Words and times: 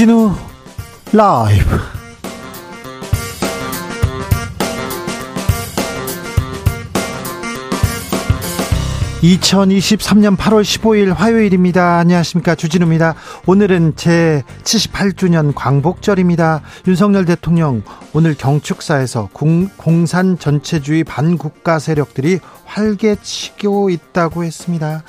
주진우 0.00 0.32
라이브. 1.12 1.78
(2023년 9.20 10.38
8월 10.38 10.62
15일) 10.62 11.12
화요일입니다. 11.12 11.98
안녕하십니까. 11.98 12.54
주진우입니다. 12.54 13.14
오늘은 13.44 13.92
제 13.96 14.42
78주년 14.62 15.52
광복절입니다. 15.54 16.62
윤석열 16.86 17.26
대통령 17.26 17.82
오늘 18.14 18.34
경축사에서 18.34 19.28
공, 19.34 19.68
공산 19.76 20.38
전체주의 20.38 21.04
반국가 21.04 21.78
세력들이 21.78 22.40
활개치고 22.64 23.90
있다고 23.90 24.44
했습니다 24.44 25.02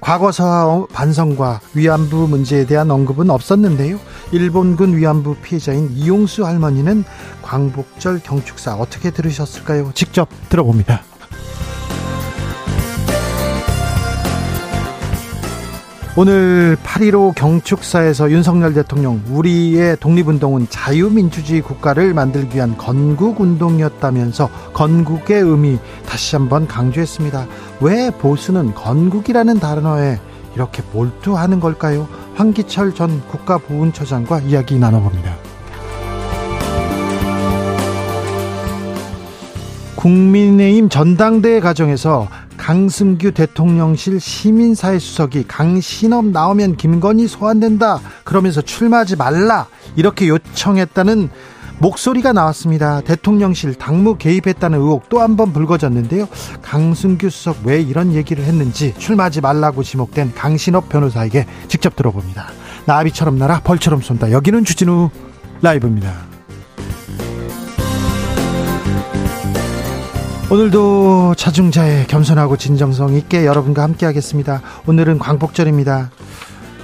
과거사와 0.00 0.86
반성과 0.92 1.60
위안부 1.74 2.28
문제에 2.28 2.66
대한 2.66 2.90
언급은 2.90 3.30
없었는데요. 3.30 3.98
일본군 4.32 4.96
위안부 4.96 5.36
피해자인 5.42 5.90
이용수 5.92 6.46
할머니는 6.46 7.04
광복절 7.42 8.20
경축사 8.22 8.76
어떻게 8.76 9.10
들으셨을까요? 9.10 9.92
직접 9.94 10.28
들어봅니다. 10.48 11.02
오늘 16.18 16.78
8.15 16.82 17.34
경축사에서 17.34 18.30
윤석열 18.30 18.72
대통령 18.72 19.22
우리의 19.28 19.98
독립운동은 20.00 20.68
자유민주주의 20.70 21.60
국가를 21.60 22.14
만들기 22.14 22.56
위한 22.56 22.74
건국운동이었다면서 22.78 24.48
건국의 24.72 25.42
의미 25.42 25.78
다시 26.06 26.34
한번 26.34 26.66
강조했습니다. 26.66 27.46
왜 27.82 28.10
보수는 28.10 28.72
건국이라는 28.72 29.60
단어에 29.60 30.18
이렇게 30.54 30.82
몰두하는 30.94 31.60
걸까요? 31.60 32.08
황기철 32.34 32.94
전 32.94 33.20
국가보훈처장과 33.28 34.40
이야기 34.40 34.78
나눠봅니다. 34.78 35.36
국민의힘 39.96 40.88
전당대회 40.88 41.60
과정에서 41.60 42.26
강승규 42.56 43.32
대통령실 43.32 44.20
시민사회 44.20 44.98
수석이 44.98 45.44
강신업 45.46 46.26
나오면 46.26 46.76
김건희 46.76 47.28
소환된다 47.28 48.00
그러면서 48.24 48.60
출마하지 48.60 49.16
말라 49.16 49.66
이렇게 49.96 50.28
요청했다는 50.28 51.30
목소리가 51.78 52.32
나왔습니다. 52.32 53.02
대통령실 53.02 53.74
당무 53.74 54.16
개입했다는 54.16 54.78
의혹 54.78 55.10
또 55.10 55.20
한 55.20 55.36
번 55.36 55.52
불거졌는데요. 55.52 56.26
강승규 56.62 57.28
수석 57.28 57.58
왜 57.64 57.80
이런 57.82 58.14
얘기를 58.14 58.42
했는지 58.44 58.94
출마하지 58.96 59.42
말라고 59.42 59.82
지목된 59.82 60.32
강신업 60.34 60.88
변호사에게 60.88 61.46
직접 61.68 61.94
들어봅니다. 61.94 62.48
나비처럼 62.86 63.38
날아 63.38 63.60
벌처럼 63.60 64.00
쏜다. 64.00 64.30
여기는 64.30 64.64
주진우 64.64 65.10
라이브입니다. 65.60 66.35
오늘도 70.50 71.34
자중자의 71.36 72.06
겸손하고 72.06 72.56
진정성 72.56 73.14
있게 73.14 73.44
여러분과 73.46 73.82
함께 73.82 74.06
하겠습니다. 74.06 74.62
오늘은 74.86 75.18
광복절입니다. 75.18 76.12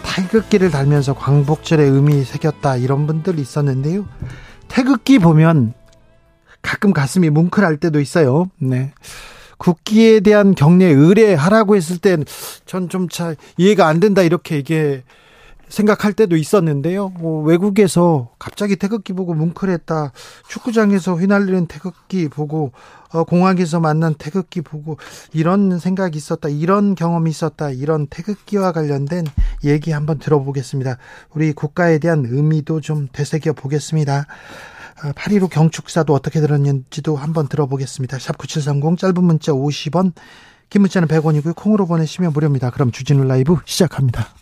태극기를 0.02 0.70
달면서 0.70 1.14
광복절의 1.14 1.88
의미 1.88 2.24
새겼다 2.24 2.76
이런 2.76 3.06
분들 3.06 3.38
있었는데요. 3.38 4.04
태극기 4.66 5.20
보면 5.20 5.74
가끔 6.60 6.92
가슴이 6.92 7.30
뭉클할 7.30 7.76
때도 7.76 8.00
있어요. 8.00 8.46
네. 8.58 8.92
국기에 9.58 10.20
대한 10.20 10.56
경례 10.56 10.86
의뢰하라고 10.86 11.76
했을 11.76 11.98
땐 11.98 12.24
전 12.66 12.88
좀 12.88 13.08
잘 13.08 13.36
이해가 13.58 13.86
안 13.86 14.00
된다 14.00 14.22
이렇게 14.22 14.58
이게 14.58 15.04
생각할 15.72 16.12
때도 16.12 16.36
있었는데요. 16.36 17.08
뭐 17.08 17.42
외국에서 17.42 18.28
갑자기 18.38 18.76
태극기 18.76 19.14
보고 19.14 19.32
뭉클했다. 19.32 20.12
축구장에서 20.48 21.14
휘날리는 21.14 21.66
태극기 21.66 22.28
보고 22.28 22.72
어, 23.12 23.24
공항에서 23.24 23.80
만난 23.80 24.14
태극기 24.14 24.60
보고 24.60 24.98
이런 25.32 25.78
생각이 25.78 26.16
있었다. 26.16 26.50
이런 26.50 26.94
경험이 26.94 27.30
있었다. 27.30 27.70
이런 27.70 28.06
태극기와 28.06 28.72
관련된 28.72 29.26
얘기 29.64 29.92
한번 29.92 30.18
들어보겠습니다. 30.18 30.98
우리 31.30 31.52
국가에 31.54 31.98
대한 31.98 32.26
의미도 32.28 32.82
좀 32.82 33.08
되새겨 33.10 33.54
보겠습니다. 33.54 34.26
8.15 35.14 35.44
어, 35.44 35.48
경축사도 35.48 36.12
어떻게 36.12 36.40
들었는지도 36.40 37.16
한번 37.16 37.48
들어보겠습니다. 37.48 38.18
샵 38.18 38.36
9730 38.36 38.98
짧은 38.98 39.24
문자 39.24 39.52
50원 39.52 40.12
긴 40.68 40.82
문자는 40.82 41.08
100원이고요. 41.08 41.56
콩으로 41.56 41.86
보내시면 41.86 42.32
무료입니다. 42.32 42.70
그럼 42.70 42.92
주진우 42.92 43.24
라이브 43.24 43.56
시작합니다. 43.64 44.41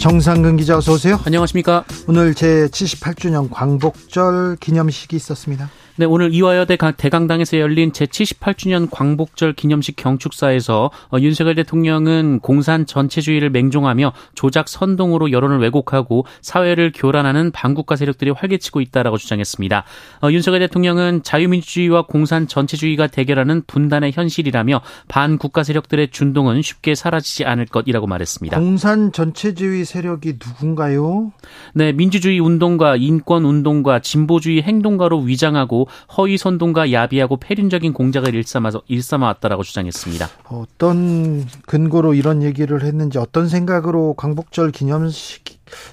정상근 0.00 0.56
기자 0.56 0.76
어서 0.76 0.92
오세요. 0.92 1.18
안녕하십니까. 1.24 1.84
오늘 2.06 2.34
제 2.34 2.68
78주년 2.68 3.48
광복절 3.50 4.56
기념식이 4.60 5.16
있었습니다. 5.16 5.68
네, 5.98 6.04
오늘 6.04 6.34
이화여대 6.34 6.76
대강당에서 6.76 7.58
열린 7.58 7.90
제78주년 7.90 8.86
광복절 8.90 9.54
기념식 9.54 9.96
경축사에서 9.96 10.90
어, 11.10 11.18
윤석열 11.18 11.54
대통령은 11.54 12.40
공산 12.40 12.84
전체주의를 12.84 13.48
맹종하며 13.48 14.12
조작 14.34 14.68
선동으로 14.68 15.32
여론을 15.32 15.58
왜곡하고 15.60 16.26
사회를 16.42 16.92
교란하는 16.94 17.50
반국가 17.50 17.96
세력들이 17.96 18.30
활개치고 18.32 18.82
있다라고 18.82 19.16
주장했습니다. 19.16 19.84
어, 20.22 20.30
윤석열 20.30 20.60
대통령은 20.60 21.22
자유민주주의와 21.22 22.02
공산 22.02 22.46
전체주의가 22.46 23.06
대결하는 23.06 23.62
분단의 23.66 24.12
현실이라며 24.12 24.82
반국가 25.08 25.62
세력들의 25.62 26.10
준동은 26.10 26.60
쉽게 26.60 26.94
사라지지 26.94 27.46
않을 27.46 27.64
것이라고 27.64 28.06
말했습니다. 28.06 28.58
공산 28.58 29.12
전체주의 29.12 29.86
세력이 29.86 30.34
누군가요? 30.44 31.32
네, 31.72 31.92
민주주의 31.92 32.38
운동가, 32.38 32.96
인권 32.96 33.46
운동가, 33.46 34.00
진보주의 34.00 34.60
행동가로 34.60 35.20
위장하고 35.20 35.85
허위 36.16 36.38
선동과 36.38 36.92
야비하고 36.92 37.38
폐륜적인 37.38 37.92
공작을 37.92 38.34
일삼아서 38.34 38.82
일삼아왔다라고 38.88 39.62
주장했습니다. 39.62 40.28
어떤 40.48 41.46
근거로 41.66 42.14
이런 42.14 42.42
얘기를 42.42 42.82
했는지 42.82 43.18
어떤 43.18 43.48
생각으로 43.48 44.14
광복절 44.14 44.72
기념식 44.72 45.44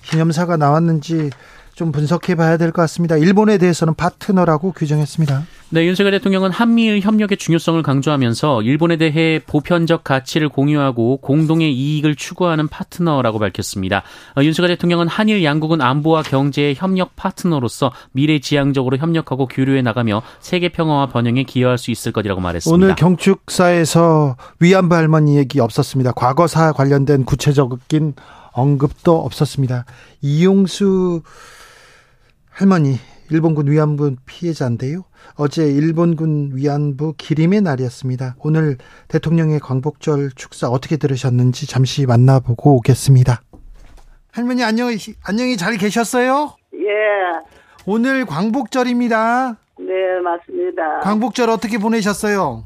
기념사가 0.09 0.57
나왔는지 0.57 1.29
좀 1.75 1.91
분석해 1.91 2.35
봐야 2.35 2.57
될 2.57 2.71
것 2.71 2.81
같습니다. 2.83 3.17
일본에 3.17 3.57
대해서는 3.57 3.95
파트너라고 3.95 4.71
규정했습니다. 4.73 5.43
네, 5.69 5.85
윤석열 5.87 6.11
대통령은 6.11 6.51
한미일 6.51 6.99
협력의 7.01 7.37
중요성을 7.37 7.81
강조하면서 7.81 8.61
일본에 8.61 8.97
대해 8.97 9.39
보편적 9.47 10.03
가치를 10.03 10.49
공유하고 10.49 11.17
공동의 11.17 11.73
이익을 11.73 12.15
추구하는 12.15 12.67
파트너라고 12.67 13.39
밝혔습니다. 13.39 14.03
어, 14.37 14.43
윤석열 14.43 14.69
대통령은 14.69 15.07
한일 15.07 15.43
양국은 15.43 15.81
안보와 15.81 16.21
경제의 16.21 16.75
협력 16.75 17.15
파트너로서 17.15 17.91
미래지향적으로 18.11 18.97
협력하고 18.97 19.47
교류해 19.47 19.81
나가며 19.81 20.21
세계 20.41 20.69
평화와 20.69 21.07
번영에 21.07 21.41
기여할 21.43 21.79
수 21.79 21.89
있을 21.89 22.11
것이라고 22.11 22.39
말했습니다. 22.39 22.75
오늘 22.85 22.95
경축사에서 22.95 24.37
위안부 24.59 24.93
할머니 24.95 25.37
얘기 25.37 25.59
없었습니다. 25.59 26.11
과거사 26.11 26.73
관련된 26.73 27.25
구체적인 27.25 28.13
언급도 28.51 29.19
없었습니다. 29.25 29.85
이용수 30.21 31.23
할머니 32.53 32.97
일본군 33.31 33.67
위안부 33.67 34.17
피해자인데요. 34.27 35.05
어제 35.39 35.65
일본군 35.65 36.51
위안부 36.53 37.15
기림의 37.17 37.61
날이었습니다. 37.61 38.35
오늘 38.43 38.77
대통령의 39.07 39.59
광복절 39.59 40.29
축사 40.35 40.67
어떻게 40.67 40.97
들으셨는지 40.97 41.67
잠시 41.67 42.05
만나보고 42.05 42.75
오겠습니다. 42.75 43.41
할머니 44.31 44.63
안녕히 44.63 44.97
안녕히 45.25 45.57
잘 45.57 45.77
계셨어요? 45.77 46.55
예. 46.75 46.87
오늘 47.87 48.25
광복절입니다. 48.25 49.57
네, 49.79 50.19
맞습니다. 50.23 50.99
광복절 50.99 51.49
어떻게 51.49 51.79
보내셨어요? 51.79 52.65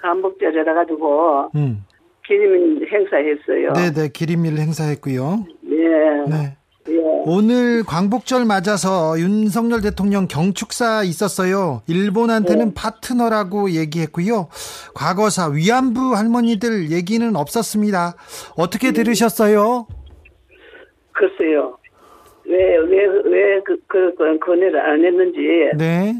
광복절이라 0.00 0.72
가지고 0.72 1.50
음. 1.56 1.84
기림 2.26 2.86
행사했어요. 2.86 3.72
네, 3.74 3.92
네. 3.92 4.08
기림일 4.08 4.58
행사했고요. 4.58 5.44
네. 5.62 5.76
네. 6.28 6.57
예. 6.90 7.22
오늘 7.26 7.84
광복절 7.84 8.44
맞아서 8.44 9.18
윤석열 9.18 9.80
대통령 9.82 10.26
경축사 10.28 11.02
있었어요. 11.04 11.82
일본한테는 11.86 12.68
네. 12.68 12.74
파트너라고 12.74 13.72
얘기했고요. 13.72 14.48
과거사 14.94 15.48
위안부 15.48 16.14
할머니들 16.14 16.90
얘기는 16.90 17.36
없었습니다. 17.36 18.14
어떻게 18.56 18.88
네. 18.88 18.92
들으셨어요? 18.94 19.86
글쎄요. 21.12 21.76
왜, 22.46 22.76
왜, 22.78 23.06
왜, 23.24 23.60
그, 23.62 23.76
그, 23.86 24.14
그, 24.14 24.38
건의를 24.38 24.80
안 24.80 25.04
했는지. 25.04 25.38
네. 25.76 26.14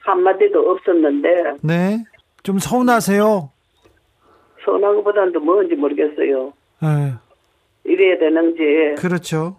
한마디도 0.00 0.58
없었는데. 0.58 1.28
네. 1.62 2.04
좀 2.42 2.58
서운하세요? 2.58 3.50
서운한 4.64 4.96
것보다는 4.96 5.44
뭔지 5.44 5.74
모르겠어요. 5.74 6.52
네. 6.80 7.12
이래야 7.84 8.18
되는지. 8.18 9.00
그렇죠. 9.00 9.56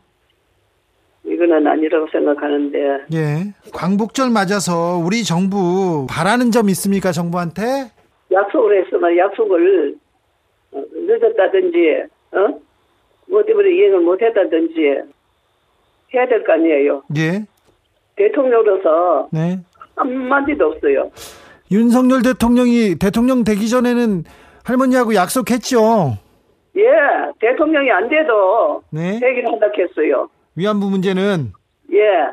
이거는 1.36 1.68
아니라고 1.68 2.08
생각하는데. 2.12 2.80
예. 3.14 3.54
광복절 3.74 4.30
맞아서 4.30 4.98
우리 4.98 5.24
정부 5.24 6.08
바라는 6.10 6.52
점 6.52 6.70
있습니까, 6.70 7.12
정부한테? 7.12 7.92
약속을 8.32 8.84
했으면 8.86 9.18
약속을 9.18 9.96
어, 10.72 10.82
늦었다든지, 10.94 12.04
어? 12.32 12.60
뭐 13.30 13.44
때문에 13.44 13.70
이행을 13.76 14.00
못 14.02 14.22
했다든지 14.22 14.82
해야 16.14 16.28
될 16.28 16.44
거 16.44 16.54
아니에요. 16.54 17.04
예. 17.18 17.46
대통령으로서. 18.16 19.30
네. 19.32 19.60
한마디도 19.96 20.66
없어요. 20.66 21.12
윤석열 21.72 22.22
대통령이 22.22 22.96
대통령 23.00 23.44
되기 23.44 23.68
전에는 23.70 24.24
할머니하고 24.64 25.16
약속했죠. 25.16 26.18
예, 26.78 26.84
대통령이 27.40 27.90
안 27.92 28.10
돼도 28.10 28.82
네. 28.92 29.16
얘기를 29.16 29.46
한다 29.52 29.68
했어요. 29.78 30.30
위안부 30.56 30.90
문제는 30.90 31.54
예, 31.92 32.32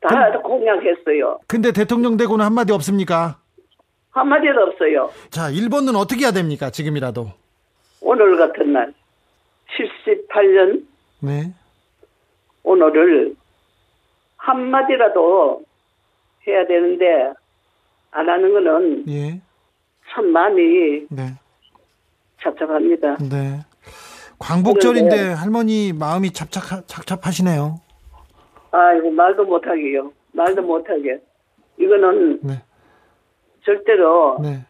다 0.00 0.32
그, 0.32 0.42
공약했어요. 0.42 1.40
근데 1.46 1.72
대통령 1.72 2.16
되고는 2.16 2.44
한마디 2.44 2.72
없습니까? 2.72 3.38
한마디도 4.10 4.60
없어요. 4.60 5.10
자, 5.30 5.50
일본은 5.50 5.96
어떻게 5.96 6.22
해야 6.24 6.30
됩니까? 6.32 6.70
지금이라도. 6.70 7.32
오늘 8.00 8.36
같은 8.36 8.72
날 8.72 8.92
78년 9.76 10.84
네. 11.20 11.52
오늘을 12.62 13.34
한마디라도 14.36 15.62
해야 16.46 16.66
되는데 16.66 17.32
안 18.10 18.28
하는 18.28 18.52
거는 18.52 19.04
예. 19.08 19.40
참 20.10 20.26
마음이 20.26 21.06
네. 21.10 21.34
착잡합니다. 22.40 23.16
네. 23.16 23.60
광복절인데 24.38 25.32
할머니 25.32 25.92
마음이 25.92 26.32
착착, 26.32 26.86
착잡하시네요. 26.86 27.80
아이고, 28.70 29.10
말도 29.10 29.44
못하게요. 29.44 30.12
말도 30.32 30.62
못하게. 30.62 31.20
이거는 31.78 32.40
네. 32.42 32.62
절대로 33.64 34.38
네. 34.42 34.64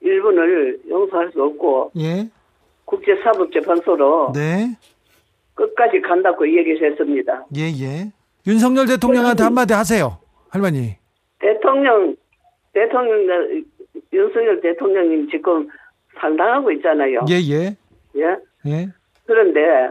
일본을 0.00 0.80
용서할 0.88 1.30
수 1.32 1.42
없고 1.42 1.92
예. 1.98 2.28
국제사법재판소로 2.84 4.32
네. 4.34 4.76
끝까지 5.54 6.00
간다고 6.00 6.46
얘기했습니다. 6.46 7.46
예, 7.56 7.62
예. 7.62 8.12
윤석열 8.46 8.86
대통령한테 8.86 9.42
한마디 9.42 9.74
하세요. 9.74 10.18
할머니. 10.48 10.96
대통령, 11.38 12.16
대통령, 12.72 13.64
윤석열 14.12 14.60
대통령님 14.60 15.28
지금 15.30 15.68
상당하고 16.18 16.72
있잖아요. 16.72 17.20
예, 17.28 17.34
예. 17.34 17.76
예? 18.16 18.22
예. 18.22 18.36
그런데 19.26 19.90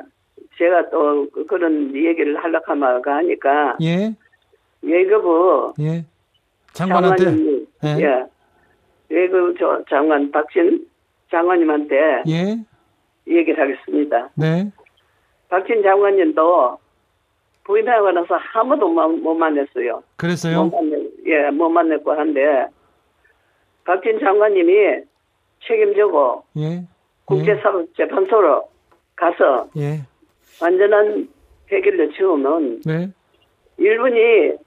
제가 0.58 0.90
또 0.90 1.28
그런 1.48 1.96
얘기를 1.96 2.36
하려고 2.44 3.12
하니까. 3.12 3.78
예. 3.82 4.14
외교부. 4.82 5.74
예. 5.80 6.06
장관한테. 6.74 7.24
장관님, 7.24 7.68
예. 7.84 7.88
예. 8.00 8.26
외교부 9.10 9.84
장관 9.90 10.32
박진 10.32 10.88
장관님한테. 11.32 12.24
예. 12.28 12.58
얘기를 13.28 13.60
하겠습니다. 13.60 14.30
네. 14.36 14.72
박진 15.50 15.82
장관님도 15.84 16.78
부인하고 17.64 18.12
나서 18.12 18.40
아무도 18.54 18.88
못 18.90 19.36
만났어요. 19.36 20.04
그랬어요? 20.16 20.66
못 20.66 20.82
만났, 20.82 21.00
예, 21.26 21.50
못 21.52 21.70
만났고 21.70 22.12
한데 22.12 22.66
박진 23.86 24.20
장관님이 24.20 25.04
책임지고 25.68 26.44
예. 26.58 26.84
국제사법재판소로 27.30 28.70
가서 29.16 29.70
예. 29.78 30.02
완전한 30.62 31.30
해결을 31.72 32.12
지으면 32.14 32.82
네. 32.86 33.10
일본이 33.78 34.58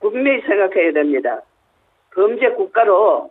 분명히 0.00 0.40
생각해야 0.42 0.92
됩니다. 0.92 1.40
범죄 2.14 2.50
국가로 2.50 3.30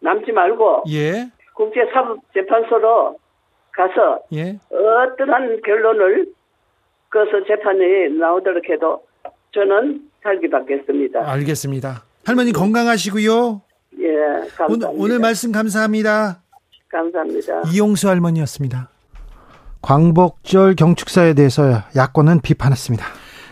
남지 0.00 0.32
말고 0.32 0.84
예. 0.90 1.30
국제사법재판소로 1.54 3.18
가서 3.72 4.20
예. 4.32 4.58
어떠한 4.70 5.60
결론을 5.64 6.26
그것을 7.08 7.44
재판이 7.46 8.18
나오도록 8.18 8.68
해도 8.68 9.04
저는 9.52 10.10
살기 10.22 10.50
받겠습니다. 10.50 11.30
알겠습니다. 11.30 12.02
할머니 12.26 12.52
건강하시고요. 12.52 13.62
예, 14.00 14.16
감사합니다. 14.56 14.88
오늘, 14.88 14.88
오늘 14.98 15.18
말씀 15.20 15.52
감사합니다. 15.52 16.43
감사합니다. 16.94 17.62
이용수 17.72 18.08
할머니였습니다. 18.08 18.88
광복절 19.82 20.76
경축사에 20.76 21.34
대해서 21.34 21.82
야권은 21.94 22.40
비판했습니다. 22.40 23.04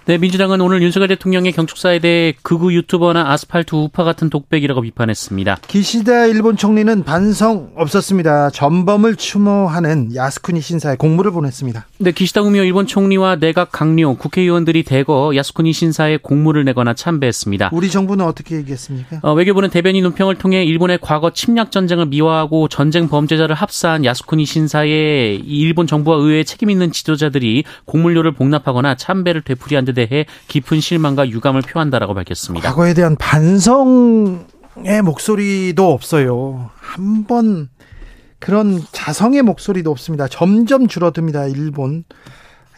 네, 0.04 0.18
민주당은 0.18 0.60
오늘 0.60 0.82
윤석열 0.82 1.06
대통령의 1.06 1.52
경축사에 1.52 2.00
대해 2.00 2.34
극우 2.42 2.72
유튜버나 2.72 3.30
아스팔트 3.30 3.76
우파 3.76 4.02
같은 4.02 4.30
독백이라고 4.30 4.80
비판했습니다. 4.80 5.58
기시다 5.68 6.26
일본 6.26 6.56
총리는 6.56 7.04
반성 7.04 7.70
없었습니다. 7.76 8.50
전범을 8.50 9.14
추모하는 9.14 10.12
야스쿠니 10.12 10.60
신사에 10.60 10.96
공물을 10.96 11.30
보냈습니다. 11.30 11.86
네, 11.98 12.10
기시다 12.10 12.40
후미오 12.40 12.64
일본 12.64 12.88
총리와 12.88 13.36
내각 13.36 13.70
강요, 13.70 14.16
국회의원들이 14.16 14.82
대거 14.82 15.34
야스쿠니 15.36 15.72
신사에 15.72 16.16
공물을 16.16 16.64
내거나 16.64 16.94
참배했습니다. 16.94 17.70
우리 17.72 17.88
정부는 17.88 18.24
어떻게 18.24 18.56
얘기했습니까? 18.56 19.20
어, 19.22 19.34
외교부는 19.34 19.70
대변인 19.70 20.02
논평을 20.02 20.34
통해 20.34 20.64
일본의 20.64 20.98
과거 21.00 21.30
침략 21.32 21.70
전쟁을 21.70 22.06
미화하고 22.06 22.66
전쟁 22.66 23.08
범죄자를 23.08 23.54
합사한 23.54 24.04
야스쿠니 24.04 24.46
신사에 24.46 25.34
일본 25.46 25.86
정부와 25.86 26.16
의회에 26.16 26.42
책임 26.42 26.70
있는 26.70 26.90
지도자들이 26.90 27.62
공물료를 27.84 28.32
복납하거나 28.32 28.96
참배를 28.96 29.42
되풀이한 29.42 29.84
데 29.84 29.91
대해 29.92 30.26
깊은 30.48 30.80
실망과 30.80 31.28
유감을 31.28 31.62
표한다라고 31.62 32.14
밝혔습니다. 32.14 32.68
과거에 32.68 32.94
대한 32.94 33.16
반성의 33.16 35.02
목소리도 35.04 35.92
없어요. 35.92 36.70
한번 36.76 37.68
그런 38.38 38.80
자성의 38.92 39.42
목소리도 39.42 39.90
없습니다. 39.90 40.26
점점 40.28 40.88
줄어듭니다. 40.88 41.46
일본. 41.46 42.04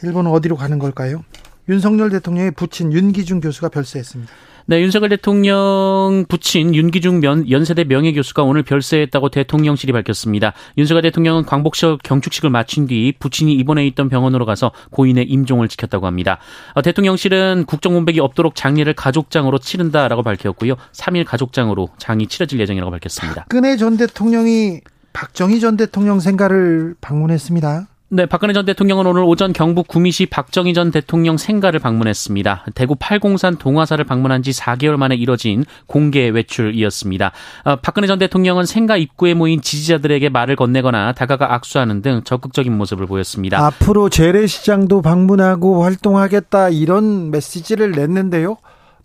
일본은 0.03 0.31
어디로 0.31 0.57
가는 0.57 0.79
걸까요? 0.79 1.25
윤석열 1.69 2.11
대통령의 2.11 2.51
부친 2.51 2.93
윤기중 2.93 3.41
교수가 3.41 3.71
별세했습니다. 3.71 4.31
네, 4.67 4.81
윤석열 4.81 5.11
대통령 5.11 6.25
부친 6.27 6.75
윤기중 6.75 7.21
면, 7.21 7.51
연세대 7.51 7.85
명예교수가 7.85 8.45
오늘 8.45 8.63
별세했다고 8.63 9.29
대통령실이 9.29 9.93
밝혔습니다. 9.93 10.55
윤석열 10.79 11.03
대통령은 11.03 11.45
광복절 11.45 11.99
경축식을 12.03 12.49
마친 12.49 12.87
뒤 12.87 13.13
부친이 13.19 13.53
입원해 13.53 13.87
있던 13.89 14.09
병원으로 14.09 14.47
가서 14.47 14.73
고인의 14.91 15.27
임종을 15.27 15.69
지켰다고 15.69 16.07
합니다. 16.07 16.39
어, 16.73 16.81
대통령실은 16.81 17.65
국정문백이 17.67 18.21
없도록 18.21 18.55
장례를 18.55 18.95
가족장으로 18.95 19.59
치른다라고 19.59 20.23
밝혔고요. 20.23 20.77
3일 20.93 21.27
가족장으로 21.27 21.91
장이 21.99 22.27
치러질 22.27 22.59
예정이라고 22.59 22.91
밝혔습니다. 22.91 23.43
박근혜 23.43 23.77
전 23.77 23.99
대통령이 23.99 24.81
박정희 25.13 25.61
전 25.61 25.77
대통령 25.77 26.21
생가를 26.21 26.95
방문했습니다. 27.03 27.89
네, 28.11 28.27
박근혜 28.27 28.53
전 28.53 28.67
대통령은 28.67 29.07
오늘 29.07 29.25
오전 29.25 29.55
경북 29.55 29.89
구미시 29.89 30.27
박정희 30.27 30.75
전 30.75 30.91
대통령 30.91 31.39
생가를 31.39 31.81
방문했습니다. 31.81 32.67
대구 32.75 32.97
팔공산 32.97 33.57
동화사를 33.57 34.05
방문한 34.05 34.43
지 34.43 34.51
4개월 34.51 34.97
만에 34.97 35.15
이뤄진 35.15 35.65
공개 35.87 36.29
외출이었습니다. 36.29 37.33
어, 37.65 37.77
박근혜 37.77 38.07
전 38.07 38.19
대통령은 38.19 38.67
생가 38.67 38.99
입구에 38.99 39.33
모인 39.33 39.63
지지자들에게 39.63 40.29
말을 40.29 40.55
건네거나 40.55 41.15
다가가 41.15 41.55
악수하는 41.55 42.03
등 42.03 42.21
적극적인 42.25 42.77
모습을 42.77 43.07
보였습니다. 43.07 43.65
앞으로 43.65 44.11
재래시장도 44.11 45.01
방문하고 45.01 45.83
활동하겠다 45.83 46.69
이런 46.69 47.31
메시지를 47.31 47.93
냈는데요. 47.93 48.59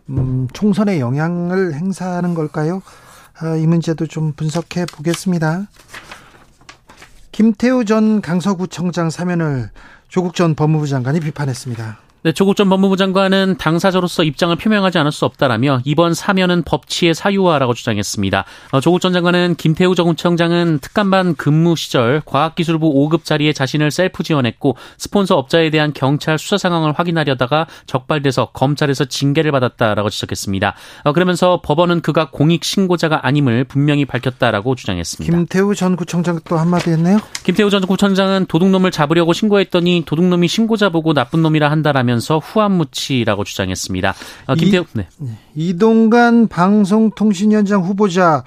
음, 0.09 0.49
총선에 0.51 0.99
영향을 0.99 1.73
행사하는 1.73 2.33
걸까요? 2.33 2.81
아, 3.39 3.55
이 3.55 3.65
문제도 3.65 4.05
좀 4.05 4.33
분석해 4.33 4.85
보겠습니다. 4.85 5.67
김태우 7.39 7.86
전 7.86 8.19
강서구청장 8.19 9.10
사면을 9.10 9.69
조국 10.10 10.36
전 10.36 10.55
법무부 10.55 10.88
장관이 10.88 11.22
비판했습니다. 11.22 12.08
네, 12.21 12.33
조국 12.33 12.57
전 12.57 12.67
법무부 12.67 12.97
장관은 12.97 13.55
당사자로서 13.57 14.25
입장을 14.25 14.53
표명하지 14.57 14.97
않을 14.97 15.09
수 15.09 15.23
없다라며 15.23 15.79
이번 15.85 16.13
사면은 16.13 16.63
법치의 16.63 17.13
사유화라고 17.13 17.73
주장했습니다. 17.73 18.43
어, 18.71 18.81
조국 18.81 18.99
전 18.99 19.13
장관은 19.13 19.55
김태우 19.57 19.95
정구청장은 19.95 20.79
특감반 20.79 21.35
근무 21.35 21.77
시절 21.77 22.21
과학기술부 22.25 22.93
5급 22.93 23.23
자리에 23.23 23.53
자신을 23.53 23.91
셀프 23.91 24.23
지원했고 24.23 24.75
스폰서 24.97 25.38
업자에 25.38 25.69
대한 25.69 25.93
경찰 25.93 26.38
수사 26.38 26.57
상황을 26.57 26.91
확인하려다가 26.91 27.67
적발돼서 27.85 28.47
검찰에서 28.51 29.05
징계를 29.05 29.53
받았다라고 29.53 30.09
지적했습니다. 30.09 30.75
어, 31.05 31.13
그러면서 31.13 31.61
법원은 31.63 32.01
그가 32.01 32.31
공익 32.31 32.65
신고자가 32.65 33.25
아님을 33.25 33.63
분명히 33.63 34.03
밝혔다라고 34.03 34.75
주장했습니다. 34.75 35.38
김태우 35.38 35.73
전 35.73 35.95
구청장 35.95 36.41
또 36.43 36.57
한마디 36.57 36.89
했네요. 36.89 37.19
김태우 37.45 37.69
전 37.69 37.79
구청장은 37.88 38.47
도둑놈을 38.47 38.91
잡으려고 38.91 39.31
신고했더니 39.31 40.03
도둑놈이 40.05 40.49
신고자 40.49 40.89
보고 40.89 41.13
나쁜 41.13 41.41
놈이라 41.43 41.71
한다라며 41.71 42.08
하면서 42.09 42.39
후한무치라고 42.39 43.43
주장했습니다. 43.43 44.13
어, 44.47 44.55
김태우 44.55 44.85
네. 44.93 45.07
이동관 45.55 46.47
방송통신위원장 46.47 47.83
후보자 47.83 48.43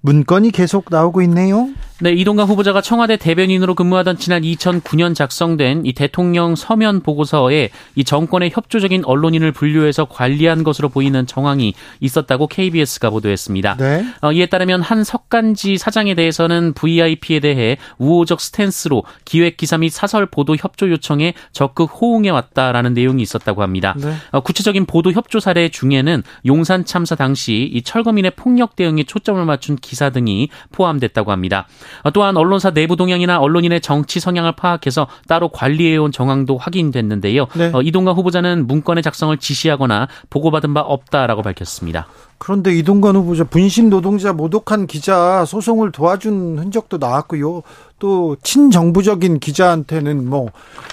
문건이 0.00 0.50
계속 0.50 0.86
나오고 0.90 1.22
있네요. 1.22 1.68
네, 2.02 2.12
이동관 2.12 2.48
후보자가 2.48 2.80
청와대 2.80 3.18
대변인으로 3.18 3.74
근무하던 3.74 4.16
지난 4.16 4.40
2009년 4.40 5.14
작성된 5.14 5.84
이 5.84 5.92
대통령 5.92 6.56
서면 6.56 7.00
보고서에 7.00 7.68
이 7.94 8.04
정권의 8.04 8.52
협조적인 8.54 9.04
언론인을 9.04 9.52
분류해서 9.52 10.06
관리한 10.06 10.64
것으로 10.64 10.88
보이는 10.88 11.26
정황이 11.26 11.74
있었다고 12.00 12.46
KBS가 12.46 13.10
보도했습니다. 13.10 13.76
네. 13.76 14.06
어, 14.22 14.32
이에 14.32 14.46
따르면 14.46 14.80
한 14.80 15.04
석간지 15.04 15.76
사장에 15.76 16.14
대해서는 16.14 16.72
VIP에 16.72 17.40
대해 17.40 17.76
우호적 17.98 18.40
스탠스로 18.40 19.04
기획 19.26 19.58
기사 19.58 19.76
및 19.76 19.90
사설 19.90 20.24
보도 20.24 20.56
협조 20.56 20.88
요청에 20.88 21.34
적극 21.52 21.90
호응해 22.00 22.30
왔다라는 22.30 22.94
내용이 22.94 23.22
있었다고 23.22 23.62
합니다. 23.62 23.94
네. 23.98 24.14
어, 24.30 24.40
구체적인 24.40 24.86
보도 24.86 25.12
협조 25.12 25.38
사례 25.38 25.68
중에는 25.68 26.22
용산 26.46 26.86
참사 26.86 27.14
당시 27.14 27.68
이 27.70 27.82
철거민의 27.82 28.32
폭력 28.36 28.74
대응에 28.74 29.02
초점을 29.02 29.44
맞춘 29.44 29.76
기사 29.76 30.08
등이 30.08 30.48
포함됐다고 30.72 31.30
합니다. 31.30 31.66
또한 32.14 32.36
언론사 32.36 32.70
내부 32.70 32.96
동향이나 32.96 33.38
언론인의 33.40 33.80
정치 33.80 34.20
성향을 34.20 34.52
파악해서 34.52 35.06
따로 35.28 35.48
관리해온 35.48 36.12
정황도 36.12 36.56
확인됐는데요. 36.58 37.46
네. 37.54 37.70
어, 37.72 37.82
이동관 37.82 38.14
후보자는 38.16 38.66
문건의 38.66 39.02
작성을 39.02 39.36
지시하거나 39.36 40.08
보고받은 40.30 40.74
바 40.74 40.80
없다라고 40.80 41.42
밝혔습니다. 41.42 42.06
그런데 42.38 42.74
이동관 42.74 43.16
후보자 43.16 43.44
분신 43.44 43.90
노동자 43.90 44.32
모독한 44.32 44.86
기자 44.86 45.44
소송을 45.44 45.92
도와준 45.92 46.58
흔적도 46.58 46.96
나왔고요. 46.96 47.62
또 47.98 48.34
친정부적인 48.42 49.40
기자한테는 49.40 50.26
뭐 50.26 50.48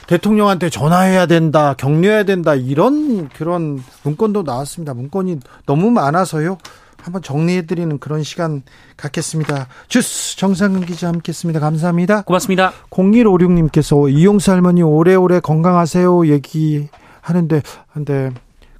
대통령한테 0.07 0.69
전화해야 0.69 1.25
된다, 1.25 1.73
격려해야 1.77 2.23
된다 2.23 2.53
이런 2.53 3.29
그런 3.29 3.81
문건도 4.03 4.43
나왔습니다. 4.43 4.93
문건이 4.93 5.37
너무 5.65 5.89
많아서요. 5.89 6.57
한번 7.07 7.21
정리해드리는 7.21 7.99
그런 7.99 8.21
시간 8.21 8.63
갖겠습니다. 8.97 9.67
주스 9.87 10.35
정상근 10.35 10.85
기자 10.85 11.07
함께했습니다. 11.07 11.59
감사합니다. 11.61 12.23
고맙습니다. 12.23 12.73
0156님께서 12.89 14.11
이용수 14.13 14.51
할머니 14.51 14.83
오래오래 14.83 15.39
건강하세요 15.39 16.27
얘기하는데 16.27 17.61
근데 17.93 18.31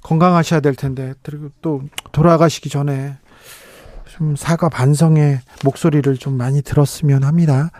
건강하셔야 0.02 0.60
될 0.60 0.74
텐데 0.74 1.14
그리고 1.22 1.48
또 1.62 1.82
돌아가시기 2.12 2.68
전에 2.68 3.16
좀 4.06 4.36
사과 4.36 4.68
반성의 4.68 5.40
목소리를 5.64 6.14
좀 6.18 6.36
많이 6.36 6.60
들었으면 6.60 7.24
합니다. 7.24 7.70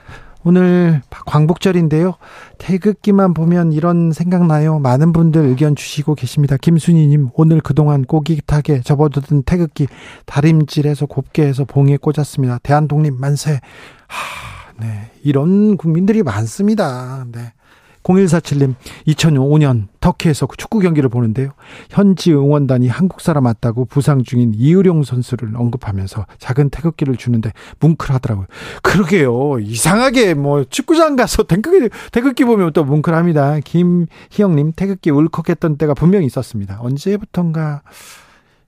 오늘 0.44 1.02
광복절인데요. 1.26 2.14
태극기만 2.58 3.34
보면 3.34 3.72
이런 3.72 4.12
생각나요. 4.12 4.78
많은 4.78 5.12
분들 5.12 5.42
의견 5.42 5.76
주시고 5.76 6.14
계십니다. 6.14 6.56
김순희님, 6.56 7.30
오늘 7.34 7.60
그동안 7.60 8.04
꼬깃하게 8.04 8.80
접어두던 8.82 9.42
태극기 9.42 9.88
다림질해서 10.26 11.06
곱게 11.06 11.46
해서 11.46 11.64
봉에 11.64 11.96
꽂았습니다. 11.96 12.58
대한독립 12.62 13.14
만세. 13.14 13.60
하, 14.06 14.72
네. 14.80 15.10
이런 15.22 15.76
국민들이 15.76 16.22
많습니다. 16.22 17.26
네. 17.32 17.52
0147님, 18.02 18.74
2005년 19.06 19.88
터키에서 20.00 20.46
그 20.46 20.56
축구 20.56 20.80
경기를 20.80 21.08
보는데요. 21.08 21.50
현지 21.90 22.32
응원단이 22.32 22.88
한국 22.88 23.20
사람 23.20 23.44
맞다고 23.44 23.84
부상 23.84 24.22
중인 24.22 24.54
이의룡 24.54 25.02
선수를 25.02 25.56
언급하면서 25.56 26.26
작은 26.38 26.70
태극기를 26.70 27.16
주는데 27.16 27.52
뭉클하더라고요. 27.80 28.46
그러게요. 28.82 29.58
이상하게 29.60 30.34
뭐 30.34 30.64
축구장 30.64 31.16
가서 31.16 31.42
태극기, 31.42 31.88
태극기 32.12 32.44
보면 32.44 32.72
또 32.72 32.84
뭉클합니다. 32.84 33.60
김희영님, 33.60 34.72
태극기 34.76 35.10
울컥했던 35.10 35.76
때가 35.76 35.94
분명히 35.94 36.26
있었습니다. 36.26 36.78
언제부턴가 36.80 37.82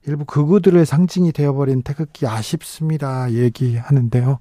일부 0.07 0.25
극우들의 0.25 0.85
상징이 0.85 1.31
되어버린 1.31 1.83
태극기 1.83 2.25
아쉽습니다. 2.25 3.31
얘기하는데요. 3.31 4.39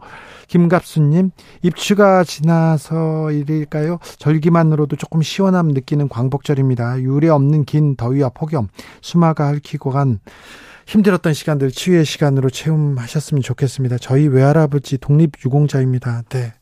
김갑수님, 0.48 1.32
입추가 1.62 2.24
지나서 2.24 3.30
일일까요? 3.30 3.98
절기만으로도 4.18 4.96
조금 4.96 5.20
시원함 5.20 5.68
느끼는 5.68 6.08
광복절입니다. 6.08 7.00
유례 7.02 7.28
없는 7.28 7.64
긴 7.64 7.94
더위와 7.96 8.30
폭염, 8.30 8.68
수마가 9.02 9.48
핥히고 9.48 9.90
간 9.90 10.20
힘들었던 10.86 11.34
시간들 11.34 11.70
치유의 11.70 12.04
시간으로 12.04 12.50
체험하셨으면 12.50 13.42
좋겠습니다. 13.42 13.98
저희 13.98 14.26
외할아버지 14.26 14.98
독립유공자입니다. 14.98 16.22
네. 16.30 16.52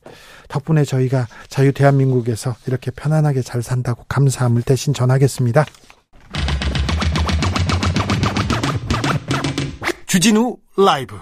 덕분에 0.48 0.84
저희가 0.84 1.28
자유 1.48 1.72
대한민국에서 1.72 2.54
이렇게 2.66 2.90
편안하게 2.90 3.42
잘 3.42 3.62
산다고 3.62 4.04
감사함을 4.08 4.62
대신 4.62 4.92
전하겠습니다. 4.92 5.64
주진우 10.08 10.56
라이브 10.78 11.18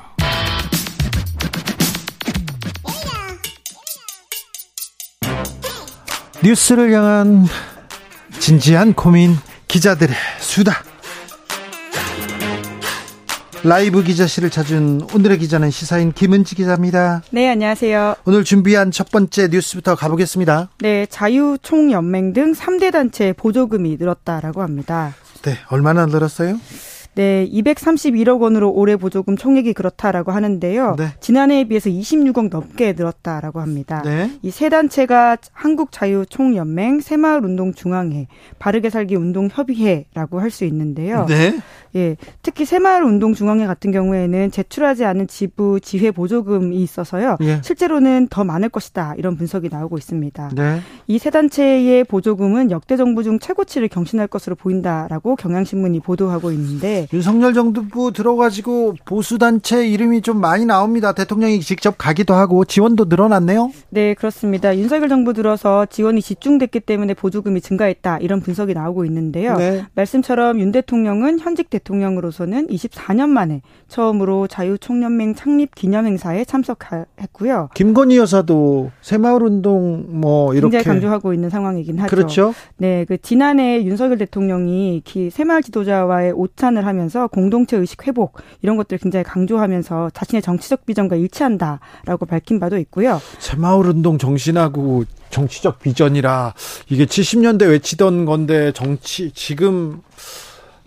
뉴스를 6.45 6.93
향한 6.93 7.47
진지한 8.39 8.95
고민 8.95 9.35
기자들의 9.67 10.15
수다 10.39 10.85
라이브 13.65 14.05
기자실을 14.05 14.51
찾은 14.51 15.09
오늘의 15.13 15.39
기자는 15.39 15.73
시사인 15.73 16.13
김은지 16.13 16.55
기자입니다. 16.55 17.23
네, 17.33 17.49
안녕하세요. 17.49 18.15
오늘 18.25 18.45
준비한 18.45 18.93
첫 18.93 19.11
번째 19.11 19.49
뉴스부터 19.49 19.97
가보겠습니다. 19.97 20.69
네, 20.79 21.07
자유총연맹 21.07 22.35
등 22.35 22.53
3대 22.53 22.93
단체 22.93 23.33
보조금이 23.33 23.97
늘었다라고 23.99 24.63
합니다. 24.63 25.13
네, 25.43 25.59
얼마나 25.71 26.07
늘었어요? 26.07 26.61
네, 27.17 27.49
231억 27.51 28.43
원으로 28.43 28.71
올해 28.71 28.97
보조금 28.97 29.39
총액이 29.39 29.73
그렇다라고 29.73 30.33
하는데요. 30.33 30.97
네. 30.99 31.09
지난해에 31.19 31.65
비해서 31.65 31.89
26억 31.89 32.51
넘게 32.51 32.93
늘었다라고 32.93 33.61
합니다. 33.61 34.03
네. 34.05 34.31
이세 34.43 34.69
단체가 34.69 35.39
한국자유총연맹, 35.53 37.01
새마을운동중앙회, 37.01 38.27
바르게 38.59 38.91
살기 38.91 39.17
운동협의회라고 39.17 40.41
할 40.41 40.51
수 40.51 40.65
있는데요. 40.65 41.27
네. 41.27 41.59
예, 41.97 42.17
특히 42.43 42.65
새마을운동중앙회 42.65 43.67
같은 43.67 43.91
경우에는 43.91 44.51
제출하지 44.51 45.05
않은 45.05 45.27
지부 45.29 45.81
지회 45.81 46.11
보조금이 46.11 46.77
있어서요. 46.83 47.37
예. 47.41 47.61
실제로는 47.63 48.29
더 48.29 48.45
많을 48.45 48.69
것이다 48.69 49.15
이런 49.17 49.37
분석이 49.37 49.69
나오고 49.71 49.97
있습니다. 49.97 50.51
네. 50.55 50.81
이세 51.07 51.31
단체의 51.31 52.05
보조금은 52.05 52.71
역대 52.71 52.97
정부 52.97 53.23
중 53.23 53.39
최고치를 53.39 53.89
경신할 53.89 54.27
것으로 54.29 54.57
보인다라고 54.57 55.37
경향신문이 55.37 56.01
보도하고 56.01 56.53
있는데 56.53 57.06
윤석열 57.13 57.55
정부 57.55 58.13
들어가지고 58.13 58.95
보수 59.05 59.39
단체 59.39 59.87
이름이 59.87 60.23
좀 60.23 60.41
많이 60.41 60.65
나옵니다. 60.67 61.13
대통령이 61.13 61.61
직접 61.61 61.97
가기도 61.97 62.35
하고 62.35 62.65
지원도 62.65 63.07
늘어났네요. 63.07 63.71
네, 63.91 64.15
그렇습니다. 64.15 64.77
윤석열 64.77 65.09
정부 65.09 65.33
들어서 65.33 65.87
지원이 65.87 66.21
집중됐기 66.21 66.81
때문에 66.81 67.15
보조금이 67.15 67.61
증가했다 67.61 68.19
이런 68.19 68.41
분석이 68.41 68.75
나오고 68.75 69.05
있는데요. 69.05 69.57
네. 69.57 69.85
말씀처럼 69.95 70.61
윤 70.61 70.73
대통령은 70.73 71.39
현직 71.39 71.71
대통령으로서는 71.71 72.67
24년 72.69 73.29
만에 73.29 73.63
처음으로 73.89 74.47
자유총연맹 74.47 75.35
창립 75.35 75.75
기념행사에 75.75 76.45
참석했고요. 76.45 77.71
김건희 77.75 78.17
여사도 78.17 78.91
새마을운동 79.01 80.07
뭐 80.09 80.55
이렇게 80.55 80.79
굉장히 80.79 80.85
강조하고 80.85 81.33
있는 81.33 81.51
상황이긴 81.51 81.99
하죠. 82.01 82.11
그렇죠. 82.11 82.55
네, 82.77 83.05
그 83.07 83.19
지난해 83.19 83.85
윤석열 83.85 84.19
대통령이 84.19 85.03
새마을 85.31 85.63
지도자와의 85.63 86.33
오찬을 86.33 86.87
하면 86.87 86.96
하면서 86.97 87.27
공동체 87.27 87.77
의식 87.77 88.07
회복 88.07 88.39
이런 88.63 88.77
것들 88.77 88.99
굉장히 88.99 89.23
강조하면서 89.25 90.11
자신의 90.15 90.43
정치적 90.43 90.87
비전과 90.87 91.17
일치한다라고 91.17 92.27
밝힌 92.27 92.59
바도 92.59 92.79
있고요. 92.79 93.21
새마을 93.39 93.87
운동 93.87 94.19
정신하고 94.19 95.05
정치적 95.31 95.81
비전이라 95.81 96.55
이게 96.89 97.05
70년대 97.05 97.69
외치던 97.69 98.25
건데 98.25 98.73
정치 98.73 99.31
지금 99.33 100.01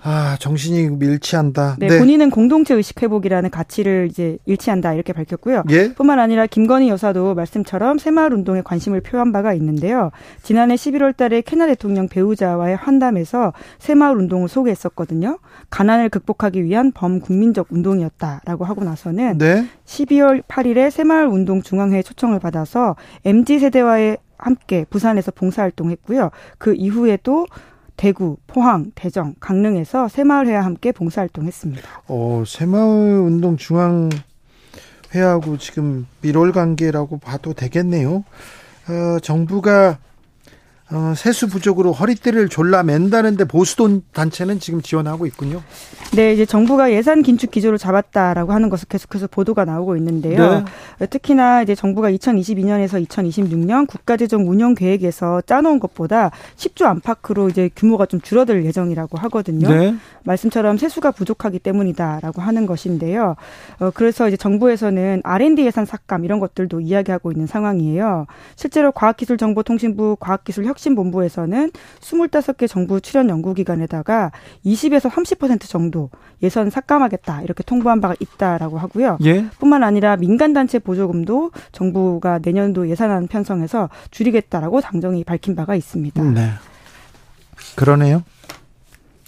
아, 0.02 0.38
정신이 0.40 0.90
밀치한다. 0.98 1.76
네, 1.80 1.88
네, 1.88 2.00
본인은 2.00 2.30
공동체 2.30 2.74
의식 2.74 3.02
회복이라는 3.02 3.50
가치를 3.50 4.08
이제 4.10 4.38
일치한다 4.46 4.94
이렇게 4.94 5.14
밝혔고요. 5.14 5.64
예? 5.70 5.94
뿐만 5.94 6.20
아니라 6.20 6.48
김건희 6.48 6.90
여사도 6.90 7.36
말씀처럼 7.36 7.98
새마을 7.98 8.34
운동에 8.34 8.62
관심을 8.62 9.02
표한 9.02 9.32
바가 9.32 9.54
있는데요. 9.54 10.12
지난해 10.42 10.76
11월 10.76 11.16
달에 11.16 11.42
캐나 11.42 11.68
대통령 11.68 12.08
배우자와의 12.08 12.76
환담에서 12.78 13.54
새마을 13.80 14.18
운동을 14.18 14.48
소개했었거든요. 14.48 15.40
가난을 15.70 16.10
극복하기 16.10 16.64
위한 16.64 16.92
범국민적 16.92 17.68
운동이었다라고 17.70 18.66
하고 18.66 18.84
나서는 18.84 19.38
네? 19.38 19.68
12월 19.86 20.42
8일에 20.44 20.90
새마을 20.90 21.28
운동 21.28 21.62
중앙회 21.62 22.02
초청을 22.02 22.40
받아서 22.40 22.96
MZ 23.26 23.60
세대와의 23.60 24.18
함께 24.40 24.86
부산에서 24.90 25.32
봉사활동했고요. 25.32 26.32
그 26.58 26.74
이후에도 26.74 27.46
대구, 28.00 28.38
포항, 28.48 28.94
대정, 28.96 29.36
강릉에서 29.42 30.08
새마을회와 30.08 30.64
함께 30.64 30.94
봉사활동했습니다. 30.94 31.82
어, 32.08 32.44
새마을운동 32.48 33.58
중앙 33.58 34.08
회하고 35.14 35.58
지금 35.58 36.08
밀월 36.22 36.54
관계라고 36.54 37.18
봐도 37.18 37.52
되겠네요. 37.52 38.24
어, 38.88 39.20
정부가 39.22 39.98
어, 40.92 41.14
세수 41.16 41.48
부족으로 41.48 41.92
허리띠를 41.92 42.50
졸라 42.50 42.82
맨다는데 42.82 43.46
보수돈 43.46 44.04
단체는 44.12 44.60
지금 44.60 44.82
지원하고 44.82 45.28
있군요. 45.28 45.62
네, 46.16 46.34
이제 46.34 46.48
정부가 46.48 46.92
예산 46.92 47.22
긴축 47.22 47.52
기조를 47.52 47.78
잡았다라고 47.78 48.54
하는 48.54 48.70
것을 48.70 48.88
계속해서 48.88 49.28
보도가 49.28 49.66
나오고 49.66 49.96
있는데요. 49.98 50.66
네. 50.98 51.06
특히나 51.06 51.62
이제 51.62 51.76
정부가 51.76 52.10
2022년에서 52.12 53.06
2026년 53.08 53.88
국가재정 53.88 54.50
운영 54.50 54.74
계획에서 54.74 55.42
짜놓은 55.42 55.80
것보다 55.80 56.32
10조 56.56 56.86
안팎으로 56.86 57.50
이제 57.50 57.70
규모가 57.76 58.08
좀 58.08 58.20
줄어들 58.20 58.66
예정이라고 58.66 59.20
하거든요. 59.20 59.70
네. 59.70 59.96
말씀처럼 60.24 60.80
세수가 60.80 61.12
부족하기 61.12 61.60
때문이다라고 61.60 62.42
하는 62.42 62.66
것인데요. 62.66 63.36
어, 63.80 63.92
그래서 63.94 64.28
이제 64.28 64.38
정부에서는 64.38 65.22
R&D 65.24 65.64
예산 65.66 65.86
삭감 65.86 66.26
이런 66.26 66.40
것들도 66.40 66.80
이야기하고 66.80 67.32
있는 67.32 67.46
상황이에요. 67.46 68.26
실제로 68.56 68.92
과학기술정보통신부 68.92 70.18
과학기술혁 70.20 70.79
신본부에서는 70.80 71.72
25개 72.00 72.68
정부 72.68 73.02
출연 73.02 73.30
연구기관에다가 73.30 74.32
20에서 74.66 75.10
30% 75.10 75.68
정도 75.68 76.10
예산 76.42 76.70
삭감하겠다 76.70 77.42
이렇게 77.42 77.64
통보한 77.64 78.00
바가 78.02 78.16
있다라고 78.20 78.78
하고요. 78.78 79.18
예? 79.26 79.46
뿐만 79.60 79.84
아니라 79.84 80.16
민간단체 80.16 80.80
보조금도 80.80 81.52
정부가 81.72 82.40
내년도 82.40 82.90
예산안 82.90 83.28
편성해서 83.28 83.90
줄이겠다라고 84.12 84.82
당정이 84.82 85.24
밝힌 85.26 85.56
바가 85.56 85.76
있습니다. 85.76 86.24
네. 86.24 86.52
그러네요. 87.76 88.24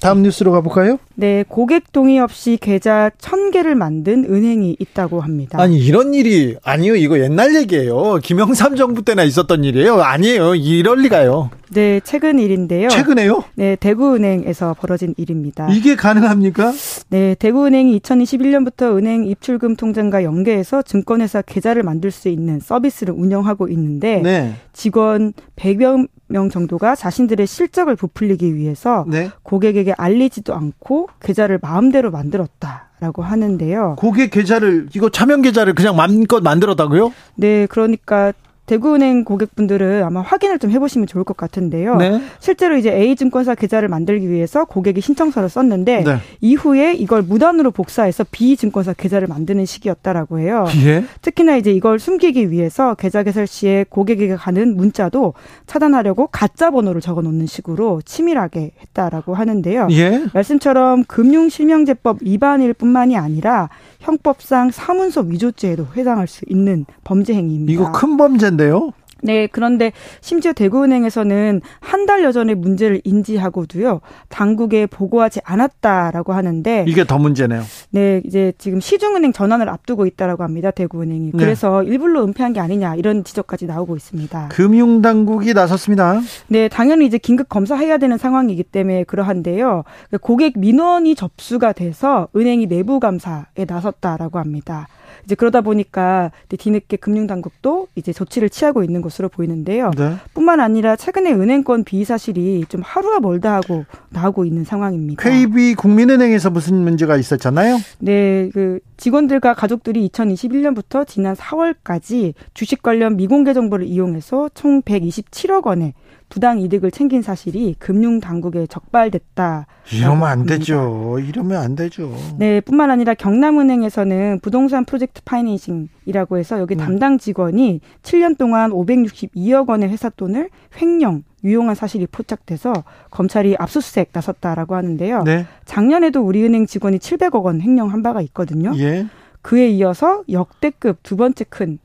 다음 0.01 0.23
뉴스로 0.23 0.51
가볼까요? 0.51 0.97
네, 1.13 1.45
고객 1.47 1.91
동의 1.91 2.19
없이 2.19 2.57
계좌 2.59 3.11
천개를 3.19 3.75
만든 3.75 4.25
은행이 4.25 4.75
있다고 4.79 5.21
합니다. 5.21 5.61
아니, 5.61 5.77
이런 5.77 6.15
일이, 6.15 6.55
아니요, 6.63 6.95
이거 6.95 7.19
옛날 7.19 7.53
얘기예요. 7.55 8.15
김영삼 8.15 8.75
정부 8.77 9.03
때나 9.05 9.21
있었던 9.23 9.63
일이에요. 9.63 10.01
아니에요. 10.01 10.55
이럴 10.55 11.01
리가요. 11.01 11.51
네, 11.69 12.01
최근 12.03 12.39
일인데요. 12.39 12.89
최근에요? 12.89 13.43
네, 13.53 13.75
대구은행에서 13.75 14.75
벌어진 14.79 15.13
일입니다. 15.17 15.69
이게 15.71 15.95
가능합니까? 15.95 16.73
네, 17.09 17.35
대구은행이 17.35 17.99
2021년부터 17.99 18.97
은행 18.97 19.25
입출금 19.25 19.75
통장과 19.75 20.23
연계해서 20.23 20.81
증권회사 20.81 21.43
계좌를 21.43 21.83
만들 21.83 22.09
수 22.09 22.27
있는 22.27 22.59
서비스를 22.59 23.13
운영하고 23.13 23.67
있는데 23.69 24.19
네. 24.23 24.53
직원 24.73 25.33
100여 25.55 26.07
명 26.31 26.49
정도가 26.49 26.95
자신들의 26.95 27.45
실적을 27.45 27.95
부풀리기 27.95 28.55
위해서 28.55 29.05
네. 29.07 29.29
고객에게 29.43 29.93
알리지도 29.97 30.53
않고 30.53 31.09
계좌를 31.21 31.59
마음대로 31.61 32.11
만들었다 32.11 32.89
라고 32.99 33.23
하는데요. 33.23 33.95
고객 33.97 34.29
계좌를 34.31 34.87
이거 34.95 35.09
차명 35.09 35.41
계좌를 35.41 35.73
그냥 35.73 35.95
마음껏 35.95 36.41
만들었다고요? 36.41 37.11
네, 37.35 37.65
그러니까 37.65 38.31
대구은행 38.65 39.25
고객분들은 39.25 40.03
아마 40.03 40.21
확인을 40.21 40.59
좀 40.59 40.71
해보시면 40.71 41.07
좋을 41.07 41.23
것 41.23 41.35
같은데요. 41.35 41.97
네. 41.97 42.21
실제로 42.39 42.77
이제 42.77 42.91
A증권사 42.91 43.55
계좌를 43.55 43.89
만들기 43.89 44.29
위해서 44.29 44.65
고객이 44.65 45.01
신청서를 45.01 45.49
썼는데 45.49 46.03
네. 46.03 46.17
이후에 46.39 46.93
이걸 46.93 47.21
무단으로 47.21 47.71
복사해서 47.71 48.23
B증권사 48.31 48.93
계좌를 48.93 49.27
만드는 49.27 49.65
시기였다라고 49.65 50.39
해요. 50.39 50.65
예? 50.85 51.03
특히나 51.21 51.57
이제 51.57 51.71
이걸 51.71 51.99
숨기기 51.99 52.51
위해서 52.51 52.93
계좌 52.93 53.23
개설 53.23 53.47
시에 53.47 53.83
고객에게 53.89 54.35
가는 54.35 54.77
문자도 54.77 55.33
차단하려고 55.65 56.27
가짜 56.27 56.71
번호를 56.71 57.01
적어 57.01 57.21
놓는 57.21 57.47
식으로 57.47 58.01
치밀하게 58.05 58.71
했다라고 58.79 59.33
하는데요. 59.33 59.87
예? 59.91 60.23
말씀처럼 60.33 61.03
금융실명제법 61.05 62.19
위반일 62.21 62.73
뿐만이 62.73 63.17
아니라 63.17 63.69
형법상 63.99 64.71
사문서 64.71 65.21
위조죄에도 65.21 65.87
해당할 65.95 66.27
수 66.27 66.45
있는 66.47 66.85
범죄 67.03 67.33
행위입니다. 67.33 67.73
이거 67.73 67.91
큰 67.91 68.17
범죄 68.17 68.50
인데요? 68.51 68.91
네, 69.23 69.45
그런데 69.45 69.91
심지어 70.19 70.51
대구은행에서는 70.51 71.61
한 71.79 72.05
달여 72.07 72.31
전에 72.31 72.55
문제를 72.55 73.01
인지하고도요, 73.03 74.01
당국에 74.29 74.87
보고하지 74.87 75.41
않았다라고 75.43 76.33
하는데. 76.33 76.85
이게 76.87 77.05
더 77.05 77.19
문제네요. 77.19 77.61
네, 77.91 78.23
이제 78.25 78.51
지금 78.57 78.79
시중은행 78.79 79.31
전환을 79.31 79.69
앞두고 79.69 80.07
있다라고 80.07 80.41
합니다, 80.41 80.71
대구은행이. 80.71 81.33
네. 81.33 81.37
그래서 81.37 81.83
일부러 81.83 82.23
은폐한 82.23 82.53
게 82.53 82.59
아니냐, 82.61 82.95
이런 82.95 83.23
지적까지 83.23 83.67
나오고 83.67 83.95
있습니다. 83.95 84.47
금융당국이 84.47 85.53
나섰습니다. 85.53 86.19
네, 86.47 86.67
당연히 86.67 87.05
이제 87.05 87.19
긴급 87.19 87.47
검사해야 87.47 87.99
되는 87.99 88.17
상황이기 88.17 88.63
때문에 88.63 89.03
그러한데요. 89.03 89.83
고객 90.21 90.57
민원이 90.57 91.13
접수가 91.13 91.73
돼서 91.73 92.27
은행이 92.35 92.65
내부 92.65 92.99
감사에 92.99 93.65
나섰다라고 93.67 94.39
합니다. 94.39 94.87
이제 95.25 95.35
그러다 95.35 95.61
보니까 95.61 96.31
뒤늦게 96.49 96.97
금융당국도 96.97 97.87
이제 97.95 98.13
조치를 98.13 98.49
취하고 98.49 98.83
있는 98.83 99.01
것으로 99.01 99.29
보이는데요. 99.29 99.91
네. 99.97 100.15
뿐만 100.33 100.59
아니라 100.59 100.95
최근에 100.95 101.31
은행권 101.33 101.83
비의 101.83 102.05
사실이 102.05 102.65
좀 102.69 102.81
하루가 102.83 103.19
멀다 103.19 103.53
하고 103.55 103.85
나오고 104.09 104.45
있는 104.45 104.63
상황입니다. 104.63 105.21
KB 105.21 105.75
국민은행에서 105.75 106.49
무슨 106.49 106.75
문제가 106.77 107.17
있었잖아요? 107.17 107.77
네, 107.99 108.49
그 108.53 108.79
직원들과 108.97 109.53
가족들이 109.53 110.07
2021년부터 110.09 111.07
지난 111.07 111.35
4월까지 111.35 112.33
주식 112.53 112.81
관련 112.81 113.17
미공개 113.17 113.53
정보를 113.53 113.85
이용해서 113.85 114.49
총 114.53 114.81
127억 114.81 115.65
원의 115.65 115.93
부당 116.31 116.59
이득을 116.59 116.91
챙긴 116.91 117.21
사실이 117.21 117.75
금융 117.77 118.21
당국에 118.21 118.65
적발됐다. 118.65 119.67
이러면 119.93 120.23
안 120.23 120.45
되죠. 120.45 121.19
이러면 121.19 121.61
안 121.61 121.75
되죠. 121.75 122.15
네, 122.39 122.61
뿐만 122.61 122.89
아니라 122.89 123.13
경남은행에서는 123.13 124.39
부동산 124.41 124.85
project 124.85 125.21
financing이라고 125.25 126.37
해서 126.37 126.57
여기 126.59 126.77
네. 126.77 126.83
담당 126.83 127.17
직원이 127.17 127.81
7년 128.01 128.37
동안 128.37 128.71
562억 128.71 129.67
원의 129.67 129.89
회사 129.89 130.09
돈을 130.09 130.49
횡령 130.81 131.23
유용한 131.43 131.75
사실이 131.75 132.07
포착돼서 132.07 132.71
검찰이 133.09 133.57
압수수색 133.59 134.11
나섰다라고 134.13 134.75
하는데요. 134.75 135.23
네. 135.23 135.45
작년에도 135.65 136.21
우리은행 136.21 136.65
직원이 136.65 136.97
700억 136.97 137.43
원 137.43 137.59
횡령한 137.59 138.03
바가 138.03 138.21
있거든요. 138.21 138.71
예. 138.77 139.05
그에 139.41 139.67
이어서 139.69 140.23
역대급 140.29 140.99
두 141.03 141.17
번째 141.17 141.43
큰 141.49 141.79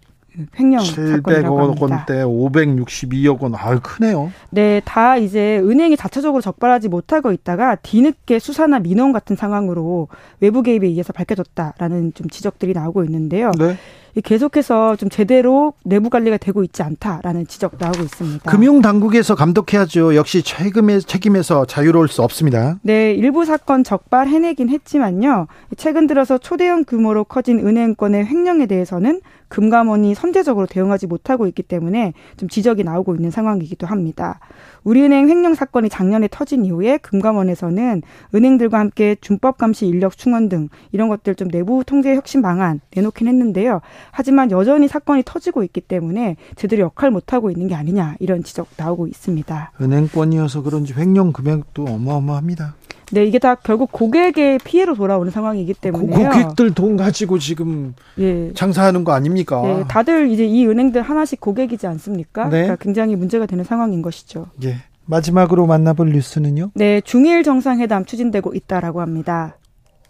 횡령 0.59 0.83
700억 0.83 1.81
원대 1.81 2.23
562억 2.25 3.41
원. 3.41 3.55
아, 3.55 3.79
크네요. 3.79 4.31
네, 4.51 4.81
다 4.85 5.17
이제 5.17 5.59
은행이 5.59 5.97
자체적으로 5.97 6.41
적발하지 6.41 6.89
못하고 6.89 7.33
있다가 7.33 7.77
뒤늦게 7.77 8.39
수사나 8.39 8.79
민원 8.79 9.13
같은 9.13 9.37
상황으로 9.37 10.09
외부 10.41 10.63
개입에 10.63 10.87
의해서 10.87 11.13
밝혀졌다라는 11.13 12.15
좀 12.15 12.29
지적들이 12.29 12.73
나오고 12.73 13.05
있는데요. 13.05 13.51
네. 13.59 13.77
계속해서 14.21 14.97
좀 14.97 15.09
제대로 15.09 15.75
내부 15.85 16.11
관리가 16.11 16.39
되고 16.39 16.63
있지 16.63 16.83
않다라는 16.83 17.47
지적 17.47 17.75
나오고 17.79 18.03
있습니다. 18.03 18.51
금융 18.51 18.81
당국에서 18.81 19.35
감독해야죠. 19.35 20.15
역시 20.15 20.43
책임에, 20.43 21.01
책임에서 21.01 21.67
자유로울 21.67 22.09
수 22.09 22.23
없습니다. 22.23 22.79
네, 22.83 23.13
일부 23.13 23.45
사건 23.45 23.85
적발 23.85 24.29
해내긴 24.29 24.69
했지만요. 24.69 25.47
최근 25.77 26.07
들어서 26.07 26.39
초대형 26.39 26.85
규모로 26.85 27.25
커진 27.25 27.59
은행권의 27.59 28.27
횡령에 28.27 28.67
대해서는 28.67 29.21
금감원이 29.49 30.15
선제적으로 30.15 30.67
대응하지 30.67 31.07
못하고 31.07 31.47
있기 31.47 31.63
때문에 31.63 32.15
좀 32.37 32.49
지적이 32.49 32.85
나오고 32.85 33.15
있는 33.15 33.31
상황이기도 33.31 33.87
합니다. 33.87 34.41
우리은행 34.83 35.29
횡령 35.29 35.55
사건이 35.55 35.89
작년에 35.89 36.29
터진 36.31 36.65
이후에 36.65 36.99
금감원에서는 36.99 38.03
은행들과 38.35 38.79
함께 38.79 39.17
준법 39.21 39.59
감시 39.59 39.87
인력 39.87 40.17
충원 40.17 40.49
등 40.49 40.69
이런 40.91 41.09
것들 41.09 41.35
좀 41.35 41.49
내부 41.49 41.85
통제 41.85 42.15
혁신 42.15 42.43
방안 42.43 42.81
내놓긴 42.95 43.29
했는데요. 43.29 43.81
하지만 44.11 44.51
여전히 44.51 44.89
사건이 44.89 45.23
터지고 45.25 45.63
있기 45.65 45.81
때문에 45.81 46.37
제대로 46.57 46.85
역할 46.85 47.11
못 47.11 47.33
하고 47.33 47.51
있는 47.51 47.69
게 47.69 47.75
아니냐 47.75 48.17
이런 48.19 48.43
지적 48.43 48.69
나오고 48.77 49.07
있습니다. 49.07 49.73
은행권이어서 49.81 50.63
그런지 50.63 50.95
횡령 50.95 51.33
금액도 51.33 51.85
어마어마합니다. 51.85 52.75
네, 53.13 53.25
이게 53.25 53.39
다 53.39 53.55
결국 53.55 53.93
고객의 53.93 54.59
피해로 54.65 54.95
돌아오는 54.95 55.31
상황이기 55.31 55.75
때문에 55.75 56.25
고객들 56.25 56.75
돈 56.75 56.97
가지고 56.97 57.39
지금 57.39 57.95
예. 58.19 58.53
장사하는 58.55 59.05
거 59.05 59.13
아닙니까? 59.13 59.63
네, 59.63 59.85
다들 59.87 60.31
이제 60.31 60.45
이 60.45 60.67
은행들 60.67 61.03
하나씩 61.03 61.41
고객이지 61.41 61.87
않습니까? 61.87 62.45
네. 62.45 62.51
그러니까 62.51 62.77
굉장히 62.77 63.15
문제가 63.15 63.47
되는 63.47 63.63
상황인 63.63 64.03
것이죠. 64.03 64.47
예. 64.65 64.77
마지막으로 65.05 65.67
만나볼 65.67 66.11
뉴스는요? 66.11 66.73
네, 66.75 67.01
중일 67.01 67.45
정상회담 67.45 68.07
추진되고 68.07 68.55
있다라고 68.55 69.01
합니다. 69.01 69.57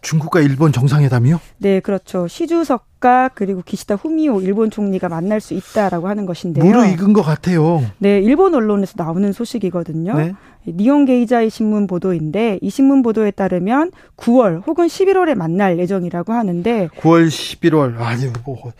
중국과 0.06 0.40
일본 0.40 0.70
정상회담이요? 0.70 1.40
네, 1.58 1.80
그렇죠. 1.80 2.28
시주석과 2.28 3.30
그리고 3.34 3.62
기시다 3.64 3.96
후미오 3.96 4.40
일본 4.40 4.70
총리가 4.70 5.08
만날 5.08 5.40
수 5.40 5.52
있다라고 5.52 6.06
하는 6.06 6.26
것인데요. 6.26 6.64
무르익은 6.64 7.12
것 7.12 7.22
같아요. 7.22 7.84
네, 7.98 8.20
일본 8.20 8.54
언론에서 8.54 8.94
나오는 8.96 9.32
소식이거든요. 9.32 10.14
네. 10.16 10.32
니온 10.68 11.06
게이자의 11.06 11.50
신문 11.50 11.88
보도인데 11.88 12.60
이 12.62 12.70
신문 12.70 13.02
보도에 13.02 13.32
따르면 13.32 13.90
9월 14.16 14.64
혹은 14.66 14.86
11월에 14.86 15.34
만날 15.34 15.78
예정이라고 15.78 16.32
하는데 16.32 16.88
9월 17.00 17.26
11월 17.26 17.98
아니 17.98 18.26
뭐 18.44 18.72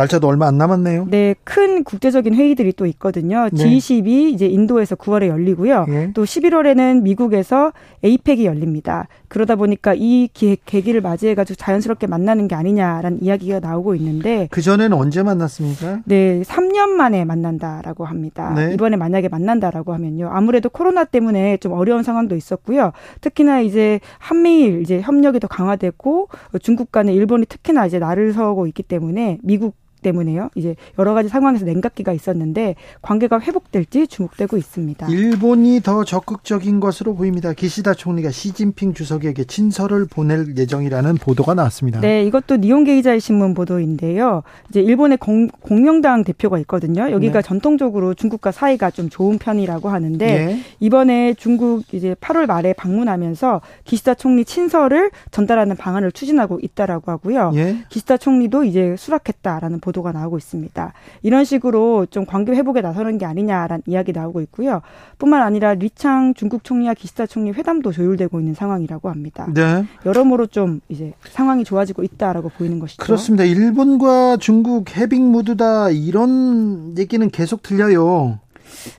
날짜도 0.00 0.26
얼마 0.26 0.46
안 0.46 0.56
남았네요. 0.56 1.08
네, 1.10 1.34
큰 1.44 1.84
국제적인 1.84 2.34
회의들이 2.34 2.72
또 2.72 2.86
있거든요. 2.86 3.48
네. 3.52 3.64
G20이 3.64 4.32
이제 4.32 4.46
인도에서 4.46 4.96
9월에 4.96 5.28
열리고요. 5.28 5.84
네. 5.88 6.10
또 6.14 6.24
11월에는 6.24 7.02
미국에서 7.02 7.72
에이펙이 8.02 8.46
열립니다. 8.46 9.08
그러다 9.28 9.56
보니까 9.56 9.92
이 9.94 10.28
기획, 10.32 10.64
계기를 10.64 11.02
맞이해가지고 11.02 11.56
자연스럽게 11.56 12.06
만나는 12.06 12.48
게 12.48 12.54
아니냐라는 12.54 13.22
이야기가 13.22 13.60
나오고 13.60 13.94
있는데 13.96 14.48
그 14.50 14.62
전에는 14.62 14.96
언제 14.96 15.22
만났습니까? 15.22 16.00
네, 16.06 16.40
3년 16.46 16.88
만에 16.88 17.26
만난다라고 17.26 18.06
합니다. 18.06 18.54
네. 18.56 18.72
이번에 18.72 18.96
만약에 18.96 19.28
만난다라고 19.28 19.92
하면요, 19.92 20.30
아무래도 20.32 20.70
코로나 20.70 21.04
때문에 21.04 21.58
좀 21.58 21.72
어려운 21.72 22.02
상황도 22.02 22.36
있었고요. 22.36 22.92
특히나 23.20 23.60
이제 23.60 24.00
한미일 24.18 24.80
이제 24.80 25.02
협력이 25.02 25.40
더 25.40 25.46
강화됐고 25.46 26.28
중국 26.62 26.90
간에 26.90 27.12
일본이 27.12 27.44
특히나 27.44 27.84
이제 27.84 27.98
나를 27.98 28.32
서고 28.32 28.66
있기 28.66 28.82
때문에 28.82 29.38
미국 29.42 29.74
때문에요. 30.00 30.50
이제 30.54 30.76
여러 30.98 31.14
가지 31.14 31.28
상황에서 31.28 31.64
냉각기가 31.64 32.12
있었는데 32.12 32.74
관계가 33.02 33.40
회복될지 33.40 34.06
주목되고 34.06 34.56
있습니다. 34.56 35.08
일본이 35.08 35.80
더 35.82 36.04
적극적인 36.04 36.80
것으로 36.80 37.14
보입니다. 37.14 37.52
기시다 37.52 37.94
총리가 37.94 38.30
시진핑 38.30 38.94
주석에게 38.94 39.44
친서를 39.44 40.06
보낼 40.06 40.56
예정이라는 40.56 41.16
보도가 41.16 41.54
나왔습니다. 41.54 42.00
네, 42.00 42.24
이것도 42.24 42.56
니온게 42.56 42.98
이자의 42.98 43.20
신문 43.20 43.54
보도인데요. 43.54 44.42
이제 44.68 44.80
일본의 44.80 45.18
공, 45.18 45.48
공명당 45.48 46.24
대표가 46.24 46.58
있거든요. 46.60 47.10
여기가 47.10 47.42
네. 47.42 47.46
전통적으로 47.46 48.14
중국과 48.14 48.52
사이가 48.52 48.90
좀 48.90 49.08
좋은 49.08 49.38
편이라고 49.38 49.88
하는데 49.88 50.26
네. 50.26 50.60
이번에 50.80 51.34
중국 51.34 51.84
이제 51.92 52.14
8월 52.20 52.46
말에 52.46 52.72
방문하면서 52.72 53.60
기시다 53.84 54.14
총리 54.14 54.44
친서를 54.44 55.10
전달하는 55.30 55.76
방안을 55.76 56.12
추진하고 56.12 56.60
있다라고 56.62 57.10
하고요. 57.10 57.50
네. 57.52 57.84
기시다 57.88 58.16
총리도 58.16 58.64
이제 58.64 58.94
수락했다라는 58.96 59.80
보도 59.80 59.89
가 59.92 60.12
나오고 60.12 60.38
있습니다. 60.38 60.92
이런 61.22 61.44
식으로 61.44 62.06
좀 62.06 62.24
관계 62.24 62.52
회복에 62.52 62.80
나서는 62.80 63.18
게 63.18 63.26
아니냐라는 63.26 63.82
이야기 63.86 64.12
나오고 64.12 64.40
있고요. 64.42 64.80
뿐만 65.18 65.42
아니라 65.42 65.74
리창 65.74 66.32
중국 66.34 66.64
총리와 66.64 66.94
기시다 66.94 67.26
총리 67.26 67.50
회담도 67.50 67.92
조율되고 67.92 68.40
있는 68.40 68.54
상황이라고 68.54 69.10
합니다. 69.10 69.46
네. 69.52 69.84
여러모로 70.06 70.46
좀 70.46 70.80
이제 70.88 71.12
상황이 71.28 71.64
좋아지고 71.64 72.02
있다라고 72.04 72.50
보이는 72.50 72.78
것이죠. 72.78 73.02
그렇습니다. 73.02 73.44
일본과 73.44 74.36
중국 74.38 74.96
해빙 74.96 75.30
모두 75.30 75.56
다 75.56 75.90
이런 75.90 76.96
얘기는 76.96 77.28
계속 77.30 77.62
들려요. 77.62 78.38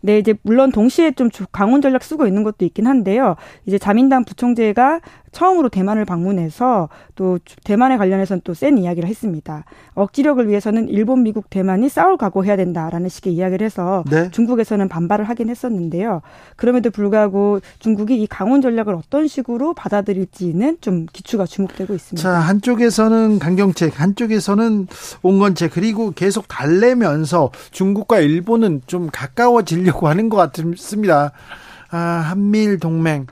네, 0.02 0.20
이제 0.20 0.34
물론 0.44 0.72
동시에 0.72 1.12
좀 1.12 1.30
강원 1.52 1.82
전략 1.82 2.04
쓰고 2.04 2.28
있는 2.28 2.44
것도 2.44 2.66
있긴 2.66 2.88
한데요. 2.88 3.36
이제 3.66 3.78
자민당 3.78 4.24
부총재가 4.26 5.00
처음으로 5.32 5.70
대만을 5.70 6.06
방문해서 6.06 6.90
또 7.16 7.40
대만에 7.64 7.98
관련해서는 7.98 8.42
또 8.44 8.54
센 8.54 8.78
이야기를 8.78 9.10
했습니다. 9.10 9.64
억지력을 9.96 10.48
위해서는 10.48 10.88
일본, 10.90 11.24
미국, 11.24 11.50
대만이 11.50 11.90
싸울 11.90 12.18
각오해야 12.18 12.58
된다라는 12.58 13.10
식의 13.10 13.34
이야기를 13.34 13.66
해서 13.66 14.04
네. 14.10 14.30
중국에서는 14.30 14.88
반발을 14.88 15.26
하긴 15.26 15.50
했었는데요. 15.50 16.22
그럼에도 16.58 16.92
불구하고 16.92 17.60
중국이 17.80 18.22
이 18.22 18.28
강원 18.28 18.62
전략을 18.62 18.94
어떤 18.94 19.28
식으로 19.28 19.74
받아들일지는 19.74 20.78
좀 20.82 21.06
기추가 21.12 21.46
주목되고 21.46 21.94
있습니다. 21.94 22.22
자, 22.22 22.38
한쪽에서는 22.38 23.40
강경책, 23.40 24.00
한쪽에서는 24.00 24.88
온건책 25.24 25.72
그리고 25.72 26.12
계속 26.12 26.48
달래면서 26.48 27.52
중국과 27.72 28.20
일본은 28.20 28.82
좀 28.86 29.10
가까워지려고 29.12 30.08
하는 30.08 30.30
것 30.30 30.38
같습니다. 30.38 31.32
아, 31.90 31.98
한미일 31.98 32.80
동맹 32.80 33.28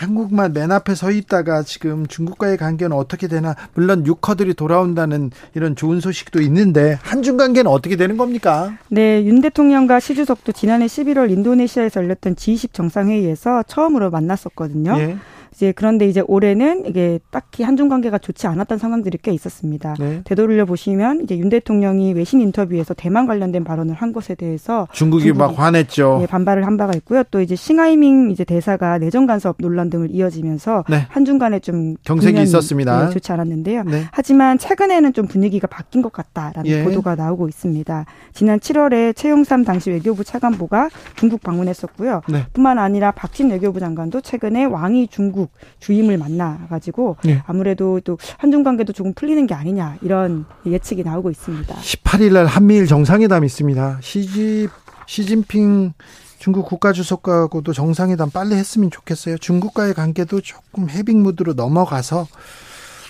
한국만 0.00 0.54
맨 0.54 0.72
앞에 0.72 0.94
서 0.94 1.10
있다가 1.10 1.62
지금 1.62 2.06
중국과의 2.06 2.56
관계는 2.56 2.96
어떻게 2.96 3.28
되나 3.28 3.54
물론 3.74 4.06
유커들이 4.06 4.54
돌아온다는 4.54 5.30
이런 5.54 5.76
좋은 5.76 6.00
소식도 6.00 6.40
있는데 6.40 6.98
한중 7.02 7.36
관계는 7.36 7.70
어떻게 7.70 7.96
되는 7.96 8.16
겁니까? 8.16 8.72
네, 8.88 9.22
윤 9.26 9.42
대통령과 9.42 10.00
시 10.00 10.14
주석도 10.14 10.52
지난해 10.52 10.86
11월 10.86 11.30
인도네시아에서 11.30 12.02
열렸던 12.02 12.36
G20 12.36 12.72
정상회의에서 12.72 13.64
처음으로 13.64 14.08
만났었거든요. 14.10 14.96
예. 14.98 15.18
이제 15.60 15.72
그런데 15.76 16.08
이제 16.08 16.22
올해는 16.26 16.86
이게 16.86 17.20
딱히 17.30 17.64
한중 17.64 17.90
관계가 17.90 18.16
좋지 18.16 18.46
않았던 18.46 18.78
상황들이 18.78 19.18
꽤 19.20 19.30
있었습니다. 19.32 19.94
네. 20.00 20.22
되돌려 20.24 20.64
보시면 20.64 21.20
이제 21.24 21.36
윤 21.36 21.50
대통령이 21.50 22.14
외신 22.14 22.40
인터뷰에서 22.40 22.94
대만 22.94 23.26
관련된 23.26 23.62
발언을 23.62 23.94
한 23.94 24.14
것에 24.14 24.34
대해서 24.34 24.88
중국이, 24.92 25.24
중국이 25.24 25.38
막 25.38 25.58
화냈죠. 25.58 26.20
네, 26.20 26.26
반발을 26.26 26.66
한 26.66 26.78
바가 26.78 26.94
있고요. 26.96 27.24
또 27.30 27.42
이제 27.42 27.56
싱하이밍 27.56 28.30
이제 28.30 28.42
대사가 28.42 28.96
내정 28.96 29.26
간섭 29.26 29.56
논란 29.58 29.90
등을 29.90 30.10
이어지면서 30.10 30.84
네. 30.88 31.04
한중 31.10 31.38
간에 31.38 31.58
좀 31.60 31.94
경색이 32.04 32.40
있었습니다. 32.40 33.08
네, 33.08 33.10
좋지 33.10 33.30
않았는데요. 33.30 33.82
네. 33.82 34.04
하지만 34.12 34.56
최근에는 34.56 35.12
좀 35.12 35.26
분위기가 35.26 35.66
바뀐 35.66 36.00
것 36.00 36.10
같다라는 36.10 36.70
예. 36.70 36.84
보도가 36.84 37.16
나오고 37.16 37.48
있습니다. 37.48 38.06
지난 38.32 38.58
7월에 38.60 39.14
최용삼 39.14 39.64
당시 39.64 39.90
외교부 39.90 40.24
차관보가 40.24 40.88
중국 41.16 41.42
방문했었고요. 41.42 42.22
네. 42.30 42.46
뿐만 42.54 42.78
아니라 42.78 43.10
박진 43.10 43.50
외교부 43.50 43.78
장관도 43.78 44.22
최근에 44.22 44.64
왕이 44.64 45.08
중국 45.08 45.49
중국 45.50 45.80
주임을 45.80 46.18
만나가지고 46.18 47.16
네. 47.24 47.42
아무래도 47.46 48.00
또 48.00 48.18
한중 48.38 48.62
관계도 48.62 48.92
조금 48.92 49.14
풀리는 49.14 49.46
게 49.46 49.54
아니냐 49.54 49.96
이런 50.02 50.44
예측이 50.66 51.02
나오고 51.02 51.30
있습니다. 51.30 51.74
18일 51.74 52.32
날 52.32 52.46
한미일 52.46 52.86
정상회담 52.86 53.44
있습니다. 53.44 53.98
시지 54.02 54.68
시진핑 55.06 55.92
중국 56.38 56.66
국가주석하고도 56.66 57.72
정상회담 57.72 58.30
빨리 58.30 58.54
했으면 58.54 58.90
좋겠어요. 58.90 59.38
중국과의 59.38 59.94
관계도 59.94 60.40
조금 60.40 60.88
해빙 60.88 61.22
무드로 61.22 61.54
넘어가서 61.54 62.26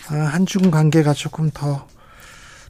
아, 0.09 0.15
한중 0.15 0.71
관계가 0.71 1.13
조금 1.13 1.51
더 1.53 1.87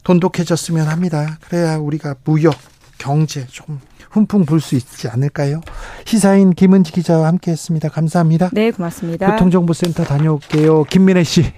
돈독해졌으면 0.05 0.89
합니다. 0.89 1.39
그래야 1.47 1.77
우리가 1.77 2.17
무역, 2.25 2.55
경제 2.99 3.47
조금 3.47 3.81
훈풍 4.11 4.45
불 4.45 4.61
수 4.61 4.75
있지 4.75 5.09
않을까요? 5.09 5.61
시사인 6.05 6.51
김은지 6.53 6.93
기자와 6.93 7.27
함께했습니다. 7.29 7.89
감사합니다. 7.89 8.51
네, 8.53 8.71
고맙습니다. 8.71 9.31
교통정보센터 9.33 10.05
다녀올게요. 10.05 10.85
김민혜 10.85 11.25
씨. 11.25 11.53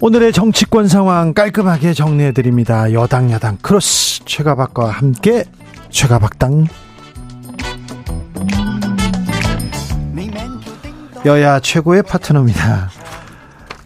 오늘의 0.00 0.32
정치권 0.32 0.86
상황 0.86 1.34
깔끔하게 1.34 1.92
정리해 1.92 2.32
드립니다. 2.32 2.92
여당 2.92 3.30
야당 3.32 3.56
크로스 3.60 4.24
최가박과 4.24 4.90
함께 4.90 5.44
최가박당 5.90 6.66
여야 11.26 11.58
최고의 11.58 12.04
파트너입니다. 12.04 12.90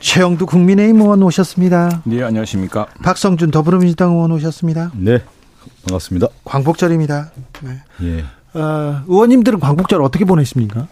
최영두 0.03 0.47
국민의힘 0.47 1.01
의원 1.01 1.23
오셨습니다. 1.23 2.03
네, 2.05 2.23
안녕하십니까. 2.25 2.87
박성준 3.05 3.53
더불어민주당 3.53 4.11
의원 4.12 4.33
오셨습니다. 4.33 4.91
네, 4.97 5.23
반갑습니다. 5.87 6.27
광복절입니다. 6.45 7.31
네. 7.62 7.83
예. 8.03 8.59
어, 8.59 9.03
의원님들은 9.07 9.61
광복절 9.61 10.03
어떻게 10.03 10.25
보냈습니까? 10.25 10.88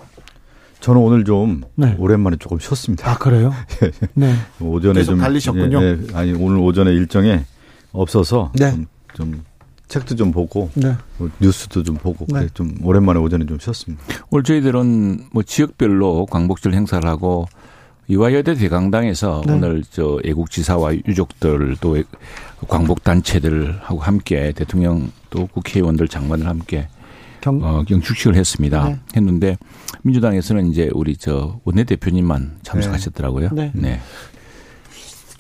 저는 0.79 1.01
오늘 1.01 1.25
좀 1.25 1.63
네. 1.75 1.97
오랜만에 1.99 2.37
조금 2.39 2.61
쉬었습니다. 2.61 3.11
아 3.11 3.19
그래요? 3.19 3.53
네. 4.15 4.35
오전에 4.61 5.03
좀 5.03 5.19
달리셨군요. 5.19 5.83
예, 5.83 5.99
예, 6.09 6.17
아니 6.17 6.33
오늘 6.33 6.59
오전에 6.59 6.93
일정에 6.93 7.45
없어서 7.93 8.53
네. 8.55 8.71
좀, 8.71 8.87
좀 9.15 9.45
책도 9.89 10.15
좀 10.15 10.31
보고 10.31 10.71
네. 10.75 10.95
뭐 11.19 11.29
뉴스도 11.41 11.83
좀 11.83 11.97
보고 11.97 12.27
네. 12.29 12.47
좀 12.55 12.77
오랜만에 12.85 13.19
오전에 13.19 13.45
좀 13.45 13.59
쉬었습니다. 13.59 14.05
오늘 14.31 14.45
저희들은 14.45 15.27
뭐 15.33 15.43
지역별로 15.43 16.27
광복절 16.27 16.73
행사를 16.75 17.07
하고 17.07 17.47
이화여대 18.11 18.55
대강당에서 18.55 19.43
네. 19.47 19.53
오늘 19.53 19.85
저 19.89 20.19
애국지사와 20.25 20.95
유족들 21.07 21.77
또 21.81 21.97
광복 22.67 23.05
단체들하고 23.05 24.01
함께 24.01 24.51
대통령 24.51 25.13
또 25.31 25.47
국회의원들 25.47 26.09
장관을 26.09 26.49
함께 26.49 26.89
경, 27.41 27.61
어, 27.63 27.85
경축식을 27.85 28.35
했습니다. 28.35 28.89
네. 28.89 28.99
했는데 29.17 29.57
민주당에서는 30.03 30.73
이제 30.73 30.91
우리 30.93 31.17
저 31.17 31.61
원내대표님만 31.63 32.59
참석하셨더라고요. 32.65 33.51
네. 33.53 33.71
네. 33.75 33.91
네. 33.91 34.01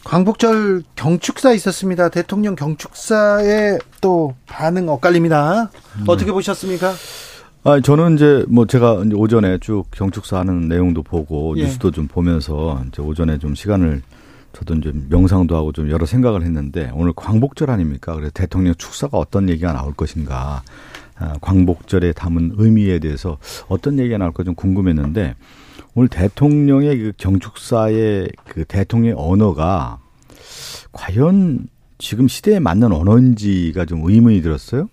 광복절 0.05 0.85
경축사 0.95 1.53
있었습니다. 1.55 2.09
대통령 2.09 2.55
경축사에 2.55 3.79
또 4.01 4.37
반응 4.47 4.89
엇갈립니다. 4.89 5.71
음. 5.99 6.05
어떻게 6.07 6.31
보셨습니까? 6.31 6.95
아, 7.63 7.79
저는 7.79 8.15
이제 8.15 8.45
뭐 8.49 8.67
제가 8.67 9.03
이제 9.05 9.15
오전에 9.15 9.59
쭉 9.59 9.85
경축사 9.91 10.39
하는 10.39 10.67
내용도 10.67 11.03
보고 11.03 11.55
예. 11.59 11.65
뉴스도 11.65 11.91
좀 11.91 12.07
보면서 12.07 12.83
이제 12.89 13.03
오전에 13.03 13.39
좀 13.39 13.55
시간을 13.55 14.01
저도 14.55 14.81
좀 14.81 15.07
명상도 15.11 15.55
하고 15.55 15.71
좀 15.71 15.91
여러 15.91 16.07
생각을 16.07 16.43
했는데 16.43 16.91
오늘 16.95 17.13
광복절 17.15 17.71
아닙니까? 17.71 18.15
그래서 18.15 18.31
대통령 18.33 18.75
축사가 18.75 19.19
어떤 19.19 19.51
얘기가 19.51 19.75
나올 19.75 19.93
것인가. 19.93 20.63
아, 21.17 21.35
광복절에 21.43 22.13
담은 22.13 22.55
의미에 22.57 22.99
대해서 22.99 23.37
어떤 23.69 23.99
얘기가 23.99 24.17
나올까 24.17 24.43
좀 24.43 24.55
궁금했는데 24.55 25.35
오늘 25.95 26.09
대통령의 26.09 26.99
그 26.99 27.13
경축사의 27.19 28.31
그 28.49 28.65
대통령의 28.65 29.17
언어가 29.19 29.99
과연 30.93 31.69
지금 31.99 32.27
시대에 32.27 32.59
맞는 32.59 32.91
언어인지가 32.91 33.85
좀 33.85 34.09
의문이 34.09 34.41
들었어요. 34.41 34.89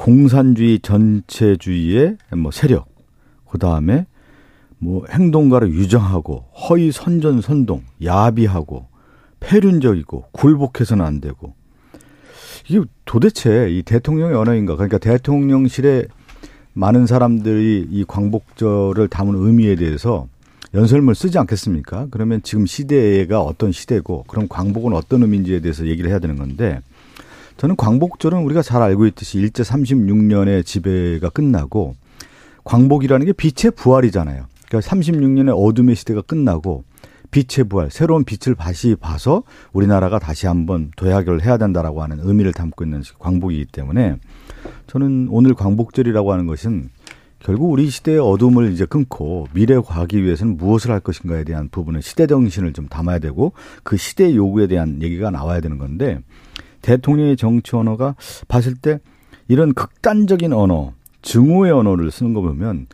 공산주의 0.00 0.78
전체주의의 0.78 2.16
뭐 2.38 2.50
세력, 2.50 2.88
그 3.46 3.58
다음에 3.58 4.06
뭐 4.78 5.04
행동가를 5.10 5.74
유정하고 5.74 6.46
허위 6.54 6.90
선전 6.90 7.42
선동, 7.42 7.82
야비하고 8.02 8.86
폐륜적이고 9.40 10.24
굴복해서는 10.32 11.04
안 11.04 11.20
되고 11.20 11.52
이게 12.66 12.80
도대체 13.04 13.68
이 13.68 13.82
대통령의 13.82 14.36
언어인가? 14.36 14.74
그러니까 14.74 14.96
대통령실에 14.96 16.06
많은 16.72 17.06
사람들이 17.06 17.88
이 17.90 18.04
광복절을 18.08 19.08
담은 19.08 19.34
의미에 19.34 19.74
대해서 19.74 20.28
연설문을 20.72 21.14
쓰지 21.14 21.36
않겠습니까? 21.36 22.06
그러면 22.10 22.40
지금 22.42 22.64
시대가 22.64 23.42
어떤 23.42 23.70
시대고 23.70 24.24
그럼 24.28 24.48
광복은 24.48 24.94
어떤 24.94 25.20
의미인지에 25.24 25.60
대해서 25.60 25.86
얘기를 25.86 26.08
해야 26.10 26.20
되는 26.20 26.36
건데 26.36 26.80
저는 27.60 27.76
광복절은 27.76 28.42
우리가 28.44 28.62
잘 28.62 28.80
알고 28.80 29.04
있듯이 29.08 29.36
일제 29.36 29.62
36년의 29.62 30.64
지배가 30.64 31.28
끝나고 31.28 31.94
광복이라는 32.64 33.26
게 33.26 33.34
빛의 33.34 33.72
부활이잖아요. 33.76 34.46
그러니까 34.66 34.90
36년의 34.90 35.54
어둠의 35.54 35.94
시대가 35.94 36.22
끝나고 36.22 36.84
빛의 37.30 37.68
부활, 37.68 37.90
새로운 37.90 38.24
빛을 38.24 38.56
다시 38.56 38.96
봐서 38.98 39.42
우리나라가 39.74 40.18
다시 40.18 40.46
한번 40.46 40.90
도약을 40.96 41.44
해야 41.44 41.58
된다라고 41.58 42.02
하는 42.02 42.20
의미를 42.22 42.54
담고 42.54 42.82
있는 42.84 43.02
광복이기 43.18 43.66
때문에 43.66 44.16
저는 44.86 45.28
오늘 45.30 45.52
광복절이라고 45.52 46.32
하는 46.32 46.46
것은 46.46 46.88
결국 47.40 47.72
우리 47.72 47.90
시대의 47.90 48.20
어둠을 48.20 48.72
이제 48.72 48.86
끊고 48.86 49.48
미래 49.52 49.78
가기 49.78 50.24
위해서는 50.24 50.56
무엇을 50.56 50.92
할 50.92 51.00
것인가에 51.00 51.44
대한 51.44 51.68
부분을 51.68 52.00
시대 52.00 52.26
정신을 52.26 52.72
좀 52.72 52.88
담아야 52.88 53.18
되고 53.18 53.52
그 53.82 53.98
시대 53.98 54.34
요구에 54.34 54.66
대한 54.66 55.02
얘기가 55.02 55.30
나와야 55.30 55.60
되는 55.60 55.76
건데 55.76 56.20
대통령의 56.82 57.36
정치 57.36 57.76
언어가 57.76 58.14
봤을 58.48 58.74
때 58.74 59.00
이런 59.48 59.74
극단적인 59.74 60.52
언어, 60.52 60.92
증오의 61.22 61.72
언어를 61.72 62.10
쓰는 62.10 62.34
거 62.34 62.40
보면 62.40 62.86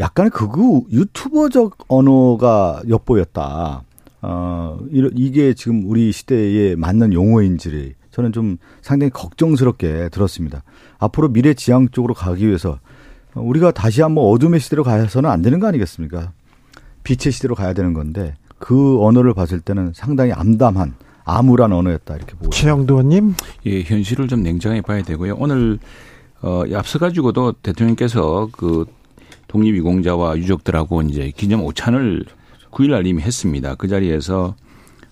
약간의 0.00 0.30
극우 0.30 0.86
유튜버적 0.90 1.84
언어가 1.88 2.82
엿보였다. 2.88 3.82
어, 4.22 4.78
이게 4.90 5.52
지금 5.54 5.82
우리 5.84 6.12
시대에 6.12 6.76
맞는 6.76 7.12
용어인지 7.12 7.94
저는 8.10 8.32
좀 8.32 8.58
상당히 8.80 9.10
걱정스럽게 9.10 10.10
들었습니다. 10.10 10.62
앞으로 10.98 11.28
미래 11.28 11.54
지향 11.54 11.88
쪽으로 11.88 12.14
가기 12.14 12.46
위해서 12.46 12.78
우리가 13.34 13.70
다시 13.72 14.02
한번 14.02 14.24
어둠의 14.26 14.60
시대로 14.60 14.84
가서는 14.84 15.28
안 15.28 15.42
되는 15.42 15.58
거 15.58 15.66
아니겠습니까? 15.66 16.32
빛의 17.04 17.32
시대로 17.32 17.54
가야 17.54 17.72
되는 17.72 17.94
건데 17.94 18.34
그 18.58 19.02
언어를 19.02 19.34
봤을 19.34 19.60
때는 19.60 19.92
상당히 19.94 20.32
암담한 20.32 20.94
암울한 21.24 21.72
언어였다 21.72 22.16
이렇게 22.16 22.34
보고. 22.34 22.50
최영도 22.50 22.94
의원님, 22.94 23.34
예, 23.66 23.82
현실을 23.82 24.28
좀 24.28 24.42
냉정하게 24.42 24.82
봐야 24.82 25.02
되고요. 25.02 25.36
오늘 25.38 25.78
어, 26.40 26.64
앞서 26.74 26.98
가지고도 26.98 27.52
대통령께서 27.62 28.48
그 28.52 28.86
독립유공자와 29.48 30.36
유족들하고 30.38 31.02
이제 31.02 31.30
기념 31.36 31.64
오찬을 31.64 32.24
9일날 32.70 33.06
이미 33.06 33.22
했습니다. 33.22 33.74
그 33.76 33.86
자리에서 33.86 34.56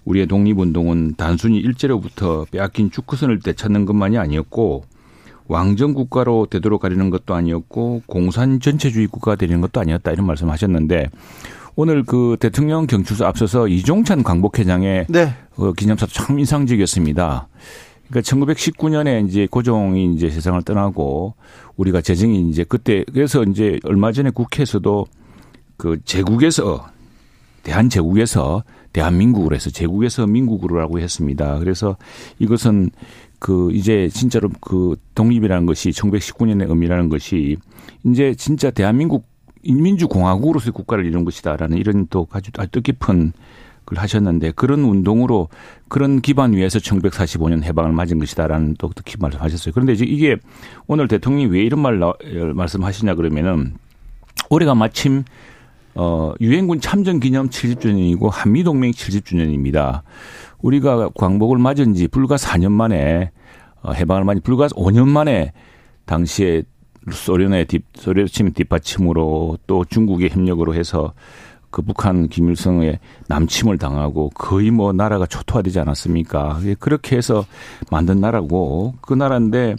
우리의 0.05 0.27
독립운동은 0.27 1.15
단순히 1.17 1.59
일제로부터 1.59 2.47
빼앗긴 2.51 2.91
주크선을 2.91 3.41
되찾는 3.41 3.85
것만이 3.85 4.19
아니었고 4.19 4.85
왕정 5.47 5.95
국가로 5.95 6.47
되도록 6.49 6.81
가려는 6.81 7.11
것도 7.11 7.35
아니었고 7.35 8.03
공산 8.07 8.61
전체주의 8.61 9.09
국가가 9.09 9.37
되는 9.37 9.61
것도 9.61 9.81
아니었다 9.81 10.13
이런 10.13 10.27
말씀하셨는데 10.27 11.11
오늘 11.77 12.03
그 12.05 12.37
대통령 12.41 12.87
경축사 12.87 13.27
앞서서 13.27 13.69
이종찬 13.69 14.23
광복회장의 14.23 15.07
네. 15.09 15.35
그 15.55 15.73
기념사도 15.73 16.13
참 16.13 16.39
인상적이었습니다. 16.39 17.49
그러니까 18.09 18.37
1919년에 18.37 19.29
이제 19.29 19.47
고종이 19.49 20.13
이제 20.13 20.31
세상을 20.31 20.61
떠나고 20.63 21.35
우리가 21.77 22.01
재정이 22.01 22.49
이제 22.51 22.65
그때 22.65 23.05
그래서 23.13 23.45
이제 23.45 23.79
얼마 23.85 24.13
전에 24.13 24.31
국회에서도 24.31 25.07
그 25.77 25.99
제국에서 26.05 26.87
대한 27.63 27.89
제국에서 27.89 28.65
대한민국으로 28.93 29.55
해서 29.55 29.71
제국에서 29.71 30.27
민국으로라고 30.27 30.99
했습니다. 30.99 31.59
그래서 31.59 31.97
이것은 32.39 32.91
그 33.39 33.71
이제 33.73 34.09
진짜로 34.13 34.51
그 34.61 34.97
독립이라는 35.15 35.67
것이 35.67 35.91
1919년의 35.91 36.69
의미라는 36.69 37.09
것이 37.09 37.57
이제 38.05 38.35
진짜 38.35 38.71
대한민국 38.71 39.25
민주공화국으로서의 39.65 40.73
국가를 40.73 41.05
이룬 41.05 41.25
것이다라는 41.25 41.79
이런 41.79 42.07
또 42.11 42.27
아주 42.31 42.51
뜻깊은 42.53 43.33
걸 43.87 43.99
하셨는데 43.99 44.53
그런 44.53 44.81
운동으로 44.81 45.49
그런 45.89 46.21
기반 46.21 46.53
위에서 46.53 46.79
1945년 46.79 47.63
해방을 47.63 47.93
맞은 47.93 48.19
것이다라는 48.19 48.77
또 48.79 48.91
특히 48.95 49.17
말씀하셨어요. 49.19 49.73
그런데 49.75 49.93
이제 49.93 50.05
이게 50.05 50.37
오늘 50.87 51.09
대통령이 51.09 51.47
왜 51.47 51.63
이런 51.63 51.81
말 51.81 51.99
말씀하시냐 52.55 53.15
그러면은 53.15 53.75
올해가 54.49 54.75
마침 54.75 55.25
어 55.95 56.33
유엔군 56.41 56.81
참전 56.81 57.21
기념 57.21 57.49
70주년이고 57.49 58.31
한미 58.31 58.63
동맹 58.63 58.93
70주년입니다. 58.93 60.03
우리가 60.63 61.11
광복을 61.15 61.59
맞은 61.59 61.95
지 61.95 62.07
불과 62.07 62.37
4년 62.37 62.71
만에 62.71 63.33
어, 63.83 63.93
해방을 63.93 64.25
맞은 64.25 64.43
불과 64.43 64.69
5년 64.69 65.09
만에 65.09 65.53
당시에 66.05 66.63
소련의 67.11 67.67
뒷, 67.67 67.85
소련 67.95 68.27
침 68.27 68.53
뒷받침으로 68.53 69.59
또 69.67 69.85
중국의 69.85 70.31
협력으로 70.31 70.75
해서 70.75 71.13
그 71.71 71.83
북한 71.83 72.29
김일성의 72.29 72.99
남침을 73.29 73.79
당하고 73.79 74.31
거의 74.31 74.71
뭐 74.71 74.93
나라가 74.93 75.27
초토화되지 75.27 75.79
않았습니까? 75.81 76.61
그렇게 76.79 77.17
해서 77.17 77.47
만든 77.91 78.21
나라고 78.21 78.95
그 79.01 79.15
나라인데 79.15 79.77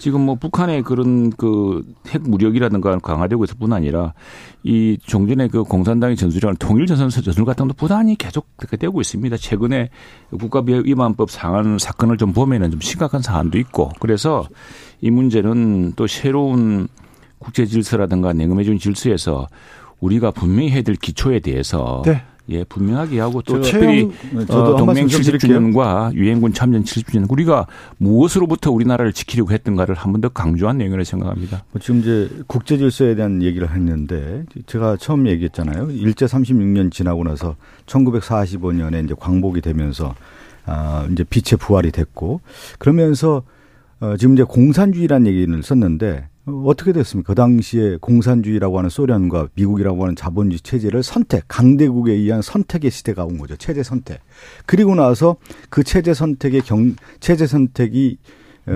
지금 0.00 0.22
뭐 0.22 0.34
북한의 0.34 0.82
그런 0.82 1.30
그 1.30 1.82
핵 2.10 2.22
무력이라든가 2.22 2.98
강화되고 2.98 3.44
있을 3.44 3.56
뿐 3.58 3.72
아니라 3.72 4.14
이 4.62 4.98
종전의 5.06 5.48
그 5.48 5.62
공산당의 5.62 6.16
전술이라는 6.16 6.56
통일 6.58 6.86
전선서 6.86 7.20
전술 7.22 7.44
같은 7.44 7.68
것도 7.68 7.76
부단히 7.76 8.16
계속 8.16 8.46
되고 8.78 9.00
있습니다. 9.00 9.36
최근에 9.36 9.90
국가위반법 10.30 11.30
상한 11.30 11.78
사건을 11.78 12.16
좀 12.16 12.32
보면은 12.32 12.70
좀 12.70 12.80
심각한 12.80 13.22
사안도 13.22 13.58
있고 13.58 13.90
그래서 14.00 14.46
이 15.00 15.10
문제는 15.10 15.92
또 15.94 16.06
새로운 16.06 16.88
국제 17.38 17.64
질서라든가 17.64 18.32
냉엄해진 18.32 18.78
질서에서 18.78 19.46
우리가 20.00 20.30
분명히 20.30 20.70
해야 20.70 20.82
될 20.82 20.96
기초에 20.96 21.40
대해서 21.40 22.02
네. 22.04 22.22
예, 22.50 22.64
분명하게 22.64 23.20
하고 23.20 23.42
또 23.42 23.60
특별히 23.60 24.10
네, 24.32 24.44
저도 24.46 24.74
어, 24.74 24.76
동맹 24.76 25.06
70주년과 25.06 26.14
유엔군 26.14 26.52
참전 26.52 26.82
70주년 26.84 27.30
우리가 27.30 27.66
무엇으로부터 27.98 28.70
우리나라를 28.72 29.12
지키려고 29.12 29.52
했던가를 29.52 29.94
한 29.94 30.12
번 30.12 30.20
더 30.20 30.28
강조한 30.28 30.78
내용이라고 30.78 31.04
생각합니다. 31.04 31.64
뭐 31.70 31.80
지금 31.80 32.00
이제 32.00 32.28
국제 32.46 32.76
질서에 32.76 33.14
대한 33.14 33.42
얘기를 33.42 33.70
했는데 33.72 34.44
제가 34.66 34.96
처음 34.96 35.26
얘기했잖아요. 35.28 35.90
일제 35.92 36.26
36년 36.26 36.90
지나고 36.92 37.22
나서 37.24 37.56
1945년에 37.86 39.04
이제 39.04 39.14
광복이 39.18 39.60
되면서 39.60 40.14
아, 40.66 41.06
이제 41.12 41.24
빛의 41.24 41.58
부활이 41.58 41.90
됐고 41.92 42.40
그러면서 42.78 43.42
어, 44.00 44.16
지금 44.16 44.34
이제 44.34 44.42
공산주의라는 44.42 45.26
얘기를 45.26 45.62
썼는데 45.62 46.28
어떻게 46.46 46.92
됐습니까? 46.92 47.32
그 47.32 47.34
당시에 47.34 47.98
공산주의라고 48.00 48.78
하는 48.78 48.90
소련과 48.90 49.48
미국이라고 49.54 50.02
하는 50.02 50.16
자본주의 50.16 50.60
체제를 50.60 51.02
선택, 51.02 51.44
강대국에 51.48 52.12
의한 52.12 52.42
선택의 52.42 52.90
시대가 52.90 53.24
온 53.24 53.38
거죠. 53.38 53.56
체제 53.56 53.82
선택. 53.82 54.20
그리고 54.66 54.94
나서 54.94 55.36
그 55.68 55.84
체제 55.84 56.14
선택의 56.14 56.62
경, 56.62 56.96
체제 57.20 57.46
선택이 57.46 58.18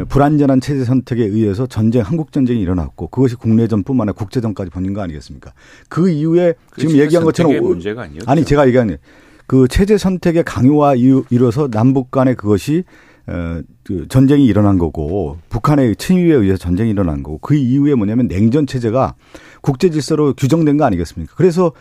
불안전한 0.09 0.61
체제 0.61 0.85
선택에 0.85 1.25
의해서 1.25 1.67
전쟁, 1.67 2.03
한국 2.03 2.33
전쟁이 2.33 2.61
일어났고 2.61 3.09
그것이 3.09 3.37
국내전뿐만 3.37 4.09
아니라 4.09 4.15
국제전까지 4.15 4.71
번진 4.71 4.93
거 4.93 5.03
아니겠습니까? 5.03 5.53
그 5.89 6.11
이후에 6.11 6.55
그 6.71 6.81
지금 6.81 6.97
얘기한 6.97 7.25
것처럼 7.25 7.63
문제가 7.63 8.09
아니 8.27 8.45
제가 8.45 8.67
얘기하는 8.67 8.99
그 9.47 9.69
체제 9.69 9.99
선택의 9.99 10.45
강요와 10.45 10.95
이뤄서 11.31 11.69
남북 11.69 12.11
간의 12.11 12.35
그것이 12.35 12.85
어, 13.27 13.63
그 13.83 14.07
전쟁이 14.09 14.45
일어난 14.47 14.77
거고 14.77 15.39
북한의 15.49 15.97
침입에 15.97 16.35
의해서 16.35 16.59
전쟁이 16.59 16.91
일어난 16.91 17.23
거고 17.23 17.39
그 17.39 17.55
이후에 17.55 17.95
뭐냐면 17.95 18.29
냉전 18.29 18.67
체제가 18.67 19.15
국제 19.63 19.89
질서로 19.89 20.35
규정된 20.35 20.77
거 20.77 20.85
아니겠습니까? 20.85 21.35
그래서 21.37 21.73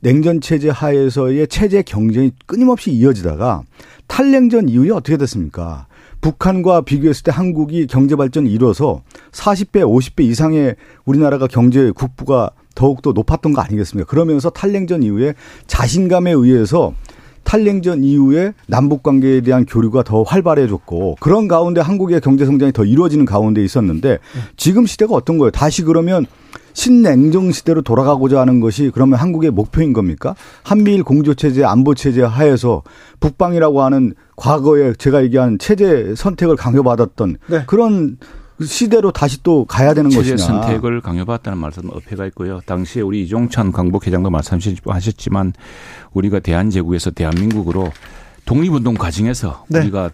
냉전 0.00 0.40
체제 0.40 0.70
하에서의 0.70 1.48
체제 1.48 1.82
경쟁이 1.82 2.30
끊임없이 2.46 2.92
이어지다가 2.92 3.62
탈냉전 4.06 4.68
이후에 4.68 4.90
어떻게 4.90 5.16
됐습니까? 5.16 5.86
북한과 6.20 6.82
비교했을 6.82 7.24
때 7.24 7.32
한국이 7.32 7.86
경제 7.86 8.16
발전을 8.16 8.50
이뤄서 8.50 9.02
40배, 9.32 9.82
50배 9.82 10.22
이상의 10.22 10.76
우리나라가 11.04 11.46
경제 11.46 11.90
국부가 11.90 12.50
더욱더 12.74 13.12
높았던 13.12 13.52
거 13.52 13.60
아니겠습니까? 13.60 14.08
그러면서 14.08 14.48
탈냉전 14.48 15.02
이후에 15.02 15.34
자신감에 15.66 16.32
의해서 16.32 16.94
한랭전 17.54 18.02
이후에 18.02 18.52
남북 18.66 19.04
관계에 19.04 19.40
대한 19.40 19.64
교류가 19.64 20.02
더 20.02 20.24
활발해졌고 20.24 21.18
그런 21.20 21.46
가운데 21.46 21.80
한국의 21.80 22.20
경제 22.20 22.44
성장이 22.44 22.72
더 22.72 22.84
이루어지는 22.84 23.24
가운데 23.24 23.62
있었는데 23.62 24.18
지금 24.56 24.86
시대가 24.86 25.14
어떤 25.14 25.38
거예요? 25.38 25.52
다시 25.52 25.82
그러면 25.82 26.26
신냉정 26.72 27.52
시대로 27.52 27.82
돌아가고자 27.82 28.40
하는 28.40 28.58
것이 28.58 28.90
그러면 28.92 29.18
한국의 29.20 29.52
목표인 29.52 29.92
겁니까? 29.92 30.34
한미일 30.64 31.04
공조 31.04 31.34
체제, 31.34 31.64
안보 31.64 31.94
체제 31.94 32.22
하에서 32.22 32.82
북방이라고 33.20 33.82
하는 33.82 34.14
과거에 34.34 34.92
제가 34.94 35.22
얘기한 35.22 35.58
체제 35.58 36.14
선택을 36.16 36.56
강요받았던 36.56 37.36
네. 37.46 37.62
그런 37.66 38.18
시대로 38.62 39.10
다시 39.10 39.42
또 39.42 39.64
가야 39.64 39.94
되는 39.94 40.10
체제 40.10 40.32
것이냐. 40.32 40.46
선택을 40.46 41.00
강요받았다는 41.00 41.58
말씀은 41.58 41.90
어폐가 41.92 42.26
있고요. 42.26 42.60
당시에 42.66 43.02
우리 43.02 43.22
이종찬 43.24 43.72
광복회장도 43.72 44.30
말씀하셨지만 44.30 45.52
우리가 46.12 46.38
대한제국에서 46.40 47.10
대한민국으로 47.10 47.90
독립운동 48.44 48.94
과정에서 48.94 49.64
네. 49.68 49.80
우리가 49.80 50.10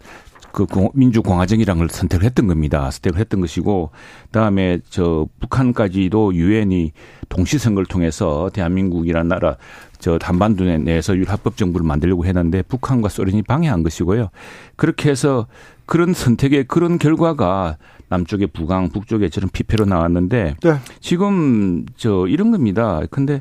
그 0.53 0.66
민주공화정이라는 0.94 1.79
걸 1.79 1.88
선택을 1.90 2.24
했던 2.24 2.46
겁니다. 2.46 2.90
선택을 2.90 3.20
했던 3.20 3.40
것이고 3.40 3.90
그다음에 4.26 4.81
저 4.88 5.29
북한까지도 5.40 6.35
유엔이 6.35 6.92
동시 7.29 7.59
선거를 7.59 7.87
통해서 7.87 8.50
대한민국이라는 8.53 9.29
나라 9.29 9.57
저 9.98 10.18
단반도 10.18 10.64
내에서 10.64 11.14
율합법 11.14 11.57
정부를 11.57 11.87
만들려고 11.87 12.24
했는데 12.24 12.62
북한과 12.62 13.11
소련이 13.11 13.42
방해한 13.42 13.83
것이고요. 13.83 14.31
그렇게 14.76 15.11
해서 15.11 15.46
그런 15.87 16.14
선택의 16.14 16.64
그런 16.64 16.98
결과가 16.98 17.76
남쪽의 18.11 18.49
부강, 18.49 18.90
북쪽에 18.90 19.29
저런 19.31 19.49
피폐로 19.51 19.87
나왔는데 19.87 20.57
네. 20.62 20.77
지금 21.01 21.87
저 21.96 22.27
이런 22.27 22.51
겁니다. 22.51 23.01
근데 23.11 23.40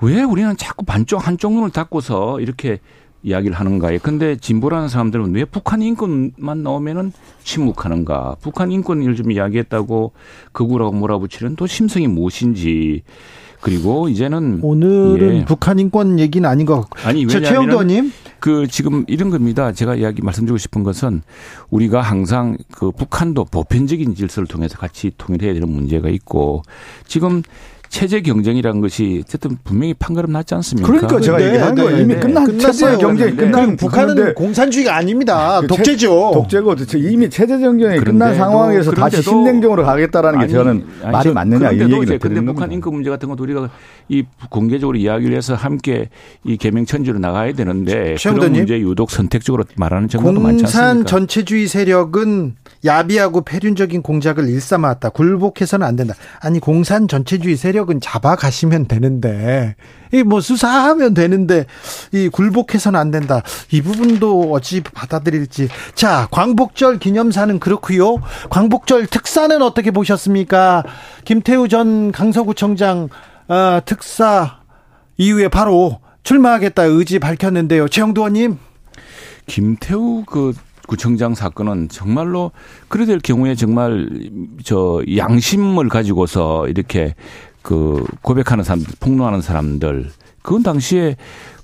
왜 0.00 0.22
우리는 0.22 0.56
자꾸 0.56 0.84
반쪽 0.84 1.26
한쪽 1.26 1.52
눈을 1.52 1.70
닫고서 1.70 2.40
이렇게 2.40 2.78
이야기를 3.22 3.56
하는가요? 3.56 3.98
근데 4.02 4.36
진보라는 4.36 4.88
사람들은 4.88 5.34
왜 5.34 5.44
북한 5.44 5.82
인권만 5.82 6.62
나오면은 6.62 7.12
침묵하는가? 7.42 8.36
북한 8.40 8.72
인권을 8.72 9.14
좀 9.16 9.30
이야기했다고 9.30 10.12
극우라고 10.52 10.92
몰아붙이는 10.92 11.56
또 11.56 11.66
심성이 11.66 12.06
무엇인지 12.06 13.02
그리고 13.60 14.08
이제는 14.08 14.60
오늘은 14.62 15.36
예. 15.36 15.44
북한 15.44 15.78
인권 15.80 16.20
얘기는 16.20 16.48
아닌 16.48 16.64
것 16.64 16.80
같고 16.80 17.08
아니 17.08 17.26
최영도 17.26 17.82
님. 17.82 18.12
그 18.40 18.66
지금 18.68 19.04
이런 19.08 19.30
겁니다. 19.30 19.72
제가 19.72 19.96
이야기 19.96 20.22
말씀드리고 20.22 20.58
싶은 20.58 20.82
것은 20.82 21.22
우리가 21.70 22.00
항상 22.00 22.56
그 22.70 22.90
북한도 22.92 23.46
보편적인 23.46 24.14
질서를 24.14 24.46
통해서 24.46 24.78
같이 24.78 25.10
통일해야 25.16 25.54
되는 25.54 25.68
문제가 25.68 26.08
있고 26.08 26.62
지금 27.06 27.42
체제 27.88 28.20
경쟁이라는 28.20 28.80
것이 28.80 29.22
어쨌든 29.24 29.56
분명히 29.64 29.94
판가름 29.94 30.32
났지 30.32 30.54
않습니까? 30.54 30.86
그러니까 30.86 31.20
제가 31.20 31.38
네, 31.38 31.46
얘기한 31.46 31.74
네, 31.74 31.82
거예요. 31.82 31.96
네, 31.96 32.02
이미 32.02 32.14
네. 32.14 32.20
끝난 32.20 32.58
체제 32.58 32.96
경쟁이 32.96 33.36
끝난 33.36 33.76
북한은 33.76 34.34
공산주의가 34.34 34.96
아닙니다. 34.96 35.60
그 35.62 35.66
독재죠. 35.68 36.30
독재고 36.34 36.74
이미 36.96 37.30
체제 37.30 37.58
경쟁이 37.58 37.98
끝난 38.00 38.34
상황에서 38.34 38.92
다시 38.92 39.22
신냉정으로 39.22 39.84
가겠다라는 39.84 40.40
아니, 40.40 40.48
게 40.48 40.52
저는 40.52 40.86
아니, 41.02 41.12
말이 41.12 41.30
맞느냐 41.32 41.72
이 41.72 41.80
얘기를 41.80 42.18
드리는 42.18 42.44
북한 42.44 42.70
인권 42.72 42.94
문제 42.94 43.10
같은 43.10 43.28
것도 43.28 43.42
우리가 43.42 43.70
이 44.08 44.24
공개적으로 44.50 44.98
이야기를 44.98 45.36
해서 45.36 45.54
함께 45.54 46.08
이 46.44 46.56
개명천지로 46.56 47.18
나가야 47.18 47.52
되는데 47.52 48.16
그런 48.22 48.52
문제 48.52 48.78
유독 48.80 49.10
선택적으로 49.10 49.64
말하는 49.76 50.08
정도도 50.08 50.40
많지 50.40 50.64
않습니까? 50.64 50.92
공산 50.92 51.06
전체주의 51.06 51.66
세력은 51.66 52.56
야비하고 52.84 53.40
폐륜적인 53.42 54.02
공작을 54.02 54.48
일삼았다. 54.48 55.10
굴복해서는 55.10 55.86
안 55.86 55.96
된다. 55.96 56.14
아니 56.40 56.60
공산 56.60 57.08
전체주의 57.08 57.56
세력 57.56 57.77
은 57.88 58.00
잡아가시면 58.00 58.86
되는데 58.86 59.76
이 60.12 60.22
뭐 60.22 60.40
수사하면 60.40 61.14
되는데 61.14 61.66
이 62.12 62.28
굴복해서는 62.28 62.98
안 62.98 63.10
된다. 63.10 63.42
이 63.70 63.80
부분도 63.82 64.52
어찌 64.52 64.82
받아들일지. 64.82 65.68
자 65.94 66.28
광복절 66.30 66.98
기념사는 66.98 67.58
그렇고요. 67.58 68.16
광복절 68.50 69.06
특사는 69.06 69.60
어떻게 69.62 69.90
보셨습니까? 69.90 70.84
김태우 71.24 71.68
전 71.68 72.12
강서구청장 72.12 73.08
어, 73.48 73.80
특사 73.84 74.60
이후에 75.16 75.48
바로 75.48 76.00
출마하겠다 76.22 76.84
의지 76.84 77.18
밝혔는데요. 77.18 77.88
최영도 77.88 78.22
의원님. 78.22 78.58
김태우 79.46 80.24
그 80.26 80.52
구청장 80.86 81.34
사건은 81.34 81.88
정말로 81.90 82.50
그래 82.88 83.04
될 83.04 83.18
경우에 83.18 83.54
정말 83.54 84.08
저 84.64 85.02
양심을 85.16 85.88
가지고서 85.90 86.66
이렇게 86.68 87.14
그 87.62 88.04
고백하는 88.22 88.64
사람들, 88.64 88.94
폭로하는 89.00 89.40
사람들. 89.40 90.10
그건 90.42 90.62
당시에 90.62 91.16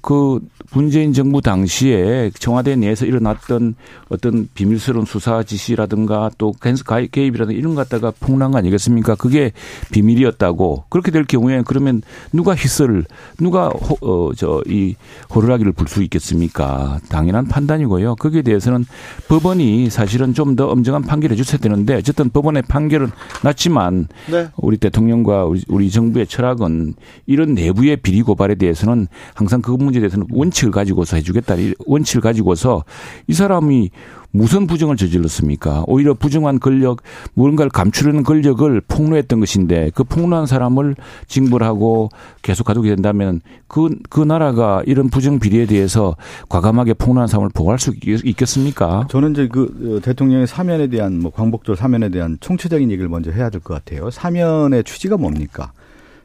그 0.04 0.38
문재인 0.72 1.14
정부 1.14 1.40
당시에 1.40 2.30
청와대 2.38 2.76
내에서 2.76 3.06
일어났던 3.06 3.74
어떤 4.10 4.48
비밀스러운 4.52 5.06
수사 5.06 5.42
지시라든가 5.42 6.30
또 6.36 6.52
개입이라든가 6.60 7.52
이런 7.58 7.74
것 7.74 7.88
갖다가 7.88 8.12
폭로한 8.20 8.52
거 8.52 8.58
아니겠습니까? 8.58 9.14
그게 9.14 9.52
비밀이었다고 9.92 10.84
그렇게 10.90 11.10
될 11.10 11.24
경우에 11.24 11.62
그러면 11.64 12.02
누가 12.32 12.54
희설을 12.54 13.04
누가 13.38 13.68
어 14.00 14.32
저 14.36 14.62
이 14.66 14.94
호루라기를 15.34 15.72
불 15.72 15.88
수 15.88 16.02
있겠습니까? 16.02 16.98
당연한 17.08 17.46
판단이고요. 17.48 18.16
거기에 18.16 18.42
대해서는 18.42 18.84
법원이 19.28 19.90
사실은 19.90 20.34
좀 20.34 20.54
더 20.54 20.68
엄정한 20.68 21.02
판결을 21.02 21.36
해줬어야 21.36 21.58
되는데 21.58 21.96
어쨌든 21.96 22.30
법원의 22.30 22.62
판결은 22.68 23.10
났지만 23.42 24.06
네. 24.30 24.48
우리 24.56 24.76
대통령과 24.76 25.46
우리, 25.46 25.62
우리 25.68 25.90
정부의 25.90 26.26
철학은 26.28 26.94
이런 27.26 27.54
내부의 27.54 27.96
비리 27.96 28.22
고발에 28.22 28.54
대해서는 28.56 29.08
항상 29.34 29.62
그 29.62 29.72
문제 29.72 29.93
에 29.98 30.00
대해서는 30.00 30.26
원칙을 30.30 30.70
가지고서 30.72 31.16
해주겠다. 31.16 31.54
원칙을 31.86 32.20
가지고서 32.20 32.84
이 33.26 33.32
사람이 33.32 33.90
무슨 34.36 34.66
부정을 34.66 34.96
저질렀습니까? 34.96 35.84
오히려 35.86 36.12
부정한 36.12 36.58
권력, 36.58 37.02
무언가를 37.34 37.70
감추려는 37.70 38.24
권력을 38.24 38.80
폭로했던 38.88 39.38
것인데 39.38 39.92
그 39.94 40.02
폭로한 40.02 40.46
사람을 40.46 40.96
징벌 41.28 41.62
하고 41.62 42.08
계속 42.42 42.64
가두게 42.64 42.88
된다면 42.88 43.40
그, 43.68 43.90
그 44.10 44.20
나라가 44.20 44.82
이런 44.86 45.08
부정 45.08 45.38
비리에 45.38 45.66
대해서 45.66 46.16
과감하게 46.48 46.94
폭로한 46.94 47.28
사람을 47.28 47.50
보호할 47.54 47.78
수 47.78 47.94
있겠습니까? 48.24 49.06
저는 49.08 49.32
이제 49.32 49.46
그 49.46 49.98
어, 49.98 50.00
대통령의 50.00 50.48
사면에 50.48 50.88
대한 50.88 51.20
뭐 51.20 51.30
광복절 51.30 51.76
사면에 51.76 52.08
대한 52.08 52.36
총체적인 52.40 52.90
얘기를 52.90 53.08
먼저 53.08 53.30
해야 53.30 53.50
될 53.50 53.60
것 53.60 53.74
같아요. 53.74 54.10
사면의 54.10 54.82
취지가 54.82 55.16
뭡니까? 55.16 55.70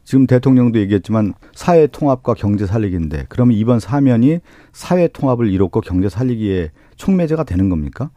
지금 0.10 0.26
대통령도 0.26 0.80
얘기했지만 0.80 1.36
사회 1.54 1.86
통합과 1.86 2.34
경제 2.34 2.66
살리기인데 2.66 3.28
그러면 3.30 3.56
이번 3.56 3.80
사면이 3.80 4.40
사회 4.74 5.08
통합을 5.08 5.52
이뤘고 5.52 5.82
경제 5.82 6.10
살리기에 6.10 6.72
촉매제가 6.96 7.44
되는 7.44 7.70
겁니까? 7.70 8.10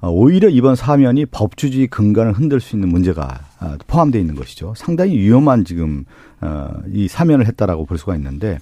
어, 0.00 0.08
오히려 0.08 0.48
이번 0.48 0.76
사면이 0.76 1.26
법주주의 1.26 1.88
근간을 1.88 2.32
흔들 2.32 2.58
수 2.58 2.74
있는 2.74 2.88
문제가 2.88 3.40
아, 3.58 3.76
포함되어 3.86 4.18
있는 4.18 4.34
것이죠. 4.34 4.72
상당히 4.78 5.18
위험한 5.18 5.66
지금 5.66 6.06
어, 6.40 6.70
이 6.90 7.06
사면을 7.06 7.44
했다라고 7.48 7.84
볼 7.84 7.98
수가 7.98 8.16
있는데 8.16 8.56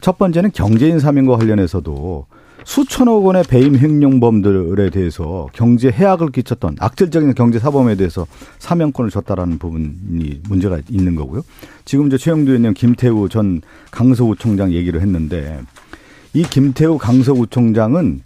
첫 0.00 0.16
번째는 0.16 0.52
경제인 0.52 1.00
사면과 1.00 1.36
관련해서도 1.36 2.24
수천억 2.62 3.24
원의 3.24 3.44
배임 3.44 3.76
횡령범들에 3.76 4.90
대해서 4.90 5.48
경제 5.52 5.90
해악을 5.90 6.30
끼쳤던 6.30 6.76
악질적인 6.80 7.34
경제 7.34 7.58
사범에 7.58 7.96
대해서 7.96 8.26
사면권을 8.58 9.10
줬다라는 9.10 9.58
부분이 9.58 10.40
문제가 10.48 10.78
있는 10.88 11.14
거고요. 11.14 11.42
지금 11.84 12.08
저 12.08 12.16
최영두 12.16 12.52
의원님 12.52 12.74
김태우 12.74 13.28
전 13.28 13.60
강서구청장 13.90 14.72
얘기를 14.72 15.02
했는데 15.02 15.60
이 16.32 16.42
김태우 16.42 16.96
강서구청장은 16.98 18.22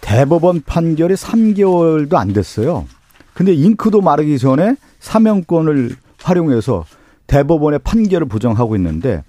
대법원 0.00 0.62
판결이 0.64 1.14
3개월도 1.14 2.14
안 2.14 2.32
됐어요. 2.32 2.86
근데 3.32 3.52
잉크도 3.52 4.00
마르기 4.00 4.38
전에 4.38 4.76
사면권을 5.00 5.96
활용해서 6.22 6.84
대법원의 7.26 7.80
판결을 7.84 8.28
부정하고 8.28 8.76
있는데 8.76 9.22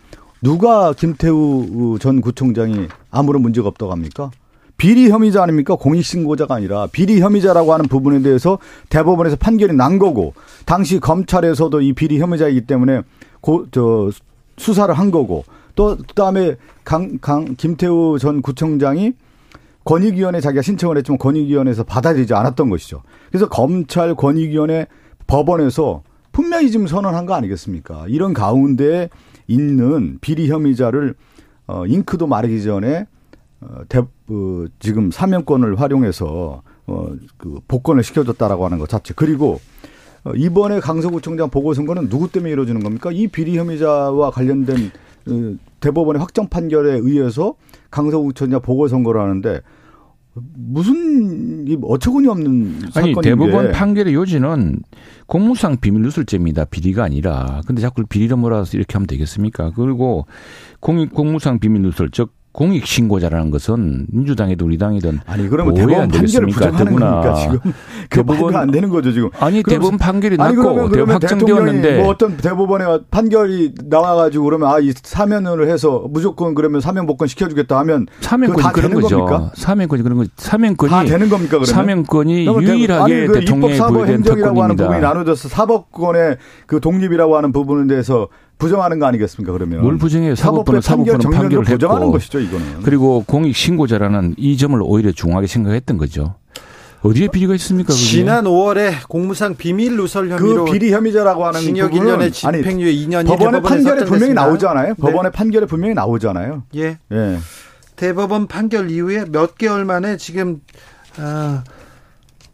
누가 0.46 0.94
김태우 0.94 1.98
전 2.00 2.22
구청장이 2.22 2.88
아무런 3.10 3.42
문제가 3.42 3.68
없다고 3.68 3.92
합니까? 3.92 4.30
비리 4.78 5.10
혐의자 5.10 5.42
아닙니까? 5.42 5.74
공익신고자가 5.74 6.54
아니라 6.54 6.86
비리 6.86 7.20
혐의자라고 7.20 7.74
하는 7.74 7.88
부분에 7.88 8.22
대해서 8.22 8.60
대법원에서 8.90 9.38
판결이 9.38 9.74
난 9.74 9.98
거고 9.98 10.36
당시 10.68 11.00
검찰에서도 11.00 11.82
이 11.82 11.94
비리 11.94 12.20
혐의자이기 12.20 12.68
때문에 12.68 13.02
고, 13.42 13.66
저, 13.72 14.12
수사를 14.58 14.94
한 14.94 15.10
거고 15.10 15.46
또 15.74 15.98
그다음에 15.98 16.58
강, 16.84 17.18
강, 17.20 17.56
김태우 17.58 18.20
전 18.20 18.44
구청장이 18.44 19.14
권익위원회 19.84 20.42
자기가 20.42 20.62
신청을 20.62 20.98
했지만 20.98 21.18
권익위원회에서 21.18 21.86
받아들이지 21.86 22.36
않았던 22.36 22.70
것이죠. 22.70 23.02
그래서 23.30 23.50
검찰 23.50 24.14
권익위원회 24.14 24.86
법원에서 25.26 26.04
분명히 26.32 26.70
지금 26.70 26.86
선언한 26.86 27.26
거 27.26 27.34
아니겠습니까? 27.34 28.06
이런 28.10 28.34
가운데 28.34 29.10
있는 29.48 30.18
비리 30.22 30.50
혐의자를 30.50 31.16
어, 31.68 31.86
잉크도 31.86 32.28
마르기 32.28 32.62
전에 32.64 33.06
어, 33.62 33.82
대, 33.90 34.00
어, 34.00 34.66
지금 34.80 35.12
사면권을 35.12 35.80
활용해서 35.80 36.62
어, 36.88 37.08
그 37.38 37.60
복권을 37.68 38.04
시켜줬다라고 38.04 38.66
하는 38.66 38.78
것 38.78 38.90
자체. 38.90 39.14
그리고 39.16 39.60
어, 40.24 40.32
이번에 40.36 40.80
강서구청장 40.80 41.50
보궐선거는 41.50 42.10
누구 42.10 42.32
때문에 42.32 42.52
이루어지는 42.52 42.84
겁니까? 42.84 43.12
이 43.12 43.28
비리 43.28 43.58
혐의자와 43.58 44.32
관련된 44.32 44.92
어, 45.30 45.56
대법원의 45.80 46.20
확정 46.20 46.48
판결에 46.48 46.94
의해서 46.94 47.56
강서구 47.92 48.34
전자 48.34 48.60
보궐선거를 48.60 49.22
하는데 49.22 49.62
무슨 50.36 51.66
어처구니 51.82 52.28
없는 52.28 52.76
아니 52.96 53.14
사건인데. 53.14 53.22
대법원 53.22 53.72
판결의 53.72 54.14
요지는 54.14 54.82
공무상 55.28 55.78
비밀 55.80 56.02
누설죄입니다. 56.02 56.66
비리가 56.66 57.04
아니라. 57.04 57.62
근데 57.66 57.82
자꾸 57.82 58.04
비리로 58.06 58.38
몰아서 58.38 58.78
이렇게 58.78 58.94
하면 58.94 59.08
되겠습니까? 59.08 59.72
그리고 59.76 60.26
공, 60.80 61.08
공무상 61.08 61.60
비밀 61.60 61.82
누설 61.84 62.10
즉 62.12 62.34
공익 62.56 62.88
신고자라는 62.88 63.52
것은 63.52 64.08
민주당이든 64.12 64.66
우리 64.66 64.78
당이든 64.78 65.20
아니 65.26 65.50
그러면 65.50 65.74
대법원 65.74 66.08
판결을 66.08 66.48
부정하는 66.48 66.86
거니까 66.96 67.34
지금? 67.36 67.60
그 67.60 67.72
대법원 68.10 68.56
안 68.56 68.72
되는 68.72 68.88
거죠 68.90 69.12
지금. 69.12 69.30
아니 69.40 69.62
대법원 69.62 69.98
판결이 69.98 70.38
났고 70.38 70.56
그러면, 70.56 70.90
그러면 70.90 71.14
확정되었는데 71.16 71.98
뭐 72.02 72.08
어떤 72.12 72.38
대법원의 72.38 73.02
판결이 73.12 73.74
나와가지고 73.90 74.46
그러면 74.46 74.70
아 74.70 74.80
이 74.86 74.94
사면을 75.04 75.68
해서 75.68 76.06
무조건 76.10 76.54
그러면 76.54 76.80
사면 76.80 77.08
복권 77.08 77.28
시켜주겠다 77.28 77.78
하면 77.80 78.06
사면권이 78.22 78.68
그런 78.72 78.94
거죠. 78.94 79.26
겁니까? 79.26 79.52
사면권이 79.56 80.04
그런 80.04 80.18
거 80.20 80.26
사면권이 80.38 80.92
다 80.92 81.04
되는 81.04 81.28
겁니까 81.28 81.58
그러면? 81.58 81.66
사면권이 81.66 82.46
유일하게 82.46 83.14
아니, 83.16 83.28
그 83.28 83.40
대통령의 83.40 83.76
사법 83.78 84.08
행정이라고 84.08 84.62
하는 84.64 84.76
부분이 84.76 85.02
나눠져서 85.02 85.50
사법권의 85.50 86.38
그 86.68 86.80
독립이라고 86.80 87.36
하는 87.36 87.52
부분에 87.52 87.88
대해서 87.88 88.28
부정하는 88.58 89.00
거 89.00 89.06
아니겠습니까 89.06 89.52
그러면 89.52 89.82
뭘 89.82 89.98
부정해요 89.98 90.36
사법부는 90.36 90.82
사법부는 90.82 91.20
판결을 91.32 91.64
부정하는 91.66 92.12
것이죠 92.12 92.40
이거는 92.40 92.82
그리고 92.84 93.24
공익 93.26 93.56
신고자라는 93.56 94.36
이 94.38 94.58
점을 94.58 94.80
오히려 94.82 95.12
중하게 95.12 95.48
생각했던 95.48 95.98
거죠. 95.98 96.36
어디에 97.02 97.28
비리가 97.28 97.54
있습니까? 97.56 97.94
그게? 97.94 98.04
지난 98.04 98.46
5월에 98.46 99.08
공무상 99.08 99.56
비밀 99.56 99.96
누설 99.96 100.30
그 100.30 100.34
혐의로 100.36 100.66
그 100.66 100.72
비리 100.72 100.92
혐의자라고 100.92 101.46
하는 101.46 101.60
징역 101.60 101.92
1년에 101.92 102.34
집행유예 102.34 102.92
2년이 102.94 103.28
법원의 103.28 103.62
판결에 103.62 104.06
분명히 104.06 104.34
나오잖아요. 104.34 104.88
네. 104.88 104.94
법원의 104.96 105.32
판결에 105.32 105.66
분명히 105.68 105.94
나오잖아요. 105.94 106.64
예. 106.76 106.98
예. 107.12 107.38
대법원 107.96 108.48
판결 108.48 108.90
이후에 108.90 109.26
몇 109.26 109.56
개월 109.58 109.86
만에 109.86 110.18
지금 110.18 110.62
어, 111.20 111.62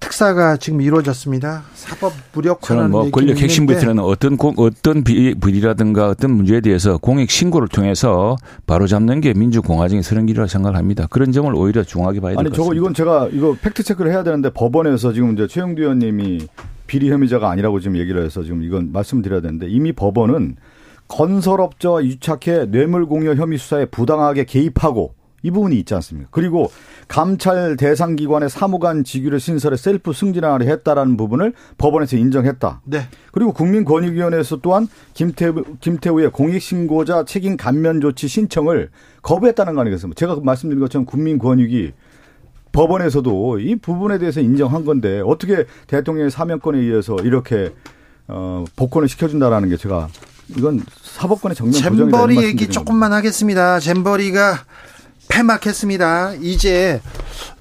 특사가 0.01 0.57
지금 0.57 0.81
이루어졌습니다. 0.81 1.63
사법 1.75 2.11
무력화는 2.33 2.91
뭐 2.91 3.09
권력 3.11 3.37
핵심 3.37 3.65
부들은 3.67 3.99
어떤 3.99 4.35
공, 4.35 4.53
어떤 4.57 5.03
비리라든가 5.03 6.09
어떤 6.09 6.31
문제에 6.31 6.59
대해서 6.59 6.97
공익 6.97 7.29
신고를 7.29 7.67
통해서 7.69 8.35
바로 8.65 8.87
잡는 8.87 9.21
게 9.21 9.33
민주공화정의 9.33 10.03
서른 10.03 10.25
길이라고 10.25 10.47
생각을 10.47 10.77
합니다. 10.77 11.07
그런 11.09 11.31
점을 11.31 11.53
오히려 11.55 11.83
중하게 11.83 12.19
봐야 12.19 12.35
될 12.35 12.43
것 12.43 12.49
같습니다. 12.49 12.61
아니 12.61 12.65
저거 12.65 12.75
이건 12.75 12.93
제가 12.93 13.29
이거 13.31 13.55
fact 13.61 13.84
check를 13.84 14.11
해야 14.11 14.23
되는데 14.23 14.49
법원에서 14.49 15.13
지금 15.13 15.33
이제 15.33 15.47
최형두 15.47 15.82
의원님이 15.83 16.47
비리 16.87 17.09
혐의자가 17.11 17.49
아니라고 17.49 17.79
지금 17.79 17.95
얘기를 17.97 18.25
해서 18.25 18.43
지금 18.43 18.63
이건 18.63 18.91
말씀드려야 18.91 19.39
되는데 19.41 19.67
이미 19.69 19.93
법원은 19.93 20.57
건설업자와 21.07 22.03
유착해 22.03 22.65
뇌물공여 22.65 23.35
혐의 23.35 23.57
수사에 23.59 23.85
부당하게 23.85 24.45
개입하고 24.45 25.13
이 25.43 25.51
부분이 25.51 25.77
있지 25.79 25.93
않습니까? 25.95 26.29
그리고 26.31 26.71
감찰 27.12 27.76
대상 27.76 28.16
기관의 28.16 28.49
사무관 28.49 29.03
직위를 29.03 29.41
신설해 29.41 29.76
셀프 29.76 30.14
승진하려 30.14 30.66
했다라는 30.66 31.18
부분을 31.18 31.51
법원에서 31.78 32.16
인정했다. 32.16 32.84
네. 32.86 33.01
그리고 33.34 33.51
국민권익위원회에서 33.51 34.59
또한 34.62 34.88
김태우, 35.14 35.62
김태우의 35.82 36.32
공익신고자 36.32 37.26
책임 37.26 37.57
감면 37.57 37.99
조치 37.99 38.30
신청을 38.30 38.91
거부했다는 39.24 39.76
거 39.76 39.82
아니겠습니까? 39.82 40.18
제가 40.18 40.38
말씀드린 40.41 40.80
것처럼 40.80 41.05
국민권익위 41.05 41.91
법원에서도 42.72 43.59
이 43.59 43.76
부분에 43.76 44.18
대해서 44.18 44.39
인정한 44.39 44.86
건데 44.86 45.22
어떻게 45.26 45.66
대통령의 45.88 46.32
사명권에 46.32 46.80
의해서 46.80 47.18
이렇게 47.18 47.74
어, 48.30 48.64
복권을 48.78 49.09
시켜준다라는 49.09 49.68
게 49.68 49.76
제가 49.76 50.07
이건 50.55 50.82
사법권의 51.01 51.55
정면 51.55 51.74
잼버리 51.74 52.41
얘기 52.41 52.70
조금만 52.70 53.12
하겠습니다. 53.12 53.82
잼버리가 53.82 54.59
폐막했습니다. 55.32 56.34
이제 56.41 57.01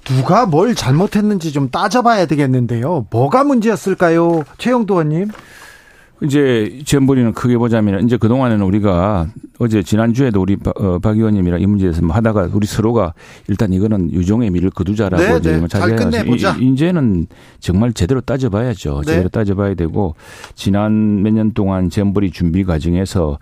누가 0.03 0.45
뭘 0.45 0.75
잘못했는지 0.75 1.51
좀 1.51 1.69
따져봐야 1.69 2.25
되겠는데요. 2.25 3.07
뭐가 3.09 3.43
문제였을까요? 3.43 4.43
최영도 4.57 4.95
의원님. 4.95 5.29
이제 6.23 6.79
잼버리는 6.85 7.33
크게 7.33 7.57
보자면 7.57 8.05
이제 8.05 8.15
그동안에는 8.15 8.63
우리가 8.63 9.25
어제 9.57 9.81
지난주에도 9.81 10.39
우리 10.39 10.55
박 10.55 10.79
어, 10.79 10.99
의원님이랑 11.03 11.59
이 11.61 11.65
문제에서 11.65 12.03
뭐 12.03 12.15
하다가 12.15 12.49
우리 12.53 12.67
서로가 12.67 13.15
일단 13.47 13.73
이거는 13.73 14.11
유종의 14.13 14.51
미를 14.51 14.69
거두자라고 14.69 15.23
네, 15.23 15.37
이제 15.37 15.57
네. 15.57 15.67
잘 15.67 15.95
끝내보자 15.95 16.57
이제는 16.59 17.25
정말 17.59 17.93
제대로 17.93 18.21
따져봐야죠. 18.21 19.01
네. 19.03 19.11
제대로 19.13 19.29
따져봐야 19.29 19.73
되고 19.73 20.13
지난 20.53 21.23
몇 21.23 21.33
년 21.33 21.53
동안 21.53 21.89
잼버리 21.89 22.29
준비 22.29 22.65
과정에서 22.65 23.39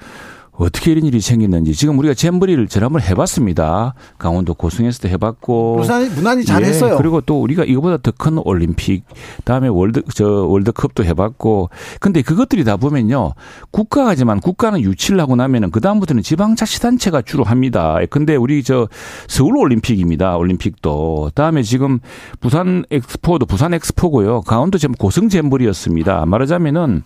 어떻게 0.60 0.91
이런 0.91 1.05
일이 1.05 1.22
생겼는지 1.22 1.74
지금 1.74 1.97
우리가 1.97 2.14
잼버리를 2.14 2.68
지난번 2.68 3.01
해봤습니다. 3.01 3.93
강원도 4.18 4.53
고성에서도 4.53 5.07
해봤고 5.07 5.78
무난히, 5.78 6.10
무난히 6.10 6.45
잘했어요. 6.45 6.93
예, 6.93 6.97
그리고 6.97 7.22
또 7.22 7.41
우리가 7.41 7.64
이거보다 7.64 7.97
더 7.97 8.12
큰 8.20 8.38
올림픽 8.43 9.03
다음에 9.45 9.70
월드 9.70 10.03
저 10.14 10.28
월드컵도 10.28 11.05
해봤고 11.05 11.70
근데 12.01 12.22
그것들이 12.22 12.66
다 12.66 12.76
보면요 12.76 13.34
국가가지만 13.72 14.41
국가는 14.41 14.82
유치를 14.82 15.22
하고 15.22 15.38
나면은 15.38 15.72
그 15.72 15.80
다음부터는 15.80 16.22
지방자치단체가 16.22 17.22
주로 17.22 17.45
합니다. 17.45 17.97
근데 18.10 18.36
우리 18.36 18.62
저 18.62 18.89
서울 19.30 19.55
올림픽입니다. 19.57 20.36
올림픽도 20.36 21.32
다음에 21.34 21.64
지금 21.64 21.99
부산 22.41 22.84
엑스포도 22.91 23.45
부산 23.45 23.74
엑스포고요. 23.74 24.41
강원도 24.41 24.78
고성 24.97 25.30
잼버리였습니다. 25.30 26.26
말하자면은. 26.26 27.03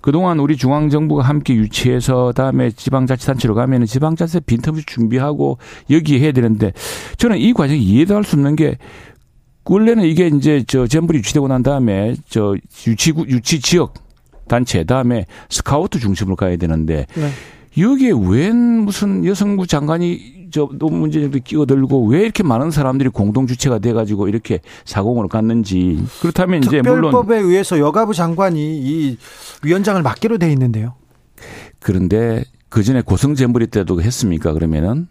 그동안 0.00 0.38
우리 0.38 0.56
중앙정부가 0.56 1.22
함께 1.22 1.54
유치해서 1.54 2.32
다음에 2.32 2.70
지방자치단체로 2.70 3.54
가면은 3.54 3.86
지방자치 3.86 4.40
빈틈없이 4.40 4.84
준비하고 4.86 5.58
여기에 5.90 6.20
해야 6.20 6.32
되는데 6.32 6.72
저는 7.16 7.38
이 7.38 7.52
과정이 7.52 7.80
이해도 7.82 8.14
할 8.14 8.24
수 8.24 8.36
없는 8.36 8.56
게 8.56 8.78
원래는 9.64 10.04
이게 10.04 10.28
이제 10.28 10.64
저 10.66 10.86
잼불이 10.86 11.18
유치되고 11.18 11.46
난 11.48 11.62
다음에 11.62 12.14
저 12.28 12.54
유치구 12.86 13.26
유치 13.28 13.60
지역 13.60 13.94
단체 14.48 14.82
다음에 14.84 15.26
스카우트 15.50 15.98
중심으로 15.98 16.36
가야 16.36 16.56
되는데 16.56 17.06
네. 17.14 17.82
여기에 17.82 18.12
웬 18.28 18.56
무슨 18.56 19.24
여성부 19.26 19.66
장관이 19.66 20.37
저 20.50 20.68
논문 20.72 21.00
문제점도 21.00 21.38
끼어들고 21.44 22.06
왜 22.06 22.22
이렇게 22.22 22.42
많은 22.42 22.70
사람들이 22.70 23.08
공동 23.10 23.46
주체가 23.46 23.78
돼 23.78 23.92
가지고 23.92 24.28
이렇게 24.28 24.60
사공을 24.84 25.28
갔는지 25.28 26.02
그렇다면 26.20 26.62
이제 26.62 26.82
물론 26.82 27.10
특별법에 27.10 27.38
의해서 27.38 27.78
여가부 27.78 28.14
장관이 28.14 28.78
이 28.78 29.18
위원장을 29.62 30.00
맡기로 30.02 30.38
돼 30.38 30.50
있는데요. 30.52 30.94
그런데 31.80 32.44
그 32.68 32.82
전에 32.82 33.02
고성잼부리 33.02 33.68
때도 33.68 34.02
했습니까? 34.02 34.52
그러면은 34.52 35.08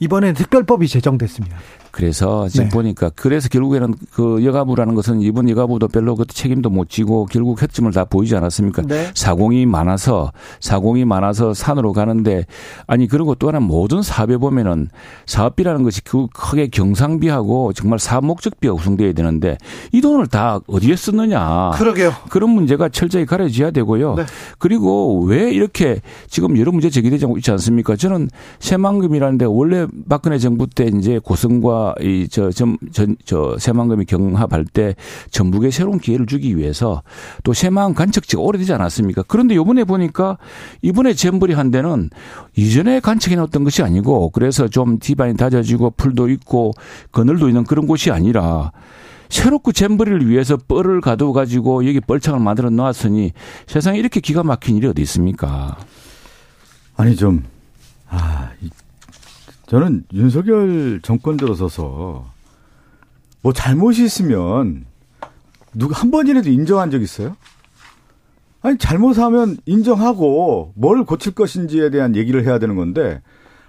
이번에 0.00 0.32
특별법이 0.32 0.88
제정됐습니다. 0.88 1.56
그래서 1.90 2.48
지금 2.48 2.66
네. 2.66 2.70
보니까 2.70 3.10
그래서 3.14 3.48
결국에는 3.48 3.94
그 4.12 4.44
여가부라는 4.44 4.94
것은 4.94 5.20
이번 5.20 5.48
여가부도 5.48 5.88
별로 5.88 6.14
그 6.14 6.24
책임도 6.26 6.70
못 6.70 6.88
지고 6.88 7.26
결국 7.26 7.60
혜점을 7.60 7.90
다 7.92 8.04
보이지 8.04 8.36
않았습니까? 8.36 8.82
네. 8.82 9.10
사공이 9.14 9.66
많아서 9.66 10.32
사공이 10.60 11.04
많아서 11.04 11.54
산으로 11.54 11.92
가는데 11.92 12.46
아니 12.86 13.06
그리고 13.06 13.34
또 13.34 13.48
하나 13.48 13.60
모든 13.60 14.02
사업에 14.02 14.36
보면은 14.36 14.88
사업비라는 15.26 15.82
것이 15.82 16.02
그 16.02 16.26
크게 16.32 16.68
경상비하고 16.68 17.72
정말 17.72 17.98
사업 17.98 18.24
목적비가 18.24 18.74
구성돼야 18.74 19.12
되는데 19.12 19.58
이 19.92 20.00
돈을 20.00 20.26
다 20.26 20.60
어디에 20.66 20.96
쓰느냐? 20.96 21.70
그러게요. 21.74 22.12
그런 22.28 22.50
문제가 22.50 22.88
철저히 22.88 23.26
가려져야 23.26 23.70
되고요. 23.70 24.14
네. 24.14 24.24
그리고 24.58 25.20
왜 25.24 25.50
이렇게 25.50 26.00
지금 26.28 26.58
여러 26.58 26.72
문제 26.72 26.90
제기되지 26.90 27.26
있지 27.36 27.50
않습니까? 27.50 27.96
저는 27.96 28.28
새만금이라는데 28.60 29.46
원래 29.46 29.86
박근혜 30.08 30.38
정부 30.38 30.66
때 30.66 30.90
이제 30.94 31.18
고성과 31.18 31.87
이저점저 32.00 33.56
새만금이 33.58 34.04
경합할 34.06 34.64
때 34.64 34.94
전북에 35.30 35.70
새로운 35.70 35.98
기회를 35.98 36.26
주기 36.26 36.56
위해서 36.56 37.02
또 37.44 37.52
새마을 37.52 37.94
관측지가 37.94 38.42
오래되지 38.42 38.72
않았습니까? 38.72 39.24
그런데 39.28 39.54
요번에 39.54 39.84
보니까 39.84 40.38
이번에 40.82 41.14
잼버리 41.14 41.54
한 41.54 41.70
데는 41.70 42.10
이전에 42.56 43.00
관측해 43.00 43.36
놓았던 43.36 43.64
것이 43.64 43.82
아니고 43.82 44.30
그래서 44.30 44.68
좀 44.68 44.98
디반이 44.98 45.36
다져지고 45.36 45.90
풀도 45.96 46.28
있고 46.30 46.72
그늘도 47.10 47.48
있는 47.48 47.64
그런 47.64 47.86
곳이 47.86 48.10
아니라 48.10 48.72
새롭고 49.28 49.72
잼버리를 49.72 50.28
위해서 50.28 50.56
뻘을 50.56 51.00
가둬 51.00 51.32
가지고 51.32 51.86
여기 51.86 52.00
뻘창을 52.00 52.40
만들어 52.40 52.70
놓았으니 52.70 53.32
세상에 53.66 53.98
이렇게 53.98 54.20
기가 54.20 54.42
막힌 54.42 54.76
일이 54.76 54.86
어디 54.86 55.02
있습니까? 55.02 55.76
아니 56.96 57.14
좀 57.14 57.44
아, 58.08 58.50
저는 59.68 60.04
윤석열 60.14 61.00
정권 61.02 61.36
들어서서 61.36 62.24
뭐 63.42 63.52
잘못이 63.52 64.02
있으면 64.04 64.86
누가 65.74 66.00
한 66.00 66.10
번이라도 66.10 66.48
인정한 66.48 66.90
적 66.90 67.02
있어요? 67.02 67.36
아니 68.62 68.78
잘못하면 68.78 69.58
인정하고 69.66 70.72
뭘 70.74 71.04
고칠 71.04 71.34
것인지에 71.34 71.90
대한 71.90 72.16
얘기를 72.16 72.44
해야 72.44 72.58
되는 72.58 72.76
건데 72.76 73.20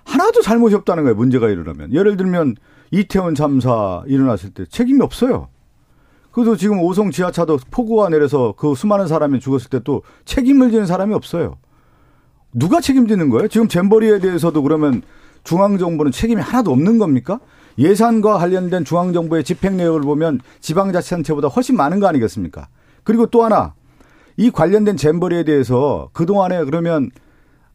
하나도 0.06 0.42
잘못이 0.42 0.76
없다는 0.76 1.04
거예요. 1.04 1.16
문제가 1.16 1.50
일어나면 1.50 1.94
예를 1.94 2.16
들면 2.16 2.56
이태원 2.92 3.36
참사 3.36 4.02
일어났을 4.08 4.52
때 4.52 4.66
책임이 4.66 5.02
없어요. 5.02 5.50
그래서 6.32 6.56
지금 6.56 6.80
오송 6.80 7.12
지하차도 7.12 7.60
폭우가 7.70 8.08
내려서 8.10 8.54
그 8.58 8.74
수많은 8.74 9.08
사람이 9.08 9.42
죽었을 9.42 9.70
때 9.70 9.80
또 9.84 10.04
책임을 10.24 10.72
지는 10.72 10.86
사람이 10.86 11.14
없어요. 11.14 11.58
누가 12.54 12.80
책임지는 12.80 13.30
거예요? 13.30 13.50
지금 13.50 13.68
잼버리에 13.68 14.20
대해서도 14.20 14.64
그러면 14.64 15.02
중앙정부는 15.44 16.12
책임이 16.12 16.42
하나도 16.42 16.72
없는 16.72 16.98
겁니까? 16.98 17.40
예산과 17.78 18.38
관련된 18.38 18.84
중앙정부의 18.84 19.44
집행 19.44 19.78
내역을 19.78 20.02
보면 20.02 20.42
지방자치단체보다 20.60 21.48
훨씬 21.48 21.78
많은 21.78 22.00
거 22.00 22.08
아니겠습니까? 22.08 22.68
그리고 23.04 23.26
또 23.28 23.44
하나, 23.44 23.74
이 24.38 24.52
관련된 24.52 24.98
잼버리에 24.98 25.44
대해서 25.44 26.10
그동안에 26.14 26.66
그러면 26.66 27.10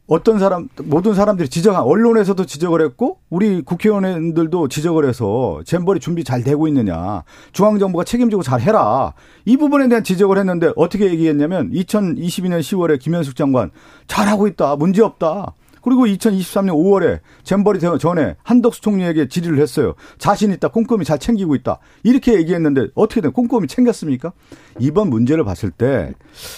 어떤 0.07 0.39
사람, 0.39 0.69
모든 0.83 1.15
사람들이 1.15 1.49
지적한, 1.49 1.83
언론에서도 1.83 2.45
지적을 2.45 2.83
했고, 2.83 3.21
우리 3.31 3.62
국회의원들도 3.62 4.69
지적을 4.69 5.09
해서 5.09 5.62
잼버리 5.65 5.99
준비 5.99 6.25
잘 6.25 6.45
되고 6.45 6.69
있느냐. 6.69 7.23
중앙정부가 7.53 8.05
책임지고 8.05 8.43
잘 8.43 8.61
해라. 8.61 9.15
이 9.47 9.57
부분에 9.57 9.89
대한 9.89 10.05
지적을 10.05 10.37
했는데 10.37 10.73
어떻게 10.77 11.07
얘기했냐면 11.07 11.71
2022년 11.73 12.61
10월에 12.61 13.01
김현숙 13.01 13.35
장관 13.35 13.71
잘하고 14.07 14.47
있다. 14.47 14.77
문제 14.77 15.03
없다. 15.03 15.55
그리고 15.85 16.07
2023년 16.07 16.70
5월에 16.70 17.20
잼버리 17.43 17.78
전에 18.01 18.37
한덕수 18.43 18.80
총리에게 18.80 19.28
질의를 19.28 19.59
했어요. 19.59 19.95
자신 20.16 20.51
있다. 20.51 20.68
꼼꼼히 20.68 21.05
잘 21.05 21.18
챙기고 21.18 21.55
있다. 21.57 21.78
이렇게 22.03 22.32
얘기했는데 22.35 22.89
어떻게 22.95 23.20
된 23.20 23.32
꼼꼼히 23.32 23.66
챙겼습니까? 23.68 24.32
이번 24.80 25.11
문제를 25.11 25.45
봤을 25.45 25.70
때 25.70 26.14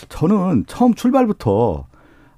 저는 0.08 0.64
처음 0.68 0.94
출발부터 0.94 1.86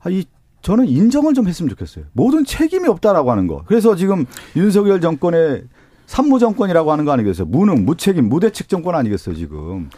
이 0.09 0.24
저는 0.62 0.86
인정을 0.86 1.34
좀 1.34 1.47
했으면 1.47 1.68
좋겠어요. 1.68 2.07
모든 2.12 2.47
책임이 2.47 2.89
없다라고 2.89 3.30
하는 3.30 3.47
거. 3.47 3.62
그래서 3.66 3.95
지금 3.95 4.24
윤석열 4.57 5.01
정권의 5.03 5.64
산무 6.07 6.39
정권이라고 6.39 6.91
하는 6.91 7.05
거 7.05 7.12
아니겠어요? 7.12 7.47
무능, 7.47 7.84
무책임, 7.84 8.30
무대책 8.30 8.68
정권 8.70 8.95
아니겠어요, 8.95 9.34
지금. 9.34 9.91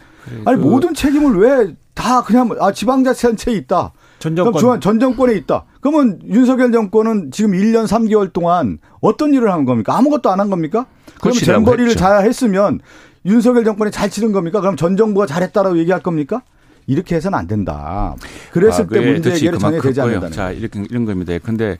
아니 0.45 0.57
그 0.57 0.61
모든 0.61 0.93
책임을 0.93 1.37
왜 1.39 1.75
다 1.93 2.23
그냥 2.23 2.49
아 2.59 2.71
지방자치단체에 2.71 3.53
있다. 3.55 3.91
전 4.21 4.35
정권 4.35 4.53
그럼 4.53 4.79
전 4.79 4.99
정권에 4.99 5.33
있다. 5.33 5.65
그러면 5.81 6.19
윤석열 6.27 6.71
정권은 6.71 7.31
지금 7.31 7.51
1년 7.51 7.87
3개월 7.87 8.31
동안 8.31 8.77
어떤 9.01 9.33
일을 9.33 9.51
한 9.51 9.65
겁니까? 9.65 9.97
아무것도 9.97 10.29
안 10.29 10.39
한 10.39 10.49
겁니까? 10.49 10.85
그럼 11.19 11.35
잼버리를 11.35 11.95
잘 11.95 12.23
했으면 12.25 12.79
윤석열 13.25 13.63
정권이 13.63 13.91
잘 13.91 14.09
치는 14.09 14.31
겁니까? 14.31 14.61
그럼 14.61 14.75
전 14.77 14.95
정부가 14.95 15.25
잘했다라고 15.25 15.77
얘기할 15.79 16.01
겁니까? 16.01 16.43
이렇게 16.87 17.15
해서는 17.15 17.37
안 17.37 17.47
된다. 17.47 18.15
그랬을 18.51 18.85
아, 18.85 18.87
때 18.87 18.99
문제 19.11 19.31
해결이 19.31 19.59
전혀 19.59 19.81
되지 19.81 20.01
않는다. 20.01 20.29
자, 20.29 20.51
이렇게 20.51 20.83
이런 20.89 21.05
겁니다. 21.05 21.33
근데 21.43 21.77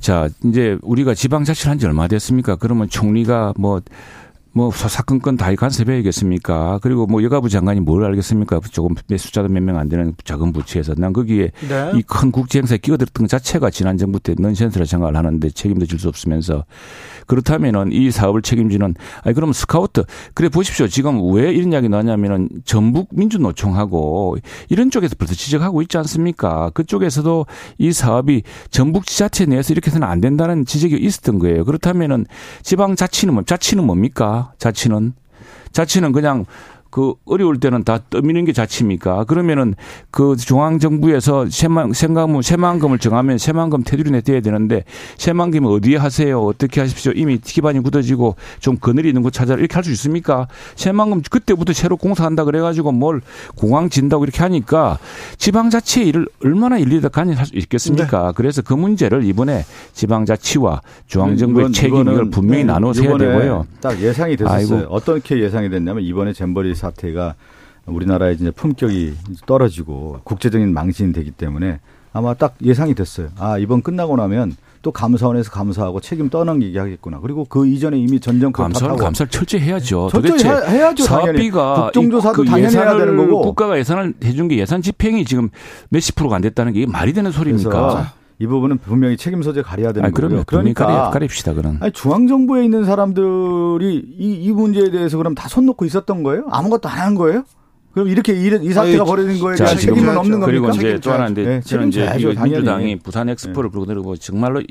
자, 0.00 0.28
이제 0.44 0.78
우리가 0.82 1.14
지방 1.14 1.44
자치를 1.44 1.70
한 1.72 1.78
지 1.78 1.86
얼마 1.86 2.06
됐습니까? 2.08 2.54
그러면 2.56 2.88
총리가 2.88 3.54
뭐 3.56 3.80
뭐 4.52 4.70
사건건 4.72 5.36
다 5.36 5.54
간섭해야겠습니까? 5.54 6.80
그리고 6.82 7.06
뭐 7.06 7.22
여가부 7.22 7.48
장관이 7.48 7.80
뭘 7.80 8.04
알겠습니까? 8.04 8.60
조금 8.72 8.94
숫자도 9.16 9.48
몇 9.48 9.62
명 9.62 9.76
안 9.76 9.88
되는 9.88 10.14
작은 10.24 10.52
부처에서 10.52 10.94
난 10.96 11.12
거기에 11.12 11.50
네. 11.68 11.92
이큰 11.94 12.32
국제 12.32 12.58
행사에 12.58 12.78
끼어들었던 12.78 13.24
것 13.26 13.28
자체가 13.30 13.70
지난 13.70 13.96
정부 13.98 14.18
때 14.18 14.34
넌센스라 14.38 14.84
생각을 14.84 15.16
하는데 15.16 15.48
책임도 15.50 15.86
질 15.86 15.98
수 15.98 16.08
없으면서 16.08 16.64
그렇다면은 17.26 17.92
이 17.92 18.10
사업을 18.10 18.40
책임지는 18.42 18.94
아니 19.22 19.34
그러면 19.34 19.52
스카우트 19.52 20.04
그래 20.34 20.48
보십시오. 20.48 20.88
지금 20.88 21.32
왜 21.34 21.52
이런 21.52 21.72
이야기 21.72 21.88
나냐면은 21.88 22.48
전북 22.64 23.08
민주노총하고 23.12 24.38
이런 24.70 24.90
쪽에서 24.90 25.14
벌써 25.18 25.34
지적하고 25.34 25.82
있지 25.82 25.98
않습니까? 25.98 26.70
그쪽에서도 26.70 27.46
이 27.78 27.92
사업이 27.92 28.42
전북 28.70 29.06
지자체 29.06 29.44
내에서 29.46 29.72
이렇게 29.72 29.88
해서는 29.90 30.06
안 30.08 30.20
된다는 30.20 30.64
지적이 30.64 30.96
있었던 30.96 31.38
거예요. 31.38 31.64
그렇다면은 31.64 32.26
지방 32.62 32.96
자치는 32.96 33.34
뭐 33.34 33.42
자치는 33.44 33.84
뭡니까? 33.84 34.47
자치는? 34.58 35.12
자치는 35.72 36.12
그냥 36.12 36.44
그 36.90 37.14
어려울 37.26 37.60
때는 37.60 37.84
다 37.84 37.98
떠미는 38.10 38.44
게 38.44 38.52
자치입니까? 38.52 39.24
그러면은 39.24 39.74
그 40.10 40.36
중앙 40.36 40.78
정부에서 40.78 41.46
새만 41.50 41.92
생각문 41.92 42.42
새만금을 42.42 42.98
정하면 42.98 43.36
새만금 43.38 43.82
테두리 43.84 44.10
내둬야 44.10 44.40
되는데 44.40 44.84
새만금을 45.18 45.70
어디에 45.70 45.96
하세요? 45.96 46.40
어떻게 46.40 46.80
하십시오? 46.80 47.12
이미 47.14 47.38
기반이 47.38 47.80
굳어지고 47.80 48.36
좀 48.60 48.76
그늘이 48.78 49.08
있는 49.08 49.22
곳 49.22 49.32
찾아라 49.32 49.58
이렇게 49.60 49.74
할 49.74 49.84
수 49.84 49.90
있습니까? 49.92 50.48
새만금 50.76 51.22
그때부터 51.30 51.72
새로 51.72 51.96
공사한다 51.96 52.44
그래가지고 52.44 52.92
뭘 52.92 53.20
공항 53.56 53.88
진다고 53.88 54.24
이렇게 54.24 54.42
하니까 54.42 54.98
지방자치의 55.38 56.08
일을 56.08 56.26
얼마나 56.44 56.78
일리다 56.78 57.08
간이할 57.08 57.46
수 57.46 57.54
있겠습니까? 57.56 58.26
네. 58.28 58.32
그래서 58.34 58.60
그 58.62 58.74
문제를 58.74 59.24
이번에 59.24 59.64
지방자치와 59.92 60.80
중앙정부의 61.06 61.72
책임을 61.72 62.30
분명히 62.30 62.64
네. 62.64 62.72
나눠서 62.72 63.02
해야 63.02 63.16
되고요. 63.16 63.66
딱 63.80 64.00
예상이 64.00 64.36
됐었어요. 64.36 64.78
아이고. 64.78 64.94
어떻게 64.94 65.38
예상이 65.40 65.68
됐냐면 65.70 66.02
이번에 66.02 66.32
잼버리 66.32 66.70
사태가 66.78 67.34
우리나라의 67.86 68.36
이제 68.36 68.50
품격이 68.50 69.14
떨어지고 69.46 70.20
국제적인 70.24 70.72
망신이 70.72 71.12
되기 71.12 71.30
때문에 71.30 71.80
아마 72.12 72.34
딱 72.34 72.54
예상이 72.62 72.94
됐어요. 72.94 73.28
아, 73.38 73.58
이번 73.58 73.82
끝나고 73.82 74.16
나면 74.16 74.56
또 74.82 74.92
감사원에서 74.92 75.50
감사하고 75.50 76.00
책임 76.00 76.28
떠넘기게 76.28 76.78
하겠구나. 76.78 77.18
그리고 77.20 77.44
그 77.44 77.66
이전에 77.66 77.98
이미 77.98 78.20
전 78.20 78.40
정권 78.40 78.66
감사원 78.66 78.96
감사를 78.96 79.28
철저히 79.30 79.62
해야죠. 79.62 80.08
철저히 80.10 80.38
해야죠. 80.44 81.04
사업비가 81.04 81.90
국정조사도 81.92 82.42
그 82.42 82.48
당연히 82.48 82.74
해야 82.74 82.96
되는 82.96 83.16
거고 83.16 83.42
국가가 83.42 83.78
예산을 83.78 84.14
해준 84.24 84.48
게 84.48 84.56
예산 84.58 84.80
집행이 84.80 85.24
지금 85.24 85.50
몇십 85.88 86.14
프로가 86.14 86.36
안 86.36 86.42
됐다는 86.42 86.72
게 86.72 86.86
말이 86.86 87.12
되는 87.12 87.32
소리입니까? 87.32 88.12
이 88.40 88.46
부분은 88.46 88.78
분명히 88.78 89.16
책임 89.16 89.42
소재 89.42 89.62
가려야 89.62 89.92
되는 89.92 90.10
거고요. 90.12 90.44
그러니까 90.46 91.10
가립시다 91.10 91.54
그런. 91.54 91.78
아니, 91.80 91.90
중앙 91.92 92.26
정부에 92.28 92.64
있는 92.64 92.84
사람들이 92.84 93.96
이, 94.16 94.32
이 94.44 94.52
문제에 94.52 94.90
대해서 94.90 95.16
그럼 95.18 95.34
다 95.34 95.48
손 95.48 95.66
놓고 95.66 95.84
있었던 95.86 96.22
거예요? 96.22 96.44
아무것도 96.50 96.88
안 96.88 96.98
한 96.98 97.14
거예요? 97.14 97.42
그럼 97.92 98.08
이렇게 98.08 98.32
이, 98.34 98.46
이 98.62 98.72
사태가 98.72 99.02
벌어진 99.04 99.40
거에 99.40 99.56
대한 99.56 99.76
책임은 99.76 100.16
없는 100.16 100.38
겁니까? 100.40 100.46
그리고 100.46 100.68
이제 100.70 101.00
또 101.02 101.10
하나인데 101.12 101.44
네, 101.44 101.60
저는 101.62 101.88
이제 101.88 102.08
민주당이 102.16 102.98
부산 103.00 103.28
엑스포를 103.28 103.70
네. 103.70 103.72
부르고 103.72 103.86
내리고 103.92 104.16
정말로 104.16 104.62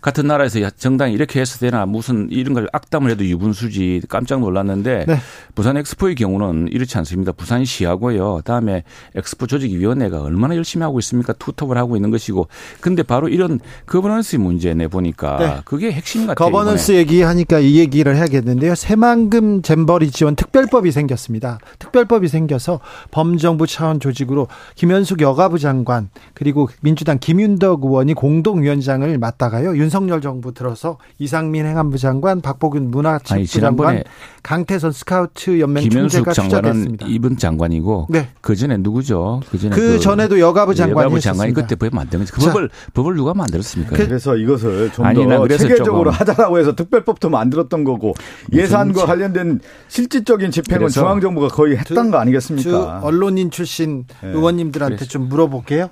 같은 0.00 0.26
나라에서 0.26 0.58
정당이 0.70 1.12
이렇게 1.12 1.40
해서 1.40 1.58
되나 1.58 1.84
무슨 1.84 2.28
이런 2.30 2.54
걸 2.54 2.68
악담을 2.72 3.10
해도 3.10 3.24
유분수지 3.24 4.02
깜짝 4.08 4.40
놀랐는데 4.40 5.04
네. 5.06 5.16
부산 5.54 5.76
엑스포의 5.76 6.14
경우는 6.14 6.68
이렇지 6.70 6.96
않습니다. 6.98 7.32
부산시하고요. 7.32 8.40
다음에 8.44 8.84
엑스포 9.14 9.46
조직위원회가 9.46 10.22
얼마나 10.22 10.56
열심히 10.56 10.84
하고 10.84 10.98
있습니까? 11.00 11.34
two 11.34 11.48
top을 11.48 11.76
하고 11.76 11.96
있는 11.96 12.10
것이고. 12.10 12.48
근데 12.80 13.02
바로 13.02 13.28
이런 13.28 13.60
거버넌스 13.86 14.36
문제 14.36 14.72
내 14.72 14.88
보니까 14.88 15.36
네. 15.38 15.60
그게 15.66 15.92
핵심 15.92 16.26
같아요. 16.26 16.50
거버넌스 16.50 16.92
얘기하니까 16.92 17.58
이 17.58 17.76
얘기를 17.78 18.16
해야겠는데요. 18.16 18.74
새만금 18.74 19.62
잼버리 19.62 20.10
지원 20.10 20.34
특별법이 20.34 20.92
생겼습니다. 20.92 21.58
특별법이 21.78 22.28
생겨서 22.28 22.80
범정부 23.10 23.66
차원 23.66 24.00
조직으로 24.00 24.48
김현숙 24.76 25.20
여가부 25.20 25.58
장관 25.58 26.08
그리고 26.32 26.70
민주당 26.80 27.18
김윤덕 27.18 27.84
의원이 27.84 28.14
공동위원장을 28.14 29.18
맡다가요. 29.18 29.76
윤 29.76 29.89
윤석열 29.90 30.20
정부 30.20 30.54
들어서 30.54 30.98
이상민 31.18 31.66
행안부 31.66 31.98
장관, 31.98 32.40
박보균 32.40 32.92
문화체육부 32.92 33.60
장관, 33.60 34.04
강태선 34.44 34.92
스카우트 34.92 35.58
연맹 35.58 35.90
총재가 35.90 36.32
장관은 36.32 36.96
이분 37.06 37.36
장관이고 37.36 38.06
네. 38.08 38.28
그 38.40 38.54
전에 38.54 38.76
누구죠? 38.76 39.40
그 39.50 39.58
전에 39.58 39.74
그, 39.74 39.80
그 39.80 39.98
전에도 39.98 40.38
여가부 40.38 40.76
장관이 40.76 41.06
여가부 41.06 41.20
장관이 41.20 41.52
그때 41.52 41.74
법 41.74 41.92
만든 41.92 42.20
거죠. 42.20 42.32
그 42.34 42.46
법을 42.46 42.70
법을 42.94 43.14
누가 43.16 43.34
만들었습니까? 43.34 43.96
그, 43.96 44.02
래서 44.02 44.36
이것을 44.36 44.92
좀 44.92 45.04
더 45.10 45.48
체계적으로 45.48 46.10
하자라고 46.10 46.58
해서 46.58 46.74
특별법도 46.74 47.30
만들었던 47.30 47.82
거고 47.84 48.14
예산과 48.52 49.06
관련된 49.06 49.60
실질적인 49.88 50.52
집행은 50.52 50.88
중앙 50.88 51.20
정부가 51.20 51.48
거의 51.48 51.76
했던 51.76 52.10
거 52.12 52.18
아니겠습니까? 52.18 53.00
언론인 53.02 53.50
출신 53.50 54.04
네. 54.22 54.28
의원님들한테. 54.28 55.06
좀 55.06 55.28
물어볼게요. 55.28 55.88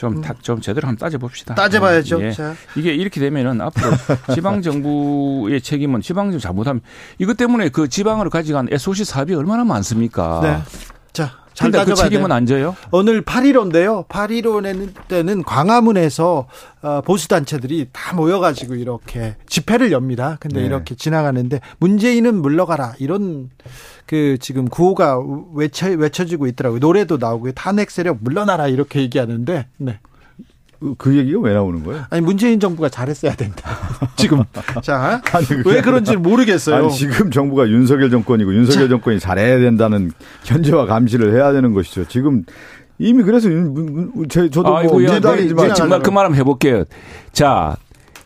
좀, 0.00 0.16
음. 0.16 0.22
좀 0.40 0.62
제대로 0.62 0.88
한번 0.88 1.04
따져봅시다. 1.04 1.54
따져봐야죠. 1.54 2.22
예. 2.22 2.32
이게 2.74 2.94
이렇게 2.94 3.20
되면은 3.20 3.60
앞으로 3.60 3.90
지방정부의 4.34 5.60
책임은 5.60 6.00
지방정부 6.00 6.40
잘못하면 6.40 6.80
이것 7.18 7.36
때문에 7.36 7.68
그 7.68 7.86
지방으로 7.86 8.30
가져간 8.30 8.68
SOC 8.70 9.04
사업이 9.04 9.34
얼마나 9.34 9.62
많습니까? 9.62 10.40
네. 10.42 10.62
자, 11.12 11.39
근데 11.58 11.84
그 11.84 11.94
책임은 11.94 12.32
안 12.32 12.46
져요? 12.46 12.76
오늘 12.90 13.22
8.15인데요. 13.22 14.06
8.15 14.08 15.08
때는 15.08 15.42
광화문에서 15.42 16.46
어, 16.82 17.00
보수단체들이 17.02 17.88
다 17.92 18.14
모여가지고 18.14 18.74
이렇게 18.74 19.36
집회를 19.46 19.92
엽니다. 19.92 20.36
근데 20.40 20.60
네. 20.60 20.66
이렇게 20.66 20.94
지나가는데 20.94 21.60
문재인은 21.78 22.40
물러가라. 22.40 22.94
이런 22.98 23.50
그 24.06 24.38
지금 24.40 24.66
구호가 24.68 25.20
외쳐, 25.54 25.88
외쳐지고 25.88 26.46
있더라고요. 26.48 26.80
노래도 26.80 27.16
나오고 27.18 27.52
탄핵 27.52 27.90
세력 27.90 28.18
물러나라. 28.20 28.66
이렇게 28.66 29.00
얘기하는데, 29.00 29.66
네. 29.76 30.00
그 30.96 31.16
얘기가 31.16 31.40
왜 31.40 31.52
나오는 31.52 31.84
거예요? 31.84 32.04
아니 32.10 32.22
문재인 32.22 32.58
정부가 32.58 32.88
잘했어야 32.88 33.34
된다. 33.34 33.70
지금 34.16 34.42
자 34.82 35.20
왜 35.66 35.82
그런지 35.82 36.16
모르겠어요. 36.16 36.76
아니, 36.76 36.90
지금 36.92 37.30
정부가 37.30 37.68
윤석열 37.68 38.10
정권이고 38.10 38.54
윤석열 38.54 38.84
자. 38.84 38.88
정권이 38.88 39.20
잘해야 39.20 39.58
된다는 39.58 40.10
견제와 40.44 40.86
감시를 40.86 41.34
해야 41.34 41.52
되는 41.52 41.72
것이죠. 41.74 42.06
지금 42.08 42.44
이미 42.98 43.22
그래서 43.22 43.48
제, 44.28 44.48
저도 44.50 44.76
아이고, 44.76 44.92
뭐 44.92 45.00
민주당이지만 45.00 45.68
네, 45.68 45.74
정말 45.74 46.00
그말 46.02 46.24
한번 46.26 46.38
해볼게요. 46.38 46.84
자 47.32 47.76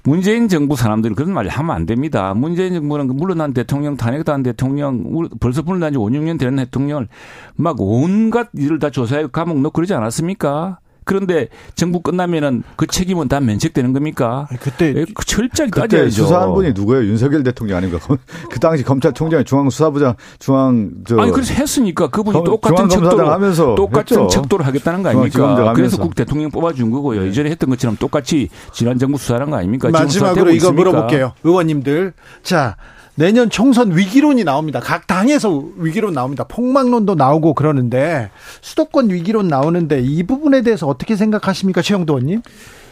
문재인 0.05 0.49
정부 0.49 0.77
사람들이 0.77 1.15
그런 1.15 1.33
말 1.33 1.49
하면 1.49 1.75
안 1.75 1.87
됩니다. 1.87 2.35
문재인 2.35 2.75
정부는 2.75 3.07
물러난 3.17 3.55
대통령, 3.55 3.97
탄핵한 3.97 4.43
대통령, 4.43 5.29
벌써 5.41 5.63
물러난 5.63 5.93
지 5.93 5.99
5, 5.99 6.05
6년 6.07 6.39
되는 6.39 6.57
대통령을 6.57 7.09
막 7.57 7.77
온갖 7.81 8.49
일을 8.55 8.79
다 8.79 8.91
조사해 8.91 9.29
감옥 9.33 9.61
넣고 9.61 9.73
그러지 9.73 9.95
않았습니까? 9.95 10.79
그런데 11.05 11.49
정부 11.75 12.01
끝나면은 12.01 12.63
그 12.77 12.87
책임은 12.87 13.29
다 13.29 13.41
면책되는 13.41 13.93
겁니까? 13.93 14.49
그때 14.61 14.95
예, 14.97 15.05
철저히 15.27 15.71
따져야죠. 15.71 16.11
수사한 16.11 16.55
분이 16.55 16.73
누구예요? 16.73 17.05
윤석열 17.05 17.43
대통령 17.43 17.79
아닌가? 17.79 17.99
그 18.51 18.59
당시 18.61 18.83
검찰총장이 18.83 19.45
중앙수사부장 19.45 20.15
중앙 20.39 20.91
저 21.07 21.19
아니 21.19 21.31
그래서 21.31 21.55
했으니까 21.55 22.09
그분이 22.09 22.45
똑같은 22.45 22.89
척도를 22.89 23.29
하면서 23.29 23.75
똑같은 23.75 24.23
했죠. 24.23 24.29
척도를 24.29 24.67
하겠다는 24.67 25.03
거 25.03 25.11
아닙니까? 25.11 25.73
그래서 25.75 25.99
국 25.99 26.15
대통령 26.15 26.51
뽑아준 26.51 26.91
거고요. 26.91 27.23
네. 27.23 27.29
이전에 27.29 27.51
했던 27.51 27.71
것처럼 27.71 27.97
똑같이 27.97 28.49
지난 28.73 28.99
정부 28.99 29.19
수사한 29.19 29.51
거 29.51 29.57
아닙니까? 29.57 29.91
마지막으로 29.91 30.51
이거 30.51 30.53
있습니까? 30.53 30.91
물어볼게요. 30.91 31.33
의원님들 31.45 32.15
자 32.43 32.77
내년 33.17 33.49
총선 33.49 33.97
위기론이 33.97 34.45
나옵니다. 34.45 34.81
각 34.81 35.07
당에서 35.07 35.65
위기론 35.77 36.15
나옵니다. 36.15 36.45
폭망론도 36.45 37.15
나오고 37.15 37.55
그러는데 37.55 38.31
수도권 38.61 39.11
위기론 39.11 39.49
나오는데 39.49 40.01
이 40.01 40.23
부분에 40.25 40.63
대해서 40.63 40.87
어떻게 40.87 41.17
생각하십니까, 41.17 41.83
최영도 41.83 42.15
의원님? 42.15 42.43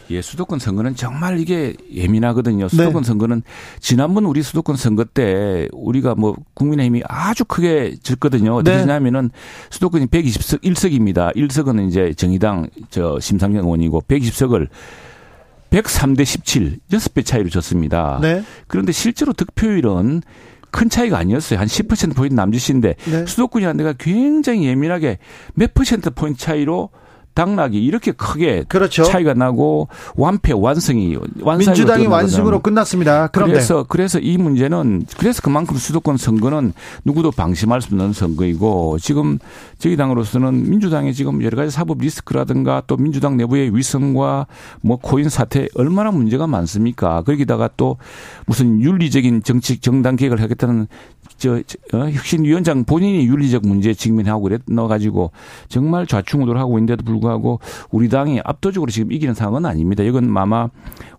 예, 0.09 0.21
수도권 0.21 0.59
선거는 0.59 0.95
정말 0.95 1.39
이게 1.39 1.75
예민하거든요. 1.93 2.67
수도권 2.67 3.03
네. 3.03 3.07
선거는 3.07 3.41
지난번 3.79 4.25
우리 4.25 4.43
수도권 4.43 4.75
선거 4.75 5.05
때 5.05 5.67
우리가 5.71 6.15
뭐 6.15 6.35
국민의힘이 6.53 7.03
아주 7.07 7.45
크게 7.45 7.95
졌거든요. 8.03 8.55
어떻게 8.55 8.77
네. 8.77 8.85
냐면은 8.85 9.31
수도권이 9.69 10.07
120석 10.07 10.63
1석입니다. 10.63 11.35
1석은 11.35 11.87
이제 11.87 12.13
정의당 12.15 12.67
저 12.89 13.17
심상정 13.19 13.63
의원이고 13.63 14.03
120석을 14.07 14.67
103대 15.73 16.23
17, 16.23 16.79
6배 16.91 17.25
차이로 17.25 17.49
졌습니다. 17.49 18.19
네. 18.21 18.43
그런데 18.67 18.91
실제로 18.91 19.33
득표율은 19.33 20.21
큰 20.69 20.89
차이가 20.89 21.17
아니었어요. 21.17 21.59
한 21.59 21.67
10%포인트 21.67 22.35
남짓인데 22.35 22.95
네. 23.05 23.25
수도권이라는 23.25 23.77
데가 23.77 23.93
굉장히 23.93 24.65
예민하게 24.65 25.17
몇 25.55 25.73
퍼센트 25.73 26.11
포인트 26.11 26.39
차이로 26.39 26.89
당락이 27.33 27.83
이렇게 27.83 28.11
크게 28.11 28.65
그렇죠. 28.67 29.03
차이가 29.03 29.33
나고 29.33 29.87
완패 30.15 30.53
완성이 30.53 31.17
민주당이 31.57 32.07
완승으로 32.07 32.59
끝났습니다. 32.59 33.27
그런데. 33.27 33.53
그래서 33.53 33.85
그래서 33.87 34.19
이 34.19 34.37
문제는 34.37 35.05
그래서 35.17 35.41
그만큼 35.41 35.77
수도권 35.77 36.17
선거는 36.17 36.73
누구도 37.05 37.31
방심할 37.31 37.81
수 37.81 37.87
없는 37.93 38.13
선거이고 38.13 38.99
지금 38.99 39.39
저희 39.79 39.97
당으로서는 39.97 40.69
민주당의 40.69 41.13
지금 41.13 41.43
여러 41.43 41.57
가지 41.57 41.71
사법 41.71 41.99
리스크라든가 41.99 42.83
또 42.87 42.97
민주당 42.97 43.37
내부의 43.37 43.75
위선과 43.75 44.47
뭐 44.81 44.97
코인 44.97 45.29
사태 45.29 45.67
얼마나 45.75 46.11
문제가 46.11 46.47
많습니까? 46.47 47.21
거기다가 47.23 47.69
또 47.77 47.97
무슨 48.45 48.81
윤리적인 48.81 49.43
정치 49.43 49.79
정당 49.79 50.15
개혁을 50.15 50.41
하겠다는 50.41 50.87
저, 51.37 51.55
어, 51.55 52.09
혁신위원장 52.09 52.83
본인이 52.85 53.25
윤리적 53.27 53.65
문제에 53.65 53.93
직면하고 53.93 54.43
그랬나가지고 54.43 55.31
정말 55.67 56.07
좌충우돌 56.07 56.57
하고 56.57 56.77
있는데도 56.77 57.03
불구하고 57.03 57.59
우리 57.91 58.09
당이 58.09 58.41
압도적으로 58.43 58.91
지금 58.91 59.11
이기는 59.11 59.33
상황은 59.33 59.65
아닙니다. 59.65 60.03
이건 60.03 60.35
아마 60.37 60.69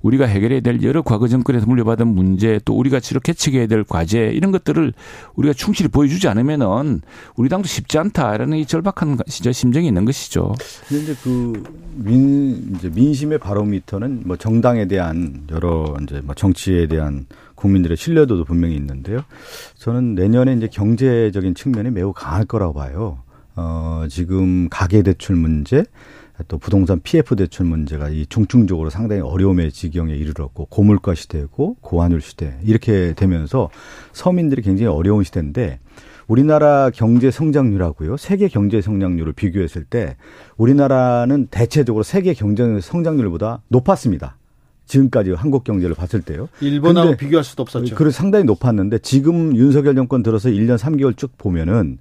우리가 0.02 0.26
해결해야 0.26 0.60
될 0.60 0.82
여러 0.82 1.02
과거 1.02 1.28
정권에서 1.28 1.66
물려받은 1.66 2.06
문제 2.06 2.60
또 2.64 2.74
우리가 2.74 3.00
치로 3.00 3.20
개척해야 3.20 3.66
될 3.66 3.84
과제 3.84 4.30
이런 4.34 4.52
것들을 4.52 4.92
우리가 5.34 5.54
충실히 5.54 5.88
보여주지 5.88 6.28
않으면은 6.28 7.00
우리 7.36 7.48
당도 7.48 7.66
쉽지 7.66 7.98
않다라는 7.98 8.58
이 8.58 8.66
절박한 8.66 9.18
진짜 9.26 9.52
심정이 9.52 9.88
있는 9.88 10.04
것이죠. 10.04 10.54
그런데 10.88 11.14
그 11.22 11.62
민, 11.96 12.74
이제 12.74 12.90
민심의 12.90 13.38
바로미터는 13.38 14.22
뭐 14.26 14.36
정당에 14.36 14.86
대한 14.86 15.44
여러 15.50 15.96
이제 16.02 16.20
뭐 16.22 16.34
정치에 16.34 16.86
대한 16.86 17.26
국민들의 17.54 17.96
신뢰도도 17.96 18.44
분명히 18.44 18.76
있는데요. 18.76 19.20
저는 19.76 20.14
내년에 20.14 20.54
이제 20.54 20.68
경제적인 20.68 21.54
측면이 21.54 21.90
매우 21.90 22.12
강할 22.12 22.44
거라고 22.44 22.74
봐요. 22.74 23.18
어, 23.56 24.06
지금 24.08 24.68
가계 24.68 25.02
대출 25.02 25.36
문제, 25.36 25.84
또 26.48 26.58
부동산 26.58 27.00
PF 27.00 27.36
대출 27.36 27.64
문제가 27.66 28.08
이 28.08 28.26
중증적으로 28.26 28.90
상당히 28.90 29.22
어려움의 29.22 29.70
지경에 29.70 30.14
이르렀고 30.14 30.66
고물가 30.66 31.14
시대고 31.14 31.76
고환율 31.80 32.20
시대 32.20 32.58
이렇게 32.64 33.14
되면서 33.14 33.70
서민들이 34.12 34.62
굉장히 34.62 34.88
어려운 34.88 35.22
시대인데 35.22 35.78
우리나라 36.26 36.90
경제 36.90 37.30
성장률하고요 37.30 38.16
세계 38.16 38.48
경제 38.48 38.80
성장률을 38.80 39.34
비교했을 39.34 39.84
때 39.84 40.16
우리나라는 40.56 41.48
대체적으로 41.48 42.02
세계 42.02 42.34
경제 42.34 42.80
성장률보다 42.80 43.62
높았습니다. 43.68 44.36
지금까지 44.86 45.32
한국 45.32 45.64
경제를 45.64 45.94
봤을 45.94 46.20
때요. 46.20 46.48
일본하고 46.60 47.16
비교할 47.16 47.44
수도 47.44 47.62
없었죠. 47.62 47.94
그래 47.94 48.10
상당히 48.10 48.44
높았는데 48.44 48.98
지금 48.98 49.56
윤석열 49.56 49.94
정권 49.94 50.22
들어서 50.22 50.48
1년 50.48 50.76
3개월 50.78 51.16
쭉 51.16 51.36
보면은 51.38 51.98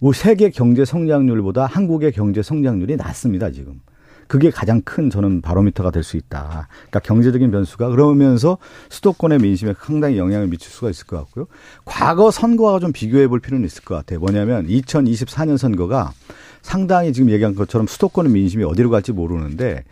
우리 0.00 0.16
세계 0.16 0.50
경제 0.50 0.84
성장률보다 0.84 1.66
한국의 1.66 2.12
경제 2.12 2.42
성장률이 2.42 2.96
낮습니다, 2.96 3.50
지금. 3.50 3.80
그게 4.28 4.50
가장 4.50 4.82
큰 4.82 5.08
저는 5.08 5.40
바로미터가 5.40 5.92
될 5.92 6.02
수 6.02 6.16
있다. 6.16 6.66
그러니까 6.88 6.98
경제적인 7.00 7.50
변수가 7.52 7.90
그러면서 7.90 8.58
수도권의 8.90 9.38
민심에 9.38 9.72
상당히 9.80 10.18
영향을 10.18 10.48
미칠 10.48 10.70
수가 10.70 10.90
있을 10.90 11.06
것 11.06 11.16
같고요. 11.18 11.46
과거 11.84 12.32
선거와 12.32 12.80
좀 12.80 12.92
비교해 12.92 13.28
볼 13.28 13.38
필요는 13.38 13.64
있을 13.64 13.84
것 13.84 13.94
같아요. 13.94 14.18
뭐냐면 14.18 14.66
2024년 14.66 15.56
선거가 15.58 16.12
상당히 16.60 17.12
지금 17.12 17.30
얘기한 17.30 17.54
것처럼 17.54 17.86
수도권의 17.86 18.32
민심이 18.32 18.64
어디로 18.64 18.90
갈지 18.90 19.12
모르는데 19.12 19.84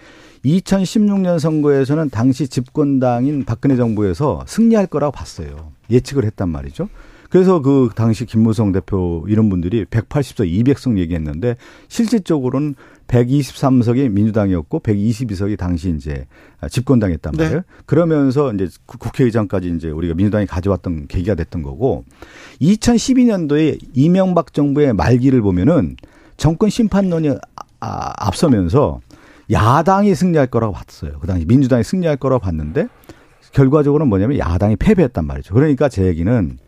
2016년 0.45 1.39
선거에서는 1.39 2.11
당시 2.11 2.49
집권당인 2.49 3.45
박근혜 3.45 3.77
정부에서 3.77 4.45
승리할 4.47 4.87
거라고 4.87 5.13
봤어요. 5.13 5.73
예측을 5.91 6.25
했단 6.25 6.49
말이죠. 6.49 6.89
그래서 7.31 7.61
그 7.61 7.91
당시 7.97 8.27
김무성 8.27 8.71
대표 8.71 9.25
이런 9.29 9.49
분들이 9.49 9.85
180석, 9.87 10.47
200석 10.49 10.99
얘기했는데 10.99 11.57
실질적으로는 11.89 12.77
123석이 13.09 14.09
민주당이었고 14.09 14.79
122석이 14.81 15.59
당시 15.59 15.91
이제 15.91 16.27
집권당이었단 16.71 17.33
네. 17.33 17.43
말이에요. 17.43 17.61
네. 17.61 17.67
그러면서 17.87 18.53
이제 18.53 18.69
국회의장까지 18.87 19.73
이제 19.77 19.91
우리가 19.91 20.15
민주당이 20.15 20.47
가져왔던 20.47 21.09
계기가 21.09 21.35
됐던 21.35 21.63
거고 21.63 22.05
2012년도에 22.61 23.79
이명박 23.95 24.53
정부의 24.53 24.93
말기를 24.95 25.43
보면은 25.43 25.97
정권 26.37 26.71
심판론이 26.71 27.31
아, 27.81 28.13
앞서면서 28.17 29.01
야당이 29.51 30.15
승리할 30.15 30.47
거라고 30.49 30.73
봤어요. 30.73 31.19
그 31.21 31.27
당시 31.27 31.45
민주당이 31.47 31.85
승리할 31.85 32.17
거라고 32.17 32.41
봤는데 32.41 32.89
결과적으로는 33.53 34.09
뭐냐면 34.09 34.39
야당이 34.39 34.77
패배했단 34.77 35.27
말이죠. 35.27 35.55
그러니까 35.55 35.89
제 35.89 36.05
얘기는 36.07 36.59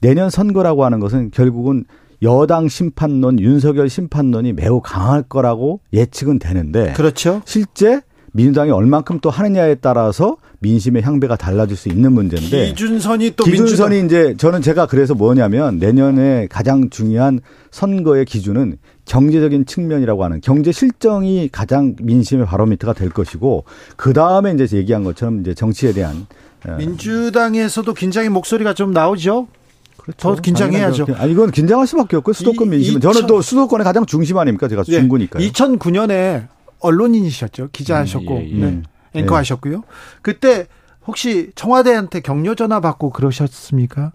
내년 0.00 0.30
선거라고 0.30 0.84
하는 0.84 1.00
것은 1.00 1.30
결국은 1.30 1.84
여당 2.22 2.68
심판론, 2.68 3.40
윤석열 3.40 3.88
심판론이 3.88 4.52
매우 4.52 4.80
강할 4.80 5.22
거라고 5.22 5.80
예측은 5.92 6.38
되는데 6.38 6.92
그렇죠. 6.92 7.42
실제 7.44 8.02
민주당이 8.32 8.70
얼만큼 8.70 9.20
또 9.20 9.30
하느냐에 9.30 9.76
따라서 9.76 10.36
민심의 10.60 11.02
향배가 11.02 11.36
달라질 11.36 11.76
수 11.76 11.88
있는 11.88 12.12
문제인데 12.12 12.68
기준선이 12.68 13.32
또 13.36 13.44
기준선이 13.44 13.96
민주당. 13.96 14.22
이제 14.24 14.36
저는 14.36 14.62
제가 14.62 14.86
그래서 14.86 15.14
뭐냐면 15.14 15.78
내년에 15.78 16.46
가장 16.50 16.90
중요한 16.90 17.40
선거의 17.70 18.24
기준은 18.24 18.76
경제적인 19.06 19.66
측면이라고 19.66 20.22
하는 20.24 20.40
경제 20.40 20.70
실정이 20.70 21.48
가장 21.50 21.96
민심의 22.00 22.46
바로미터가 22.46 22.92
될 22.92 23.10
것이고 23.10 23.64
그 23.96 24.12
다음에 24.12 24.52
이제 24.52 24.76
얘기한 24.76 25.02
것처럼 25.02 25.40
이제 25.40 25.54
정치에 25.54 25.92
대한 25.92 26.26
어, 26.66 26.76
민주당에서도 26.76 27.92
긴장의 27.94 28.28
목소리가 28.28 28.74
좀 28.74 28.92
나오죠. 28.92 29.48
그렇죠. 29.96 30.18
더 30.18 30.34
긴장해야죠. 30.34 31.06
아 31.16 31.26
이건 31.26 31.50
긴장할 31.50 31.86
수밖에 31.86 32.16
없고 32.16 32.32
수도권 32.32 32.70
민심은 32.70 33.00
저는 33.00 33.26
또 33.26 33.42
수도권의 33.42 33.84
가장 33.84 34.06
중심 34.06 34.38
아닙니까? 34.38 34.68
제가 34.68 34.82
네. 34.84 34.92
중구니까요. 34.92 35.46
2009년에 35.46 36.48
언론인이셨죠. 36.80 37.68
기자하셨고 37.72 38.36
음, 38.36 38.42
예, 38.42 38.50
예. 38.50 38.70
네. 38.70 38.82
앵커 39.14 39.36
하셨고요. 39.36 39.82
그때 40.22 40.66
혹시 41.06 41.50
청와대한테 41.54 42.20
격려 42.20 42.54
전화 42.54 42.80
받고 42.80 43.10
그러셨습니까? 43.10 44.12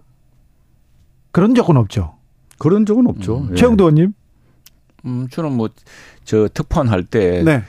그런 1.32 1.54
적은 1.54 1.76
없죠. 1.76 2.16
그런 2.58 2.86
적은 2.86 3.06
없죠. 3.06 3.38
음. 3.40 3.48
예. 3.52 3.54
최영도 3.56 3.84
의원님? 3.84 4.12
음, 5.04 5.28
저는 5.30 5.52
뭐, 5.52 5.68
저 6.24 6.48
특판 6.52 6.88
할 6.88 7.04
때. 7.04 7.42
네. 7.42 7.62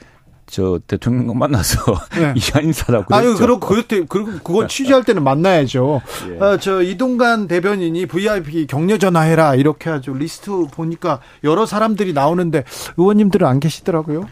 저 0.50 0.80
대통령 0.86 1.38
만나서 1.38 1.78
네. 2.18 2.32
이한 2.36 2.64
인사라고. 2.64 3.14
아유, 3.14 3.36
그리고 3.38 3.60
그때 3.60 4.04
그리고 4.08 4.32
그건 4.42 4.66
취재할 4.68 5.04
때는 5.04 5.22
만나야죠. 5.22 6.00
예. 6.30 6.38
어, 6.42 6.56
저 6.56 6.82
이동관 6.82 7.48
대변인이 7.48 8.06
VIP 8.06 8.66
격려 8.66 8.98
전화해라 8.98 9.54
이렇게 9.54 9.90
하죠. 9.90 10.14
리스트 10.14 10.50
보니까 10.72 11.20
여러 11.44 11.66
사람들이 11.66 12.14
나오는데 12.14 12.64
의원님들은 12.96 13.46
안 13.46 13.60
계시더라고요. 13.60 14.26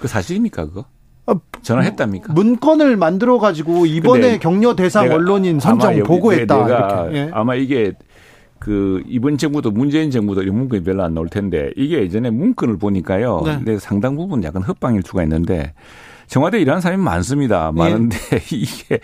그 0.00 0.08
사실입니까 0.08 0.66
그거? 0.66 0.84
아, 1.26 1.34
전화했답니까? 1.62 2.34
문건을 2.34 2.98
만들어 2.98 3.38
가지고 3.38 3.86
이번에 3.86 4.38
격려 4.38 4.76
대상 4.76 5.10
언론인 5.10 5.58
선정 5.60 6.02
보고했다. 6.02 6.66
이렇게. 6.66 7.16
예. 7.16 7.30
아마 7.32 7.54
이게 7.54 7.94
그 8.64 9.02
이번 9.06 9.36
정부도 9.36 9.70
문재인 9.70 10.10
정부도 10.10 10.42
이 10.42 10.46
문건이 10.46 10.84
별로 10.84 11.02
안 11.02 11.12
나올 11.12 11.28
텐데 11.28 11.70
이게 11.76 12.00
예전에 12.00 12.30
문건을 12.30 12.78
보니까요. 12.78 13.42
네. 13.44 13.56
근데 13.56 13.78
상당 13.78 14.16
부분 14.16 14.42
약간 14.42 14.62
헛방일 14.62 15.02
수가 15.04 15.22
있는데 15.24 15.74
청와대 16.28 16.58
일하는 16.58 16.80
사람이 16.80 17.02
많습니다. 17.02 17.72
많은데 17.72 18.16
예. 18.32 18.40
이게 18.56 19.00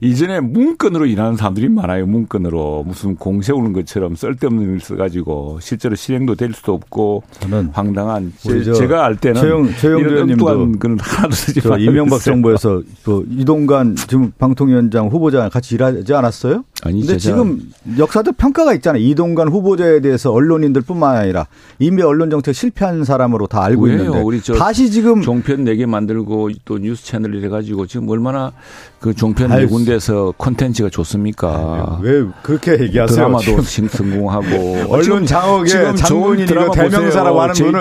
이전에 0.00 0.40
문건으로 0.40 1.04
일하는 1.04 1.36
사람들이 1.36 1.68
많아요. 1.68 2.06
문건으로 2.06 2.84
무슨 2.86 3.14
공 3.16 3.42
세우는 3.42 3.74
것처럼 3.74 4.14
쓸데없는 4.14 4.72
일 4.72 4.80
써가지고 4.80 5.58
실제로 5.60 5.94
실행도 5.94 6.34
될 6.34 6.54
수도 6.54 6.72
없고 6.72 7.22
저는 7.32 7.70
황당한 7.74 8.32
제, 8.38 8.86
가알 8.86 9.16
때는 9.16 9.42
최영, 9.42 9.74
최영 9.74 9.98
의원님도 10.00 10.44
그런 10.78 10.98
하나도 10.98 11.34
쓰지 11.34 11.60
저 11.60 11.76
이명박 11.76 12.22
정부에서 12.22 12.82
또 13.04 13.24
이동관 13.28 13.96
지금 13.96 14.32
방통위원장 14.38 15.08
후보자 15.08 15.50
같이 15.50 15.74
일하지 15.74 16.14
않았어요? 16.14 16.64
아니 16.84 17.00
근데 17.00 17.16
지금 17.16 17.60
역사적 17.96 18.36
평가가 18.36 18.74
있잖아요. 18.74 19.00
이동관 19.02 19.48
후보자에 19.48 20.00
대해서 20.00 20.32
언론인들뿐만 20.32 21.16
아니라 21.16 21.46
이미 21.78 22.02
언론 22.02 22.28
정책 22.28 22.54
실패한 22.54 23.04
사람으로 23.04 23.46
다 23.46 23.62
알고 23.62 23.84
왜요? 23.84 23.98
있는데 23.98 24.20
우리 24.20 24.40
다시 24.40 24.90
지금 24.90 25.22
종편 25.22 25.62
네개 25.62 25.86
만들고 25.86 26.50
또 26.64 26.78
뉴스 26.78 27.04
채널을 27.04 27.42
해가지고 27.44 27.86
지금 27.86 28.08
얼마나 28.08 28.52
그 28.98 29.14
종편 29.14 29.50
네 29.50 29.66
군데서 29.66 30.34
콘텐츠가 30.36 30.88
좋습니까? 30.88 32.00
왜 32.02 32.24
그렇게 32.42 32.72
얘기하세요? 32.72 33.16
드라마도 33.16 33.62
성공하고 33.62 34.86
언론 34.92 35.24
장악의 35.24 35.96
장본인 35.96 36.48
이거 36.48 36.70
대명사라고 36.72 37.40
하는 37.42 37.54
분을 37.54 37.80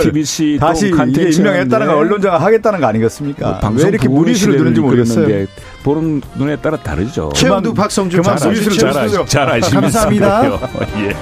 다시 0.60 0.88
이게 1.10 1.30
임명했다는 1.32 1.88
거 1.88 1.98
언론 1.98 2.22
장악 2.22 2.42
하겠다는 2.44 2.80
거 2.80 2.86
아니겠습니까? 2.86 3.60
뭐 3.62 3.72
왜 3.82 3.90
이렇게 3.90 4.08
무리수를 4.08 4.58
두는지 4.58 4.80
모르겠어요. 4.80 5.28
보는 5.84 6.22
눈에 6.36 6.56
따라 6.58 6.78
다르죠. 6.78 7.30
최영두 7.36 7.74
박성준 7.74 8.24
잘, 8.24 8.36
무리수를 8.36 8.78
잘, 8.78 9.10
잘, 9.10 9.26
잘 9.26 9.50
아시면서 9.50 10.00
감사합니다. 10.00 10.60
예. 11.08 11.16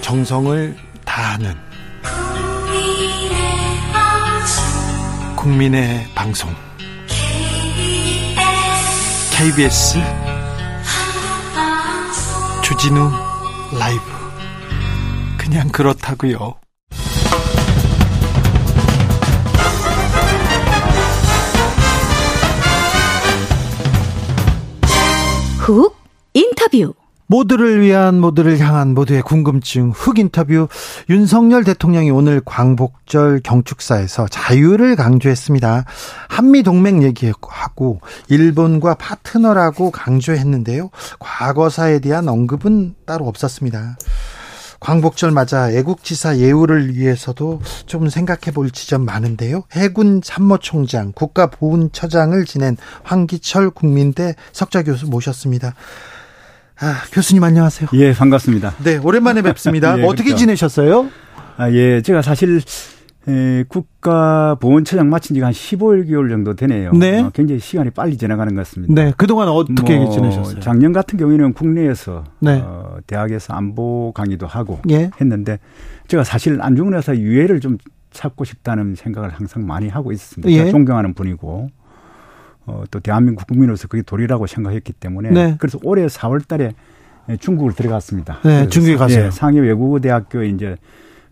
정성을 0.00 0.76
다하는 1.04 1.54
국민의 5.34 6.06
방송 6.14 6.48
KBS 9.32 9.98
주진우 12.62 13.10
라이브 13.78 14.15
그냥 15.46 15.68
그렇다고요. 15.68 16.54
훅 25.60 25.96
인터뷰 26.34 26.94
모두를 27.28 27.80
위한 27.80 28.18
모두를 28.20 28.58
향한 28.58 28.92
모두의 28.94 29.22
궁금증 29.22 29.92
흑 29.94 30.18
인터뷰 30.18 30.66
윤석열 31.08 31.62
대통령이 31.62 32.10
오늘 32.10 32.40
광복절 32.44 33.40
경축사에서 33.44 34.26
자유를 34.26 34.96
강조했습니다. 34.96 35.84
한미 36.28 36.64
동맹 36.64 37.04
얘기하고 37.04 38.00
일본과 38.28 38.94
파트너라고 38.94 39.92
강조했는데요. 39.92 40.90
과거사에 41.20 42.00
대한 42.00 42.28
언급은 42.28 42.96
따로 43.06 43.28
없었습니다. 43.28 43.96
광복절 44.80 45.30
맞아 45.30 45.70
애국지사 45.70 46.38
예우를 46.38 46.94
위해서도 46.94 47.60
좀 47.86 48.08
생각해 48.08 48.52
볼 48.54 48.70
지점 48.70 49.04
많은데요. 49.04 49.64
해군 49.72 50.20
참모총장, 50.22 51.12
국가보훈처장을 51.12 52.44
지낸 52.44 52.76
황기철 53.02 53.70
국민대 53.70 54.34
석좌 54.52 54.82
교수 54.82 55.06
모셨습니다. 55.06 55.74
아, 56.78 57.02
교수님 57.12 57.42
안녕하세요. 57.42 57.88
예, 57.94 58.12
반갑습니다. 58.12 58.74
네, 58.84 58.98
오랜만에 58.98 59.40
뵙습니다. 59.42 59.96
예, 59.98 60.04
어떻게 60.04 60.24
그렇죠. 60.24 60.40
지내셨어요? 60.40 61.08
아, 61.56 61.70
예, 61.70 62.02
제가 62.02 62.20
사실 62.20 62.60
에, 63.28 63.64
국가보훈처장 63.68 65.08
마친 65.10 65.34
지가 65.34 65.46
한 65.46 65.52
15개월 65.52 66.28
정도 66.30 66.54
되네요. 66.54 66.92
네. 66.92 67.20
어, 67.20 67.30
굉장히 67.34 67.60
시간이 67.60 67.90
빨리 67.90 68.16
지나가는 68.16 68.54
것 68.54 68.60
같습니다. 68.60 68.94
네. 68.94 69.12
그동안 69.16 69.48
어떻게 69.48 69.98
뭐, 69.98 70.10
지내셨어요? 70.10 70.60
작년 70.60 70.92
같은 70.92 71.18
경우에는 71.18 71.52
국내에서 71.52 72.24
네. 72.38 72.62
어, 72.64 72.98
대학에서 73.06 73.54
안보 73.54 74.12
강의도 74.14 74.46
하고 74.46 74.78
예. 74.90 75.10
했는데 75.20 75.58
제가 76.06 76.22
사실 76.22 76.58
안중근 76.62 76.94
의사 76.94 77.16
유해를 77.16 77.60
좀 77.60 77.78
찾고 78.12 78.44
싶다는 78.44 78.94
생각을 78.94 79.30
항상 79.30 79.66
많이 79.66 79.88
하고 79.88 80.12
있습니다. 80.12 80.50
예. 80.52 80.70
존경하는 80.70 81.14
분이고 81.14 81.68
어, 82.66 82.84
또 82.90 83.00
대한민국 83.00 83.46
국민으로서 83.46 83.88
그게 83.88 84.02
도리라고 84.02 84.46
생각했기 84.46 84.92
때문에 84.92 85.30
네. 85.30 85.56
그래서 85.58 85.78
올해 85.82 86.06
4월 86.06 86.46
달에 86.46 86.74
중국을 87.40 87.72
들어갔습니다. 87.72 88.38
네, 88.44 88.68
중국에 88.68 88.96
가세요. 88.96 89.26
예, 89.26 89.30
상해 89.32 89.58
외국어 89.58 89.98
대학교에 89.98 90.48
이제 90.48 90.76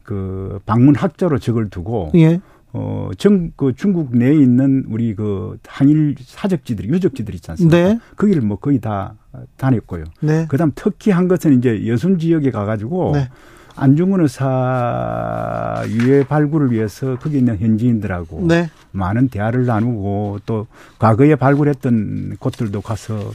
그 0.05 0.61
방문 0.67 0.95
학자로 0.95 1.39
적을 1.39 1.69
두고 1.71 2.13
예. 2.15 2.41
어, 2.73 3.11
정, 3.17 3.53
그 3.57 3.73
중국 3.75 4.17
내에 4.17 4.35
있는 4.35 4.85
우리 4.89 5.15
그 5.15 5.59
한일 5.67 6.17
사적지들, 6.21 6.89
유적지들 6.89 7.35
있지 7.35 7.51
않습니까? 7.53 7.77
네. 7.77 8.01
거기를 8.17 8.43
뭐 8.43 8.59
거의 8.59 8.81
다 8.81 9.15
다녔고요. 9.57 10.05
네. 10.21 10.47
그 10.49 10.57
다음 10.57 10.73
특히 10.75 11.13
한 11.13 11.29
것은 11.29 11.59
이제 11.59 11.87
여순 11.87 12.19
지역에 12.19 12.51
가가지고 12.51 13.13
네. 13.15 13.29
안중근 13.77 14.21
의사 14.21 15.85
유해 15.89 16.25
발굴을 16.25 16.73
위해서 16.73 17.17
거기 17.19 17.39
있는 17.39 17.59
현지인들하고 17.59 18.47
네. 18.47 18.71
많은 18.93 19.29
대화를 19.29 19.67
나누고 19.67 20.41
또 20.47 20.67
과거에 20.99 21.35
발굴했던 21.37 22.37
곳들도 22.39 22.81
가서 22.81 23.33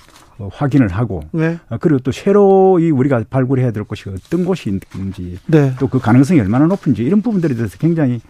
확인을 0.47 0.87
하고 0.89 1.23
네. 1.31 1.59
어, 1.69 1.77
그리고 1.79 1.99
또 1.99 2.11
새로 2.11 2.79
이 2.79 2.91
우리가 2.91 3.23
발굴해야 3.29 3.71
될 3.71 3.83
곳이 3.83 4.09
어떤 4.09 4.45
곳이 4.45 4.69
있는지 4.69 5.37
네. 5.47 5.73
또그 5.79 5.99
가능성이 5.99 6.39
얼마나 6.39 6.65
높은지 6.65 7.03
이런 7.03 7.21
부분들에 7.21 7.55
대해서 7.55 7.77
굉장히 7.77 8.21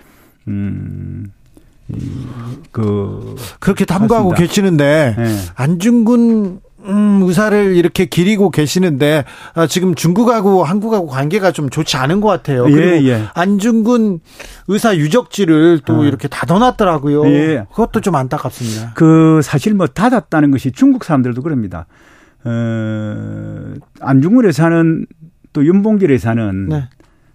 음. 0.47 1.31
그 2.71 3.35
그렇게 3.59 3.85
탐구하고 3.85 4.31
계시는데 4.31 5.15
네. 5.17 5.35
안중근 5.55 6.59
음, 6.85 7.21
의사를 7.23 7.75
이렇게 7.75 8.05
기리고 8.05 8.49
계시는데 8.49 9.25
아, 9.53 9.67
지금 9.67 9.95
중국하고 9.95 10.63
한국하고 10.63 11.07
관계가 11.07 11.51
좀 11.51 11.69
좋지 11.69 11.97
않은 11.97 12.21
것 12.21 12.27
같아요. 12.29 12.67
예, 12.69 12.71
그리고 12.71 13.07
예. 13.07 13.23
안중근 13.33 14.19
의사 14.67 14.95
유적지를 14.95 15.81
또 15.85 15.99
어. 15.99 16.05
이렇게 16.05 16.27
닫아놨더라고요. 16.27 17.25
예. 17.27 17.65
그것도 17.69 18.01
좀 18.01 18.15
안타깝습니다. 18.15 18.93
그 18.95 19.41
사실 19.43 19.73
뭐 19.73 19.87
닫았다는 19.87 20.51
것이 20.51 20.71
중국 20.71 21.03
사람들도 21.03 21.41
그럽니다. 21.41 21.87
어, 22.45 23.73
안중근 23.99 24.45
의사는 24.45 25.05
또 25.51 25.65
윤봉길 25.65 26.11
의사는 26.11 26.69
네. 26.69 26.89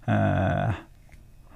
어, 0.07 0.69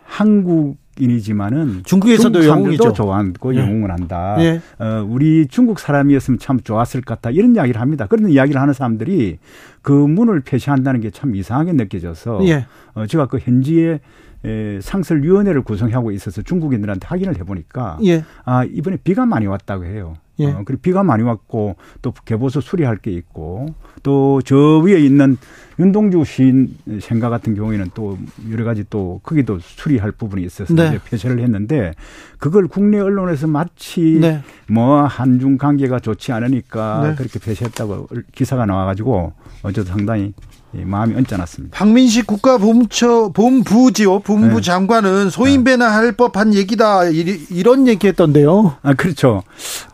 한국 0.05 0.77
인이지만은 1.01 1.83
중국에서도 1.85 2.47
영웅이죠. 2.47 2.93
좋아하고 2.93 3.55
예. 3.55 3.61
영웅을 3.61 3.91
한다. 3.91 4.37
예. 4.41 4.61
어, 4.79 5.07
우리 5.09 5.47
중국 5.49 5.79
사람이었으면 5.79 6.39
참 6.39 6.61
좋았을 6.61 7.03
것 7.03 7.15
같다. 7.15 7.31
이런 7.31 7.55
이야기를 7.55 7.81
합니다. 7.81 8.07
그런 8.07 8.31
이야기를 8.31 8.61
하는 8.61 8.73
사람들이 8.75 9.39
그 9.83 9.93
문을 9.93 10.41
폐쇄한다는 10.41 11.01
게 11.01 11.11
참 11.11 11.35
이상하게 11.35 11.73
느껴져서 11.73 12.47
예. 12.47 12.67
어, 12.95 13.07
제가 13.07 13.27
그 13.27 13.39
현지에 13.39 14.01
에, 14.45 14.81
상설위원회를 14.81 15.63
구성하고 15.63 16.13
있어서 16.13 16.43
중국인들한테 16.43 17.07
확인을 17.07 17.39
해보니까 17.39 17.99
예. 18.05 18.25
아 18.45 18.65
이번에 18.65 18.97
비가 19.03 19.27
많이 19.27 19.47
왔다고 19.47 19.85
해요. 19.85 20.15
예. 20.41 20.47
어, 20.47 20.63
그리고 20.65 20.81
비가 20.81 21.03
많이 21.03 21.25
왔고 21.25 21.75
또 22.01 22.13
개보수 22.25 22.61
수리할 22.61 22.99
게 22.99 23.11
있고 23.11 23.67
또 24.05 24.41
저 24.45 24.79
위에 24.79 25.01
있는 25.01 25.37
윤동주 25.81 26.25
시인 26.25 26.77
생가 27.01 27.29
같은 27.29 27.55
경우에는 27.57 27.91
또 27.95 28.17
여러 28.51 28.65
가지 28.65 28.85
또 28.89 29.21
크기도 29.25 29.59
수리할 29.59 30.13
부분이 30.13 30.43
있어서 30.45 30.73
네. 30.75 30.89
이제 30.89 31.01
폐쇄를 31.05 31.41
했는데 31.41 31.93
그걸 32.39 32.69
국내 32.69 32.99
언론에서 33.01 33.49
마치 33.49 34.19
네. 34.21 34.43
뭐 34.69 35.03
한중 35.03 35.59
관계가 35.59 35.99
좋지 35.99 36.31
않으니까 36.33 37.09
네. 37.09 37.15
그렇게 37.17 37.39
폐쇄했다고 37.41 38.09
기사가 38.33 38.67
나와가지고 38.67 39.33
어제도 39.63 39.89
상당히 39.89 40.33
예, 40.77 40.85
마음이 40.85 41.15
언짢았습니다. 41.15 41.77
박민식 41.77 42.27
국가보훈처 42.27 43.31
본부지요. 43.31 44.21
본부 44.21 44.57
네. 44.57 44.61
장관은 44.63 45.31
소인배나 45.31 45.91
할 45.91 46.13
법한 46.13 46.53
얘기다 46.55 47.05
이 47.09 47.63
런 47.63 47.89
얘기했던데요. 47.89 48.77
아 48.83 48.93
그렇죠. 48.95 49.43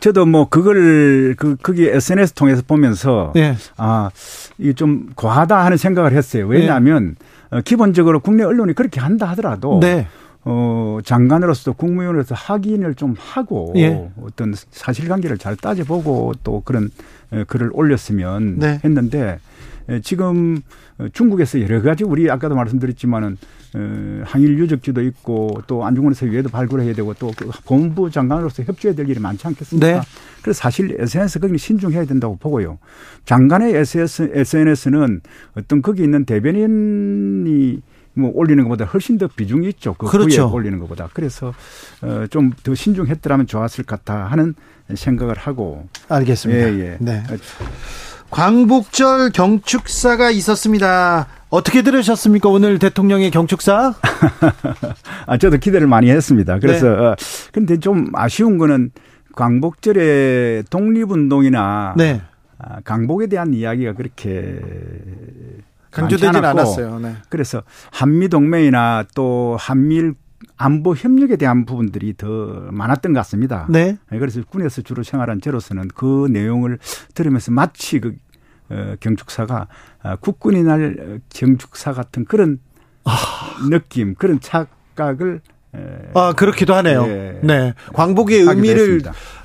저도 0.01 0.25
뭐 0.25 0.49
그걸 0.49 1.35
그 1.37 1.55
그게 1.61 1.91
SNS 1.95 2.33
통해서 2.33 2.61
보면서 2.67 3.31
네. 3.35 3.55
아 3.77 4.09
이게 4.57 4.73
좀 4.73 5.11
과하다 5.15 5.63
하는 5.63 5.77
생각을 5.77 6.11
했어요. 6.13 6.45
왜냐하면 6.47 7.15
네. 7.51 7.61
기본적으로 7.63 8.19
국내 8.19 8.43
언론이 8.43 8.73
그렇게 8.73 8.99
한다 8.99 9.27
하더라도. 9.29 9.79
네. 9.81 10.07
어, 10.47 10.99
장관으로서 11.03 11.71
국무위원으로서 11.71 12.35
확인을 12.35 12.93
좀 12.93 13.15
하고 13.17 13.73
예. 13.77 14.11
어떤 14.21 14.53
사실관계를 14.69 15.39
잘 15.39 15.55
따져보고 15.55 16.33
또 16.43 16.61
그런 16.63 16.91
글을 17.47 17.71
올렸으면 17.73 18.59
네. 18.59 18.79
했는데 18.83 19.39
지금 20.03 20.61
중국에서 21.13 21.61
여러 21.61 21.81
가지 21.81 22.03
우리 22.03 22.29
아까도 22.29 22.55
말씀드렸지만은 22.55 23.37
어, 23.75 24.21
항일 24.23 24.57
유적지도 24.57 25.01
있고 25.03 25.61
또 25.67 25.85
안중근에서 25.85 26.25
위에도 26.27 26.47
발굴해야 26.49 26.93
되고 26.93 27.13
또그 27.13 27.49
본부 27.65 28.09
장관으로서 28.09 28.63
협조해야 28.63 28.95
될 28.95 29.09
일이 29.09 29.19
많지 29.19 29.45
않겠습니까? 29.47 29.87
네. 29.87 30.01
그래서 30.41 30.57
사실 30.59 30.95
SNS 30.99 31.39
거기 31.39 31.57
신중해야 31.57 32.05
된다고 32.05 32.37
보고요. 32.37 32.77
장관의 33.25 33.73
SNS, 33.75 34.31
SNS는 34.33 35.21
어떤 35.57 35.81
거기 35.81 36.03
있는 36.03 36.23
대변인이 36.25 37.81
뭐 38.17 38.31
올리는 38.33 38.63
것보다 38.63 38.85
훨씬 38.85 39.17
더 39.17 39.27
비중이 39.27 39.67
있죠. 39.69 39.93
그 39.95 40.07
그렇죠. 40.07 40.49
올리는 40.49 40.79
것보다. 40.79 41.09
그래서 41.13 41.53
어, 42.01 42.25
좀 42.29 42.53
더 42.63 42.73
신중했더라면 42.73 43.45
좋았을 43.45 43.83
것 43.83 44.05
같다 44.05 44.27
하는 44.27 44.55
생각을 44.93 45.37
하고. 45.37 45.89
알겠습니다. 46.07 46.73
예, 46.75 46.79
예. 46.79 46.97
네. 47.01 47.23
광복절 48.35 49.29
경축사가 49.29 50.29
있었습니다. 50.29 51.25
어떻게 51.49 51.83
들으셨습니까? 51.83 52.49
오늘 52.49 52.79
대통령의 52.79 53.31
경축사? 53.31 53.93
아, 55.25 55.37
저도 55.37 55.55
기대를 55.55 55.87
많이 55.87 56.09
했습니다. 56.09 56.59
그래서, 56.59 56.85
네. 56.85 56.95
어, 56.97 57.15
근데 57.53 57.79
좀 57.79 58.07
아쉬운 58.13 58.57
거는 58.57 58.91
광복절에 59.37 60.63
독립운동이나 60.69 61.93
네. 61.95 62.21
아, 62.57 62.81
강복에 62.81 63.27
대한 63.27 63.53
이야기가 63.53 63.93
그렇게 63.93 64.59
강조되진 65.91 66.35
않았어요. 66.35 66.99
네. 66.99 67.15
그래서 67.29 67.63
한미 67.89 68.27
동맹이나 68.27 69.05
또 69.15 69.55
한미일 69.57 70.15
안보 70.57 70.93
협력에 70.93 71.35
대한 71.35 71.65
부분들이 71.65 72.15
더 72.15 72.27
많았던 72.71 73.13
것 73.13 73.19
같습니다. 73.19 73.65
네. 73.69 73.97
네. 74.09 74.19
그래서 74.19 74.41
군에서 74.43 74.81
주로 74.81 75.03
생활한 75.03 75.41
저로서는 75.41 75.89
그 75.93 76.27
내용을 76.31 76.79
들으면서 77.13 77.51
마치 77.51 77.99
그 77.99 78.09
어, 78.09 78.11
경축사가 78.99 79.67
아, 80.03 80.15
국군이 80.17 80.63
날 80.63 81.19
경축사 81.29 81.93
같은 81.93 82.25
그런 82.25 82.59
아. 83.03 83.15
느낌, 83.69 84.15
그런 84.15 84.39
착각을 84.39 85.41
아 86.13 86.33
그렇기도 86.33 86.73
하네요. 86.75 87.05
네, 87.05 87.39
네. 87.43 87.73
광복의 87.93 88.41
의미를 88.41 89.01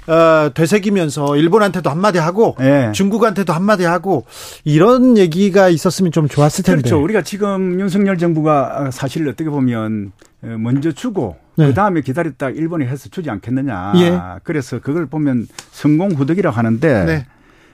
어, 0.07 0.51
되새기면서 0.55 1.37
일본한테도 1.37 1.91
한마디 1.91 2.19
하고 2.19 2.57
네. 2.59 2.93
중국한테도 2.93 3.53
한마디 3.53 3.85
하고 3.85 4.25
이런 4.65 5.19
얘기가 5.19 5.69
있었으면 5.69 6.13
좀 6.13 6.29
좋았을 6.29 6.65
텐데. 6.65 6.83
그렇죠. 6.83 7.03
우리가 7.03 7.23
지금 7.23 7.81
윤석열 7.81 8.19
정부가 8.19 8.91
사실 8.93 9.29
어떻게 9.29 9.51
보면 9.51 10.13
어, 10.43 10.47
먼저 10.59 10.93
주고 10.93 11.37
네. 11.57 11.67
그 11.67 11.75
다음에 11.75 12.01
기다렸다 12.01 12.51
일본이 12.51 12.87
해서 12.87 13.09
주지 13.09 13.29
않겠느냐. 13.31 13.93
예. 13.97 14.21
그래서 14.45 14.79
그걸 14.81 15.07
보면 15.07 15.47
성공 15.73 16.13
후덕이라고 16.13 16.57
하는데. 16.57 17.05
네. 17.05 17.27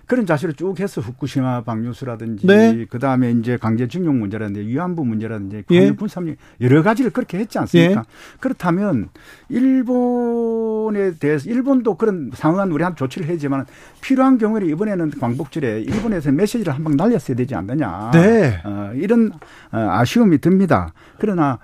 그런 0.06 0.24
자세를 0.24 0.54
쭉 0.54 0.78
해서 0.80 1.00
후쿠시마 1.00 1.64
방류수라든지 1.64 2.46
네. 2.46 2.86
그다음에 2.88 3.32
이제 3.32 3.56
강제징용 3.56 4.18
문제라든지 4.20 4.60
위안부 4.60 5.04
문제라든지 5.04 5.64
예. 5.70 5.90
군삼령 5.90 6.36
여러 6.60 6.82
가지를 6.82 7.10
그렇게 7.10 7.38
했지 7.38 7.58
않습니까? 7.58 8.00
예. 8.00 8.04
그렇다면 8.40 9.08
일본에 9.48 11.14
대해서 11.18 11.50
일본도 11.50 11.96
그런 11.96 12.30
상황한 12.34 12.70
우리한테 12.72 12.96
조치를 12.96 13.26
했지만 13.28 13.66
필요한 14.00 14.38
경우에 14.38 14.64
이번에는 14.66 15.10
광복절에 15.10 15.80
일본에서 15.82 16.32
메시지를 16.32 16.72
한 16.72 16.86
방 16.86 16.96
날렸어야 16.96 17.36
되지 17.36 17.52
않느냐. 17.56 18.12
네. 18.12 18.60
어, 18.64 18.92
이런 18.94 19.32
어, 19.72 19.76
아쉬움이 19.90 20.38
듭니다. 20.38 20.92
그러나 21.18 21.58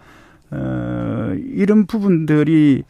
어, 0.50 1.32
이런 1.36 1.86
부분들이 1.86 2.82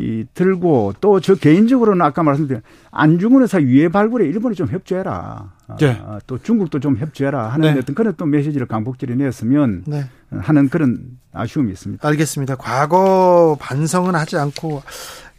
이 0.00 0.24
들고 0.34 0.94
또 1.00 1.20
저 1.20 1.34
개인적으로는 1.34 2.00
아까 2.04 2.22
말씀드린 2.22 2.62
안중근 2.90 3.42
의사 3.42 3.60
유해 3.60 3.88
발굴에 3.88 4.26
일본이 4.26 4.54
좀 4.54 4.66
협조해라. 4.68 5.52
네. 5.78 6.00
아, 6.04 6.18
또 6.26 6.38
중국도 6.38 6.80
좀 6.80 6.96
협조해라 6.96 7.48
하는 7.48 7.74
네. 7.74 7.78
어떤 7.80 7.94
그런 7.94 8.14
또 8.16 8.24
메시지를 8.26 8.66
강복절에 8.66 9.14
냈으면 9.14 9.84
네. 9.86 10.06
하는 10.30 10.68
그런 10.68 11.18
아쉬움이 11.32 11.70
있습니다. 11.72 12.06
알겠습니다. 12.08 12.56
과거 12.56 13.56
반성은 13.60 14.14
하지 14.14 14.36
않고 14.36 14.82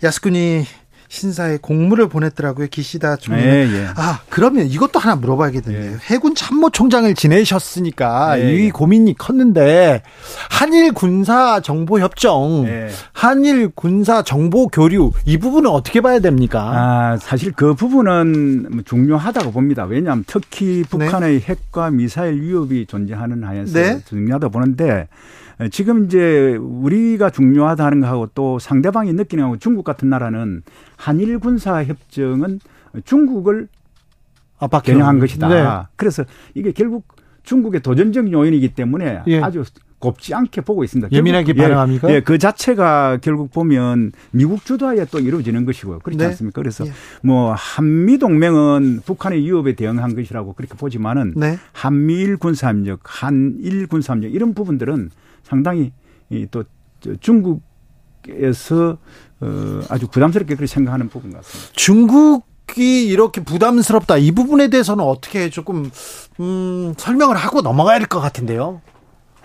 야스쿠니 0.03 0.65
신사에 1.11 1.57
공문을 1.61 2.07
보냈더라고요. 2.07 2.67
기시다 2.71 3.17
총리. 3.17 3.41
예, 3.41 3.67
예. 3.69 3.87
아 3.97 4.21
그러면 4.29 4.67
이것도 4.67 4.97
하나 4.97 5.17
물어봐야겠는데요. 5.17 5.91
예. 5.91 5.97
해군 6.05 6.35
참모총장을 6.35 7.13
지내셨으니까 7.15 8.39
예, 8.39 8.55
이 8.55 8.65
예. 8.65 8.69
고민이 8.69 9.17
컸는데 9.17 10.03
한일 10.49 10.93
군사 10.93 11.59
정보 11.59 11.99
협정, 11.99 12.63
예. 12.65 12.87
한일 13.11 13.71
군사 13.75 14.23
정보 14.23 14.69
교류 14.69 15.11
이 15.25 15.37
부분은 15.37 15.69
어떻게 15.69 15.99
봐야 15.99 16.19
됩니까? 16.19 16.61
아 16.61 17.17
사실 17.17 17.51
그 17.51 17.73
부분은 17.73 18.67
뭐 18.71 18.81
중요하다고 18.85 19.51
봅니다. 19.51 19.83
왜냐하면 19.83 20.23
특히 20.25 20.85
북한의 20.89 21.41
네. 21.41 21.45
핵과 21.45 21.91
미사일 21.91 22.41
위협이 22.41 22.85
존재하는 22.85 23.43
하에서 23.43 23.73
네. 23.73 23.99
중요하다 24.05 24.47
고 24.47 24.51
보는데. 24.51 25.09
지금 25.69 26.05
이제 26.05 26.55
우리가 26.55 27.29
중요하다는 27.29 28.01
거하고 28.01 28.27
또 28.33 28.57
상대방이 28.59 29.13
느끼는 29.13 29.43
거하고 29.43 29.57
중국 29.57 29.83
같은 29.83 30.09
나라는 30.09 30.63
한일 30.97 31.39
군사 31.39 31.83
협정은 31.83 32.59
중국을 33.05 33.67
겨냥한 34.83 35.19
것이다. 35.19 35.47
네. 35.47 35.87
그래서 35.95 36.23
이게 36.53 36.71
결국 36.71 37.05
중국의 37.43 37.81
도전적 37.81 38.31
요인이기 38.31 38.73
때문에 38.75 39.21
예. 39.27 39.41
아주 39.41 39.63
곱지 39.99 40.33
않게 40.33 40.61
보고 40.61 40.83
있습니다. 40.83 41.11
예민하게 41.11 41.53
반응합니까? 41.53 42.09
예, 42.09 42.15
예, 42.15 42.19
그 42.21 42.37
자체가 42.39 43.19
결국 43.21 43.51
보면 43.51 44.11
미국 44.31 44.65
주도하에 44.65 45.05
또 45.11 45.19
이루어지는 45.19 45.63
것이고요. 45.65 45.99
그렇지 45.99 46.17
네. 46.17 46.25
않습니까? 46.25 46.59
그래서 46.61 46.85
예. 46.87 46.91
뭐 47.21 47.53
한미 47.53 48.17
동맹은 48.17 49.01
북한의 49.05 49.41
위협에 49.41 49.75
대응한 49.75 50.15
것이라고 50.15 50.53
그렇게 50.53 50.75
보지만은 50.75 51.33
네. 51.37 51.57
한미일 51.71 52.37
군사협력, 52.37 53.01
한일 53.03 53.87
군사협력 53.87 54.33
이런 54.33 54.53
부분들은 54.55 55.11
상당히 55.43 55.91
또 56.51 56.63
중국에서 57.19 58.97
어 59.41 59.81
아주 59.89 60.07
부담스럽게 60.07 60.55
그렇게 60.55 60.67
생각하는 60.71 61.09
부분 61.09 61.33
같습니다. 61.33 61.71
중국 61.75 62.49
이 62.77 63.03
이렇게 63.03 63.43
부담스럽다 63.43 64.15
이 64.15 64.31
부분에 64.31 64.69
대해서는 64.69 65.03
어떻게 65.03 65.49
조금 65.49 65.91
음, 66.39 66.93
설명을 66.95 67.35
하고 67.35 67.61
넘어가야 67.61 67.99
될 67.99 68.07
것 68.07 68.21
같은데요. 68.21 68.79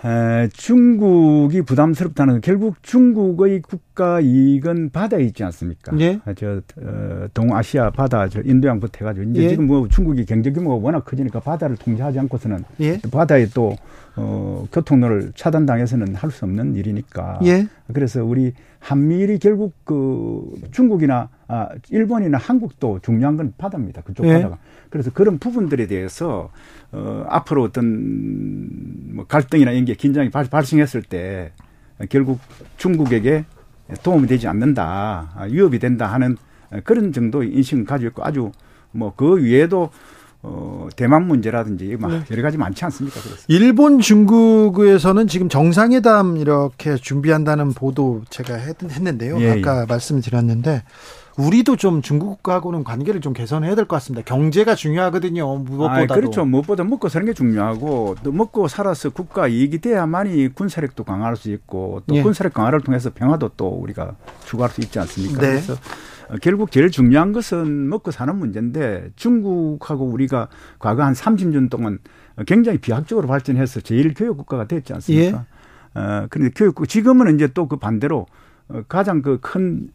에, 0.07 0.47
중국이 0.53 1.63
부담스럽다는 1.63 2.35
건 2.35 2.41
결국 2.41 2.81
중국의 2.81 3.61
국가 3.61 4.21
이익은 4.21 4.91
바다에 4.91 5.23
있지 5.23 5.43
않습니까? 5.43 5.91
예. 5.99 6.19
저 6.37 6.61
어, 6.81 7.27
동아시아 7.33 7.89
바다, 7.89 8.29
저 8.29 8.41
인도양부터 8.41 8.99
해가지고 8.99 9.31
이제 9.31 9.43
예. 9.43 9.49
지금 9.49 9.67
뭐 9.67 9.87
중국이 9.89 10.25
경제 10.25 10.51
규모가 10.51 10.75
워낙 10.75 11.03
커지니까 11.03 11.41
바다를 11.41 11.75
통제하지 11.75 12.19
않고서는 12.19 12.63
예. 12.79 12.99
바다에 13.11 13.47
또 13.53 13.75
어, 14.15 14.65
교통로를 14.71 15.31
차단당해서는 15.35 16.15
할 16.15 16.31
수 16.31 16.45
없는 16.45 16.75
일이니까. 16.75 17.39
예. 17.45 17.67
그래서 17.93 18.23
우리 18.23 18.53
한미일이 18.79 19.39
결국 19.39 19.73
그 19.83 20.43
중국이나 20.71 21.29
아, 21.47 21.69
일본이나 21.89 22.37
한국도 22.37 22.99
중요한 23.01 23.37
건 23.37 23.53
바다입니다. 23.57 24.01
그쪽 24.01 24.27
예. 24.27 24.33
바다가. 24.33 24.57
그래서 24.89 25.11
그런 25.11 25.37
부분들에 25.37 25.87
대해서 25.87 26.49
어, 26.91 27.25
앞으로 27.29 27.63
어떤 27.63 29.15
뭐 29.15 29.25
갈등이나 29.25 29.71
이런 29.71 29.85
게 29.85 29.93
긴장이 29.93 30.29
발, 30.29 30.45
발생했을 30.45 31.03
때 31.03 31.51
결국 32.09 32.39
중국에게 32.77 33.45
도움이 34.03 34.27
되지 34.27 34.47
않는다, 34.47 35.31
아, 35.35 35.43
위협이 35.43 35.79
된다 35.79 36.07
하는 36.07 36.37
그런 36.83 37.13
정도의 37.13 37.53
인식을 37.53 37.85
가지고 37.85 38.09
있고 38.09 38.25
아주 38.25 38.51
뭐 38.91 39.13
그 39.15 39.37
위에도 39.41 39.89
어, 40.43 40.87
대만 40.95 41.27
문제라든지 41.27 41.97
막 41.99 42.11
네. 42.11 42.23
여러 42.31 42.41
가지 42.43 42.57
많지 42.57 42.85
않습니까? 42.85 43.19
그래서. 43.21 43.43
일본, 43.47 43.99
중국에서는 43.99 45.27
지금 45.27 45.49
정상회담 45.49 46.37
이렇게 46.37 46.95
준비한다는 46.95 47.73
보도 47.73 48.21
제가 48.29 48.55
했, 48.55 48.77
는데요 49.01 49.39
예, 49.41 49.51
아까 49.51 49.81
예. 49.81 49.85
말씀드렸는데 49.87 50.83
우리도 51.37 51.75
좀 51.75 52.01
중국하고는 52.01 52.83
관계를 52.83 53.21
좀 53.21 53.33
개선해야 53.33 53.75
될 53.75 53.85
것 53.85 53.95
같습니다. 53.97 54.23
경제가 54.25 54.73
중요하거든요. 54.75 55.57
무엇보다도. 55.57 56.13
아, 56.13 56.17
그렇죠. 56.17 56.45
무엇보다 56.45 56.83
먹고 56.83 57.09
사는 57.09 57.25
게 57.25 57.33
중요하고 57.33 58.15
또 58.23 58.31
먹고 58.31 58.67
살아서 58.67 59.11
국가 59.11 59.47
이익이 59.47 59.79
돼야만이 59.79 60.49
군사력도 60.55 61.03
강화할 61.03 61.35
수 61.35 61.51
있고 61.51 62.01
또 62.07 62.15
예. 62.15 62.23
군사력 62.23 62.53
강화를 62.53 62.81
통해서 62.81 63.11
평화도 63.13 63.51
또 63.55 63.67
우리가 63.67 64.15
추구할 64.45 64.71
수 64.71 64.81
있지 64.81 64.97
않습니까? 64.99 65.39
네. 65.41 65.47
그래서 65.49 65.75
결국 66.41 66.71
제일 66.71 66.89
중요한 66.89 67.31
것은 67.33 67.87
먹고 67.87 68.11
사는 68.11 68.35
문제인데 68.35 69.11
중국하고 69.15 70.05
우리가 70.05 70.47
과거 70.79 71.03
한 71.03 71.13
30년 71.13 71.69
동안 71.69 71.99
굉장히 72.47 72.79
비약적으로 72.79 73.27
발전해서 73.27 73.81
제일 73.81 74.13
교육 74.15 74.37
국가가 74.37 74.65
됐지 74.65 74.91
않습니까? 74.93 75.45
예. 75.95 75.99
어, 75.99 76.27
그런데 76.29 76.51
교육 76.55 76.87
지금은 76.87 77.35
이제 77.35 77.47
또 77.47 77.67
그 77.67 77.77
반대로 77.77 78.25
어, 78.69 78.81
가장 78.87 79.21
그 79.21 79.37
큰 79.39 79.89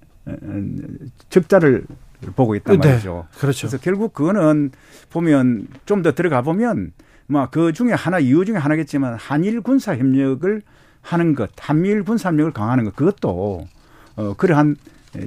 적자를 1.29 1.85
보고 2.37 2.55
있단 2.55 2.79
네. 2.81 2.89
말이죠. 2.89 3.27
네, 3.33 3.39
그렇죠. 3.41 3.67
그래서 3.69 3.79
결국 3.83 4.13
그거는 4.13 4.71
보면 5.11 5.67
좀 5.85 6.03
더 6.03 6.13
들어가 6.13 6.43
보면 6.43 6.93
뭐그 7.27 7.73
중에 7.73 7.93
하나 7.93 8.19
이유 8.19 8.45
중에 8.45 8.57
하나겠지만 8.57 9.15
한일 9.17 9.61
군사 9.61 9.97
협력을 9.97 10.63
하는 11.01 11.35
것, 11.35 11.51
한미일 11.59 12.05
군사 12.05 12.29
협력을 12.29 12.53
강화하는 12.53 12.85
것 12.85 12.95
그것도 12.95 13.67
어 14.17 14.35
그러한 14.35 14.77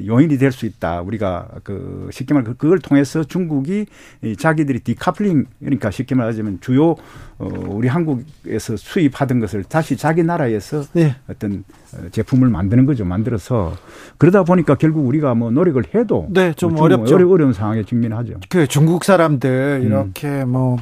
요인이 0.05 0.37
될 0.37 0.51
수 0.51 0.65
있다. 0.65 1.01
우리가 1.01 1.47
그 1.63 2.09
쉽게 2.11 2.33
말해 2.33 2.47
그걸 2.57 2.79
통해서 2.79 3.23
중국이 3.23 3.85
자기들이 4.37 4.79
디카플링 4.79 5.45
그러니까 5.59 5.91
쉽게 5.91 6.15
말하자면 6.15 6.59
주요 6.61 6.95
어 7.37 7.49
우리 7.67 7.87
한국에서 7.89 8.77
수입하던 8.77 9.39
것을 9.41 9.63
다시 9.65 9.97
자기 9.97 10.23
나라에서 10.23 10.83
네. 10.93 11.15
어떤 11.27 11.65
어, 11.93 12.09
제품을 12.09 12.47
만드는 12.49 12.85
거죠. 12.85 13.03
만들어서 13.03 13.75
그러다 14.17 14.43
보니까 14.43 14.75
결국 14.75 15.05
우리가 15.05 15.35
뭐 15.35 15.51
노력을 15.51 15.83
해도 15.93 16.27
네, 16.29 16.53
좀뭐 16.53 16.81
어렵죠. 16.83 17.15
어려운 17.15 17.51
상황에 17.51 17.83
직면하죠. 17.83 18.35
그 18.49 18.67
중국 18.67 19.03
사람들 19.03 19.81
이렇게 19.83 20.43
음. 20.43 20.49
뭐 20.49 20.77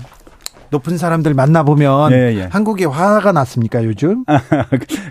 높은 0.74 0.98
사람들 0.98 1.34
만나보면 1.36 2.12
예, 2.12 2.34
예. 2.36 2.50
한국에 2.52 2.86
화가 2.86 3.32
났습니까 3.32 3.86
요즘? 3.86 4.26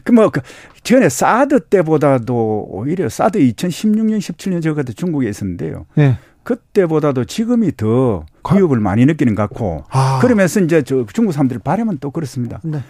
그뭐 0.04 0.28
그, 0.34 0.40
전에 0.82 1.08
사드 1.08 1.60
때보다도 1.66 2.66
오히려 2.68 3.08
사드 3.08 3.38
2016년 3.38 4.18
17년 4.18 4.60
저가 4.60 4.82
중국에 4.82 5.28
있었는데요. 5.28 5.86
예. 5.98 6.18
그때보다도 6.42 7.24
지금이 7.24 7.76
더 7.76 8.26
위협을 8.52 8.80
많이 8.80 9.06
느끼는 9.06 9.36
것 9.36 9.42
같고 9.42 9.84
아. 9.90 10.18
그러면서 10.20 10.58
이제 10.58 10.82
저 10.82 11.06
중국 11.12 11.30
사람들 11.30 11.60
바람은 11.60 11.98
또 12.00 12.10
그렇습니다. 12.10 12.60
네. 12.64 12.80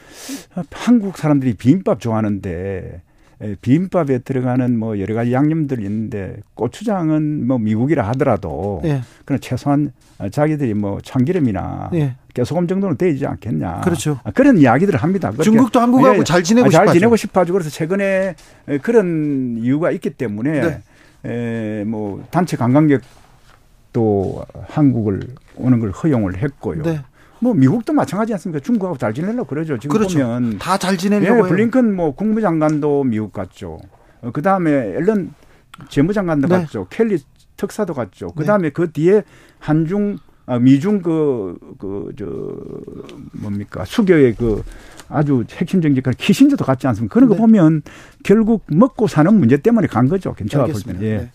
한국 0.71 1.19
사람들이 1.19 1.53
비빔밥 1.55 2.01
좋아하는데 2.01 3.03
비빔밥에 3.61 4.19
들어가는 4.19 4.79
뭐 4.79 5.01
여러 5.01 5.15
가지 5.15 5.33
양념들이 5.33 5.85
있는데 5.85 6.37
고추장은 6.55 7.47
뭐 7.47 7.59
미국이라 7.59 8.07
하더라도 8.09 8.81
예. 8.85 9.03
그런 9.25 9.41
최소한 9.41 9.93
자기들이 10.31 10.75
뭐 10.75 11.01
참기름이나 11.03 11.91
예. 11.95 12.15
깨소금 12.35 12.67
정도는 12.69 12.97
되지 12.97 13.27
않겠냐. 13.27 13.81
그렇죠. 13.81 14.21
아, 14.25 14.31
그런 14.31 14.59
이야기들을 14.59 14.99
합니다. 15.03 15.33
중국도 15.33 15.81
한국하고 15.81 16.21
예, 16.21 16.25
잘 16.25 16.43
지내고 16.43 16.71
싶어 16.71 16.85
잘 16.85 16.95
지내고 16.95 17.17
싶어하죠. 17.17 17.53
그래서 17.53 17.69
최근에 17.71 18.37
그런 18.83 19.59
이유가 19.59 19.91
있기 19.91 20.11
때문에 20.11 20.61
네. 20.61 20.83
에, 21.25 21.85
뭐 21.85 22.25
단체 22.31 22.57
관광객도 22.57 24.45
한국을 24.69 25.23
오는 25.57 25.81
걸 25.81 25.91
허용을 25.91 26.39
했고요. 26.43 26.83
네. 26.83 27.01
뭐 27.43 27.55
미국도 27.55 27.93
마찬가지 27.93 28.33
않습니까? 28.35 28.61
중국하고 28.61 28.97
잘 28.99 29.13
지내려고 29.13 29.47
그러죠. 29.47 29.77
지금 29.77 29.97
그렇죠. 29.97 30.19
보면 30.21 30.59
다 30.59 30.79
잘 30.79 30.97
지내려고 30.97 31.45
예, 31.45 31.49
블링컨 31.49 31.93
뭐 31.95 32.15
국무장관도 32.15 33.03
미국 33.03 33.33
갔죠. 33.33 33.81
어, 34.21 34.31
그 34.33 34.43
다음에 34.43 34.71
앨런 34.71 35.35
재무장관도 35.89 36.47
네. 36.47 36.61
갔죠. 36.61 36.87
켈리 36.89 37.19
특사도 37.57 37.95
갔죠. 37.95 38.29
그 38.29 38.45
다음에 38.45 38.69
네. 38.69 38.71
그 38.71 38.93
뒤에 38.93 39.25
한중 39.59 40.19
아, 40.47 40.59
미중 40.59 41.03
그, 41.03 41.57
그, 41.79 42.11
저, 42.19 42.25
뭡니까. 43.41 43.85
수교의 43.85 44.35
그 44.35 44.63
아주 45.09 45.45
핵심 45.53 45.81
정책관 45.81 46.15
키신저도 46.15 46.65
갔지 46.65 46.87
않습니까? 46.89 47.15
그런 47.15 47.29
거 47.29 47.35
네. 47.37 47.41
보면 47.41 47.83
결국 48.25 48.65
먹고 48.67 49.07
사는 49.07 49.33
문제 49.33 49.57
때문에 49.57 49.87
간 49.87 50.09
거죠. 50.09 50.35
괜찮아 50.35 50.65
볼 50.67 50.75
때는. 50.83 51.03
예. 51.03 51.31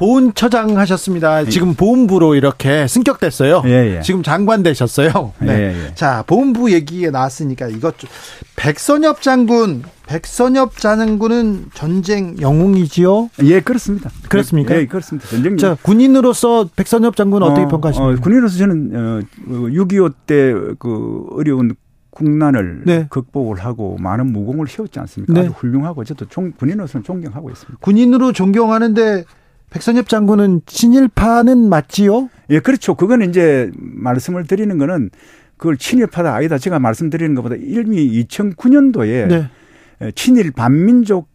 네. 0.00 0.06
보훈처장 0.06 0.78
하셨습니다. 0.78 1.44
예. 1.44 1.48
지금 1.50 1.74
보훈부로 1.74 2.34
이렇게 2.34 2.86
승격됐어요. 2.86 3.62
예, 3.66 3.96
예. 3.96 4.00
지금 4.02 4.22
장관 4.22 4.62
되셨어요. 4.62 5.32
네. 5.40 5.48
예, 5.48 5.86
예. 5.86 5.94
자, 5.94 6.24
보훈부 6.26 6.72
얘기에 6.72 7.10
나왔으니까 7.10 7.68
이것 7.68 7.98
좀 7.98 8.08
백선엽 8.56 9.22
장군, 9.22 9.82
백선엽 10.06 10.76
장군은 10.78 11.66
전쟁 11.74 12.36
영웅이지요? 12.40 13.30
예, 13.44 13.60
그렇습니다. 13.60 14.10
그렇습니까? 14.28 14.74
예, 14.76 14.86
그렇습니다. 14.86 15.28
전쟁. 15.28 15.56
자, 15.56 15.76
군인으로서 15.82 16.68
백선엽 16.74 17.16
장군 17.16 17.42
어떻게 17.42 17.62
어, 17.62 17.68
평가하십니까? 17.68 18.12
어, 18.12 18.22
군인으로서 18.22 18.58
저는 18.58 18.90
어, 18.94 19.20
6.25 19.48 20.14
때 20.26 20.52
그 20.78 21.26
어려운 21.32 21.74
국난을 22.10 22.82
네. 22.84 23.06
극복을 23.08 23.58
하고 23.64 23.96
많은 24.00 24.32
무공을 24.32 24.66
세웠지 24.66 24.98
않습니까? 24.98 25.32
네. 25.32 25.40
아주 25.40 25.50
훌륭하고 25.50 26.04
저도 26.04 26.26
종, 26.26 26.52
군인으로서는 26.52 27.04
존경하고 27.04 27.50
있습니다. 27.50 27.78
군인으로 27.80 28.32
존경하는데 28.32 29.24
백선엽 29.70 30.08
장군은 30.08 30.62
친일파는 30.66 31.68
맞지요? 31.68 32.28
예, 32.50 32.60
그렇죠. 32.60 32.94
그거는 32.94 33.30
이제 33.30 33.70
말씀을 33.76 34.44
드리는 34.46 34.76
거는 34.78 35.10
그걸 35.56 35.76
친일파다 35.76 36.34
아니다. 36.34 36.58
제가 36.58 36.78
말씀드리는 36.78 37.34
것보다 37.34 37.54
이미 37.56 38.24
2009년도에 38.24 39.28
네. 39.28 40.12
친일 40.14 40.50
반민족 40.50 41.28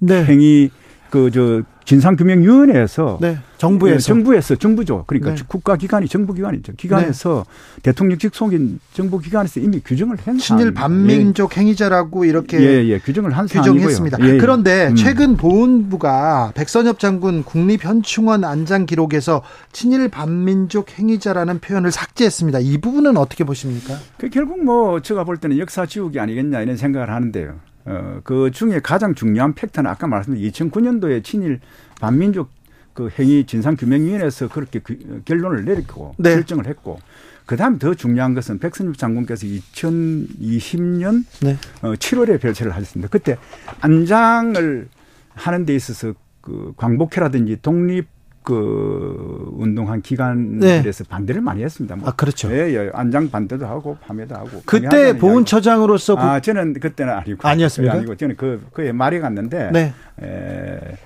네. 0.00 0.24
행위 0.24 0.70
그 1.10 1.30
저 1.30 1.62
진상규명위원회에서 1.84 3.18
네, 3.20 3.38
정부에서 3.58 3.98
네, 3.98 4.02
정부에서 4.02 4.54
정부죠. 4.56 5.04
그러니까 5.06 5.34
네. 5.34 5.42
국가기관이 5.46 6.08
정부기관이죠. 6.08 6.72
기관에서 6.76 7.44
네. 7.76 7.82
대통령 7.82 8.18
직 8.18 8.34
속인 8.34 8.80
정부기관에서 8.92 9.60
이미 9.60 9.80
규정을 9.80 10.16
한 10.24 10.38
친일 10.38 10.72
반민족 10.74 11.56
예. 11.56 11.60
행위자라고 11.60 12.24
이렇게 12.24 12.60
예, 12.60 12.88
예, 12.88 12.98
규정을 12.98 13.36
한 13.36 13.46
규정했습니다. 13.46 14.18
예, 14.20 14.34
예. 14.34 14.38
그런데 14.38 14.88
음. 14.88 14.96
최근 14.96 15.36
보훈부가 15.36 16.52
백선엽 16.54 16.98
장군 16.98 17.42
국립현충원 17.44 18.44
안장 18.44 18.86
기록에서 18.86 19.42
친일 19.72 20.08
반민족 20.08 20.98
행위자라는 20.98 21.60
표현을 21.60 21.90
삭제했습니다. 21.90 22.60
이 22.60 22.78
부분은 22.78 23.16
어떻게 23.16 23.44
보십니까? 23.44 23.96
그 24.18 24.28
결국 24.28 24.64
뭐 24.64 25.00
제가 25.00 25.24
볼 25.24 25.36
때는 25.36 25.58
역사 25.58 25.86
지우기 25.86 26.18
아니겠냐 26.18 26.60
이런 26.60 26.76
생각을 26.76 27.10
하는데요. 27.10 27.71
어, 27.84 28.20
그 28.24 28.50
중에 28.50 28.80
가장 28.80 29.14
중요한 29.14 29.54
팩트는 29.54 29.90
아까 29.90 30.06
말씀드린 30.06 30.50
2009년도에 30.50 31.24
친일 31.24 31.60
반민족 32.00 32.50
그 32.94 33.08
행위 33.18 33.44
진상규명위원회에서 33.44 34.48
그렇게 34.48 34.78
그, 34.80 35.22
결론을 35.24 35.64
내리고 35.64 36.14
네. 36.18 36.34
결정을 36.34 36.66
했고 36.66 36.98
그다음 37.46 37.78
더 37.78 37.94
중요한 37.94 38.34
것은 38.34 38.58
백선엽 38.58 38.98
장군께서 38.98 39.46
2020년 39.46 41.24
네. 41.42 41.56
어, 41.82 41.94
7월에 41.94 42.40
별세를 42.40 42.72
하셨습니다. 42.72 43.08
그때 43.10 43.36
안장을 43.80 44.88
하는 45.34 45.66
데 45.66 45.74
있어서 45.74 46.14
그 46.40 46.72
광복회라든지 46.76 47.58
독립 47.62 48.06
그 48.42 49.52
운동한 49.52 50.02
기관들에서 50.02 51.04
네. 51.04 51.08
반대를 51.08 51.40
많이 51.40 51.62
했습니다. 51.62 51.96
뭐. 51.96 52.08
아 52.08 52.12
그렇죠. 52.12 52.50
예, 52.52 52.74
예, 52.74 52.90
안장 52.92 53.30
반대도 53.30 53.66
하고 53.66 53.96
밤에도 54.00 54.34
하고. 54.34 54.62
그때 54.66 55.16
보훈처장으로서 55.16 56.16
아 56.16 56.40
저는 56.40 56.74
그때는 56.74 57.12
아니고 57.12 57.46
아니었습니까? 57.46 57.94
아니고 57.94 58.16
저는 58.16 58.36
그 58.36 58.66
그에 58.72 58.92
말이 58.92 59.20
갔는데. 59.20 59.70
네. 59.72 59.94
에, 60.22 60.96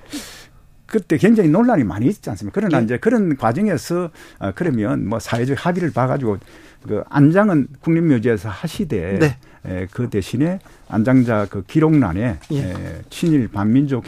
그때 0.87 1.17
굉장히 1.17 1.49
논란이 1.49 1.83
많이 1.83 2.07
있지 2.07 2.29
않습니까? 2.29 2.55
그러나 2.55 2.79
네. 2.79 2.85
이제 2.85 2.97
그런 2.97 3.35
과정에서 3.35 4.09
어, 4.39 4.51
그러면 4.55 5.07
뭐 5.07 5.19
사회적 5.19 5.65
합의를 5.65 5.91
봐가지고 5.91 6.37
그 6.87 7.03
안장은 7.09 7.67
국립묘지에서 7.81 8.47
하시되 8.49 9.19
네. 9.19 9.37
에, 9.65 9.87
그 9.91 10.09
대신에 10.09 10.59
안장자 10.87 11.47
그 11.49 11.63
기록란에 11.63 12.39
예. 12.51 12.57
에, 12.57 13.01
친일 13.09 13.49
반민족 13.49 14.05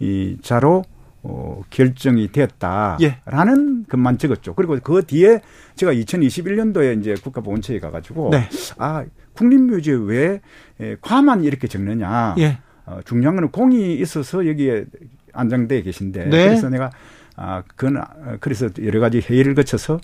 행위자로 0.00 0.84
어, 1.26 1.62
결정이 1.70 2.30
됐다라는 2.32 2.98
예. 3.00 3.84
것만 3.88 4.18
적었죠. 4.18 4.54
그리고 4.54 4.78
그 4.82 5.02
뒤에 5.06 5.40
제가 5.74 5.92
2021년도에 5.94 7.00
이제 7.00 7.14
국가보훈처에 7.14 7.80
가가지고 7.80 8.28
네. 8.30 8.48
아 8.76 9.04
국립묘지에 9.32 9.94
왜 9.94 10.40
과만 11.00 11.44
이렇게 11.44 11.66
적느냐. 11.66 12.34
예. 12.38 12.58
어, 12.84 13.00
중요한 13.06 13.36
거는 13.36 13.50
공이 13.50 13.94
있어서 13.94 14.46
여기에 14.46 14.84
안장돼 15.32 15.82
계신데 15.82 16.26
네. 16.26 16.44
그래서 16.48 16.68
내가 16.68 16.90
아 17.36 17.62
그건 17.74 17.96
아, 17.96 18.36
그래서 18.40 18.68
여러 18.82 19.00
가지 19.00 19.20
회의를 19.20 19.54
거쳐서 19.54 19.98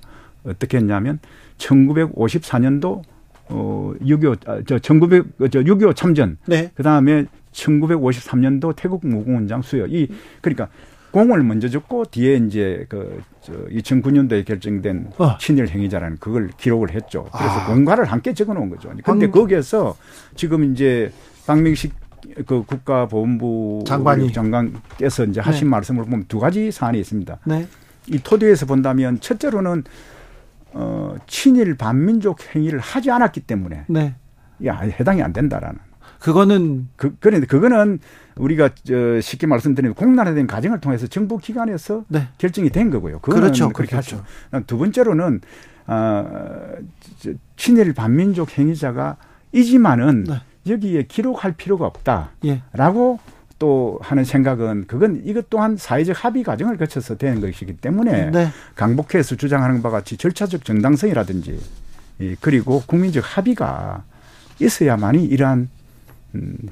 어떻게 0.45 0.79
했냐면 0.79 1.19
1954년도 1.59 3.03
어 3.51 3.93
6.25 4.01 4.67
저 4.67 4.79
1900, 4.79 5.27
저 5.51 5.61
6.25 5.61 5.95
참전. 5.95 6.39
네. 6.47 6.71
그 6.75 6.83
다음에 6.83 7.27
1953년도 7.53 8.75
태국 8.77 9.07
무공원장 9.07 9.63
수여. 9.63 9.87
이, 9.89 10.09
그러니까 10.41 10.69
공을 11.11 11.43
먼저 11.43 11.69
줬고 11.69 12.07
뒤에 12.07 12.37
이제 12.37 12.87
그저 12.89 13.53
2009년도에 13.69 14.45
결정된 14.47 15.13
어. 15.19 15.39
친일 15.39 15.69
행위자라는 15.69 16.19
그걸 16.19 16.51
기록을 16.57 16.93
했죠. 16.93 17.27
그래서 17.33 17.53
아. 17.53 17.67
공과를 17.67 18.05
함께 18.05 18.33
적어 18.33 18.55
놓은 18.55 18.71
거죠. 18.71 18.91
근데 19.05 19.27
한... 19.27 19.31
거기에서 19.33 19.97
지금 20.37 20.73
이제 20.73 21.13
박명식 21.47 21.95
그 22.47 22.63
국가보훈부 22.65 23.85
장관이 23.87 24.33
장관께서 24.33 25.25
이제 25.25 25.41
하신 25.41 25.67
네. 25.67 25.71
말씀을 25.71 26.05
보면 26.05 26.27
두 26.29 26.39
가지 26.39 26.71
사안이 26.71 27.01
있습니다. 27.01 27.39
네. 27.45 27.67
이 28.07 28.19
토대에서 28.19 28.67
본다면 28.67 29.19
첫째로는 29.21 29.85
어 30.73 31.17
친일 31.27 31.77
반민족 31.77 32.55
행위를 32.55 32.79
하지 32.79 33.11
않았기 33.11 33.41
때문에 33.41 33.85
네. 33.89 34.15
야 34.65 34.79
해당이 34.79 35.23
안 35.23 35.33
된다라는 35.33 35.79
그거는 36.21 36.89
그 36.97 37.17
그런데 37.19 37.47
그거는 37.47 37.99
우리가 38.37 38.71
저 38.85 39.21
쉽게 39.21 39.47
말씀드리면 39.47 39.95
공론화된 39.95 40.47
과정을 40.47 40.81
통해서 40.81 41.07
정부 41.07 41.39
기관에서 41.39 42.05
네. 42.09 42.29
결정이 42.39 42.71
된 42.71 42.91
거고요. 42.91 43.19
그렇죠. 43.21 43.71
그렇게 43.71 43.93
그렇죠. 43.93 44.23
하죠. 44.51 44.65
두 44.67 44.79
번째로는 44.79 45.41
아 45.87 46.25
친일 47.57 47.93
반민족 47.95 48.57
행위자가 48.59 49.17
이지만은 49.53 50.25
네. 50.25 50.43
여기에 50.69 51.05
기록할 51.05 51.53
필요가 51.53 51.87
없다라고 51.87 53.19
예. 53.19 53.41
또 53.59 53.99
하는 54.03 54.25
생각은 54.25 54.85
그건 54.87 55.23
이것 55.25 55.51
또한 55.51 55.77
사회적 55.77 56.25
합의 56.25 56.43
과정을 56.43 56.77
거쳐서 56.77 57.17
되는 57.17 57.41
것이기 57.41 57.77
때문에 57.77 58.31
네. 58.31 58.49
강복해서 58.75 59.37
주장하는 59.37 59.83
바와 59.83 59.99
같이 59.99 60.17
절차적 60.17 60.65
정당성이라든지 60.65 61.61
그리고 62.41 62.83
국민적 62.87 63.25
합의가 63.27 64.05
있어야만이 64.61 65.25
이러한 65.25 65.59
음, 65.59 65.80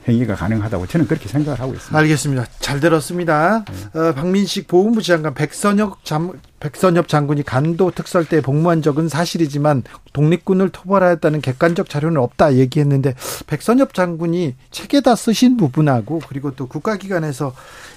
행위가 0.07 0.37
가능하다고 0.37 0.87
저는 0.87 1.07
그렇게 1.09 1.29
생각을 1.29 1.59
하고 1.59 1.73
있습니다. 1.75 1.99
알겠습니다. 1.99 2.47
잘 2.61 2.79
들었습니다. 2.79 3.65
네. 3.65 3.99
어, 3.99 4.15
박민식 4.15 4.69
보훈부 4.69 5.03
장관 5.03 5.35
백선엽, 5.35 6.05
장, 6.05 6.39
백선엽 6.61 7.09
장군이 7.09 7.43
간도 7.43 7.91
특설 7.91 8.25
때 8.25 8.41
복무한 8.41 8.83
적은 8.83 9.09
사실이지만 9.09 9.83
독립군을 10.13 10.69
토벌하였다는 10.71 11.41
객관적 11.41 11.89
자료는 11.89 12.21
없다 12.21 12.55
얘기했는데 12.55 13.15
백선엽 13.49 13.95
장군이 13.95 14.55
책에다 14.71 15.17
쓰신 15.17 15.57
부분하고 15.57 16.21
그리고 16.29 16.55
또 16.55 16.69
국가기관에서 16.69 17.53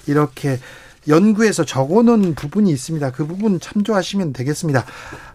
이렇게 0.08 0.58
연구에서 1.08 1.64
적어놓은 1.64 2.34
부분이 2.34 2.70
있습니다. 2.70 3.10
그 3.12 3.26
부분 3.26 3.58
참조하시면 3.58 4.32
되겠습니다. 4.32 4.84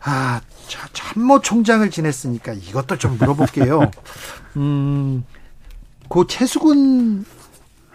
아, 0.03 0.41
참모 0.93 1.41
총장을 1.41 1.89
지냈으니까 1.89 2.53
이것도 2.53 2.97
좀 2.97 3.17
물어볼게요. 3.17 3.91
음, 4.57 5.25
고 6.08 6.28
최수근 6.28 7.26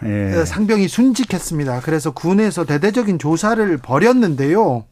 예. 0.04 0.44
상병이 0.44 0.88
순직했습니다. 0.88 1.80
그래서 1.80 2.10
군에서 2.10 2.64
대대적인 2.64 3.18
조사를 3.18 3.76
벌였는데요. 3.78 4.84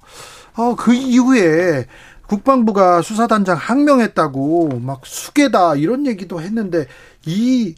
어, 0.57 0.75
그 0.77 0.95
이후에 0.95 1.87
국방부가 2.27 3.03
수사단장 3.03 3.57
항명했다고 3.57 4.79
막 4.81 5.05
수계다 5.05 5.75
이런 5.75 6.07
얘기도 6.07 6.41
했는데 6.41 6.87
이 7.27 7.75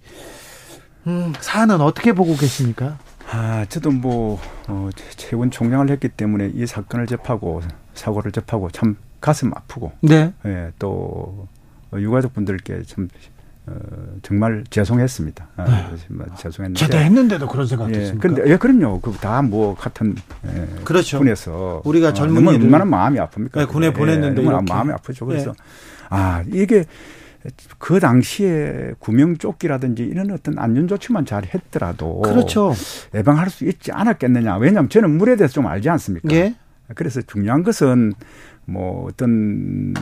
음, 1.07 1.32
사안은 1.40 1.80
어떻게 1.80 2.12
보고 2.12 2.36
계십니까? 2.36 2.99
아, 3.30 3.64
저도 3.68 3.90
뭐 3.90 4.38
어, 4.68 4.90
최군 5.16 5.51
총장을 5.51 5.88
했기 5.88 6.09
때문에 6.09 6.53
이 6.55 6.66
사건을 6.66 7.07
접하고 7.07 7.62
사고를 7.95 8.30
접하고 8.30 8.70
참 8.70 8.97
가슴 9.20 9.53
아프고, 9.55 9.93
네, 10.03 10.34
예, 10.45 10.72
또 10.78 11.49
유가족분들께 11.95 12.82
참 12.86 13.09
어, 13.66 13.74
정말 14.22 14.64
죄송했습니다. 14.70 15.48
아, 15.56 15.64
네. 15.64 15.96
죄송했는데. 16.36 16.80
제대했는데도 16.80 17.46
그런 17.46 17.66
생각했습니까? 17.66 18.14
예, 18.14 18.34
근데 18.34 18.50
예, 18.52 18.56
그럼요. 18.56 19.00
그 19.00 19.12
다 19.20 19.40
뭐 19.42 19.74
같은 19.76 20.16
예, 20.46 20.68
그렇죠. 20.84 21.18
군에서 21.18 21.80
우리가 21.84 22.12
젊은 22.12 22.46
어, 22.48 22.50
얼마나 22.50 22.84
마음이 22.84 23.18
아픕니까? 23.18 23.58
네, 23.58 23.64
군에 23.66 23.92
보냈는데 23.92 24.42
예, 24.42 24.48
마음이 24.68 24.92
아프죠. 24.92 25.26
그래서 25.26 25.50
예. 25.50 25.54
아 26.10 26.42
이게 26.52 26.84
그 27.78 27.98
당시에 28.00 28.92
구명 28.98 29.36
조끼라든지 29.36 30.02
이런 30.04 30.30
어떤 30.32 30.58
안전 30.58 30.86
조치만 30.88 31.24
잘 31.24 31.44
했더라도 31.44 32.20
그렇죠. 32.22 32.72
예방할 33.14 33.48
수 33.50 33.64
있지 33.64 33.90
않았겠느냐. 33.92 34.56
왜냐하면 34.56 34.88
저는 34.88 35.10
물에 35.18 35.36
대해서 35.36 35.54
좀 35.54 35.66
알지 35.68 35.88
않습니까? 35.88 36.28
예. 36.34 36.54
그래서 36.94 37.20
중요한 37.22 37.62
것은 37.62 38.12
뭐 38.64 39.06
어떤 39.08 39.94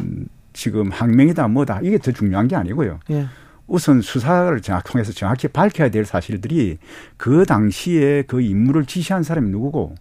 지금 0.53 0.91
항명이다 0.91 1.47
뭐다 1.49 1.81
이게 1.83 1.99
더 1.99 2.11
중요한 2.13 2.49
게 2.49 2.57
아니고요. 2.57 2.99
예. 3.11 3.27
우선 3.71 4.03
수사를 4.03 4.61
정확 4.61 4.83
통해서 4.85 5.13
정확히 5.13 5.47
밝혀야 5.47 5.91
될 5.91 6.05
사실들이 6.05 6.79
그 7.17 7.47
당시에 7.47 8.23
그 8.27 8.41
임무를 8.41 8.85
지시한 8.85 9.23
사람이 9.23 9.49
누구고 9.51 9.95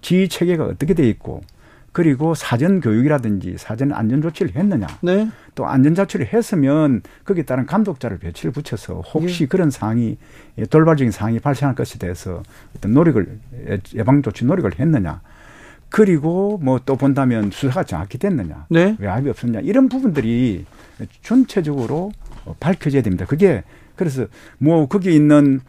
지휘 0.00 0.28
체계가 0.28 0.64
어떻게 0.64 0.94
돼 0.94 1.08
있고 1.08 1.42
그리고 1.90 2.34
사전 2.34 2.80
교육이라든지 2.80 3.56
사전 3.58 3.92
안전 3.92 4.22
조치를 4.22 4.54
했느냐. 4.54 4.86
네. 5.00 5.28
또 5.56 5.66
안전 5.66 5.94
조치를 5.94 6.32
했으면 6.32 7.02
거기에 7.24 7.42
따른 7.44 7.66
감독자를 7.66 8.18
배치를 8.18 8.52
붙여서 8.52 9.00
혹시 9.00 9.44
예. 9.44 9.46
그런 9.48 9.70
상황이 9.70 10.18
돌발적인 10.70 11.10
상황이 11.10 11.40
발생할 11.40 11.74
것에 11.74 11.98
대해서 11.98 12.42
어떤 12.76 12.92
노력을 12.92 13.40
예방 13.94 14.22
조치 14.22 14.44
노력을 14.44 14.70
했느냐. 14.78 15.20
그리고 15.88 16.60
뭐 16.62 16.78
또 16.84 16.94
본다면 16.94 17.50
수사가 17.50 17.82
정확히 17.82 18.18
됐느냐. 18.18 18.66
네. 18.68 18.94
외압이 19.00 19.28
없었냐. 19.30 19.60
이런 19.60 19.88
부분들이 19.88 20.64
전체적으로 21.22 22.12
밝혀져야 22.60 23.02
됩니다. 23.02 23.24
그게 23.26 23.64
그래서 23.96 24.26
뭐 24.58 24.86
거기 24.86 25.14
있는 25.14 25.60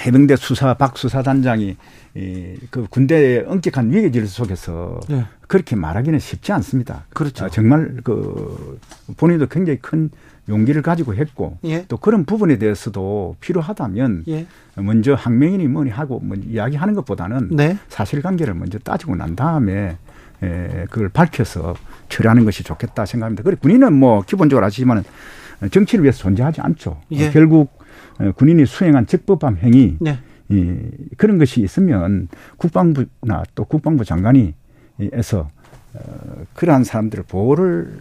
해병대 0.00 0.36
수사 0.36 0.74
박 0.74 0.96
수사단장이 0.96 1.76
이그 2.14 2.86
군대의 2.90 3.44
엄격한 3.46 3.92
위계 3.92 4.10
질서 4.10 4.44
속에서 4.44 5.00
네. 5.08 5.24
그렇게 5.46 5.76
말하기는 5.76 6.18
쉽지 6.18 6.52
않습니다. 6.52 7.04
그렇죠. 7.10 7.46
아, 7.46 7.48
정말 7.48 7.96
그 8.04 8.78
본인도 9.16 9.46
굉장히 9.46 9.78
큰 9.80 10.10
용기를 10.48 10.82
가지고 10.82 11.14
했고 11.14 11.58
예. 11.64 11.84
또 11.88 11.96
그런 11.96 12.24
부분에 12.24 12.58
대해서도 12.58 13.36
필요하다면 13.40 14.24
예. 14.28 14.46
먼저 14.76 15.14
항명인이 15.14 15.66
뭐니 15.68 15.90
하고 15.90 16.20
뭐 16.20 16.36
이야기하는 16.36 16.94
것보다는 16.94 17.50
네. 17.52 17.78
사실관계를 17.88 18.54
먼저 18.54 18.78
따지고 18.78 19.16
난 19.16 19.36
다음에 19.36 19.96
에, 20.42 20.86
그걸 20.90 21.08
밝혀서 21.08 21.74
처리하는 22.08 22.44
것이 22.44 22.62
좋겠다 22.62 23.04
생각합니다. 23.04 23.42
그리고 23.42 23.60
군인은 23.62 23.92
뭐 23.92 24.22
기본적으로 24.22 24.64
아시지만 24.66 25.04
정치를 25.70 26.04
위해서 26.04 26.18
존재하지 26.20 26.60
않죠. 26.60 27.00
예. 27.12 27.30
결국 27.30 27.76
어, 28.18 28.32
군인이 28.32 28.66
수행한 28.66 29.06
적법한 29.06 29.58
행위 29.58 29.96
네. 30.00 30.18
이, 30.48 30.76
그런 31.16 31.38
것이 31.38 31.60
있으면 31.60 32.28
국방부나 32.56 33.42
또 33.54 33.64
국방부 33.64 34.04
장관이 34.04 34.54
에서 35.12 35.48
어, 35.94 36.00
그러한 36.54 36.84
사람들을 36.84 37.24
보호를 37.28 37.98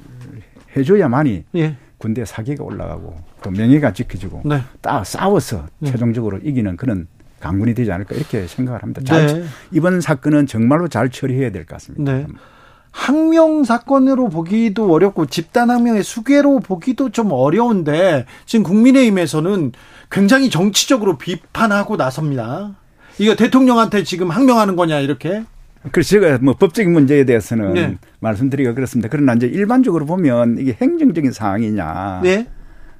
해줘야만이 0.75 1.45
예. 1.55 1.75
군대 1.97 2.25
사기가 2.25 2.63
올라가고 2.63 3.15
또 3.41 3.51
명예가 3.51 3.93
지켜지고 3.93 4.43
네. 4.45 4.61
딱 4.81 5.05
싸워서 5.05 5.67
네. 5.79 5.91
최종적으로 5.91 6.37
이기는 6.39 6.77
그런 6.77 7.07
강군이 7.39 7.73
되지 7.75 7.91
않을까 7.91 8.15
이렇게 8.15 8.47
생각을 8.47 8.81
합니다. 8.81 9.01
잘, 9.05 9.27
네. 9.27 9.43
이번 9.71 10.01
사건은 10.01 10.47
정말로 10.47 10.87
잘 10.87 11.09
처리해야 11.09 11.51
될 11.51 11.65
것 11.65 11.73
같습니다. 11.75 12.11
네. 12.97 13.07
항명 13.07 13.63
사건으로 13.63 14.27
보기도 14.29 14.91
어렵고 14.91 15.27
집단 15.27 15.69
항명의 15.69 16.03
수괴로 16.03 16.59
보기도 16.59 17.09
좀 17.09 17.31
어려운데 17.31 18.25
지금 18.45 18.63
국민의힘에서는 18.63 19.71
굉장히 20.09 20.49
정치적으로 20.49 21.17
비판하고 21.17 21.95
나섭니다. 21.95 22.75
이거 23.19 23.35
대통령한테 23.35 24.03
지금 24.03 24.31
항명하는 24.31 24.75
거냐 24.75 24.99
이렇게? 24.99 25.43
그래서 25.91 26.09
제가 26.09 26.39
뭐 26.41 26.55
법적인 26.55 26.91
문제에 26.91 27.23
대해서는 27.23 27.73
네. 27.75 27.97
말씀드리기가 28.19 28.73
그렇습니다. 28.73 29.09
그러나 29.09 29.35
이제 29.35 29.45
일반적으로 29.47 30.05
보면 30.05 30.57
이게 30.59 30.75
행정적인 30.81 31.31
사항이냐, 31.31 32.21
네. 32.23 32.47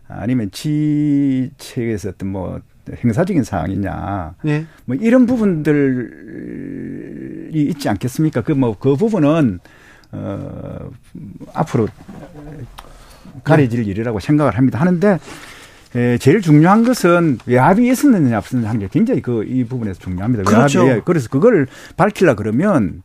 아니면 0.07 0.51
지책에서 0.51 2.09
어떤 2.09 2.29
뭐 2.29 2.61
행사적인 3.03 3.43
사항이냐, 3.43 4.35
네. 4.43 4.65
뭐 4.85 4.95
이런 4.95 5.25
부분들이 5.25 6.07
있지 7.51 7.89
않겠습니까? 7.89 8.41
그 8.41 8.53
뭐그 8.53 8.59
뭐 8.59 8.75
그 8.79 8.95
부분은 8.95 9.59
어 10.11 10.89
앞으로 11.53 11.87
가려질 13.43 13.83
네. 13.83 13.89
일이라고 13.91 14.19
생각을 14.19 14.57
합니다. 14.57 14.79
하는데 14.79 15.19
예, 15.95 16.17
제일 16.17 16.41
중요한 16.41 16.83
것은 16.83 17.37
외압이 17.45 17.87
있었느냐 17.89 18.37
없었느냐 18.37 18.69
하는 18.69 18.79
게 18.81 18.87
굉장히 18.91 19.21
그 19.21 19.43
이 19.45 19.63
부분에서 19.63 19.99
중요합니다. 19.99 20.43
그렇죠. 20.43 20.83
외압이. 20.83 21.01
그래서 21.05 21.29
그걸 21.29 21.67
밝히려 21.95 22.35
그러면 22.35 23.01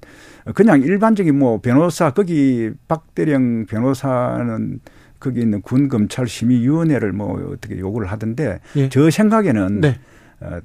그냥 0.54 0.82
일반적인 0.82 1.38
뭐 1.38 1.60
변호사 1.60 2.10
거기 2.10 2.70
박대령 2.88 3.66
변호사는 3.66 4.80
거기 5.20 5.40
있는 5.40 5.62
군 5.62 5.88
검찰 5.88 6.26
심의위원회를 6.26 7.12
뭐 7.12 7.52
어떻게 7.52 7.78
요구를 7.78 8.08
하던데 8.10 8.58
예. 8.74 8.88
저 8.88 9.08
생각에는 9.08 9.80
네. 9.80 9.98
어, 10.40 10.58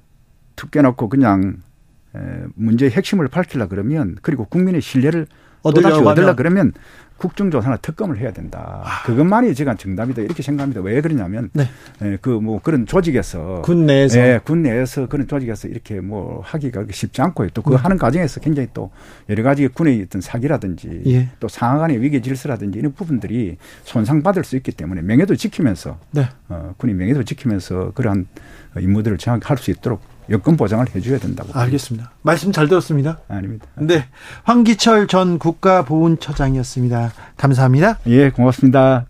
툭 0.55 0.71
깨놓고 0.71 1.09
그냥 1.09 1.57
에, 2.15 2.19
문제의 2.55 2.89
핵심을 2.91 3.27
밝히려 3.27 3.67
그러면 3.67 4.17
그리고 4.23 4.45
국민의 4.45 4.81
신뢰를 4.81 5.27
얻으려고 5.67 6.09
얻으려 6.09 6.35
그러면 6.35 6.73
국정조사나 7.17 7.77
특검을 7.77 8.19
해야 8.19 8.31
된다. 8.31 8.83
아. 8.85 9.03
그것만이 9.03 9.53
제가 9.55 9.75
정답이다 9.75 10.21
이렇게 10.21 10.43
생각합니다. 10.43 10.81
왜 10.81 11.01
그러냐면 11.01 11.49
네. 11.53 11.67
예, 12.03 12.17
그뭐 12.21 12.61
그런 12.61 12.85
조직에서 12.85 13.61
군 13.63 13.85
내에서 13.85 14.19
예, 14.19 14.39
군 14.43 14.61
내에서 14.61 15.07
그런 15.07 15.27
조직에서 15.27 15.67
이렇게 15.67 15.99
뭐 15.99 16.41
하기가 16.43 16.85
쉽지 16.91 17.21
않고 17.21 17.49
또그 17.49 17.71
네. 17.71 17.75
하는 17.77 17.97
과정에서 17.97 18.39
굉장히 18.39 18.69
또 18.73 18.91
여러 19.29 19.43
가지 19.43 19.67
군의 19.67 20.03
어떤 20.03 20.21
사기라든지 20.21 21.01
예. 21.07 21.29
또 21.39 21.47
상하간의 21.47 22.01
위계 22.01 22.21
질서라든지 22.21 22.77
이런 22.79 22.93
부분들이 22.93 23.57
손상받을 23.83 24.43
수 24.43 24.55
있기 24.55 24.71
때문에 24.71 25.01
명예도 25.01 25.35
지키면서 25.35 25.97
네. 26.11 26.29
어, 26.49 26.73
군의 26.77 26.95
명예도 26.95 27.23
지키면서 27.23 27.91
그러한 27.95 28.27
임무들을 28.79 29.17
정확히 29.17 29.45
할 29.47 29.57
수 29.57 29.71
있도록 29.71 30.01
여건 30.29 30.57
보장을 30.57 30.85
해줘야 30.93 31.17
된다고. 31.19 31.49
알겠습니다. 31.53 32.11
말씀 32.21 32.51
잘 32.51 32.67
들었습니다. 32.67 33.19
아닙니다. 33.29 33.65
네. 33.75 34.05
황기철 34.43 35.07
전 35.07 35.39
국가보훈처장이었습니다. 35.39 37.11
감사합니다. 37.37 37.99
예, 38.07 38.29
고맙습니다. 38.29 39.05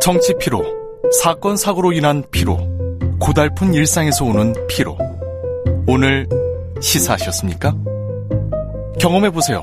정치 0.00 0.34
피로, 0.38 0.62
사건 1.22 1.56
사고로 1.56 1.92
인한 1.92 2.22
피로, 2.30 2.58
고달픈 3.18 3.74
일상에서 3.74 4.24
오는 4.24 4.54
피로. 4.68 4.96
오늘 5.86 6.26
시사하셨습니까? 6.80 7.74
경험해 8.98 9.30
보세요. 9.30 9.60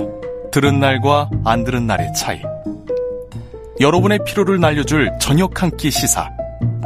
들은 0.51 0.80
날과 0.80 1.30
안 1.43 1.63
들은 1.63 1.88
날의 1.88 2.13
차이. 2.13 2.39
여러분의 3.80 4.20
피로를 4.26 4.59
날려줄 4.59 5.11
저녁 5.20 5.61
한 5.61 5.72
끼 5.78 5.91
시사. 5.91 6.30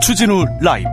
추진우 0.01 0.45
라이브 0.61 0.89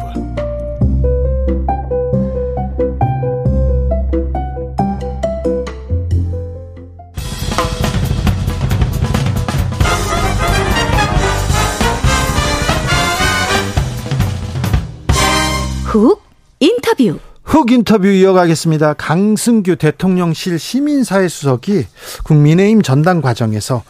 훅 15.86 16.22
인터뷰. 16.60 17.18
훅 17.44 17.70
인터뷰 17.70 18.06
이어가겠습니다. 18.08 18.92
강승규 18.92 19.76
대통령실 19.76 20.58
시민사회 20.58 21.28
수석이 21.28 21.86
국민의힘 22.24 22.82
전당 22.82 23.22
과정에서 23.22 23.82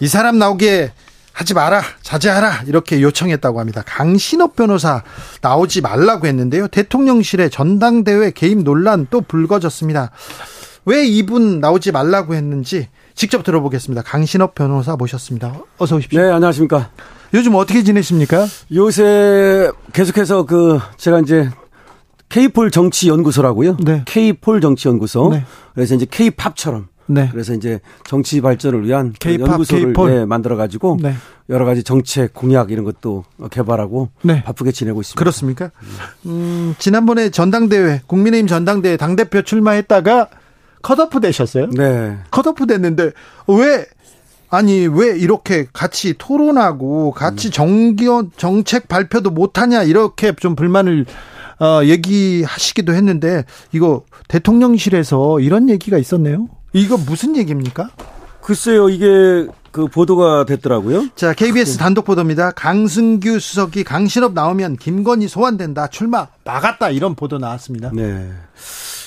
이 0.00 0.08
사람 0.08 0.38
나오게 0.38 0.90
하지 1.34 1.52
마라, 1.52 1.82
자제하라 2.00 2.62
이렇게 2.68 3.02
요청했다고 3.02 3.58
합니다. 3.58 3.82
강신업 3.84 4.54
변호사 4.54 5.02
나오지 5.42 5.80
말라고 5.80 6.28
했는데요. 6.28 6.68
대통령실의 6.68 7.50
전당대회 7.50 8.30
개입 8.30 8.62
논란 8.62 9.08
또 9.10 9.20
불거졌습니다. 9.20 10.12
왜 10.86 11.04
이분 11.04 11.58
나오지 11.58 11.90
말라고 11.90 12.34
했는지 12.34 12.88
직접 13.16 13.42
들어보겠습니다. 13.42 14.02
강신업 14.02 14.54
변호사 14.54 14.94
모셨습니다. 14.94 15.60
어서 15.76 15.96
오십시오. 15.96 16.20
네, 16.20 16.30
안녕하십니까. 16.30 16.90
요즘 17.34 17.56
어떻게 17.56 17.82
지내십니까? 17.82 18.46
요새 18.72 19.70
계속해서 19.92 20.44
그 20.44 20.78
제가 20.98 21.18
이제 21.18 21.50
K폴 22.28 22.70
정치 22.70 23.08
연구소라고요. 23.08 23.78
네. 23.80 24.02
K폴 24.06 24.60
정치 24.60 24.86
연구소. 24.86 25.30
네. 25.32 25.44
그래서 25.74 25.96
이제 25.96 26.06
K팝처럼. 26.08 26.93
네. 27.06 27.28
그래서 27.30 27.54
이제 27.54 27.80
정치 28.04 28.40
발전을 28.40 28.86
위한 28.86 29.12
K-팝, 29.18 29.48
연구소를 29.48 29.92
네, 29.92 30.24
만들어 30.24 30.56
가지고 30.56 30.98
네. 31.00 31.14
여러 31.48 31.64
가지 31.64 31.82
정책 31.82 32.32
공약 32.32 32.70
이런 32.70 32.84
것도 32.84 33.24
개발하고 33.50 34.08
네. 34.22 34.42
바쁘게 34.44 34.72
지내고 34.72 35.00
있습니다. 35.00 35.18
그렇습니까? 35.18 35.70
음, 36.26 36.74
지난번에 36.78 37.30
전당대회 37.30 38.02
국민의힘 38.06 38.46
전당대회 38.46 38.96
당 38.96 39.16
대표 39.16 39.42
출마했다가 39.42 40.28
컷오프 40.82 41.20
되셨어요? 41.20 41.70
네. 41.70 42.18
컷오프 42.30 42.66
됐는데 42.66 43.12
왜 43.48 43.86
아니 44.50 44.86
왜 44.86 45.18
이렇게 45.18 45.66
같이 45.72 46.14
토론하고 46.16 47.12
같이 47.12 47.48
음. 47.48 47.50
정기원 47.50 48.30
정책 48.36 48.88
발표도 48.88 49.30
못하냐 49.30 49.82
이렇게 49.82 50.32
좀 50.32 50.54
불만을 50.54 51.06
어, 51.60 51.84
얘기하시기도 51.84 52.94
했는데 52.94 53.44
이거 53.72 54.04
대통령실에서 54.28 55.40
이런 55.40 55.68
얘기가 55.68 55.98
있었네요. 55.98 56.48
이거 56.74 56.96
무슨 56.96 57.36
얘기입니까? 57.36 57.88
글쎄요, 58.42 58.90
이게 58.90 59.46
그 59.70 59.86
보도가 59.86 60.44
됐더라고요. 60.44 61.06
자, 61.14 61.32
KBS 61.32 61.78
단독 61.78 62.04
보도입니다. 62.04 62.50
강승규 62.50 63.38
수석이 63.38 63.84
강신업 63.84 64.34
나오면 64.34 64.76
김건희 64.76 65.28
소환된다. 65.28 65.86
출마 65.86 66.26
막았다. 66.44 66.90
이런 66.90 67.14
보도 67.14 67.38
나왔습니다. 67.38 67.90
네. 67.94 68.28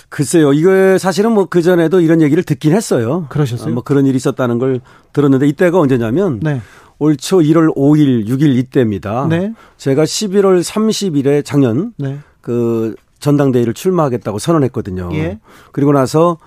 글쎄요, 0.10 0.54
이거 0.54 0.98
사실은 0.98 1.34
뭐 1.34 1.46
그전에도 1.46 2.00
이런 2.00 2.22
얘기를 2.22 2.42
듣긴 2.42 2.74
했어요. 2.74 3.28
그러셨어요? 3.30 3.74
뭐 3.74 3.84
그런 3.84 4.06
일이 4.06 4.16
있었다는 4.16 4.58
걸 4.58 4.80
들었는데 5.12 5.48
이때가 5.50 5.78
언제냐면 5.78 6.40
네. 6.42 6.62
올초 6.98 7.40
1월 7.40 7.76
5일, 7.76 8.28
6일 8.28 8.56
이때입니다. 8.58 9.28
네. 9.30 9.54
제가 9.78 10.06
11월 10.06 10.64
30일에 10.64 11.44
작년 11.46 11.94
네. 11.98 12.20
그 12.42 12.96
전당대회를 13.20 13.74
출마하겠다고 13.74 14.40
선언했거든요. 14.40 15.10
예. 15.14 15.40
그리고 15.72 15.92
나서 15.92 16.38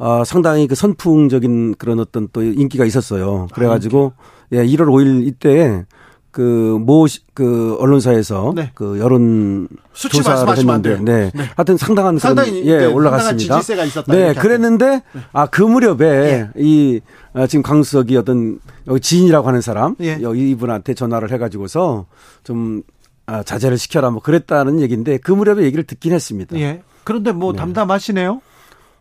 어, 0.00 0.24
상당히 0.24 0.66
그 0.66 0.74
선풍적인 0.74 1.74
그런 1.74 2.00
어떤 2.00 2.28
또 2.32 2.42
인기가 2.42 2.86
있었어요. 2.86 3.48
그래가지고 3.52 4.14
아, 4.16 4.46
예, 4.52 4.64
1월 4.64 4.86
5일 4.86 5.26
이때 5.26 5.84
그모그 6.30 7.18
그 7.34 7.76
언론사에서 7.78 8.52
네. 8.56 8.70
그 8.74 8.98
여론 8.98 9.68
수치 9.92 10.22
조사를 10.22 10.56
했는데 10.56 10.98
네. 11.00 11.30
네. 11.34 11.44
하여튼 11.54 11.76
상당한 11.76 12.18
상당히 12.18 12.64
예, 12.64 12.86
올라갔습니다. 12.86 13.60
네, 14.08 14.32
그랬는데 14.32 15.02
네. 15.12 15.20
아그 15.32 15.62
무렵에 15.62 16.06
예. 16.06 16.50
이 16.56 17.00
아, 17.34 17.46
지금 17.46 17.62
강수석이 17.62 18.16
어떤 18.16 18.58
여기 18.86 19.00
지인이라고 19.00 19.46
하는 19.46 19.60
사람 19.60 19.96
예. 20.00 20.18
여기 20.22 20.50
이분한테 20.50 20.94
전화를 20.94 21.30
해가지고서 21.32 22.06
좀 22.42 22.82
아, 23.26 23.42
자제를 23.42 23.76
시켜라 23.76 24.10
뭐 24.10 24.22
그랬다는 24.22 24.80
얘기인데 24.80 25.18
그 25.18 25.30
무렵에 25.30 25.64
얘기를 25.64 25.84
듣긴 25.84 26.12
했습니다. 26.12 26.58
예. 26.58 26.82
그런데 27.04 27.32
뭐 27.32 27.52
네. 27.52 27.58
담담하시네요. 27.58 28.40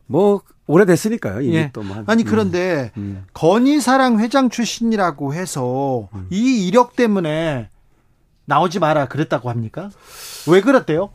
뭐 0.09 0.41
오래됐으니까요. 0.65 1.41
이미 1.41 1.55
예. 1.55 1.69
또뭐 1.71 2.03
아니 2.07 2.23
그런데 2.23 2.91
음. 2.97 3.01
음. 3.01 3.25
건희사랑 3.33 4.19
회장 4.19 4.49
출신이라고 4.49 5.35
해서 5.35 6.09
음. 6.13 6.27
이 6.31 6.67
이력 6.67 6.95
때문에 6.95 7.69
나오지 8.45 8.79
마라 8.79 9.07
그랬다고 9.07 9.49
합니까? 9.49 9.91
왜 10.47 10.61
그랬대요? 10.61 11.11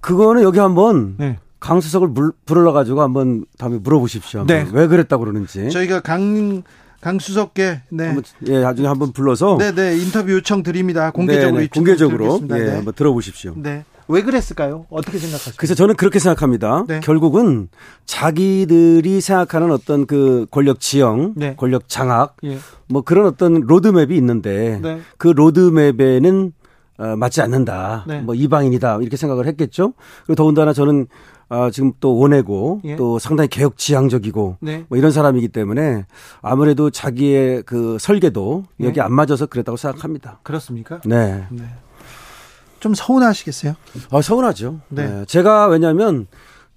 그거는 0.00 0.42
여기 0.42 0.58
한번 0.58 1.16
네. 1.18 1.38
강수석을 1.60 2.32
불러 2.46 2.72
가지고 2.72 3.02
한번 3.02 3.44
다음에 3.58 3.78
물어보십시오. 3.78 4.46
네. 4.46 4.66
왜 4.72 4.86
그랬다고 4.86 5.24
그러는지. 5.24 5.68
저희가 5.70 6.00
강 6.00 6.62
강수석께 7.02 7.82
네. 7.90 8.06
한번, 8.06 8.24
예, 8.46 8.60
나중에 8.60 8.88
한번 8.88 9.12
불러서 9.12 9.58
네, 9.58 9.72
네. 9.72 9.98
인터뷰 9.98 10.32
요청 10.32 10.62
드립니다. 10.62 11.10
공개적으로 11.10 11.58
네, 11.58 11.62
네. 11.64 11.68
공개적으로 11.68 12.40
예, 12.50 12.54
네. 12.54 12.74
한번 12.76 12.94
들어보십시오. 12.94 13.54
네. 13.56 13.84
왜 14.08 14.22
그랬을까요? 14.22 14.86
어떻게 14.90 15.18
생각하세요? 15.18 15.54
그래서 15.56 15.74
저는 15.74 15.96
그렇게 15.96 16.18
생각합니다. 16.18 16.84
네. 16.88 17.00
결국은 17.00 17.68
자기들이 18.04 19.20
생각하는 19.20 19.70
어떤 19.70 20.06
그 20.06 20.46
권력 20.50 20.80
지형, 20.80 21.34
네. 21.36 21.54
권력 21.56 21.88
장악, 21.88 22.36
예. 22.44 22.58
뭐 22.88 23.02
그런 23.02 23.26
어떤 23.26 23.60
로드맵이 23.60 24.16
있는데 24.16 24.78
네. 24.82 25.00
그 25.18 25.28
로드맵에는 25.28 26.52
어, 26.98 27.16
맞지 27.16 27.40
않는다. 27.40 28.04
네. 28.06 28.20
뭐 28.20 28.34
이방인이다. 28.34 28.98
이렇게 29.00 29.16
생각을 29.16 29.46
했겠죠. 29.46 29.94
그리고 30.24 30.34
더군다나 30.36 30.72
저는 30.72 31.06
아, 31.48 31.70
지금 31.70 31.92
또 32.00 32.16
원해고 32.16 32.80
예. 32.84 32.96
또 32.96 33.18
상당히 33.18 33.48
개혁 33.48 33.76
지향적이고 33.76 34.56
네. 34.60 34.86
뭐 34.88 34.96
이런 34.96 35.10
사람이기 35.10 35.48
때문에 35.48 36.06
아무래도 36.40 36.88
자기의 36.88 37.64
그 37.64 37.98
설계도 38.00 38.64
네. 38.78 38.86
여기 38.86 39.02
안 39.02 39.12
맞아서 39.12 39.44
그랬다고 39.44 39.76
생각합니다. 39.76 40.38
그렇습니까? 40.44 41.00
네. 41.04 41.44
네. 41.50 41.64
좀 42.82 42.94
서운하시겠어요? 42.94 43.74
아, 44.10 44.20
서운하죠. 44.20 44.80
네. 44.88 45.06
네. 45.06 45.24
제가 45.26 45.68
왜냐하면 45.68 46.26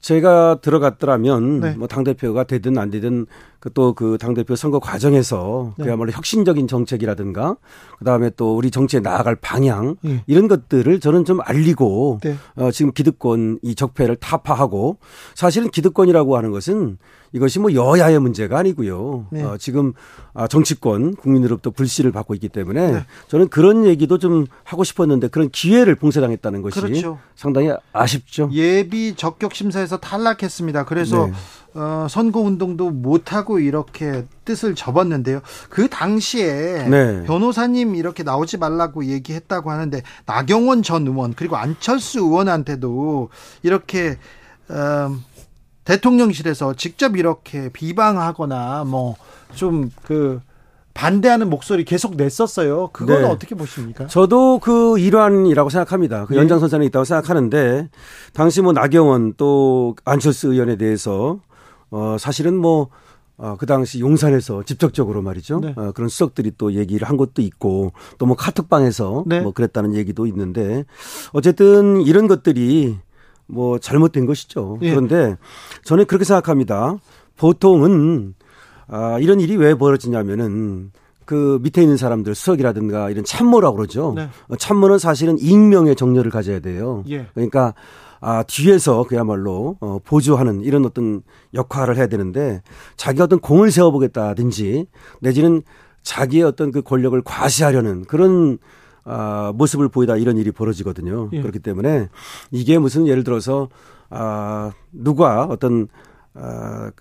제가 0.02 0.60
들어갔더라면 0.62 1.60
네. 1.62 1.72
뭐 1.74 1.88
당 1.88 2.04
대표가 2.04 2.44
되든 2.44 2.78
안 2.78 2.92
되든 2.92 3.26
그 3.55 3.55
또그 3.74 3.94
그 3.94 4.18
당대표 4.18 4.56
선거 4.56 4.80
과정에서 4.80 5.74
네. 5.78 5.86
그야말로 5.86 6.12
혁신적인 6.12 6.68
정책이라든가 6.68 7.58
그다음에 7.98 8.30
또 8.38 8.56
우리 8.56 8.72
정치에 8.72 9.00
나아갈 9.00 9.36
방향 9.36 9.96
네. 10.02 10.24
이런 10.28 10.48
것들을 10.48 11.00
저는 11.00 11.26
좀 11.26 11.40
알리고 11.42 12.20
네. 12.24 12.36
어, 12.56 12.72
지금 12.72 12.92
기득권 12.92 13.60
이 13.64 13.76
적폐를 13.76 14.18
타파하고 14.18 14.98
사실은 15.34 15.70
기득권이라고 15.70 16.38
하는 16.38 16.52
것은 16.52 16.98
이것이 17.36 17.60
뭐 17.60 17.74
여야의 17.74 18.20
문제가 18.20 18.60
아니고요. 18.60 19.28
네. 19.30 19.44
어, 19.44 19.58
지금 19.58 19.92
아, 20.34 20.48
정치권 20.48 21.16
국민으로부터 21.16 21.70
불씨를 21.70 22.14
받고 22.14 22.34
있기 22.36 22.48
때문에 22.48 22.92
네. 22.92 23.06
저는 23.28 23.50
그런 23.50 23.86
얘기도 23.86 24.20
좀 24.20 24.46
하고 24.64 24.86
싶었는데 24.86 25.28
그런 25.28 25.50
기회를 25.50 25.96
봉쇄당했다는 25.96 26.62
것이 26.62 26.80
그렇죠. 26.80 27.20
상당히 27.36 27.72
아쉽죠. 27.92 28.50
예비 28.54 29.16
적격 29.16 29.54
심사에서 29.54 29.98
탈락했습니다. 29.98 30.86
그래서 30.86 31.28
네. 31.28 31.34
어, 31.76 32.08
선거 32.10 32.40
운동도 32.40 32.90
못 32.90 33.34
하고 33.34 33.60
이렇게 33.60 34.26
뜻을 34.46 34.76
접었는데요. 34.76 35.42
그 35.70 35.90
당시에 35.90 36.88
네. 36.88 37.24
변호사님 37.26 37.96
이렇게 37.96 38.24
나오지 38.24 38.58
말라고 38.58 39.06
얘기했다고 39.06 39.72
하는데 39.72 40.02
나경원 40.26 40.84
전 40.84 41.06
의원 41.06 41.34
그리고 41.34 41.58
안철수 41.58 42.20
의원한테도 42.20 43.30
이렇게 43.64 44.18
어, 44.70 45.16
대통령실에서 45.84 46.76
직접 46.76 47.18
이렇게 47.18 47.70
비방하거나 47.70 48.86
뭐좀그 48.86 50.42
반대하는 50.94 51.50
목소리 51.50 51.84
계속 51.84 52.16
냈었어요. 52.16 52.90
그건 52.94 53.22
네. 53.22 53.28
어떻게 53.28 53.54
보십니까? 53.54 54.08
저도 54.08 54.60
그 54.60 54.98
일환이라고 54.98 55.70
생각합니다. 55.70 56.26
그 56.26 56.34
네. 56.34 56.40
연장선상에 56.40 56.86
있다고 56.86 57.04
생각하는데 57.04 57.90
당시 58.34 58.62
뭐 58.62 58.72
나경원 58.72 59.34
또 59.36 59.98
안철수 60.06 60.54
의원에 60.54 60.78
대해서 60.78 61.42
어 61.92 62.18
사실은 62.20 62.56
뭐 62.58 62.90
어, 63.38 63.58
그 63.60 63.66
당시 63.66 64.00
용산에서 64.00 64.64
직접적으로 64.64 65.22
말이죠. 65.22 65.60
네. 65.60 65.74
어, 65.76 65.92
그런 65.94 66.08
수석들이 66.08 66.54
또 66.58 66.74
얘기를 66.74 67.08
한 67.08 67.18
것도 67.18 67.42
있고 67.42 67.92
또 68.18 68.26
뭐 68.26 68.36
카톡방에서 68.36 69.26
네. 69.28 69.42
뭐 69.42 69.52
그랬다는 69.52 69.94
얘기도 69.94 70.26
있는데 70.28 70.86
어쨌든 71.34 72.02
이런 72.02 72.28
것들이 72.28 72.98
뭐 73.48 73.78
잘못된 73.78 74.26
것이죠. 74.26 74.80
예. 74.82 74.90
그런데 74.90 75.36
저는 75.84 76.06
그렇게 76.06 76.24
생각합니다. 76.26 76.98
보통은 77.38 78.36
아, 78.88 79.18
이런 79.20 79.40
일이 79.40 79.56
왜 79.58 79.76
벌어지냐면은 79.76 80.92
그 81.26 81.60
밑에 81.62 81.82
있는 81.82 81.98
사람들 81.98 82.36
수석이라든가 82.36 83.10
이런 83.10 83.24
참모라고 83.26 83.76
그러죠. 83.76 84.14
네. 84.16 84.30
어, 84.48 84.56
참모는 84.56 84.98
사실은 84.98 85.38
익명의 85.40 85.96
정렬을 85.96 86.32
가져야 86.32 86.60
돼요. 86.60 87.04
예. 87.10 87.28
그러니까 87.34 87.74
아, 88.22 88.44
뒤에서 88.44 89.04
그야말로 89.04 89.78
어, 89.80 90.00
보조하는 90.04 90.62
이런 90.62 90.86
어떤 90.86 91.22
역할을 91.54 91.98
해야 91.98 92.08
되는데 92.08 92.62
자기가 92.98 93.26
어떤 93.26 93.40
공을 93.40 93.72
세워보겠다든지 93.72 94.88
내지는 95.22 95.62
자기의 96.04 96.44
어떤 96.44 96.72
그 96.72 96.82
권력을 96.82 97.20
과시하려는 97.24 98.06
그런 98.06 98.58
아, 99.04 99.52
모습을 99.56 99.90
보이다 99.90 100.18
이런 100.18 100.38
일이 100.38 100.52
벌어지거든요. 100.52 101.30
예. 101.34 101.42
그렇기 101.42 101.60
때문에 101.60 102.10
이게 102.52 102.80
무슨 102.80 103.08
예를 103.08 103.24
들어서 103.24 103.70
아, 104.10 104.72
누가 104.92 105.44
어떤 105.44 105.88
아, 106.34 106.92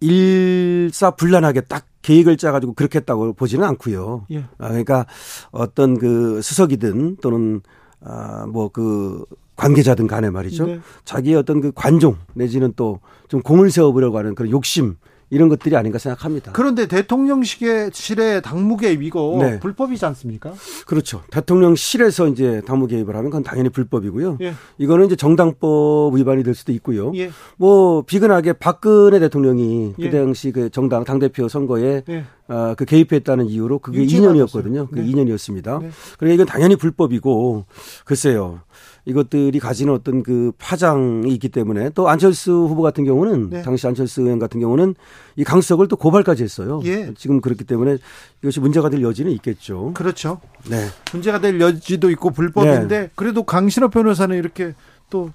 일사불란하게 0.00 1.62
딱 1.62 1.86
계획을 2.02 2.36
짜가지고 2.36 2.74
그렇게 2.74 2.98
했다고 2.98 3.32
보지는 3.34 3.64
않고요. 3.66 4.26
예. 4.30 4.44
아, 4.58 4.68
그러니까 4.68 5.06
어떤 5.50 5.98
그 5.98 6.40
수석이든 6.42 7.16
또는 7.22 7.60
아, 8.00 8.46
뭐그 8.46 9.24
관계자든 9.56 10.06
간에 10.06 10.30
말이죠. 10.30 10.66
네. 10.66 10.80
자기의 11.04 11.36
어떤 11.36 11.60
그 11.60 11.72
관종 11.74 12.16
내지는 12.34 12.72
또 12.76 13.00
좀 13.28 13.42
공을 13.42 13.70
세워보려고 13.70 14.18
하는 14.18 14.34
그런 14.34 14.50
욕심 14.50 14.96
이런 15.28 15.48
것들이 15.48 15.74
아닌가 15.74 15.98
생각합니다. 15.98 16.52
그런데 16.52 16.86
대통령실의 16.86 18.42
당무 18.44 18.76
개입이고 18.76 19.38
네. 19.40 19.58
불법이지 19.58 20.06
않습니까? 20.06 20.54
그렇죠. 20.86 21.20
대통령실에서 21.32 22.28
이제 22.28 22.62
당무 22.64 22.86
개입을 22.86 23.16
하면 23.16 23.30
그건 23.30 23.42
당연히 23.42 23.68
불법이고요. 23.70 24.38
예. 24.42 24.54
이거는 24.78 25.06
이제 25.06 25.16
정당법 25.16 26.14
위반이 26.14 26.44
될 26.44 26.54
수도 26.54 26.70
있고요. 26.70 27.10
예. 27.16 27.32
뭐 27.56 28.02
비근하게 28.02 28.52
박근혜 28.52 29.18
대통령이 29.18 29.94
그 29.96 30.02
예. 30.04 30.10
당시 30.10 30.52
그 30.52 30.70
정당 30.70 31.02
당 31.02 31.18
대표 31.18 31.48
선거에 31.48 32.04
예. 32.08 32.24
어, 32.46 32.74
그 32.76 32.84
개입했다는 32.84 33.46
이유로 33.46 33.80
그게 33.80 34.06
2년이었거든요. 34.06 34.88
그게 34.88 35.02
네. 35.02 35.08
2년이었습니다. 35.10 35.82
네. 35.82 35.90
그러니까 36.18 36.34
이건 36.34 36.46
당연히 36.46 36.76
불법이고 36.76 37.64
글쎄요. 38.04 38.60
이것들이 39.06 39.58
가지는 39.60 39.94
어떤 39.94 40.22
그 40.24 40.52
파장이 40.58 41.32
있기 41.34 41.48
때문에 41.48 41.90
또 41.90 42.08
안철수 42.08 42.52
후보 42.52 42.82
같은 42.82 43.04
경우는 43.04 43.50
네. 43.50 43.62
당시 43.62 43.86
안철수 43.86 44.22
의원 44.22 44.40
같은 44.40 44.60
경우는 44.60 44.96
이 45.36 45.44
강석을 45.44 45.86
또 45.86 45.96
고발까지 45.96 46.42
했어요. 46.42 46.80
예. 46.84 47.14
지금 47.16 47.40
그렇기 47.40 47.64
때문에 47.64 47.98
이것이 48.42 48.58
문제가 48.58 48.90
될 48.90 49.02
여지는 49.02 49.30
있겠죠. 49.32 49.92
그렇죠. 49.94 50.40
네. 50.68 50.86
문제가 51.12 51.40
될 51.40 51.60
여지도 51.60 52.10
있고 52.10 52.30
불법인데 52.30 53.00
네. 53.00 53.10
그래도 53.14 53.44
강신업 53.44 53.92
변호사는 53.92 54.36
이렇게 54.36 54.74
또 55.08 55.30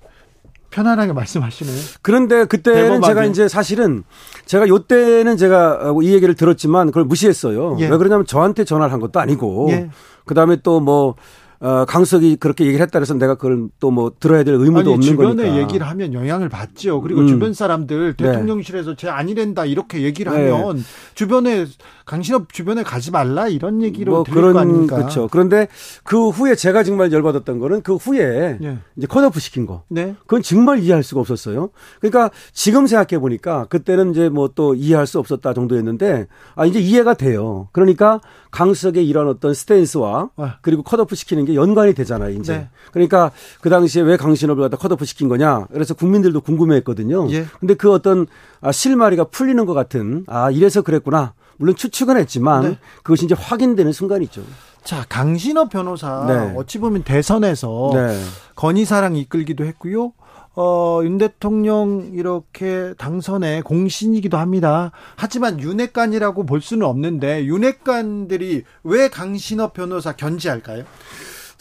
편안하게 0.70 1.14
말씀하시네요. 1.14 1.76
그런데 2.02 2.46
그때는. 2.46 3.02
제가 3.02 3.26
이제 3.26 3.48
사실은 3.48 4.04
제가 4.46 4.68
요 4.68 4.80
때는 4.80 5.38
제가 5.38 5.94
이 6.02 6.14
얘기를 6.14 6.36
들었지만 6.36 6.88
그걸 6.88 7.06
무시했어요. 7.06 7.78
예. 7.80 7.88
왜 7.88 7.98
그러냐면 7.98 8.26
저한테 8.26 8.66
전화를 8.66 8.92
한 8.92 9.00
것도 9.00 9.20
아니고 9.20 9.68
예. 9.72 9.90
그다음에 10.26 10.58
또뭐 10.58 11.16
어, 11.64 11.86
강석이 11.86 12.38
그렇게 12.38 12.66
얘기를 12.66 12.84
했다 12.84 12.98
그래서 12.98 13.14
내가 13.14 13.36
그걸 13.36 13.68
또 13.80 13.92
뭐 13.92 14.12
들어야 14.20 14.44
될 14.44 14.56
의무도 14.56 14.80
아니, 14.80 14.94
없는 14.94 15.02
주변에 15.08 15.44
거니까. 15.44 15.58
얘기를 15.62 15.86
하면 15.88 16.14
영향을 16.14 16.50
받죠. 16.50 17.02
그리고 17.02 17.22
음. 17.22 17.28
주변 17.28 17.54
사람들 17.54 18.16
네. 18.18 18.24
대통령실에서 18.32 18.92
네. 18.92 18.96
제 18.98 19.10
아니랜다 19.10 19.66
이렇게 19.66 20.02
얘기를 20.02 20.32
네. 20.32 20.50
하면 20.50 20.84
주변에 21.14 21.68
강신업 22.06 22.54
주변에 22.54 22.84
가지 22.84 23.10
말라 23.10 23.48
이런 23.48 23.82
얘기로 23.82 24.12
뭐 24.12 24.24
그런, 24.24 24.54
거 24.54 24.60
아닙니까? 24.60 24.98
그렇죠. 24.98 25.28
그런데 25.32 25.68
그 26.04 26.30
후에 26.30 26.56
제가 26.56 26.84
정말 26.84 27.12
열받았던 27.12 27.60
거는 27.60 27.82
그 27.82 27.96
후에 27.96 28.58
네. 28.62 28.78
이제 28.96 29.08
컷오프 29.08 29.40
시킨 29.40 29.66
거. 29.66 29.84
네. 29.88 30.16
그건 30.22 30.44
정말 30.44 30.80
이해할 30.80 31.04
수가 31.04 31.22
없었어요. 31.22 31.70
그러니까 32.00 32.30
지금 32.54 32.86
생각해 32.86 33.20
보니까 33.20 33.66
그때는 33.66 34.12
이제 34.12 34.30
뭐 34.30 34.52
또 34.56 34.76
이해할 34.76 35.08
수 35.08 35.20
없었다 35.20 35.54
정도였는데 35.54 36.28
아 36.56 36.66
이제 36.66 36.80
이해가 36.80 37.14
돼요. 37.14 37.70
그러니까 37.72 38.20
강석의 38.52 39.08
이런 39.08 39.28
어떤 39.28 39.54
스탠스와 39.54 40.30
아. 40.36 40.58
그리고 40.62 40.84
컷오프 40.84 41.16
시키는 41.16 41.46
게 41.46 41.56
연관이 41.56 41.94
되잖아요, 41.94 42.38
이제. 42.38 42.58
네. 42.58 42.70
그러니까 42.92 43.32
그 43.62 43.70
당시에 43.70 44.02
왜 44.02 44.18
강신업을 44.18 44.62
갖다 44.62 44.78
컷오프 44.78 45.06
시킨 45.06 45.30
거냐. 45.30 45.68
그래서 45.72 45.94
국민들도 45.94 46.42
궁금해 46.42 46.76
했거든요. 46.78 47.30
예. 47.32 47.46
근데 47.60 47.74
그 47.74 47.92
어떤 47.92 48.28
아, 48.60 48.72
실마리가 48.72 49.26
풀리는 49.26 49.66
것 49.66 49.74
같은 49.74 50.26
아, 50.28 50.52
이래서 50.52 50.82
그랬구나. 50.82 51.34
물론 51.62 51.76
추측은 51.76 52.18
했지만 52.18 52.64
네. 52.64 52.78
그것이 53.04 53.26
이제 53.26 53.36
확인되는 53.38 53.92
순간이죠. 53.92 54.42
자, 54.84 55.06
강신업 55.08 55.70
변호사 55.70 56.26
네. 56.28 56.56
어찌 56.58 56.80
보면 56.80 57.04
대선에서 57.04 57.92
네. 57.94 58.20
건의사랑 58.56 59.16
이끌기도 59.16 59.64
했고요. 59.66 60.12
어, 60.56 61.02
윤 61.04 61.20
대통령 61.20 62.10
이렇게 62.16 62.96
당선의 62.98 63.62
공신이기도 63.62 64.38
합니다. 64.38 64.92
하지만 65.16 65.60
윤핵관이라고 65.60 66.48
볼 66.48 66.62
수는 66.62 66.86
없는데 66.88 67.46
윤핵관들이 67.46 68.64
왜 68.84 69.08
강신업 69.10 69.74
변호사 69.74 70.14
견지할까요? 70.14 70.84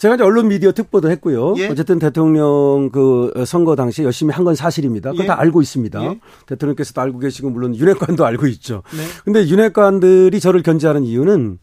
제가 0.01 0.15
이제 0.15 0.23
언론 0.23 0.47
미디어 0.47 0.71
특보도 0.71 1.11
했고요. 1.11 1.53
예? 1.57 1.67
어쨌든 1.67 1.99
대통령 1.99 2.89
그 2.91 3.31
선거 3.45 3.75
당시 3.75 4.01
열심히 4.03 4.33
한 4.33 4.41
건 4.43 4.55
사실입니다. 4.55 5.11
그거 5.11 5.21
예? 5.25 5.27
다 5.27 5.39
알고 5.39 5.61
있습니다. 5.61 6.03
예? 6.03 6.19
대통령께서도 6.47 6.99
알고 7.01 7.19
계시고 7.19 7.51
물론 7.51 7.75
윤핵관도 7.75 8.25
알고 8.25 8.47
있죠. 8.47 8.81
네. 8.97 9.03
근데 9.23 9.47
윤핵관들이 9.47 10.39
저를 10.39 10.63
견제하는 10.63 11.03
이유는 11.03 11.59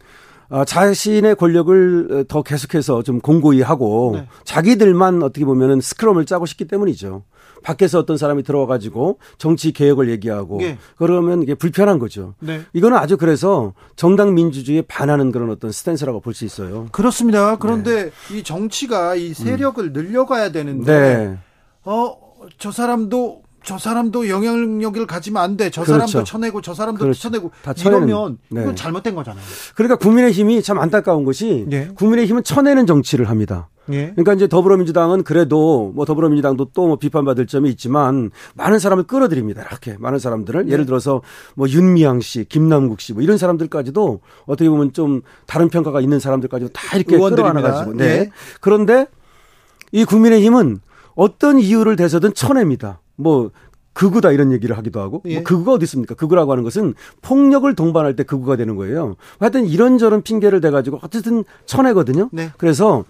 어, 0.51 0.65
자신의 0.65 1.35
권력을 1.35 2.27
더 2.29 2.43
계속해서 2.45 3.03
좀 3.03 3.19
공고히 3.21 3.61
하고 3.61 4.13
네. 4.15 4.29
자기들만 4.45 5.25
어떻게 5.25 5.45
보면은 5.45 5.81
스크럼을 5.81 6.25
짜고 6.25 6.47
싶기 6.47 6.67
때문이죠. 6.69 7.25
밖에서 7.63 7.99
어떤 7.99 8.17
사람이 8.17 8.43
들어와 8.43 8.67
가지고 8.67 9.19
정치 9.39 9.73
개혁을 9.73 10.09
얘기하고 10.11 10.59
네. 10.59 10.79
그러면 10.97 11.43
이게 11.43 11.55
불편한 11.55 11.99
거죠. 11.99 12.35
네. 12.41 12.63
이거는 12.73 12.97
아주 12.97 13.17
그래서 13.17 13.75
정당 13.97 14.35
민주주의에 14.35 14.83
반하는 14.83 15.33
그런 15.33 15.51
어떤 15.51 15.73
스탠스라고 15.73 16.21
볼 16.21 16.35
수 16.35 16.45
있어요. 16.45 16.87
그렇습니다. 16.93 17.57
그런데 17.57 18.11
네. 18.29 18.37
이 18.37 18.43
정치가 18.43 19.15
이 19.17 19.35
세력을 19.35 19.83
음. 19.85 19.93
늘려가야 19.93 20.53
되는데 20.53 20.93
네. 20.93 21.39
어저 21.83 22.71
사람도 22.71 23.43
저 23.65 23.77
사람도 23.77 24.29
영향력을 24.29 25.05
가지면 25.07 25.43
안 25.43 25.57
돼. 25.57 25.69
저 25.71 25.83
그렇죠. 25.83 26.07
사람도 26.07 26.25
쳐내고 26.25 26.61
저 26.63 26.75
사람도 26.75 27.01
그렇죠. 27.01 27.21
쳐내고 27.23 27.51
다 27.63 27.75
이러면 27.77 28.39
네. 28.51 28.63
이건 28.63 28.77
잘못된 28.77 29.15
거잖아요. 29.15 29.43
그러니까 29.75 29.97
국민의힘이 29.97 30.63
참 30.63 30.79
안타까운 30.79 31.25
것이 31.25 31.67
네. 31.69 31.89
국민의힘은 31.95 32.45
쳐내는 32.45 32.87
정치를 32.87 33.29
합니다. 33.29 33.69
네. 33.89 34.11
그러니까 34.13 34.35
이제 34.35 34.47
더불어민주당은 34.49 35.23
그래도 35.25 35.93
뭐 35.95 36.05
더불어민주당도 36.05 36.67
또 36.75 36.89
뭐 36.89 36.97
비판받을 36.97 37.47
점이 37.47 37.69
있지만 37.71 38.31
많은 38.55 38.79
사람을 38.79 39.05
끌어들입니다. 39.05 39.63
이렇게 39.63 39.97
많은 39.99 40.19
사람들을 40.19 40.67
네. 40.67 40.73
예를 40.73 40.87
들어서 40.87 41.23
뭐 41.55 41.69
윤미향 41.69 42.21
씨, 42.21 42.45
김남국 42.45 43.01
씨 43.01 43.13
뭐 43.13 43.23
이런 43.23 43.37
사람들까지도 43.39 44.21
어떻게 44.47 44.69
보면 44.71 44.93
좀 44.93 45.23
다른 45.47 45.69
평가가 45.69 46.01
있는 46.01 46.19
사람들까지도 46.21 46.73
다 46.73 46.97
이렇게 46.97 47.19
끌어안아 47.19 47.61
가지고. 47.61 47.95
네. 47.95 48.07
네. 48.25 48.31
그런데 48.61 49.07
이 49.93 50.05
국민의힘은 50.05 50.81
어떤 51.15 51.59
이유를 51.59 51.97
대서든 51.97 52.35
쳐냅니다. 52.35 53.01
뭐 53.17 53.51
극우다 53.95 54.31
이런 54.31 54.53
얘기를 54.53 54.79
하기도 54.79 55.01
하고 55.01 55.23
뭐 55.25 55.33
예. 55.33 55.35
뭐 55.37 55.43
극우가 55.43 55.73
어디 55.73 55.83
있습니까? 55.85 56.15
극우라고 56.15 56.53
하는 56.53 56.63
것은 56.63 56.95
폭력을 57.21 57.75
동반할 57.75 58.15
때 58.15 58.23
극우가 58.23 58.55
되는 58.55 58.77
거예요. 58.77 59.17
하여튼 59.41 59.67
이런저런 59.67 60.23
핑계를 60.23 60.61
대가지고 60.61 61.01
어쨌든 61.03 61.43
쳐내거든요. 61.67 62.29
네. 62.31 62.51
그래서 62.59 63.05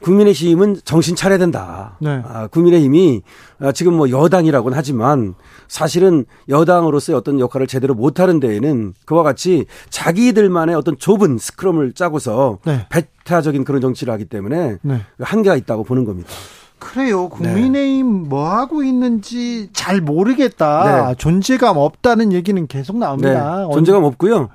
국민의힘은 0.00 0.80
정신 0.84 1.16
차려야 1.16 1.38
된다. 1.38 1.96
네. 2.00 2.22
아, 2.26 2.46
국민의힘이 2.46 3.22
아, 3.60 3.72
지금 3.72 3.94
뭐 3.94 4.10
여당이라고는 4.10 4.76
하지만 4.76 5.34
사실은 5.66 6.24
여당으로서의 6.48 7.16
어떤 7.16 7.40
역할을 7.40 7.66
제대로 7.66 7.94
못하는 7.94 8.40
데에는 8.40 8.94
그와 9.04 9.22
같이 9.22 9.66
자기들만의 9.90 10.74
어떤 10.74 10.96
좁은 10.98 11.38
스크럼을 11.38 11.92
짜고서 11.92 12.58
네. 12.64 12.86
배타적인 12.88 13.64
그런 13.64 13.80
정치를 13.80 14.12
하기 14.14 14.26
때문에 14.26 14.76
네. 14.82 15.00
한계가 15.20 15.56
있다고 15.56 15.84
보는 15.84 16.04
겁니다. 16.04 16.30
그래요. 16.78 17.28
국민의힘 17.28 18.22
네. 18.22 18.28
뭐 18.28 18.48
하고 18.48 18.82
있는지 18.82 19.68
잘 19.72 20.00
모르겠다. 20.00 21.08
네. 21.08 21.14
존재감 21.18 21.76
없다는 21.76 22.32
얘기는 22.32 22.66
계속 22.66 22.98
나옵니다. 22.98 23.66
네. 23.66 23.74
존재감 23.74 24.04
없고요. 24.04 24.48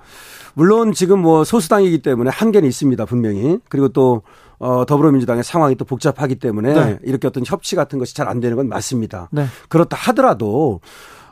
물론 0.55 0.93
지금 0.93 1.19
뭐 1.19 1.43
소수당이기 1.43 2.01
때문에 2.01 2.29
한계는 2.31 2.67
있습니다. 2.67 3.05
분명히. 3.05 3.57
그리고 3.69 3.89
또 3.89 4.21
어, 4.63 4.85
더불어민주당의 4.85 5.43
상황이 5.43 5.75
또 5.75 5.83
복잡하기 5.83 6.35
때문에 6.35 6.73
네. 6.73 6.99
이렇게 7.03 7.27
어떤 7.27 7.43
협치 7.45 7.75
같은 7.75 7.99
것이 7.99 8.15
잘 8.15 8.23
안 8.23 8.39
되는 8.39 8.55
건 8.55 8.69
맞습니다. 8.69 9.27
네. 9.31 9.45
그렇다 9.67 9.97
하더라도 9.97 10.79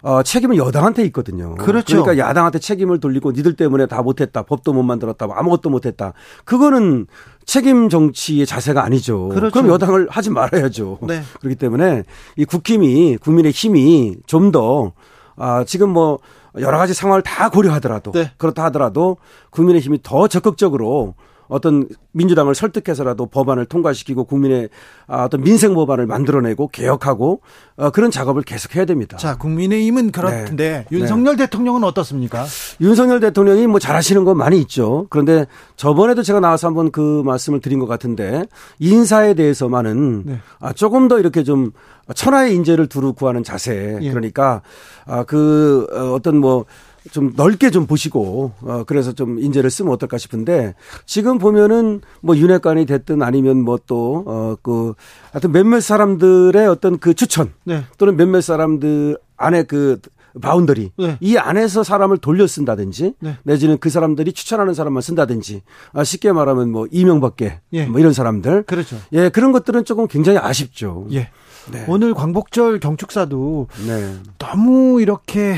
어, 0.01 0.21
책임은 0.23 0.57
여당한테 0.57 1.05
있거든요. 1.05 1.55
그렇죠. 1.55 2.03
그러니까 2.03 2.27
야당한테 2.27 2.59
책임을 2.59 2.99
돌리고 2.99 3.31
니들 3.31 3.55
때문에 3.55 3.85
다 3.85 4.01
못했다. 4.01 4.41
법도 4.43 4.73
못 4.73 4.83
만들었다. 4.83 5.27
아무것도 5.31 5.69
못했다. 5.69 6.11
그거는 6.43 7.07
책임 7.45 7.87
정치의 7.87 8.45
자세가 8.45 8.83
아니죠. 8.83 9.29
그렇죠. 9.29 9.53
그럼 9.53 9.69
여당을 9.69 10.07
하지 10.09 10.29
말아야죠. 10.31 10.99
네. 11.07 11.21
그렇기 11.39 11.55
때문에 11.55 12.03
이 12.35 12.43
국힘이 12.43 13.17
국민의 13.17 13.53
힘이 13.53 14.17
좀 14.27 14.51
더 14.51 14.91
아, 15.37 15.63
지금 15.63 15.89
뭐 15.91 16.19
여러 16.59 16.77
가지 16.77 16.93
상황을 16.93 17.21
다 17.21 17.49
고려하더라도 17.49 18.11
네. 18.11 18.31
그렇다 18.37 18.65
하더라도 18.65 19.15
국민의 19.51 19.81
힘이 19.81 19.99
더 20.03 20.27
적극적으로 20.27 21.15
어떤 21.51 21.85
민주당을 22.13 22.55
설득해서라도 22.55 23.25
법안을 23.25 23.65
통과시키고 23.65 24.23
국민의 24.23 24.69
아, 25.05 25.25
어떤 25.25 25.41
민생 25.41 25.73
법안을 25.73 26.05
만들어내고 26.05 26.69
개혁하고 26.69 27.41
어, 27.75 27.89
그런 27.89 28.09
작업을 28.09 28.43
계속해야 28.43 28.85
됩니다. 28.85 29.17
자, 29.17 29.37
국민의힘은 29.37 30.11
그렇던데 30.11 30.85
네. 30.89 30.95
윤석열 30.95 31.35
네. 31.35 31.43
대통령은 31.43 31.83
어떻습니까? 31.83 32.45
윤석열 32.79 33.19
대통령이 33.19 33.67
뭐 33.67 33.79
잘하시는 33.79 34.23
건 34.23 34.37
많이 34.37 34.59
있죠. 34.61 35.07
그런데 35.09 35.45
저번에도 35.75 36.23
제가 36.23 36.39
나와서 36.39 36.67
한번 36.67 36.89
그 36.89 37.21
말씀을 37.25 37.59
드린 37.59 37.79
것 37.79 37.85
같은데 37.85 38.45
인사에 38.79 39.33
대해서만은 39.33 40.23
네. 40.25 40.39
아, 40.61 40.71
조금 40.71 41.09
더 41.09 41.19
이렇게 41.19 41.43
좀 41.43 41.71
천하의 42.15 42.55
인재를 42.55 42.87
두루 42.87 43.11
구하는 43.11 43.43
자세. 43.43 43.99
예. 44.01 44.09
그러니까 44.09 44.61
아, 45.05 45.23
그 45.25 45.85
어, 45.91 46.13
어떤 46.13 46.37
뭐 46.37 46.63
좀 47.11 47.33
넓게 47.35 47.71
좀 47.71 47.87
보시고 47.87 48.51
어 48.61 48.83
그래서 48.85 49.11
좀 49.11 49.39
인재를 49.39 49.71
쓰면 49.71 49.91
어떨까 49.91 50.19
싶은데 50.19 50.75
지금 51.07 51.39
보면은 51.39 52.01
뭐 52.21 52.37
윤핵관이 52.37 52.85
됐든 52.85 53.23
아니면 53.23 53.63
뭐 53.63 53.77
또 53.77 54.23
어 54.27 54.57
그 54.61 54.93
하여튼 55.31 55.51
몇몇 55.51 55.79
사람들의 55.79 56.67
어떤 56.67 56.99
그 56.99 57.13
추천 57.15 57.51
네. 57.63 57.83
또는 57.97 58.15
몇몇 58.17 58.41
사람들 58.41 59.17
안에 59.37 59.63
그 59.63 59.99
boundary 60.39 60.91
네. 60.97 61.17
이 61.19 61.37
안에서 61.37 61.83
사람을 61.83 62.17
돌려 62.19 62.45
쓴다든지 62.47 63.15
네. 63.19 63.37
내지는 63.43 63.77
그 63.79 63.89
사람들이 63.89 64.31
추천하는 64.33 64.73
사람만 64.73 65.01
쓴다든지 65.01 65.63
아, 65.93 66.03
쉽게 66.03 66.31
말하면 66.31 66.71
뭐 66.71 66.87
이명박계 66.91 67.59
예. 67.73 67.85
뭐 67.85 67.99
이런 67.99 68.13
사람들 68.13 68.63
그렇죠. 68.63 68.97
예 69.13 69.29
그런 69.29 69.51
것들은 69.51 69.83
조금 69.85 70.07
굉장히 70.07 70.37
아쉽죠. 70.37 71.07
예. 71.11 71.29
네. 71.71 71.85
오늘 71.87 72.13
광복절 72.13 72.79
경축사도 72.79 73.67
네. 73.87 74.15
너무 74.37 75.01
이렇게 75.01 75.55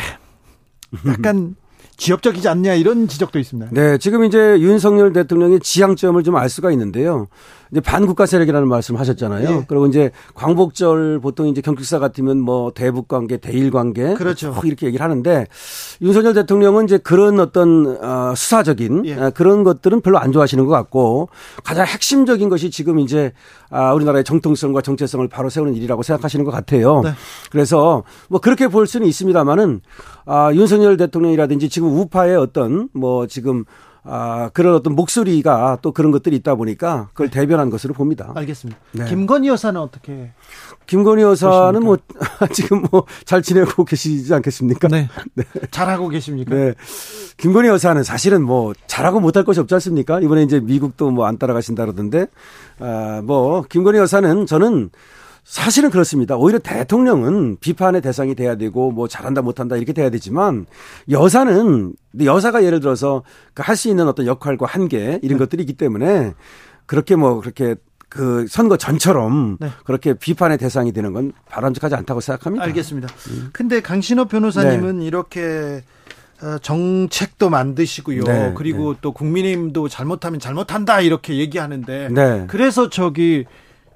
약간 1.07 1.55
지역적이지 1.97 2.47
않냐 2.47 2.73
이런 2.73 3.07
지적도 3.07 3.39
있습니다. 3.39 3.71
네, 3.71 3.97
지금 3.97 4.23
이제 4.23 4.59
윤석열 4.59 5.13
대통령의 5.13 5.59
지향점을 5.59 6.21
좀 6.23 6.35
알 6.35 6.49
수가 6.49 6.71
있는데요. 6.71 7.27
이제 7.73 7.81
반국가 7.81 8.27
세력이라는 8.27 8.67
말씀 8.67 8.95
하셨잖아요. 8.97 9.49
네. 9.49 9.65
그리고 9.67 9.87
이제 9.87 10.11
광복절 10.35 11.19
보통 11.19 11.47
이제 11.47 11.59
경축사 11.59 11.97
같으면 11.97 12.39
뭐 12.39 12.71
대북 12.71 13.07
관계, 13.07 13.37
대일 13.37 13.71
관계 13.71 14.13
그렇죠. 14.13 14.55
이렇게 14.63 14.85
얘기를 14.85 15.03
하는데 15.03 15.47
윤석열 15.99 16.35
대통령은 16.35 16.85
이제 16.85 16.99
그런 16.99 17.39
어떤 17.39 17.97
어, 17.99 18.35
수사적인 18.35 19.07
예. 19.07 19.15
어, 19.15 19.31
그런 19.31 19.63
것들은 19.63 20.01
별로 20.01 20.19
안 20.19 20.31
좋아하시는 20.31 20.63
것 20.65 20.71
같고 20.71 21.29
가장 21.63 21.87
핵심적인 21.87 22.47
것이 22.47 22.69
지금 22.69 22.99
이제 22.99 23.33
아, 23.71 23.91
우리나라의 23.93 24.23
정통성과 24.23 24.81
정체성을 24.81 25.27
바로 25.29 25.49
세우는 25.49 25.73
일이라고 25.73 26.03
생각하시는 26.03 26.45
것 26.45 26.51
같아요. 26.51 27.01
네. 27.01 27.09
그래서 27.49 28.03
뭐 28.29 28.39
그렇게 28.39 28.67
볼 28.67 28.85
수는 28.85 29.07
있습니다만은 29.07 29.81
아, 30.27 30.51
윤석열 30.53 30.95
대통령이라든지 30.97 31.69
지금 31.69 31.89
우파의 31.89 32.35
어떤 32.35 32.89
뭐 32.93 33.25
지금 33.25 33.65
아, 34.05 34.49
그런 34.53 34.75
어떤 34.75 34.95
목소리가 34.95 35.79
또 35.81 35.91
그런 35.93 36.11
것들이 36.11 36.35
있다 36.35 36.55
보니까 36.55 37.07
그걸 37.13 37.29
네. 37.29 37.39
대변한 37.39 37.69
것으로 37.69 37.93
봅니다. 37.93 38.31
알겠습니다. 38.35 38.79
네. 38.91 39.05
김건희 39.05 39.47
여사는 39.47 39.79
어떻게? 39.79 40.31
김건희 40.87 41.23
여사는 41.23 41.79
보십니까? 41.81 42.39
뭐 42.39 42.47
지금 42.51 42.83
뭐 42.91 43.05
잘 43.25 43.41
지내고 43.41 43.85
계시지 43.85 44.33
않겠습니까? 44.33 44.89
네. 44.89 45.09
네. 45.35 45.43
잘하고 45.71 46.09
계십니까? 46.09 46.53
네. 46.53 46.73
김건희 47.37 47.69
여사는 47.69 48.03
사실은 48.03 48.43
뭐 48.43 48.73
잘하고 48.87 49.19
못할 49.19 49.43
것이 49.45 49.59
없지 49.59 49.73
않습니까? 49.75 50.19
이번에 50.19 50.43
이제 50.43 50.59
미국도 50.59 51.11
뭐 51.11 51.25
안 51.25 51.37
따라가신다 51.37 51.85
그러던데, 51.85 52.27
아, 52.79 53.21
뭐, 53.23 53.63
김건희 53.69 53.97
여사는 53.97 54.45
저는 54.45 54.89
사실은 55.43 55.89
그렇습니다. 55.89 56.35
오히려 56.35 56.59
대통령은 56.59 57.57
비판의 57.59 58.01
대상이 58.01 58.33
돼야 58.33 58.55
되고 58.55 58.91
뭐 58.91 59.07
잘한다 59.07 59.41
못한다 59.41 59.75
이렇게 59.75 59.91
돼야 59.93 60.09
되지만 60.09 60.65
여사는 61.09 61.93
여사가 62.23 62.63
예를 62.63 62.79
들어서 62.79 63.23
그할수 63.53 63.89
있는 63.89 64.07
어떤 64.07 64.25
역할과 64.25 64.65
한계 64.65 65.19
이런 65.21 65.37
네. 65.37 65.43
것들이 65.43 65.63
있기 65.63 65.73
때문에 65.73 66.33
그렇게 66.85 67.15
뭐 67.15 67.41
그렇게 67.41 67.75
그 68.07 68.45
선거 68.47 68.77
전처럼 68.77 69.57
네. 69.59 69.69
그렇게 69.85 70.13
비판의 70.13 70.59
대상이 70.59 70.93
되는 70.93 71.13
건 71.13 71.33
바람직하지 71.49 71.95
않다고 71.95 72.21
생각합니다. 72.21 72.63
알겠습니다. 72.65 73.09
음. 73.31 73.49
근데 73.51 73.81
강신업 73.81 74.29
변호사님은 74.29 74.99
네. 74.99 75.05
이렇게 75.05 75.83
어, 76.41 76.57
정책도 76.61 77.49
만드시고요. 77.49 78.23
네, 78.23 78.53
그리고 78.55 78.93
네. 78.93 78.99
또 79.01 79.13
국민의힘도 79.13 79.87
잘못하면 79.87 80.39
잘못한다 80.39 81.01
이렇게 81.01 81.37
얘기하는데 81.37 82.09
네. 82.11 82.45
그래서 82.47 82.89
저기 82.89 83.45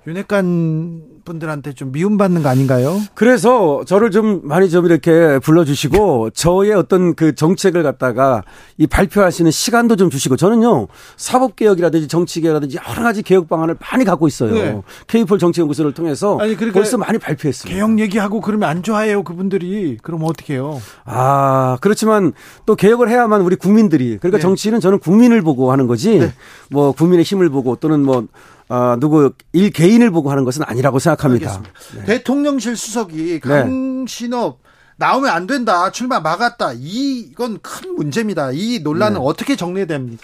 윤핵관 0.08 1.02
분들한테 1.26 1.74
좀 1.74 1.92
미움받는 1.92 2.42
거 2.42 2.48
아닌가요? 2.48 3.02
그래서 3.14 3.84
저를 3.86 4.10
좀 4.10 4.40
많이 4.46 4.70
좀 4.70 4.86
이렇게 4.86 5.38
불러주시고 5.40 6.30
저의 6.30 6.72
어떤 6.72 7.14
그 7.14 7.36
정책을 7.36 7.84
갖다가 7.84 8.44
이 8.78 8.88
발표하시는 8.88 9.52
시간도 9.52 9.98
좀 9.98 10.10
주시고 10.10 10.38
저는요 10.38 10.88
사법개혁이라든지 11.18 12.08
정치개혁이라든지 12.08 12.78
여러 12.90 13.04
가지 13.04 13.22
개혁 13.22 13.50
방안을 13.50 13.76
많이 13.82 14.06
갖고 14.06 14.30
있어요. 14.30 14.54
네. 14.54 14.82
K4 15.08 15.38
정치연구소를 15.38 15.94
통해서 15.94 16.38
아니, 16.40 16.56
그러니까 16.56 16.80
벌써 16.80 16.98
많이 16.98 17.18
발표했습니다. 17.18 17.76
개혁 17.76 18.00
얘기하고 18.00 18.40
그러면 18.40 18.70
안 18.70 18.84
좋아해요 18.84 19.24
그분들이. 19.24 19.98
그럼 20.02 20.24
어떻게 20.24 20.54
해요? 20.54 20.82
아 21.04 21.78
그렇지만 21.82 22.32
또 22.66 22.78
개혁을 22.78 23.10
해야만 23.10 23.42
우리 23.42 23.58
국민들이 23.58 24.18
그러니까 24.18 24.38
네. 24.38 24.42
정치는 24.42 24.80
저는 24.80 25.00
국민을 25.00 25.42
보고 25.42 25.74
하는 25.74 25.88
거지 25.88 26.20
네. 26.20 26.34
뭐 26.72 26.94
국민의 26.94 27.26
힘을 27.26 27.50
보고 27.50 27.76
또는 27.76 28.04
뭐 28.04 28.26
어, 28.70 28.96
누구 29.00 29.32
일 29.54 29.72
개인을 29.72 30.12
보고 30.12 30.30
하는 30.32 30.44
것은 30.44 30.64
아니라고 30.66 31.00
생각합니다. 31.00 31.62
네. 31.96 32.06
대통령실 32.06 32.76
수석이 32.76 33.40
네. 33.40 33.40
강신업 33.40 34.60
네. 34.62 34.68
나오면 35.00 35.30
안 35.30 35.46
된다. 35.48 35.92
출마 35.92 36.20
막았다. 36.20 36.74
이건 36.80 37.60
큰 37.62 37.96
문제입니다. 37.96 38.50
이 38.52 38.80
논란은 38.80 39.20
네. 39.20 39.26
어떻게 39.26 39.56
정리됩니까? 39.56 40.18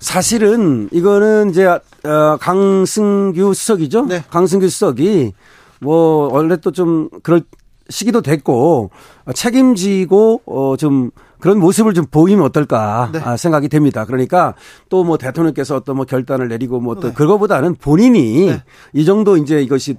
사실은 0.00 0.88
이거는 0.92 1.50
이제 1.50 1.66
어, 1.66 2.36
강승규 2.40 3.54
수석이죠. 3.54 4.06
네. 4.06 4.24
강승규 4.28 4.68
수석이 4.68 5.32
뭐 5.80 6.28
원래 6.32 6.56
또 6.56 6.70
좀 6.72 7.08
그럴 7.22 7.42
시기도 7.88 8.22
됐고 8.22 8.90
책임지고 9.34 10.42
어좀 10.46 11.10
그런 11.42 11.58
모습을 11.58 11.92
좀 11.92 12.06
보이면 12.06 12.44
어떨까 12.44 13.10
네. 13.12 13.20
아, 13.20 13.36
생각이 13.36 13.68
됩니다. 13.68 14.04
그러니까 14.06 14.54
또 14.88 15.02
뭐 15.02 15.18
대통령께서 15.18 15.74
어떤 15.74 15.96
뭐 15.96 16.04
결단을 16.04 16.46
내리고 16.46 16.78
뭐또 16.78 17.08
네. 17.08 17.12
그거보다는 17.14 17.74
본인이 17.74 18.46
네. 18.46 18.62
이 18.92 19.04
정도 19.04 19.36
이제 19.36 19.60
이것이 19.60 19.96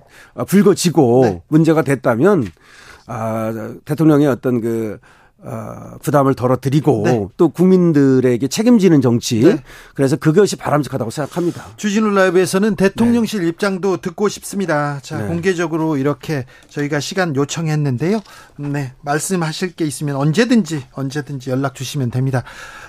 불거지고 0.48 1.22
네. 1.24 1.42
문제가 1.50 1.82
됐다면 1.82 2.46
아 3.08 3.74
대통령의 3.84 4.28
어떤 4.28 4.62
그 4.62 4.98
어, 5.46 5.98
부담을 6.02 6.36
덜어드리고 6.36 7.02
네. 7.06 7.28
또 7.36 7.50
국민들에게 7.50 8.48
책임지는 8.48 9.02
정치 9.02 9.42
네. 9.42 9.62
그래서 9.94 10.16
그것이 10.16 10.56
바람직하다고 10.56 11.12
생각합니다. 11.12 11.66
주진우 11.76 12.12
라이브에서는 12.12 12.76
대통령실 12.76 13.42
네. 13.42 13.50
입장도 13.50 13.98
듣고 13.98 14.30
싶습니다. 14.30 15.00
자 15.02 15.20
네. 15.20 15.28
공개적으로 15.28 15.98
이렇게 15.98 16.46
저희가 16.70 17.00
시간 17.02 17.36
요청했는데요. 17.36 18.22
네 18.58 18.94
말씀하실 19.02 19.74
게 19.74 19.86
있으면 19.86 20.16
언제든지 20.16 20.86
언제든지 20.94 21.50
연락 21.50 21.76
주시면 21.76 22.12
됩니다. 22.12 22.44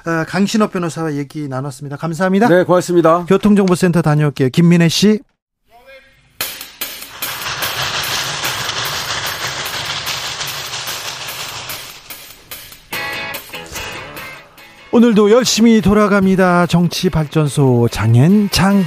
어, 0.06 0.24
강신업 0.28 0.72
변호사와 0.72 1.14
얘기 1.14 1.48
나눴습니다. 1.48 1.96
감사합니다. 1.96 2.48
네 2.48 2.62
고맙습니다. 2.62 3.24
교통정보센터 3.26 4.02
다녀올게요. 4.02 4.50
김민혜 4.50 4.88
씨. 4.88 5.20
오늘도 14.94 15.32
열심히 15.32 15.80
돌아갑니다. 15.80 16.66
정치 16.66 17.10
발전소 17.10 17.88
장앤장. 17.90 18.84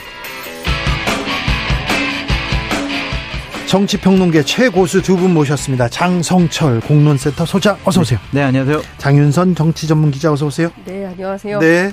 정치평론계 3.67 4.43
최고수 4.43 5.01
두 5.01 5.17
분 5.17 5.33
모셨습니다. 5.33 5.89
장성철 5.89 6.79
공론센터 6.79 7.45
소장 7.45 7.77
어서 7.83 7.99
오세요. 7.99 8.19
네, 8.31 8.41
안녕하세요. 8.41 8.81
장윤선 8.99 9.55
정치 9.55 9.85
전문 9.85 10.09
기자 10.11 10.31
어서 10.31 10.45
오세요. 10.45 10.71
네, 10.85 11.05
안녕하세요. 11.07 11.59
네. 11.59 11.91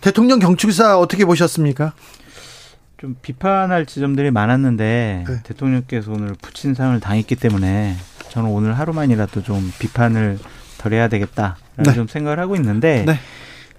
대통령 0.00 0.38
경축사 0.38 0.98
어떻게 0.98 1.26
보셨습니까? 1.26 1.92
좀 2.96 3.16
비판할 3.20 3.84
지점들이 3.84 4.30
많았는데 4.30 5.24
네. 5.28 5.42
대통령께서 5.42 6.10
오늘 6.10 6.32
부친상을 6.40 6.98
당했기 7.00 7.36
때문에 7.36 7.96
저는 8.30 8.48
오늘 8.48 8.78
하루만이라도 8.78 9.42
좀 9.42 9.70
비판을 9.78 10.38
덜 10.78 10.94
해야 10.94 11.08
되겠다라는 11.08 11.54
네. 11.84 11.94
좀 11.94 12.06
생각을 12.06 12.38
하고 12.38 12.56
있는데 12.56 13.04
네. 13.06 13.14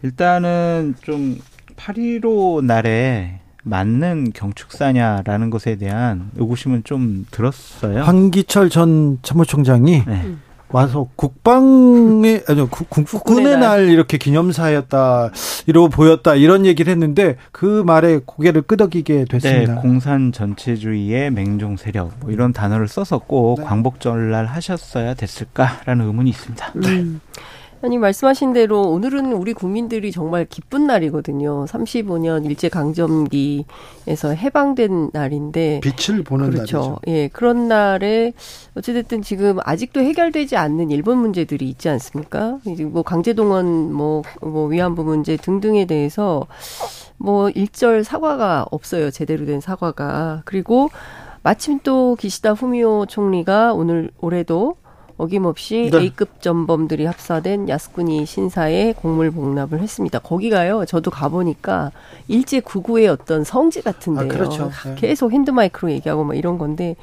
일단은 0.04 0.96
좀 1.02 1.40
8.15 1.76 2.64
날에 2.64 3.40
맞는 3.64 4.32
경축사냐라는 4.34 5.50
것에 5.50 5.76
대한 5.76 6.32
의구심은 6.36 6.84
좀 6.84 7.26
들었어요. 7.32 8.02
황기철 8.04 8.70
전 8.70 9.20
참모총장이 9.22 10.04
네. 10.06 10.36
와서 10.70 11.08
국방의 11.16 12.44
아니 12.48 12.70
국군의 12.70 13.58
날 13.58 13.90
이렇게 13.90 14.18
기념사였다 14.18 15.32
이러고 15.68 15.90
보였다 15.90 16.36
이런 16.36 16.66
얘기를 16.66 16.90
했는데 16.92 17.36
그 17.52 17.84
말에 17.86 18.22
고개를 18.26 18.64
끄덕이게 18.64 19.26
됐습니다. 19.26 19.76
네, 19.76 19.82
공산 19.82 20.32
전체주의의 20.32 21.32
맹종 21.32 21.78
세력 21.78 22.14
뭐 22.22 22.32
이런 22.32 22.54
단어를 22.54 22.88
써서 22.88 23.20
꼭 23.20 23.60
네. 23.60 23.66
광복절날 23.66 24.46
하셨어야 24.46 25.14
됐을까라는 25.14 26.06
의문이 26.06 26.30
있습니다. 26.30 26.72
음. 26.78 26.82
네. 26.82 27.42
아니 27.84 27.98
말씀하신 27.98 28.54
대로 28.54 28.82
오늘은 28.82 29.34
우리 29.34 29.54
국민들이 29.54 30.12
정말 30.12 30.46
기쁜 30.46 30.86
날이거든요. 30.86 31.66
35년 31.66 32.46
일제 32.46 32.70
강점기에서 32.70 34.30
해방된 34.36 35.10
날인데 35.14 35.82
빛을 35.82 36.24
보는 36.24 36.52
그렇죠. 36.52 36.78
날이죠. 36.78 37.00
예, 37.08 37.28
그런 37.30 37.68
날에 37.68 38.34
어찌됐든 38.76 39.24
지금 39.24 39.58
아직도 39.64 40.00
해결되지 40.00 40.58
않는 40.58 40.92
일본 40.92 41.18
문제들이 41.18 41.68
있지 41.70 41.90
않습니까? 41.90 42.60
이제 42.68 42.86
뭐 42.86 43.02
강제동원 43.02 43.92
뭐, 43.92 44.22
뭐 44.42 44.68
위안부 44.68 45.04
문제 45.04 45.36
등등에 45.36 45.86
대해서 45.86 46.46
뭐 47.18 47.50
일절 47.50 48.04
사과가 48.04 48.68
없어요. 48.70 49.10
제대로 49.10 49.46
된 49.46 49.60
사과가. 49.60 50.44
그리고 50.46 50.90
마침 51.42 51.80
또 51.82 52.16
기시다 52.16 52.54
후미오 52.54 53.08
총리가 53.08 53.74
오늘 53.74 54.12
올해도 54.20 54.76
어김없이 55.22 55.90
네. 55.92 56.00
A급 56.00 56.42
전범들이 56.42 57.06
합사된 57.06 57.70
야스쿠니 57.70 58.26
신사에 58.26 58.94
공물 58.94 59.30
복납을 59.30 59.80
했습니다. 59.80 60.18
거기가요. 60.18 60.86
저도 60.86 61.12
가보니까 61.12 61.92
일제 62.28 62.60
구구의 62.60 63.08
어떤 63.08 63.44
성지 63.44 63.84
같은데요. 63.84 64.26
아, 64.26 64.28
그렇죠. 64.28 64.72
네. 64.84 64.96
계속 64.98 65.32
핸드마이크로 65.32 65.92
얘기하고 65.92 66.24
막 66.24 66.36
이런 66.36 66.58
건데 66.58 66.96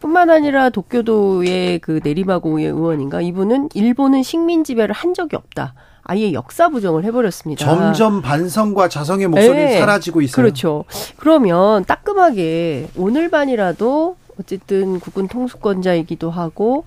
뿐만 0.00 0.30
아니라 0.30 0.70
도쿄도의 0.70 1.80
그 1.80 2.00
내리마고의 2.02 2.64
의원인가 2.64 3.20
이분은 3.20 3.68
일본은 3.74 4.22
식민 4.22 4.64
지배를 4.64 4.94
한 4.94 5.12
적이 5.12 5.36
없다. 5.36 5.74
아예 6.02 6.32
역사 6.32 6.70
부정을 6.70 7.04
해버렸습니다. 7.04 7.62
점점 7.62 8.22
반성과 8.22 8.88
자성의 8.88 9.26
목소리 9.28 9.56
네. 9.56 9.78
사라지고 9.78 10.22
있어요. 10.22 10.36
그렇죠. 10.36 10.84
그러면 11.18 11.84
따끔하게 11.84 12.88
오늘반이라도 12.96 14.16
어쨌든 14.40 15.00
국군 15.00 15.28
통수권자이기도 15.28 16.30
하고 16.30 16.84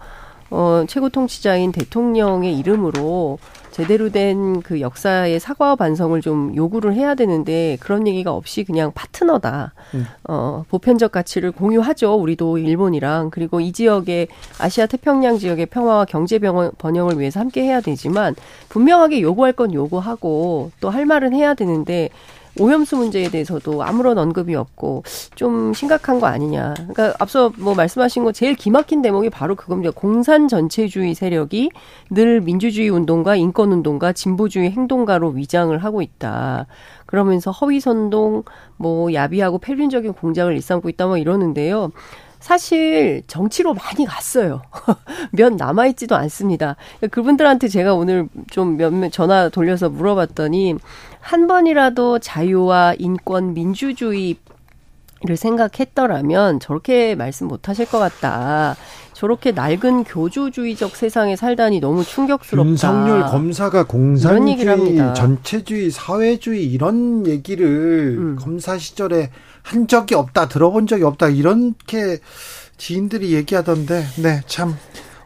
어, 0.51 0.84
최고 0.88 1.09
통치자인 1.09 1.71
대통령의 1.71 2.57
이름으로 2.57 3.38
제대로 3.71 4.09
된 4.09 4.61
그 4.63 4.81
역사의 4.81 5.39
사과와 5.39 5.76
반성을 5.76 6.19
좀 6.21 6.53
요구를 6.55 6.93
해야 6.93 7.15
되는데 7.15 7.77
그런 7.80 8.07
얘기가 8.07 8.34
없이 8.34 8.63
그냥 8.63 8.91
파트너다. 8.93 9.73
음. 9.93 10.05
어, 10.27 10.65
보편적 10.69 11.11
가치를 11.11 11.51
공유하죠. 11.51 12.15
우리도 12.15 12.57
일본이랑 12.57 13.30
그리고 13.30 13.59
이 13.61 13.71
지역의 13.71 14.27
아시아 14.59 14.85
태평양 14.85 15.38
지역의 15.38 15.67
평화와 15.67 16.05
경제 16.05 16.39
번영을 16.39 17.19
위해서 17.19 17.39
함께 17.39 17.63
해야 17.63 17.80
되지만 17.81 18.35
분명하게 18.69 19.21
요구할 19.21 19.53
건 19.53 19.73
요구하고 19.73 20.71
또 20.81 20.89
할 20.89 21.05
말은 21.05 21.34
해야 21.34 21.53
되는데 21.53 22.09
오염수 22.60 22.98
문제에 22.98 23.30
대해서도 23.30 23.84
아무런 23.84 24.18
언급이 24.18 24.56
없고 24.56 25.03
좀 25.36 25.73
심각한 25.73 26.19
거 26.19 26.27
아니냐. 26.27 26.73
그러니까 26.76 27.14
앞서 27.19 27.52
뭐 27.57 27.76
말씀하신 27.76 28.23
거 28.23 28.31
제일 28.31 28.56
기막힌 28.56 29.02
대목이 29.02 29.30
바로 29.30 29.56
그겁니다. 29.56 29.91
공산 29.95 30.48
전체주의 30.48 31.14
세력이 31.14 31.72
늘 32.11 32.41
민주주의 32.41 32.90
운동가 32.90 33.36
인권 33.36 33.72
운동가 33.72 34.14
진보주의 34.14 34.72
행동가로 34.72 35.30
위장을 35.30 35.77
하고 35.77 36.02
있다. 36.02 36.68
그러면서 37.06 37.52
허위 37.52 37.80
선동 37.80 38.44
뭐 38.77 39.14
야비하고 39.14 39.57
폐륜적인 39.57 40.14
공작을 40.14 40.53
일삼고 40.53 40.90
있다 40.90 41.07
뭐 41.07 41.18
이러는데요. 41.18 41.91
사실 42.40 43.22
정치로 43.28 43.74
많이 43.74 44.06
갔어요. 44.06 44.61
몇 45.32 45.53
남아있지도 45.53 46.16
않습니다. 46.16 46.76
그분들한테 47.11 47.68
제가 47.68 47.94
오늘 47.94 48.28
좀 48.49 48.78
몇몇 48.78 49.11
전화 49.11 49.49
돌려서 49.49 49.90
물어봤더니 49.90 50.76
한 51.20 51.48
번이라도 51.48 52.20
자유와 52.20 52.95
인권, 52.98 53.53
민주주의 53.53 54.38
를 55.22 55.36
생각했더라면 55.36 56.61
저렇게 56.61 57.14
말씀 57.14 57.49
못 57.49 57.68
하실 57.68 57.86
것 57.86 57.99
같다. 57.99 58.78
저렇게 59.11 59.52
낡은 59.52 60.06
교조주의적 60.06 60.95
세상에 60.95 61.36
살다니 61.36 61.82
너무 61.82 62.06
충격스럽다. 62.06 62.70
윤석열 62.70 63.26
검사가 63.26 63.86
공산주의, 63.86 64.95
전체주의, 65.14 65.91
사회주의 65.91 66.64
이런 66.64 67.28
얘기를 67.28 68.16
음. 68.18 68.36
검사 68.40 68.78
시절에 68.78 69.30
한 69.70 69.88
적이 69.88 70.16
없다, 70.16 70.48
들어본 70.48 70.88
적이 70.88 71.04
없다 71.04 71.30
이렇게 71.30 72.18
지인들이 72.78 73.34
얘기하던데, 73.34 74.04
네, 74.18 74.41
참 74.48 74.76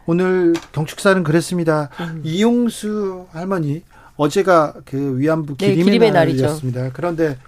오늘 0.04 0.52
경축사는 0.72 1.24
그랬습니다. 1.24 1.88
음. 2.00 2.20
이용수 2.24 3.26
할머니 3.32 3.82
어제가 4.16 4.74
그 4.84 5.18
위안부 5.18 5.56
기림의, 5.56 5.76
네, 5.76 5.84
기림의 5.84 6.10
날이었습니다. 6.10 6.80
날이죠. 6.80 6.94
그런데 6.94 7.38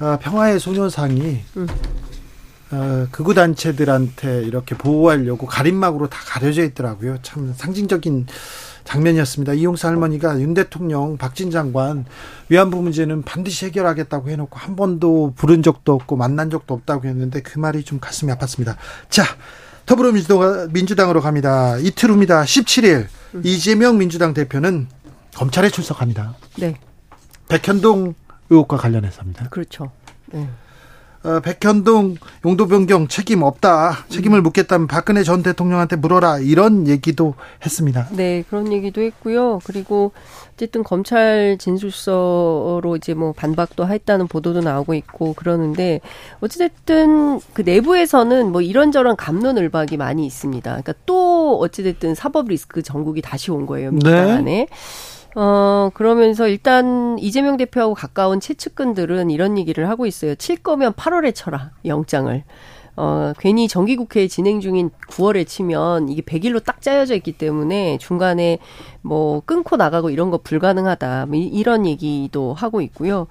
어, 0.00 0.18
평화의 0.20 0.58
소녀상이 0.58 1.40
음. 1.58 1.68
어, 2.72 3.06
극우 3.12 3.34
단체들한테 3.34 4.42
이렇게 4.42 4.76
보호하려고 4.76 5.46
가림막으로 5.46 6.08
다 6.08 6.18
가려져 6.26 6.64
있더라고요. 6.64 7.18
참 7.22 7.54
상징적인 7.56 8.26
장면이었습니다. 8.84 9.54
이용사 9.54 9.88
할머니가 9.88 10.40
윤 10.40 10.54
대통령, 10.54 11.16
박진 11.16 11.50
장관 11.50 12.04
위안부 12.48 12.82
문제는 12.82 13.22
반드시 13.22 13.66
해결하겠다고 13.66 14.30
해놓고 14.30 14.58
한 14.58 14.76
번도 14.76 15.34
부른 15.36 15.62
적도 15.62 15.94
없고 15.94 16.16
만난 16.16 16.50
적도 16.50 16.74
없다고 16.74 17.06
했는데 17.06 17.40
그 17.42 17.58
말이 17.58 17.84
좀 17.84 18.00
가슴이 18.00 18.32
아팠습니다. 18.32 18.76
자, 19.08 19.24
더불어민주당으로 19.86 21.20
갑니다. 21.20 21.76
이틀 21.78 22.10
후입니다. 22.10 22.42
17일 22.42 23.06
음. 23.34 23.42
이재명 23.44 23.98
민주당 23.98 24.34
대표는 24.34 24.88
검찰에 25.34 25.70
출석합니다. 25.70 26.34
네. 26.58 26.76
백현동 27.48 28.14
의혹과 28.50 28.76
관련해서입니다. 28.76 29.48
그렇죠. 29.48 29.90
네. 30.26 30.48
어, 31.24 31.40
백현동 31.40 32.16
용도 32.44 32.66
변경 32.66 33.06
책임 33.06 33.42
없다. 33.42 34.06
책임을 34.08 34.40
음. 34.40 34.42
묻겠다면 34.42 34.86
박근혜 34.88 35.22
전 35.22 35.42
대통령한테 35.42 35.96
물어라. 35.96 36.38
이런 36.38 36.88
얘기도 36.88 37.34
했습니다. 37.64 38.08
네, 38.10 38.44
그런 38.48 38.72
얘기도 38.72 39.00
했고요. 39.00 39.60
그리고 39.64 40.12
어쨌든 40.54 40.82
검찰 40.82 41.56
진술서로 41.58 42.96
이제 42.96 43.14
뭐 43.14 43.32
반박도 43.32 43.86
했다는 43.86 44.26
보도도 44.26 44.60
나오고 44.60 44.94
있고 44.94 45.34
그러는데 45.34 46.00
어찌됐든 46.40 47.40
그 47.52 47.62
내부에서는 47.62 48.50
뭐 48.50 48.60
이런저런 48.60 49.16
감론을박이 49.16 49.96
많이 49.96 50.26
있습니다. 50.26 50.70
그러니까 50.70 50.94
또 51.06 51.58
어찌됐든 51.60 52.14
사법 52.14 52.48
리스크 52.48 52.82
전국이 52.82 53.22
다시 53.22 53.50
온 53.50 53.66
거예요. 53.66 53.90
민주당 53.90 54.26
네. 54.26 54.32
안에. 54.32 54.68
어, 55.34 55.90
그러면서 55.94 56.46
일단 56.46 57.18
이재명 57.18 57.56
대표하고 57.56 57.94
가까운 57.94 58.38
최측근들은 58.40 59.30
이런 59.30 59.56
얘기를 59.56 59.88
하고 59.88 60.04
있어요. 60.06 60.34
칠 60.34 60.56
거면 60.62 60.92
8월에 60.92 61.34
쳐라, 61.34 61.70
영장을. 61.86 62.44
어, 62.94 63.32
괜히 63.38 63.68
정기국회 63.68 64.28
진행 64.28 64.60
중인 64.60 64.90
9월에 65.08 65.46
치면 65.46 66.10
이게 66.10 66.20
100일로 66.20 66.62
딱 66.62 66.82
짜여져 66.82 67.14
있기 67.16 67.32
때문에 67.32 67.96
중간에 67.96 68.58
뭐 69.00 69.40
끊고 69.46 69.76
나가고 69.76 70.10
이런 70.10 70.30
거 70.30 70.36
불가능하다. 70.36 71.24
뭐 71.26 71.36
이런 71.38 71.86
얘기도 71.86 72.52
하고 72.52 72.82
있고요. 72.82 73.28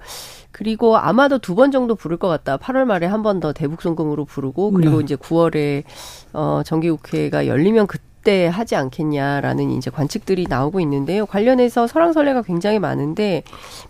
그리고 0.50 0.96
아마도 0.96 1.38
두 1.38 1.54
번 1.54 1.70
정도 1.70 1.94
부를 1.94 2.16
것 2.16 2.26
같다. 2.26 2.56
8월 2.56 2.84
말에 2.86 3.06
한 3.06 3.22
번 3.22 3.38
더 3.38 3.52
대북송금으로 3.52 4.24
부르고 4.24 4.72
그리고 4.72 4.98
네. 4.98 5.04
이제 5.04 5.14
9월에 5.14 5.84
어 6.32 6.62
정기국회가 6.64 7.46
열리면 7.46 7.86
그때 7.86 8.02
때 8.22 8.46
하지 8.46 8.76
않겠냐라는 8.76 9.70
이제 9.70 9.90
관측들이 9.90 10.46
나오고 10.48 10.80
있는데요. 10.80 11.26
관련해서 11.26 11.86
설왕설래가 11.86 12.42
굉장히 12.42 12.78
많은데 12.78 13.42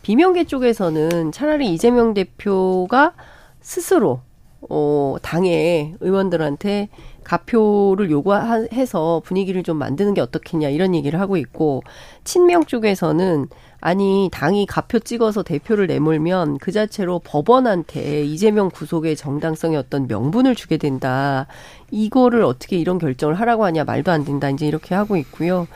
비명계 0.02 0.44
쪽에서는 0.44 1.32
차라리 1.32 1.72
이재명 1.72 2.14
대표가 2.14 3.14
스스로 3.60 4.20
어 4.68 5.16
당의 5.22 5.94
의원들한테 6.00 6.88
가표를 7.24 8.10
요구해서 8.10 9.22
분위기를 9.24 9.62
좀 9.62 9.76
만드는 9.76 10.14
게 10.14 10.20
어떻겠냐 10.20 10.68
이런 10.68 10.94
얘기를 10.94 11.20
하고 11.20 11.36
있고 11.36 11.82
친명 12.24 12.64
쪽에서는 12.64 13.48
아니 13.84 14.28
당이 14.32 14.66
가표 14.66 15.00
찍어서 15.00 15.42
대표를 15.42 15.88
내몰면 15.88 16.58
그 16.58 16.70
자체로 16.70 17.18
법원한테 17.18 18.24
이재명 18.24 18.70
구속의 18.70 19.16
정당성의 19.16 19.76
어떤 19.76 20.06
명분을 20.06 20.54
주게 20.54 20.76
된다. 20.76 21.48
이거를 21.90 22.44
어떻게 22.44 22.78
이런 22.78 22.98
결정을 22.98 23.34
하라고 23.34 23.64
하냐 23.64 23.82
말도 23.82 24.12
안 24.12 24.24
된다. 24.24 24.48
이제 24.50 24.68
이렇게 24.68 24.94
하고 24.94 25.16
있고요. 25.16 25.66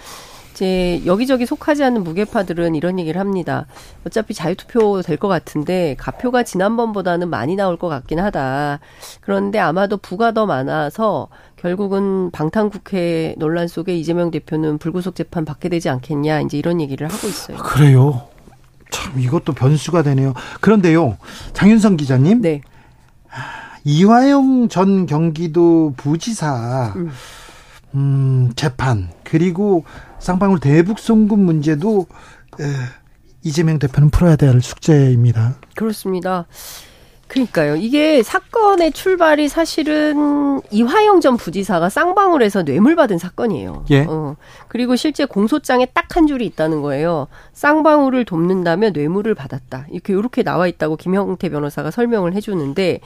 이제 0.52 1.02
여기저기 1.04 1.46
속하지 1.46 1.82
않는 1.82 2.04
무게파들은 2.04 2.76
이런 2.76 2.98
얘기를 3.00 3.20
합니다. 3.20 3.66
어차피 4.06 4.34
자유투표 4.34 5.02
될 5.02 5.18
것 5.18 5.26
같은데 5.28 5.96
가표가 5.98 6.44
지난번보다는 6.44 7.28
많이 7.28 7.56
나올 7.56 7.76
것 7.76 7.88
같긴 7.88 8.20
하다. 8.20 8.78
그런데 9.20 9.58
아마도 9.58 9.96
부가 9.96 10.30
더 10.32 10.46
많아서 10.46 11.28
결국은 11.56 12.30
방탄국회 12.30 13.34
논란 13.38 13.66
속에 13.66 13.96
이재명 13.96 14.30
대표는 14.30 14.78
불구속 14.78 15.14
재판 15.14 15.44
받게 15.44 15.68
되지 15.68 15.88
않겠냐 15.88 16.42
이제 16.42 16.58
이런 16.58 16.80
얘기를 16.80 17.08
하고 17.08 17.26
있어요. 17.26 17.58
아, 17.58 17.62
그래요. 17.62 18.28
참 18.90 19.18
이것도 19.18 19.52
변수가 19.52 20.02
되네요. 20.02 20.34
그런데요, 20.60 21.16
장윤성 21.54 21.96
기자님. 21.96 22.40
네. 22.40 22.60
이화영 23.84 24.68
전 24.68 25.06
경기도 25.06 25.94
부지사 25.96 26.92
음. 26.96 27.10
음, 27.94 28.52
재판 28.56 29.08
그리고 29.22 29.84
쌍방울 30.18 30.58
대북 30.58 30.98
송금 30.98 31.38
문제도 31.38 32.06
에, 32.60 32.64
이재명 33.42 33.78
대표는 33.78 34.10
풀어야 34.10 34.34
될 34.34 34.60
숙제입니다. 34.60 35.54
그렇습니다. 35.76 36.46
그러니까요. 37.28 37.76
이게 37.76 38.22
사건의 38.22 38.92
출발이 38.92 39.48
사실은 39.48 40.60
이화영 40.70 41.20
전 41.20 41.36
부지사가 41.36 41.88
쌍방울에서 41.88 42.62
뇌물 42.64 42.94
받은 42.96 43.18
사건이에요. 43.18 43.84
예. 43.90 44.06
어. 44.08 44.36
그리고 44.68 44.96
실제 44.96 45.24
공소장에 45.24 45.86
딱 45.86 46.06
한 46.16 46.26
줄이 46.26 46.46
있다는 46.46 46.80
거예요. 46.80 47.26
쌍방울을 47.52 48.24
돕는다며 48.24 48.88
뇌물을 48.90 49.34
받았다. 49.34 49.86
이렇게 49.90 50.14
이렇게 50.14 50.42
나와 50.42 50.66
있다고 50.66 50.96
김형태 50.96 51.50
변호사가 51.50 51.90
설명을 51.90 52.32
해주는데 52.32 53.00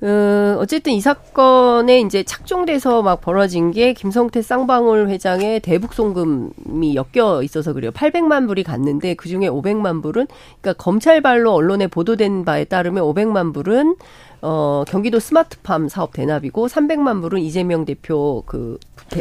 어, 0.00 0.56
어쨌든 0.60 0.92
이 0.92 1.00
사건에 1.00 2.00
이제 2.00 2.22
착종돼서 2.22 3.02
막 3.02 3.20
벌어진 3.20 3.72
게 3.72 3.92
김성태 3.92 4.42
쌍방울 4.42 5.08
회장의 5.08 5.60
대북 5.60 5.92
송금이 5.92 6.94
엮여 6.94 7.42
있어서 7.42 7.72
그래요. 7.72 7.90
800만 7.90 8.46
불이 8.46 8.62
갔는데 8.62 9.14
그 9.14 9.28
중에 9.28 9.48
500만 9.48 10.02
불은 10.02 10.28
그러니까 10.60 10.82
검찰발로 10.82 11.52
언론에 11.52 11.88
보도된 11.88 12.44
바에 12.44 12.64
따르면 12.64 13.02
500만 13.02 13.52
불은 13.52 13.96
어, 14.40 14.84
경기도 14.86 15.18
스마트팜 15.18 15.88
사업 15.88 16.12
대납이고 16.12 16.68
300만 16.68 17.20
불은 17.20 17.40
이재명 17.40 17.84
대표 17.84 18.44
그 18.46 18.78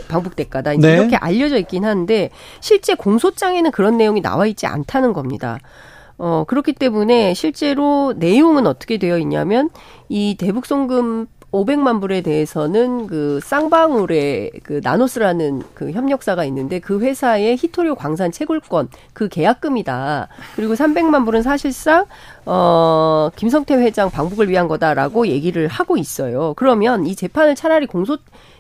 방북 0.08 0.36
대가다. 0.36 0.74
이제 0.74 0.88
네. 0.88 0.94
이렇게 0.94 1.16
알려져 1.16 1.58
있긴 1.58 1.86
한데 1.86 2.30
실제 2.60 2.94
공소장에는 2.94 3.72
그런 3.72 3.98
내용이 3.98 4.22
나와 4.22 4.46
있지 4.46 4.68
않다는 4.68 5.14
겁니다. 5.14 5.58
어, 6.18 6.46
그렇기 6.48 6.74
때문에 6.74 7.34
실제로 7.34 8.14
내용은 8.16 8.68
어떻게 8.68 8.98
되어 8.98 9.18
있냐면 9.20 9.70
이 10.10 10.36
대북 10.38 10.66
송금 10.66 11.28
500만 11.52 12.02
불에 12.02 12.22
대해서는 12.22 13.08
그 13.08 13.40
쌍방울의 13.42 14.52
그 14.64 14.82
나노스라는 14.84 15.64
그 15.74 15.92
협력사가 15.92 16.44
있는데 16.46 16.80
그 16.80 17.00
회사의 17.00 17.56
히토리오 17.58 17.96
광산 17.96 18.32
채굴권 18.32 18.90
그 19.14 19.30
계약금이다. 19.30 20.28
그리고 20.56 20.74
300만 20.74 21.24
불은 21.26 21.44
사실상 21.44 22.06
어 22.46 23.30
김성태 23.36 23.76
회장 23.76 24.12
방북을 24.12 24.50
위한 24.50 24.68
거다라고 24.68 25.28
얘기를 25.28 25.68
하고 25.68 25.98
있어요. 25.98 26.54
그러면 26.56 27.06
이 27.06 27.16
재판을 27.16 27.56
차라리 27.56 27.86
공소 27.86 28.18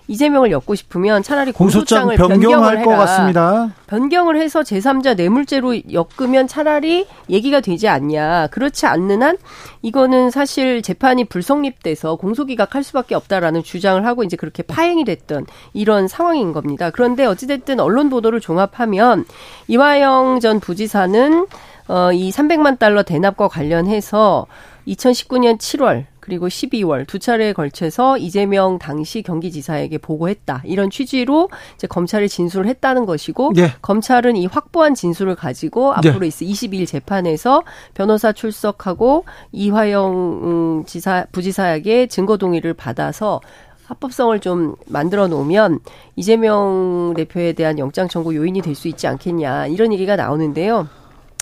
이재명을 0.08 0.52
엮고 0.52 0.76
싶으면 0.76 1.22
차라리 1.22 1.52
공소장을 1.52 2.16
변경할 2.16 2.84
것 2.84 2.92
같습니다. 2.92 3.72
변경을 3.88 4.40
해서 4.40 4.62
제3자 4.62 5.16
뇌물죄로 5.16 5.76
엮으면 5.92 6.48
차라리 6.48 7.06
얘기가 7.30 7.60
되지 7.60 7.88
않냐. 7.88 8.48
그렇지 8.48 8.86
않는 8.86 9.22
한 9.22 9.38
이거는 9.82 10.32
사실 10.32 10.82
재판이 10.82 11.26
불성립돼서 11.26 12.16
공소기각할 12.16 12.84
수밖에 12.84 13.16
없다라는 13.16 13.64
주장을 13.64 14.06
하고 14.06 14.24
이제 14.24 14.38
그렇게 14.38 14.64
파행이 14.64 15.04
됐던 15.06 15.46
이런 15.74 16.08
상황인 16.08 16.54
겁니다. 16.54 16.90
그런데 16.90 17.26
어찌됐든 17.26 17.80
언론 17.80 18.10
보도를 18.10 18.40
종합하면 18.40 19.26
이화영 19.68 20.40
전 20.40 20.60
부지사는 20.60 21.48
어, 21.90 22.12
이 22.12 22.32
300만 22.32 22.80
달러 22.80 23.04
대납과 23.04 23.48
관련해서 23.48 24.46
2019년 24.88 25.58
7월 25.58 26.06
그리고 26.28 26.50
12월 26.50 27.08
두 27.08 27.20
차례에 27.20 27.54
걸쳐서 27.54 28.18
이재명 28.18 28.80
당시 28.80 29.22
경기지사에게 29.22 29.98
보고했다. 29.98 30.62
이런 30.66 30.90
취지로 30.90 31.50
이제 31.76 31.88
검찰에 31.88 32.28
진술을 32.28 32.68
했다는 32.68 33.06
것이고 33.06 33.54
네. 33.56 33.72
검찰은 33.82 34.36
이 34.36 34.46
확보한 34.46 34.94
진술을 34.94 35.36
가지고 35.36 35.94
네. 36.02 36.10
앞으로 36.10 36.26
있을 36.26 36.46
22일 36.46 36.86
재판에서 36.86 37.64
변호사 37.94 38.34
출석하고 38.34 39.24
이화영 39.54 40.12
음, 40.44 40.84
지사 40.86 41.26
부지사에게 41.32 42.08
증거 42.08 42.36
동의를 42.36 42.74
받아서 42.74 43.40
합법성을 43.86 44.38
좀 44.42 44.76
만들어 44.86 45.30
놓으면 45.30 45.80
이재명 46.18 47.14
대표에 47.16 47.54
대한 47.54 47.80
영장 47.80 48.10
청구 48.10 48.36
요인이 48.36 48.62
될 48.62 48.76
수 48.76 48.90
있지 48.90 49.08
않겠냐 49.08 49.68
이런 49.68 49.94
얘기가 49.94 50.18
나오는데요. 50.18 50.90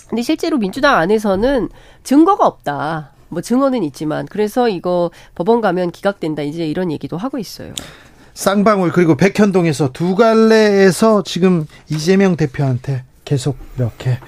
근데 0.08 0.22
실제로 0.22 0.58
민주당 0.58 0.94
안에서는 0.96 1.70
증거가 2.04 2.46
없다. 2.46 3.15
뭐 3.28 3.40
증언은 3.42 3.82
있지만 3.84 4.26
그래서 4.26 4.68
이거 4.68 5.10
법원 5.34 5.60
가면 5.60 5.90
기각된다 5.90 6.42
이제 6.42 6.66
이런 6.66 6.90
얘기도 6.92 7.16
하고 7.16 7.38
있어요. 7.38 7.72
쌍방울 8.34 8.92
그리고 8.92 9.16
백현동에서 9.16 9.92
두 9.92 10.14
갈래에서 10.14 11.22
지금 11.22 11.66
이재명 11.88 12.36
대표한테 12.36 13.04
계속 13.24 13.56
이렇게 13.76 14.18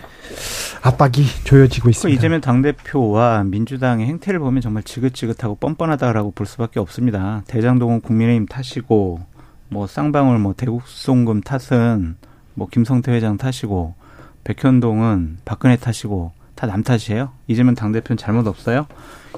압박이 0.83 1.25
조여지고 1.45 1.91
있습니다. 1.91 2.17
이재명 2.17 2.41
당대표와 2.41 3.45
민주당의 3.45 4.07
행태를 4.07 4.41
보면 4.41 4.63
정말 4.63 4.83
지긋지긋하고 4.83 5.57
뻔뻔하다라고 5.57 6.31
볼 6.31 6.47
수밖에 6.47 6.81
없습니다. 6.81 7.43
대장동은 7.49 8.01
국민의힘 8.01 8.47
탓이고 8.47 9.21
뭐 9.69 9.87
쌍방울 9.87 10.39
뭐 10.39 10.55
대국송금 10.57 11.43
탓은 11.43 12.17
뭐 12.55 12.69
김성태 12.69 13.13
회장 13.13 13.37
탓이고 13.37 13.95
백현동은 14.45 15.39
박근혜 15.45 15.77
탓이고 15.77 16.33
다 16.59 16.67
남 16.67 16.83
탓이에요? 16.83 17.31
이재명 17.47 17.75
당대표는 17.77 18.17
잘못 18.19 18.47
없어요? 18.49 18.87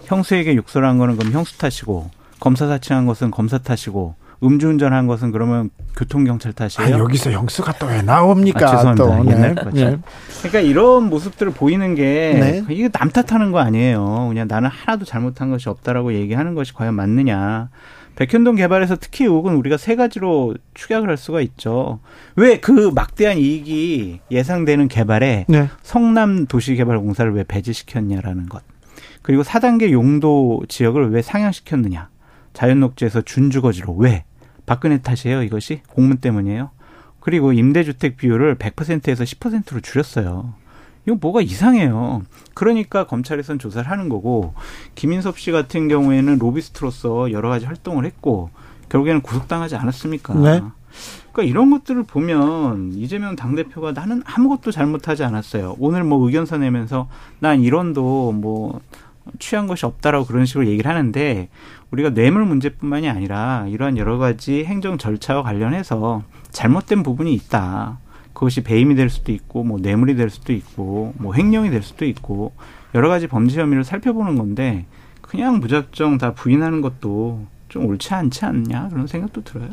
형수에게 0.04 0.56
욕설한 0.56 0.96
거는 0.98 1.16
그럼 1.18 1.32
형수 1.32 1.58
탓이고 1.58 2.10
검사 2.40 2.66
사칭한 2.66 3.04
것은 3.06 3.30
검사 3.30 3.58
탓이고 3.58 4.14
음주운전한 4.42 5.06
것은 5.06 5.30
그러면 5.32 5.68
교통경찰 5.98 6.54
탓이에요? 6.54 6.96
아, 6.96 6.98
여기서 6.98 7.30
형수가 7.30 7.72
또 7.74 7.88
왜 7.88 8.00
나옵니까? 8.00 8.66
아, 8.66 8.76
죄송합니다. 8.76 9.04
또. 9.04 9.30
옛날 9.30 9.54
네. 9.74 9.84
네. 9.90 9.98
그러니까 10.38 10.60
이런 10.60 11.10
모습들을 11.10 11.52
보이는 11.52 11.94
게 11.94 12.62
네. 12.64 12.64
이게 12.74 12.88
남 12.88 13.10
탓하는 13.10 13.52
거 13.52 13.58
아니에요. 13.58 14.26
그냥 14.28 14.48
나는 14.48 14.70
하나도 14.70 15.04
잘못한 15.04 15.50
것이 15.50 15.68
없다라고 15.68 16.14
얘기하는 16.14 16.54
것이 16.54 16.72
과연 16.72 16.94
맞느냐. 16.94 17.68
백현동 18.20 18.56
개발에서 18.56 18.96
특히 18.96 19.24
의혹은 19.24 19.54
우리가 19.54 19.78
세 19.78 19.96
가지로 19.96 20.54
축약을 20.74 21.08
할 21.08 21.16
수가 21.16 21.40
있죠. 21.40 22.00
왜 22.36 22.58
그 22.60 22.90
막대한 22.94 23.38
이익이 23.38 24.20
예상되는 24.30 24.88
개발에 24.88 25.46
네. 25.48 25.68
성남 25.82 26.46
도시개발공사를 26.46 27.32
왜 27.32 27.44
배제시켰냐라는 27.44 28.50
것. 28.50 28.62
그리고 29.22 29.42
4단계 29.42 29.90
용도 29.92 30.62
지역을 30.68 31.10
왜 31.12 31.22
상향시켰느냐. 31.22 32.10
자연녹지에서 32.52 33.22
준주거지로 33.22 33.94
왜? 33.94 34.24
박근혜 34.66 35.00
탓이에요, 35.00 35.42
이것이? 35.42 35.80
공문 35.88 36.18
때문이에요. 36.18 36.72
그리고 37.20 37.54
임대주택 37.54 38.18
비율을 38.18 38.56
100%에서 38.56 39.24
10%로 39.24 39.80
줄였어요. 39.80 40.52
이거 41.06 41.16
뭐가 41.20 41.40
이상해요. 41.40 42.22
그러니까 42.54 43.06
검찰에선 43.06 43.58
조사를 43.58 43.90
하는 43.90 44.08
거고 44.08 44.54
김인섭 44.94 45.38
씨 45.38 45.50
같은 45.52 45.88
경우에는 45.88 46.38
로비스트로서 46.38 47.32
여러 47.32 47.48
가지 47.48 47.66
활동을 47.66 48.04
했고 48.04 48.50
결국에는 48.88 49.22
구속당하지 49.22 49.76
않았습니까? 49.76 50.34
네. 50.34 50.62
그러니까 51.32 51.42
이런 51.44 51.70
것들을 51.70 52.02
보면 52.02 52.92
이재명 52.94 53.36
당대표가 53.36 53.92
나는 53.92 54.22
아무것도 54.26 54.72
잘못하지 54.72 55.24
않았어요. 55.24 55.76
오늘 55.78 56.04
뭐 56.04 56.24
의견서 56.26 56.58
내면서 56.58 57.08
난 57.38 57.60
이론도 57.60 58.32
뭐 58.32 58.80
취한 59.38 59.66
것이 59.66 59.86
없다라고 59.86 60.26
그런 60.26 60.44
식으로 60.44 60.66
얘기를 60.66 60.90
하는데 60.90 61.48
우리가 61.90 62.10
뇌물 62.10 62.44
문제뿐만이 62.44 63.08
아니라 63.08 63.66
이러한 63.68 63.96
여러 63.96 64.18
가지 64.18 64.64
행정 64.64 64.98
절차와 64.98 65.42
관련해서 65.42 66.22
잘못된 66.50 67.02
부분이 67.02 67.32
있다. 67.34 67.98
그것이 68.40 68.62
배임이 68.62 68.94
될 68.94 69.10
수도 69.10 69.32
있고 69.32 69.64
뭐 69.64 69.78
뇌물이 69.78 70.16
될 70.16 70.30
수도 70.30 70.54
있고 70.54 71.12
뭐 71.18 71.34
횡령이 71.34 71.68
될 71.68 71.82
수도 71.82 72.06
있고 72.06 72.52
여러 72.94 73.10
가지 73.10 73.26
범죄 73.26 73.60
혐의를 73.60 73.84
살펴보는 73.84 74.38
건데 74.38 74.86
그냥 75.20 75.60
무작정 75.60 76.16
다 76.16 76.32
부인하는 76.32 76.80
것도 76.80 77.44
좀 77.68 77.84
옳지 77.84 78.14
않지 78.14 78.46
않냐 78.46 78.88
그런 78.88 79.06
생각도 79.06 79.44
들어요. 79.44 79.68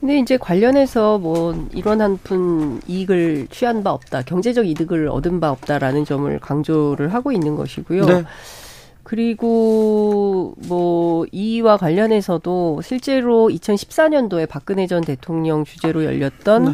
근데 0.00 0.18
이제 0.18 0.36
관련해서 0.36 1.18
뭐 1.18 1.68
이런 1.72 2.00
한푼 2.00 2.80
이익을 2.88 3.46
취한 3.52 3.84
바 3.84 3.92
없다, 3.92 4.22
경제적 4.22 4.66
이득을 4.66 5.06
얻은 5.06 5.38
바 5.38 5.52
없다라는 5.52 6.04
점을 6.04 6.36
강조를 6.40 7.14
하고 7.14 7.30
있는 7.30 7.54
것이고요. 7.54 8.04
네. 8.04 8.24
그리고 9.04 10.56
뭐 10.66 11.24
이와 11.30 11.76
관련해서도 11.76 12.80
실제로 12.82 13.48
2014년도에 13.48 14.48
박근혜 14.48 14.88
전 14.88 15.02
대통령 15.02 15.64
주재로 15.64 16.04
열렸던 16.04 16.64
네. 16.64 16.72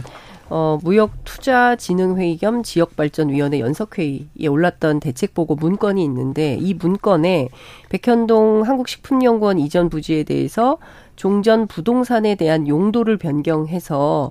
어, 0.56 0.78
무역투자진흥회의 0.85 2.36
겸 2.36 2.62
지역발전위원회 2.62 3.59
연석회의에 3.59 4.47
올랐던 4.48 5.01
대책보고 5.01 5.56
문건이 5.56 6.05
있는데 6.05 6.56
이 6.60 6.74
문건에 6.74 7.48
백현동 7.89 8.62
한국식품연구원 8.62 9.59
이전 9.59 9.89
부지에 9.89 10.22
대해서 10.22 10.78
종전 11.16 11.66
부동산에 11.66 12.36
대한 12.36 12.68
용도를 12.68 13.16
변경해서 13.16 14.31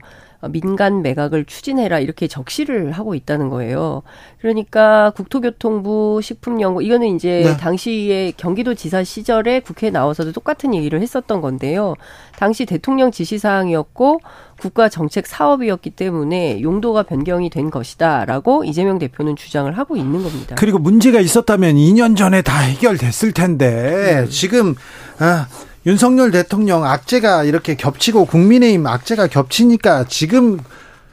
민간 0.50 1.02
매각을 1.02 1.46
추진해라 1.46 2.00
이렇게 2.00 2.28
적시를 2.28 2.92
하고 2.92 3.16
있다는 3.16 3.50
거예요. 3.50 4.04
그러니까 4.40 5.12
국토교통부 5.16 6.20
식품연구 6.22 6.84
이거는 6.84 7.16
이제 7.16 7.44
네. 7.46 7.58
당시에 7.58 8.34
경기도지사 8.36 9.04
시절에 9.04 9.62
국회에 9.62 9.90
나와서도 9.90 10.32
똑같은 10.32 10.74
얘기를 10.74 11.02
했었던 11.02 11.42
건데요. 11.42 11.96
당시 12.38 12.66
대통령 12.66 13.12
지시사항이었고 13.12 14.20
국가 14.60 14.90
정책 14.90 15.28
사업이었기 15.28 15.92
때문에 15.92 16.62
용도가 16.62 17.04
변경이 17.04 17.50
된 17.50 17.70
것이다라고 17.70 18.64
이재명 18.64 19.00
대표는 19.00 19.36
주장을 19.36 19.72
하고 19.78 19.96
있는 19.96 20.24
겁니다. 20.24 20.56
그리고 20.58 20.80
문제가 20.80 21.20
있었다면 21.20 21.76
2년 21.76 22.16
전에 22.16 22.42
다 22.42 22.60
해결됐을 22.60 23.32
텐데 23.34 24.24
음. 24.24 24.30
지금 24.30 24.76
아 25.20 25.48
윤석열 25.86 26.32
대통령 26.32 26.86
악재가 26.86 27.44
이렇게 27.44 27.76
겹치고 27.76 28.26
국민의힘 28.26 28.88
악재가 28.88 29.28
겹치니까 29.28 30.06
지금 30.06 30.60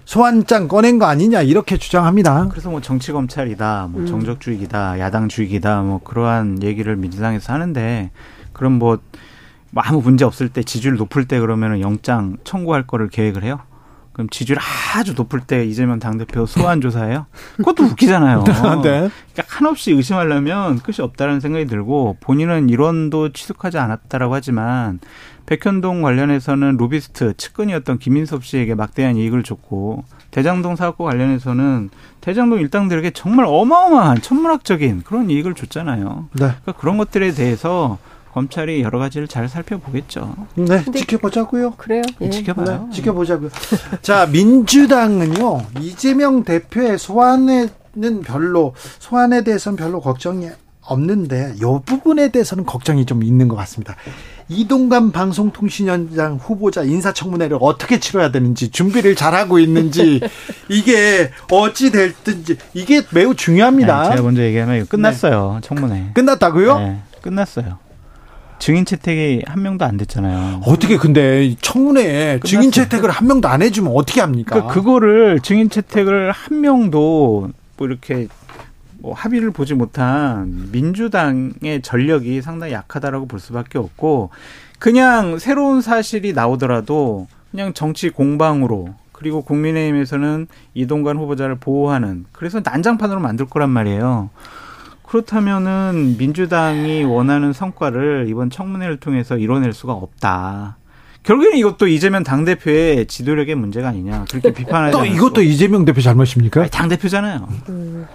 소환장 0.05 0.69
꺼낸 0.69 0.99
거 0.99 1.07
아니냐 1.07 1.43
이렇게 1.43 1.77
주장합니다. 1.77 2.49
그래서 2.49 2.71
뭐 2.71 2.81
정치 2.81 3.11
검찰이다, 3.13 3.89
뭐 3.91 4.03
음. 4.03 4.07
정적주의이다, 4.07 5.01
야당 5.01 5.29
주의이다, 5.29 5.83
뭐 5.83 6.01
그러한 6.03 6.63
얘기를 6.63 6.97
민주당에서 6.97 7.53
하는데 7.53 8.11
그럼 8.53 8.75
뭐, 8.75 8.99
뭐 9.71 9.83
아무 9.85 10.01
문제 10.01 10.25
없을 10.25 10.49
때 10.49 10.63
지지율 10.63 10.97
높을 10.97 11.27
때 11.27 11.41
그러면은 11.41 11.81
영장 11.81 12.37
청구할 12.45 12.87
거를 12.87 13.09
계획을 13.09 13.43
해요. 13.43 13.61
그럼 14.21 14.29
지지율 14.29 14.59
아주 14.95 15.15
높을 15.15 15.41
때 15.41 15.65
이재명 15.65 15.99
당대표 15.99 16.45
소환 16.45 16.83
조사예요. 16.83 17.25
그것도 17.57 17.85
웃기잖아요. 17.85 18.45
네. 18.85 19.09
그러니까 19.33 19.45
한없이 19.47 19.93
의심하려면 19.93 20.79
끝이 20.81 20.97
없다는 21.01 21.41
생각이 21.41 21.65
들고 21.65 22.19
본인은 22.21 22.69
일원도 22.69 23.33
취득하지 23.33 23.79
않았다라고 23.79 24.35
하지만 24.35 25.01
백현동 25.47 26.03
관련해서는 26.03 26.77
로비스트 26.77 27.35
측근이었던 27.39 27.99
김인섭 27.99 28.45
씨에게 28.45 28.75
막대한 28.75 29.17
이익을 29.17 29.43
줬고 29.43 30.05
대장동 30.31 30.77
사고 30.77 31.05
관련해서는 31.05 31.89
대장동 32.21 32.61
일당들에게 32.61 33.13
정말 33.13 33.47
어마어마한 33.49 34.21
천문학적인 34.21 35.03
그런 35.05 35.31
이익을 35.31 35.55
줬잖아요. 35.55 36.29
네. 36.33 36.39
그러니까 36.41 36.73
그런 36.73 36.99
것들에 36.99 37.33
대해서 37.33 37.97
검찰이 38.33 38.83
여러 38.83 38.99
가지를 38.99 39.27
잘 39.27 39.49
살펴보겠죠. 39.49 40.35
네, 40.55 40.85
지켜보자고요. 40.85 41.73
그래요. 41.73 42.03
예. 42.21 42.31
지켜봐요. 42.31 42.87
네, 42.89 42.95
지켜보자고요. 42.95 43.51
자, 44.03 44.27
민주당은요 44.27 45.63
이재명 45.81 46.45
대표의 46.45 46.99
소환에는 46.99 48.23
별로 48.25 48.75
소환에 48.99 49.43
대해서는 49.43 49.77
별로 49.77 50.01
걱정이 50.01 50.49
없는데 50.83 51.55
이 51.57 51.79
부분에 51.85 52.31
대해서는 52.31 52.65
걱정이 52.65 53.07
좀 53.07 53.23
있는 53.23 53.49
것 53.49 53.57
같습니다. 53.57 53.97
이동관 54.49 55.13
방송통신위원장 55.13 56.37
후보자 56.37 56.83
인사청문회를 56.83 57.59
어떻게 57.61 58.01
치러야 58.01 58.33
되는지 58.33 58.71
준비를 58.71 59.15
잘하고 59.15 59.61
있는지 59.61 60.21
이게 60.69 61.31
어찌 61.53 61.93
될든지 61.93 62.59
이게 62.75 63.03
매우 63.13 63.35
중요합니다. 63.35 64.03
네, 64.03 64.11
제가 64.11 64.23
먼저 64.23 64.43
얘기하면 64.43 64.87
끝났어요 64.87 65.59
네. 65.61 65.61
청문회. 65.67 66.11
끝났다고요? 66.15 66.79
네, 66.79 66.99
끝났어요. 67.23 67.79
증인 68.61 68.85
채택이 68.85 69.43
한 69.47 69.63
명도 69.63 69.85
안 69.85 69.97
됐잖아요. 69.97 70.61
어떻게 70.67 70.97
근데 70.97 71.57
청문회에 71.61 72.41
증인 72.45 72.71
채택을 72.71 73.11
한 73.11 73.27
명도 73.27 73.49
안 73.49 73.63
해주면 73.63 73.93
어떻게 73.97 74.21
합니까? 74.21 74.51
그러니까 74.55 74.75
그거를 74.75 75.41
증인 75.41 75.71
채택을 75.71 76.31
한 76.31 76.61
명도 76.61 77.51
뭐 77.77 77.89
이렇게 77.89 78.29
뭐 78.99 79.15
합의를 79.15 79.51
보지 79.51 79.75
못한 79.75 80.69
민주당의 80.71 81.81
전력이 81.83 82.43
상당히 82.43 82.75
약하다라고 82.75 83.27
볼 83.27 83.41
수밖에 83.41 83.79
없고 83.79 84.29
그냥 84.79 85.39
새로운 85.39 85.81
사실이 85.81 86.35
나오더라도 86.35 87.27
그냥 87.51 87.73
정치 87.73 88.11
공방으로 88.11 88.95
그리고 89.13 89.43
국민의힘에서는 89.43 90.47
이동관 90.75 91.17
후보자를 91.17 91.57
보호하는 91.57 92.27
그래서 92.33 92.61
난장판으로 92.63 93.21
만들 93.21 93.47
거란 93.47 93.71
말이에요. 93.71 94.29
그렇다면은 95.11 96.15
민주당이 96.19 97.03
원하는 97.03 97.53
성과를 97.53 98.27
이번 98.29 98.49
청문회를 98.49 98.99
통해서 98.99 99.37
이뤄낼 99.37 99.73
수가 99.73 99.93
없다. 99.93 100.77
결국에는 101.25 101.59
이것도 101.59 101.89
이재명 101.89 102.23
당대표의 102.23 103.07
지도력의 103.07 103.57
문제가 103.57 103.89
아니냐. 103.89 104.27
그렇게 104.31 104.53
비판하지 104.55 104.97
또 104.97 105.05
이것도 105.05 105.43
이재명 105.43 105.85
대표 105.85 106.01
잘못입니까? 106.01 106.69
당대표잖아요. 106.69 107.49
음. 107.71 108.07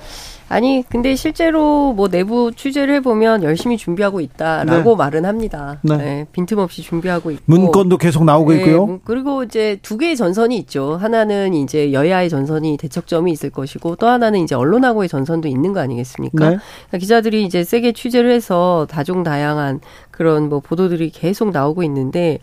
아니 0.47 0.83
근데 0.87 1.15
실제로 1.15 1.93
뭐 1.93 2.07
내부 2.07 2.51
취재를 2.55 2.95
해보면 2.95 3.43
열심히 3.43 3.77
준비하고 3.77 4.21
있다라고 4.21 4.91
네. 4.91 4.95
말은 4.95 5.25
합니다. 5.25 5.79
네. 5.81 5.97
네. 5.97 6.27
빈틈없이 6.31 6.81
준비하고 6.81 7.31
있고 7.31 7.43
문건도 7.45 7.97
계속 7.97 8.25
나오고 8.25 8.51
네, 8.51 8.57
있고요. 8.59 8.99
그리고 9.03 9.43
이제 9.43 9.79
두 9.81 9.97
개의 9.97 10.15
전선이 10.15 10.55
있죠. 10.59 10.97
하나는 10.97 11.53
이제 11.53 11.91
여야의 11.91 12.29
전선이 12.29 12.77
대척점이 12.77 13.31
있을 13.31 13.49
것이고 13.49 13.95
또 13.95 14.07
하나는 14.07 14.39
이제 14.41 14.53
언론하고의 14.55 15.09
전선도 15.09 15.47
있는 15.47 15.73
거 15.73 15.79
아니겠습니까? 15.79 16.49
네. 16.49 16.57
그러니까 16.87 16.97
기자들이 16.99 17.43
이제 17.43 17.63
세게 17.63 17.93
취재를 17.93 18.31
해서 18.31 18.85
다종다양한 18.89 19.81
그런 20.11 20.49
뭐 20.49 20.59
보도들이 20.59 21.09
계속 21.09 21.51
나오고 21.51 21.83
있는데 21.83 22.39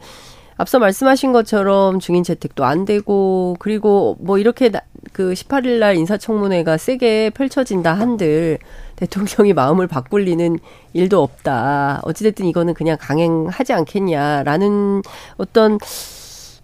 앞서 0.63 0.79
말씀하신 0.79 1.33
것처럼 1.33 1.99
증인 1.99 2.23
채택도 2.23 2.65
안 2.65 2.85
되고 2.85 3.57
그리고 3.59 4.17
뭐 4.21 4.39
이렇게 4.39 4.71
그 5.13 5.33
18일 5.33 5.81
날 5.81 5.97
인사청문회가 5.97 6.77
세게 6.77 7.31
펼쳐진다 7.31 7.93
한들 7.93 8.59
대통령이 8.95 9.55
마음을 9.55 9.89
바꿀 9.89 10.23
리는 10.23 10.61
일도 10.93 11.21
없다. 11.21 12.03
어찌됐든 12.05 12.47
이거는 12.47 12.75
그냥 12.75 12.97
강행하지 13.01 13.73
않겠냐라는 13.73 15.03
어떤 15.37 15.79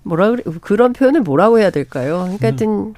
뭐라 0.04 0.30
그래 0.30 0.44
그런 0.60 0.92
표현을 0.92 1.22
뭐라고 1.22 1.58
해야 1.58 1.70
될까요? 1.70 2.20
그러니까 2.20 2.46
하여튼 2.46 2.68
음. 2.68 2.94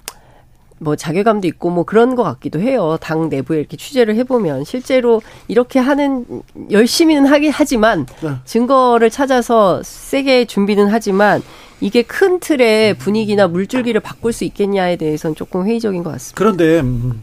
뭐 0.81 0.97
자괴감도 0.97 1.47
있고 1.47 1.71
뭐 1.71 1.85
그런 1.85 2.17
것 2.17 2.23
같기도 2.23 2.59
해요. 2.59 2.97
당 3.01 3.29
내부에 3.29 3.59
이렇게 3.59 3.77
취재를 3.77 4.17
해보면 4.17 4.65
실제로 4.65 5.21
이렇게 5.47 5.79
하는 5.79 6.25
열심히는 6.71 7.27
하긴 7.27 7.53
하지만 7.55 8.07
네. 8.23 8.31
증거를 8.47 9.11
찾아서 9.11 9.83
세게 9.85 10.47
준비는 10.47 10.89
하지만 10.89 11.43
이게 11.83 12.03
큰 12.03 12.41
틀의 12.41 12.95
분위기나 12.95 13.47
물줄기를 13.47 14.01
바꿀 14.01 14.33
수 14.33 14.45
있겠냐에 14.45 14.97
대해서는 14.97 15.35
조금 15.37 15.67
회의적인 15.67 16.03
것 16.03 16.13
같습니다. 16.13 16.39
그런데 16.39 16.81
음, 16.81 17.23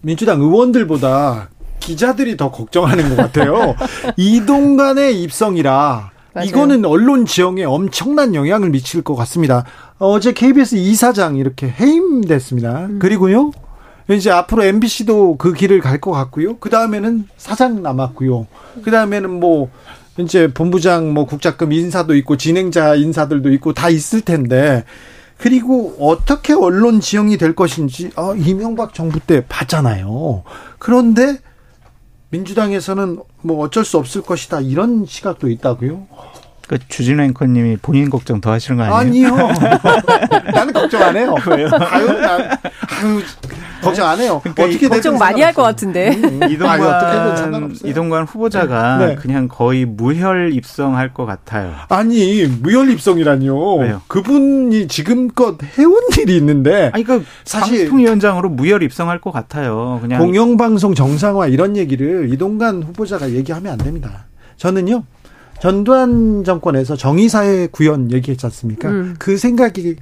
민주당 0.00 0.40
의원들보다 0.40 1.48
기자들이 1.80 2.36
더 2.36 2.52
걱정하는 2.52 3.08
것 3.08 3.16
같아요. 3.16 3.74
이동간의 4.16 5.20
입성이라 5.22 6.12
맞아요. 6.36 6.48
이거는 6.48 6.84
언론 6.84 7.24
지형에 7.24 7.64
엄청난 7.64 8.34
영향을 8.34 8.68
미칠 8.70 9.02
것 9.02 9.16
같습니다. 9.16 9.64
어제 9.98 10.32
KBS 10.32 10.76
이사장 10.76 11.36
이렇게 11.36 11.68
해임됐습니다. 11.68 12.86
음. 12.86 12.98
그리고요. 12.98 13.50
이제 14.10 14.30
앞으로 14.30 14.62
MBC도 14.64 15.36
그 15.36 15.52
길을 15.52 15.80
갈 15.80 16.00
것 16.00 16.12
같고요. 16.12 16.58
그 16.58 16.70
다음에는 16.70 17.26
사장 17.36 17.82
남았고요. 17.82 18.46
그 18.82 18.90
다음에는 18.90 19.30
뭐 19.40 19.70
이제 20.18 20.52
본부장 20.52 21.12
뭐 21.12 21.26
국장급 21.26 21.72
인사도 21.72 22.14
있고 22.16 22.36
진행자 22.36 22.94
인사들도 22.94 23.52
있고 23.54 23.72
다 23.72 23.88
있을 23.88 24.20
텐데 24.20 24.84
그리고 25.38 25.96
어떻게 25.98 26.52
언론 26.54 27.00
지형이 27.00 27.36
될 27.36 27.54
것인지 27.54 28.10
어, 28.16 28.34
이명박 28.34 28.94
정부 28.94 29.18
때 29.18 29.44
봤잖아요. 29.48 30.44
그런데 30.78 31.38
민주당에서는 32.30 33.18
뭐 33.42 33.64
어쩔 33.64 33.84
수 33.84 33.98
없을 33.98 34.22
것이다 34.22 34.60
이런 34.60 35.04
시각도 35.06 35.50
있다고요. 35.50 36.06
그 36.66 36.78
주진 36.88 37.20
앵커님이 37.20 37.76
본인 37.80 38.10
걱정 38.10 38.40
더 38.40 38.50
하시는 38.50 38.76
거 38.76 38.82
아니에요? 38.84 39.34
아니요. 39.34 39.52
나는 40.52 40.72
걱정 40.72 41.02
안 41.02 41.16
해요. 41.16 41.34
왜요? 41.48 41.68
아유, 41.78 42.06
난, 42.20 42.40
아유, 42.40 43.20
걱정 43.82 44.08
안 44.08 44.18
해요. 44.20 44.40
그러니까 44.42 44.64
어떻게 44.64 44.88
걱정 44.88 45.16
많이 45.18 45.42
할 45.42 45.54
것 45.54 45.62
같은데. 45.62 46.10
음, 46.16 46.40
음. 46.42 46.50
이동관 46.50 47.72
이동관 47.84 48.24
후보자가 48.24 48.98
네. 48.98 49.14
그냥 49.14 49.48
거의 49.48 49.84
무혈 49.84 50.52
입성할 50.52 51.14
것 51.14 51.24
같아요. 51.24 51.72
아니 51.88 52.44
무혈 52.46 52.90
입성이라니요. 52.90 53.74
왜요? 53.76 54.02
그분이 54.08 54.88
지금껏 54.88 55.56
해온 55.78 55.94
일이 56.18 56.36
있는데. 56.36 56.90
아니 56.92 57.04
그 57.04 57.24
사실 57.44 57.84
방통위원장으로 57.84 58.48
무혈 58.50 58.82
입성할 58.82 59.20
것 59.20 59.30
같아요. 59.30 59.98
그냥 60.02 60.20
공영방송 60.20 60.94
정상화 60.94 61.46
이런 61.46 61.76
얘기를 61.76 62.32
이동관 62.32 62.82
후보자가 62.82 63.30
얘기하면 63.30 63.72
안 63.72 63.78
됩니다. 63.78 64.26
저는요. 64.56 65.04
전두환 65.60 66.44
정권에서 66.44 66.96
정의사회 66.96 67.68
구현 67.68 68.10
얘기했지 68.12 68.46
않습니까? 68.46 68.88
음. 68.88 69.16
그 69.18 69.36
생각이 69.36 69.96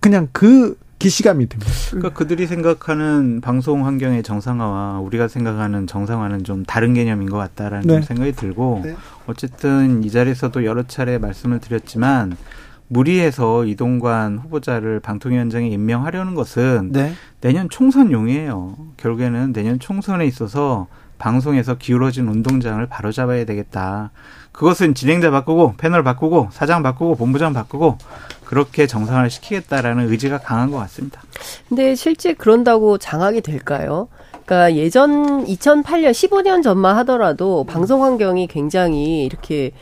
그냥 0.00 0.28
그 0.32 0.78
기시감이 0.98 1.48
듭니다. 1.48 1.72
그러니까 1.90 2.10
그들이 2.10 2.46
생각하는 2.46 3.40
방송 3.42 3.84
환경의 3.84 4.22
정상화와 4.22 5.00
우리가 5.00 5.28
생각하는 5.28 5.86
정상화는 5.86 6.44
좀 6.44 6.64
다른 6.64 6.94
개념인 6.94 7.28
것 7.28 7.36
같다라는 7.36 7.86
네. 7.86 8.02
생각이 8.02 8.32
들고 8.32 8.80
네. 8.82 8.96
어쨌든 9.26 10.02
이 10.04 10.10
자리에서도 10.10 10.64
여러 10.64 10.84
차례 10.84 11.18
말씀을 11.18 11.60
드렸지만 11.60 12.36
무리해서 12.88 13.64
이동관 13.64 14.38
후보자를 14.38 15.00
방통위원장에 15.00 15.68
임명하려는 15.68 16.34
것은 16.34 16.90
네. 16.92 17.12
내년 17.40 17.68
총선용이에요. 17.68 18.76
결국에는 18.96 19.52
내년 19.52 19.78
총선에 19.78 20.24
있어서 20.26 20.86
방송에서 21.18 21.76
기울어진 21.76 22.28
운동장을 22.28 22.84
바로잡아야 22.86 23.44
되겠다. 23.44 24.10
그것은 24.56 24.94
진행자 24.94 25.30
바꾸고 25.30 25.74
패널 25.76 26.02
바꾸고 26.02 26.48
사장 26.50 26.82
바꾸고 26.82 27.16
본부장 27.16 27.52
바꾸고 27.52 27.98
그렇게 28.44 28.86
정상화를 28.86 29.28
시키겠다라는 29.28 30.10
의지가 30.10 30.38
강한 30.38 30.70
것 30.70 30.78
같습니다. 30.78 31.22
근데 31.68 31.94
실제 31.94 32.32
그런다고 32.32 32.96
장악이 32.96 33.42
될까요? 33.42 34.08
그러니까 34.46 34.74
예전 34.76 35.44
2008년 35.44 36.12
15년 36.12 36.62
전만 36.62 36.96
하더라도 36.98 37.64
방송 37.64 38.02
환경이 38.02 38.46
굉장히 38.46 39.26
이렇게 39.26 39.72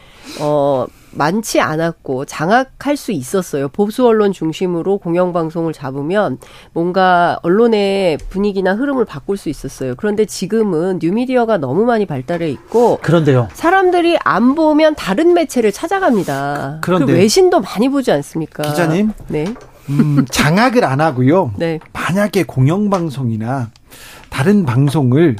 어 0.40 0.86
많지 1.16 1.60
않았고 1.60 2.24
장악할 2.24 2.96
수 2.96 3.12
있었어요. 3.12 3.68
보수 3.68 4.06
언론 4.06 4.32
중심으로 4.32 4.98
공영방송을 4.98 5.72
잡으면 5.72 6.38
뭔가 6.72 7.38
언론의 7.42 8.18
분위기나 8.30 8.74
흐름을 8.74 9.05
바꿀 9.05 9.36
수 9.36 9.48
있었어요. 9.48 9.94
그런데 9.96 10.24
지금은 10.24 10.98
뉴미디어가 11.01 11.59
너무 11.59 11.84
많이 11.84 12.06
발달해 12.06 12.51
있고 12.51 12.98
그런데요. 13.02 13.48
사람들이 13.52 14.18
안 14.24 14.55
보면 14.55 14.94
다른 14.96 15.34
매체를 15.34 15.72
찾아갑니다. 15.72 16.78
그런데 16.82 17.12
그 17.12 17.18
외신도 17.18 17.60
많이 17.60 17.88
보지 17.88 18.10
않습니까? 18.12 18.62
기자님. 18.64 19.12
네. 19.28 19.55
음, 19.90 20.24
장악을 20.30 20.84
안 20.84 21.01
하고요. 21.01 21.52
네. 21.56 21.78
만약에 21.92 22.44
공영방송이나 22.44 23.70
다른 24.30 24.64
방송을 24.66 25.36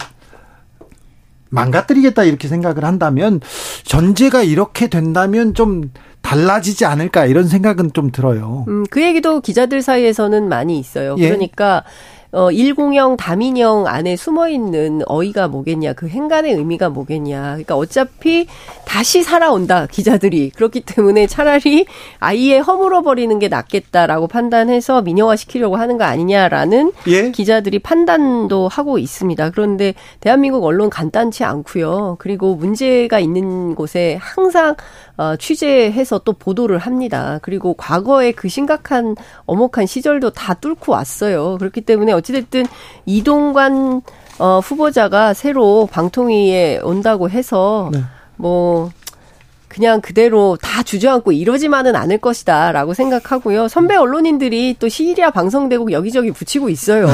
망가뜨리겠다 1.55 2.24
이렇게 2.24 2.48
생각을 2.48 2.85
한다면 2.85 3.40
전제가 3.85 4.43
이렇게 4.43 4.89
된다면 4.89 5.55
좀 5.55 5.90
달라지지 6.22 6.86
않을까 6.86 7.26
이런 7.26 7.47
생각은 7.47 7.93
좀 7.93 8.10
들어요. 8.10 8.64
음, 8.68 8.85
그 8.90 9.02
얘기도 9.02 9.40
기자들 9.40 9.82
사이에서는 9.82 10.48
많이 10.48 10.78
있어요. 10.78 11.16
예. 11.18 11.28
그러니까 11.28 11.85
어, 12.35 12.51
일공형, 12.51 13.16
다민형 13.16 13.86
안에 13.86 14.16
숨어 14.16 14.48
있는 14.48 15.02
어이가 15.06 15.47
뭐겠냐, 15.47 15.93
그 15.93 16.09
행간의 16.09 16.55
의미가 16.55 16.89
뭐겠냐. 16.89 17.43
그러니까 17.43 17.77
어차피 17.77 18.48
다시 18.85 19.23
살아온다, 19.23 19.86
기자들이. 19.86 20.51
그렇기 20.51 20.81
때문에 20.81 21.28
차라리 21.28 21.86
아예 22.19 22.59
허물어 22.59 23.02
버리는 23.02 23.39
게 23.39 23.47
낫겠다라고 23.47 24.27
판단해서 24.27 25.02
민영화 25.02 25.36
시키려고 25.36 25.77
하는 25.77 25.97
거 25.97 26.05
아니냐라는 26.05 26.93
예? 27.06 27.31
기자들이 27.31 27.78
판단도 27.78 28.66
하고 28.66 28.98
있습니다. 28.98 29.51
그런데 29.51 29.94
대한민국 30.19 30.65
언론 30.65 30.90
간단치 30.90 31.44
않고요. 31.44 32.16
그리고 32.19 32.56
문제가 32.56 33.20
있는 33.20 33.77
곳에 33.77 34.19
항상 34.20 34.74
어, 35.16 35.36
취재해서 35.36 36.19
또 36.19 36.32
보도를 36.32 36.78
합니다. 36.78 37.39
그리고 37.43 37.74
과거에 37.74 38.32
그 38.32 38.49
심각한 38.49 39.15
엄혹한 39.47 39.86
시절도 39.86 40.31
다 40.31 40.55
뚫고 40.55 40.93
왔어요. 40.93 41.57
그렇기 41.59 41.82
때문에 41.82 42.12
어찌됐든 42.12 42.66
이동관 43.07 44.03
어, 44.39 44.59
후보자가 44.59 45.32
새로 45.35 45.86
방통위에 45.91 46.81
온다고 46.82 47.31
해서 47.31 47.91
네. 47.93 48.01
뭐 48.36 48.91
그냥 49.74 50.01
그대로 50.01 50.56
다 50.62 50.84
주저앉고 50.84 51.32
이러지만은 51.32 51.96
않을 51.96 52.18
것이다라고 52.18 52.94
생각하고요. 52.94 53.66
선배 53.66 53.96
언론인들이 53.96 54.76
또 54.78 54.88
시리아 54.88 55.32
방송대국 55.32 55.90
여기저기 55.90 56.30
붙이고 56.30 56.68
있어요. 56.68 57.09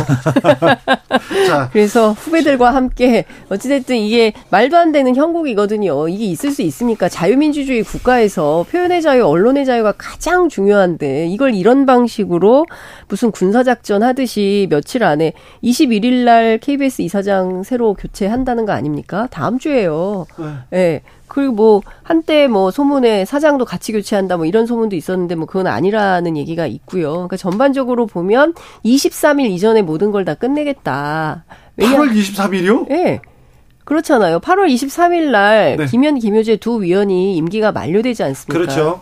그래서 1.72 2.12
후배들과 2.12 2.74
함께 2.74 3.24
어찌됐든 3.48 3.96
이게 3.96 4.34
말도 4.50 4.76
안 4.76 4.92
되는 4.92 5.16
형국이거든요. 5.16 6.08
이게 6.10 6.26
있을 6.26 6.50
수 6.50 6.60
있습니까? 6.60 7.08
자유민주주의 7.08 7.82
국가에서 7.82 8.66
표현의 8.70 9.00
자유, 9.00 9.24
언론의 9.24 9.64
자유가 9.64 9.94
가장 9.96 10.50
중요한데 10.50 11.28
이걸 11.28 11.54
이런 11.54 11.86
방식으로 11.86 12.66
무슨 13.08 13.30
군사작전 13.30 14.02
하듯이 14.02 14.66
며칠 14.68 15.02
안에 15.02 15.32
21일 15.64 16.24
날 16.24 16.58
KBS 16.58 17.00
이사장 17.00 17.62
새로 17.62 17.94
교체한다는 17.94 18.66
거 18.66 18.72
아닙니까? 18.72 19.28
다음 19.30 19.58
주에요. 19.58 20.26
네. 20.38 20.44
네. 20.70 21.02
그리고 21.30 21.52
뭐 21.52 21.80
한때 22.02 22.48
뭐 22.48 22.70
소문에 22.70 23.24
사장도 23.24 23.64
같이 23.64 23.92
교체한다 23.92 24.36
뭐 24.36 24.44
이런 24.46 24.66
소문도 24.66 24.96
있었는데 24.96 25.36
뭐 25.36 25.46
그건 25.46 25.66
아니라는 25.68 26.36
얘기가 26.36 26.66
있고요. 26.66 27.12
그러니까 27.12 27.36
전반적으로 27.36 28.06
보면 28.06 28.54
23일 28.84 29.50
이전에 29.50 29.82
모든 29.82 30.10
걸 30.10 30.24
다 30.24 30.34
끝내겠다. 30.34 31.44
왜냐 31.76 31.96
8월 31.96 32.12
23일이요? 32.12 32.90
예. 32.90 32.94
네. 32.94 33.20
그렇잖아요. 33.84 34.40
8월 34.40 34.72
23일 34.72 35.30
날 35.30 35.76
네. 35.78 35.86
김현 35.86 36.18
김효재 36.18 36.56
두 36.58 36.82
위원이 36.82 37.36
임기가 37.36 37.72
만료되지 37.72 38.22
않습니까? 38.22 38.52
그렇죠. 38.52 39.00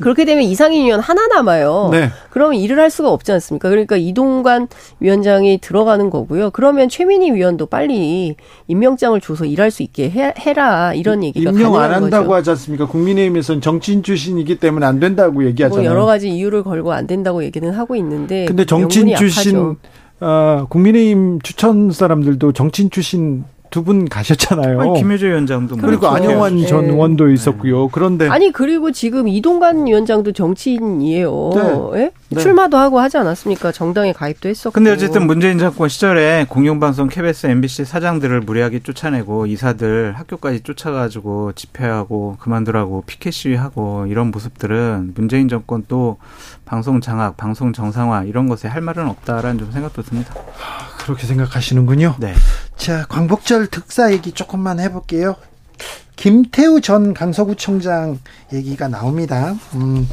그렇게 0.00 0.24
되면 0.24 0.44
이상인 0.44 0.84
위원 0.86 1.00
하나 1.00 1.26
남아요. 1.26 1.88
네. 1.92 2.10
그러면 2.30 2.56
일을 2.56 2.78
할 2.78 2.90
수가 2.90 3.10
없지 3.10 3.32
않습니까? 3.32 3.68
그러니까 3.68 3.96
이동관 3.96 4.68
위원장이 5.00 5.58
들어가는 5.58 6.10
거고요. 6.10 6.50
그러면 6.50 6.88
최민희 6.88 7.32
위원도 7.32 7.66
빨리 7.66 8.36
임명장을 8.66 9.20
줘서 9.20 9.44
일할 9.44 9.70
수 9.70 9.82
있게 9.82 10.10
해, 10.10 10.52
라 10.52 10.94
이런 10.94 11.22
얘기가 11.22 11.50
임명 11.50 11.76
안 11.76 11.92
한다고 11.92 12.28
거죠. 12.28 12.34
하지 12.34 12.50
않습니까? 12.50 12.86
국민의힘에서는 12.86 13.60
정치인 13.60 14.02
출신이기 14.02 14.58
때문에 14.58 14.86
안 14.86 14.98
된다고 14.98 15.44
얘기하잖아요. 15.44 15.88
뭐 15.88 15.92
여러 15.92 16.06
가지 16.06 16.30
이유를 16.30 16.62
걸고 16.62 16.92
안 16.92 17.06
된다고 17.06 17.44
얘기는 17.44 17.70
하고 17.70 17.94
있는데. 17.96 18.46
근데 18.46 18.64
정치인 18.64 19.14
출신 19.14 19.76
어, 20.20 20.66
국민의힘 20.68 21.40
추천 21.42 21.90
사람들도 21.90 22.52
정치인 22.52 22.90
출신 22.90 23.44
두 23.70 23.82
분 23.82 24.08
가셨잖아요. 24.08 24.80
아니, 24.80 24.94
김효재 24.98 25.28
위원장도 25.28 25.76
뭐 25.76 25.86
그리고 25.86 26.08
그렇죠. 26.08 26.16
안영환 26.16 26.56
네. 26.56 26.66
전 26.66 26.84
의원도 26.86 27.26
네. 27.26 27.34
있었고요. 27.34 27.88
그런데 27.88 28.28
아니 28.28 28.50
그리고 28.52 28.92
지금 28.92 29.28
이동관 29.28 29.86
위원장도 29.86 30.32
정치인이에요. 30.32 31.50
네. 31.54 32.00
예? 32.02 32.10
네. 32.30 32.40
출마도 32.40 32.76
하고 32.76 33.00
하지 33.00 33.16
않았습니까? 33.16 33.72
정당에 33.72 34.12
가입도 34.12 34.48
했었고. 34.48 34.72
근데 34.74 34.90
어쨌든 34.90 35.26
문재인 35.26 35.58
정권 35.58 35.88
시절에 35.88 36.46
공영방송 36.48 37.08
KBS, 37.08 37.46
MBC 37.46 37.84
사장들을 37.84 38.40
무리하게 38.40 38.80
쫓아내고 38.80 39.46
이사들 39.46 40.14
학교까지 40.16 40.60
쫓아가지고 40.60 41.52
집회하고 41.54 42.36
그만두라고 42.40 43.04
피켓 43.06 43.32
시위하고 43.32 44.06
이런 44.08 44.30
모습들은 44.30 45.12
문재인 45.14 45.48
정권 45.48 45.84
또 45.88 46.18
방송 46.64 47.00
장악, 47.00 47.36
방송 47.36 47.72
정상화 47.72 48.24
이런 48.24 48.48
것에 48.48 48.68
할 48.68 48.82
말은 48.82 49.08
없다라는 49.08 49.58
좀 49.58 49.72
생각도 49.72 50.02
듭니다. 50.02 50.34
그렇게 50.98 51.26
생각하시는군요. 51.26 52.16
네. 52.18 52.34
자, 52.78 53.04
광복절 53.08 53.66
특사 53.68 54.12
얘기 54.12 54.32
조금만 54.32 54.80
해볼게요. 54.80 55.36
김태우 56.16 56.80
전 56.80 57.14
강서구청장 57.14 58.18
얘기가 58.52 58.88
나옵니다. 58.88 59.54
음, 59.74 60.08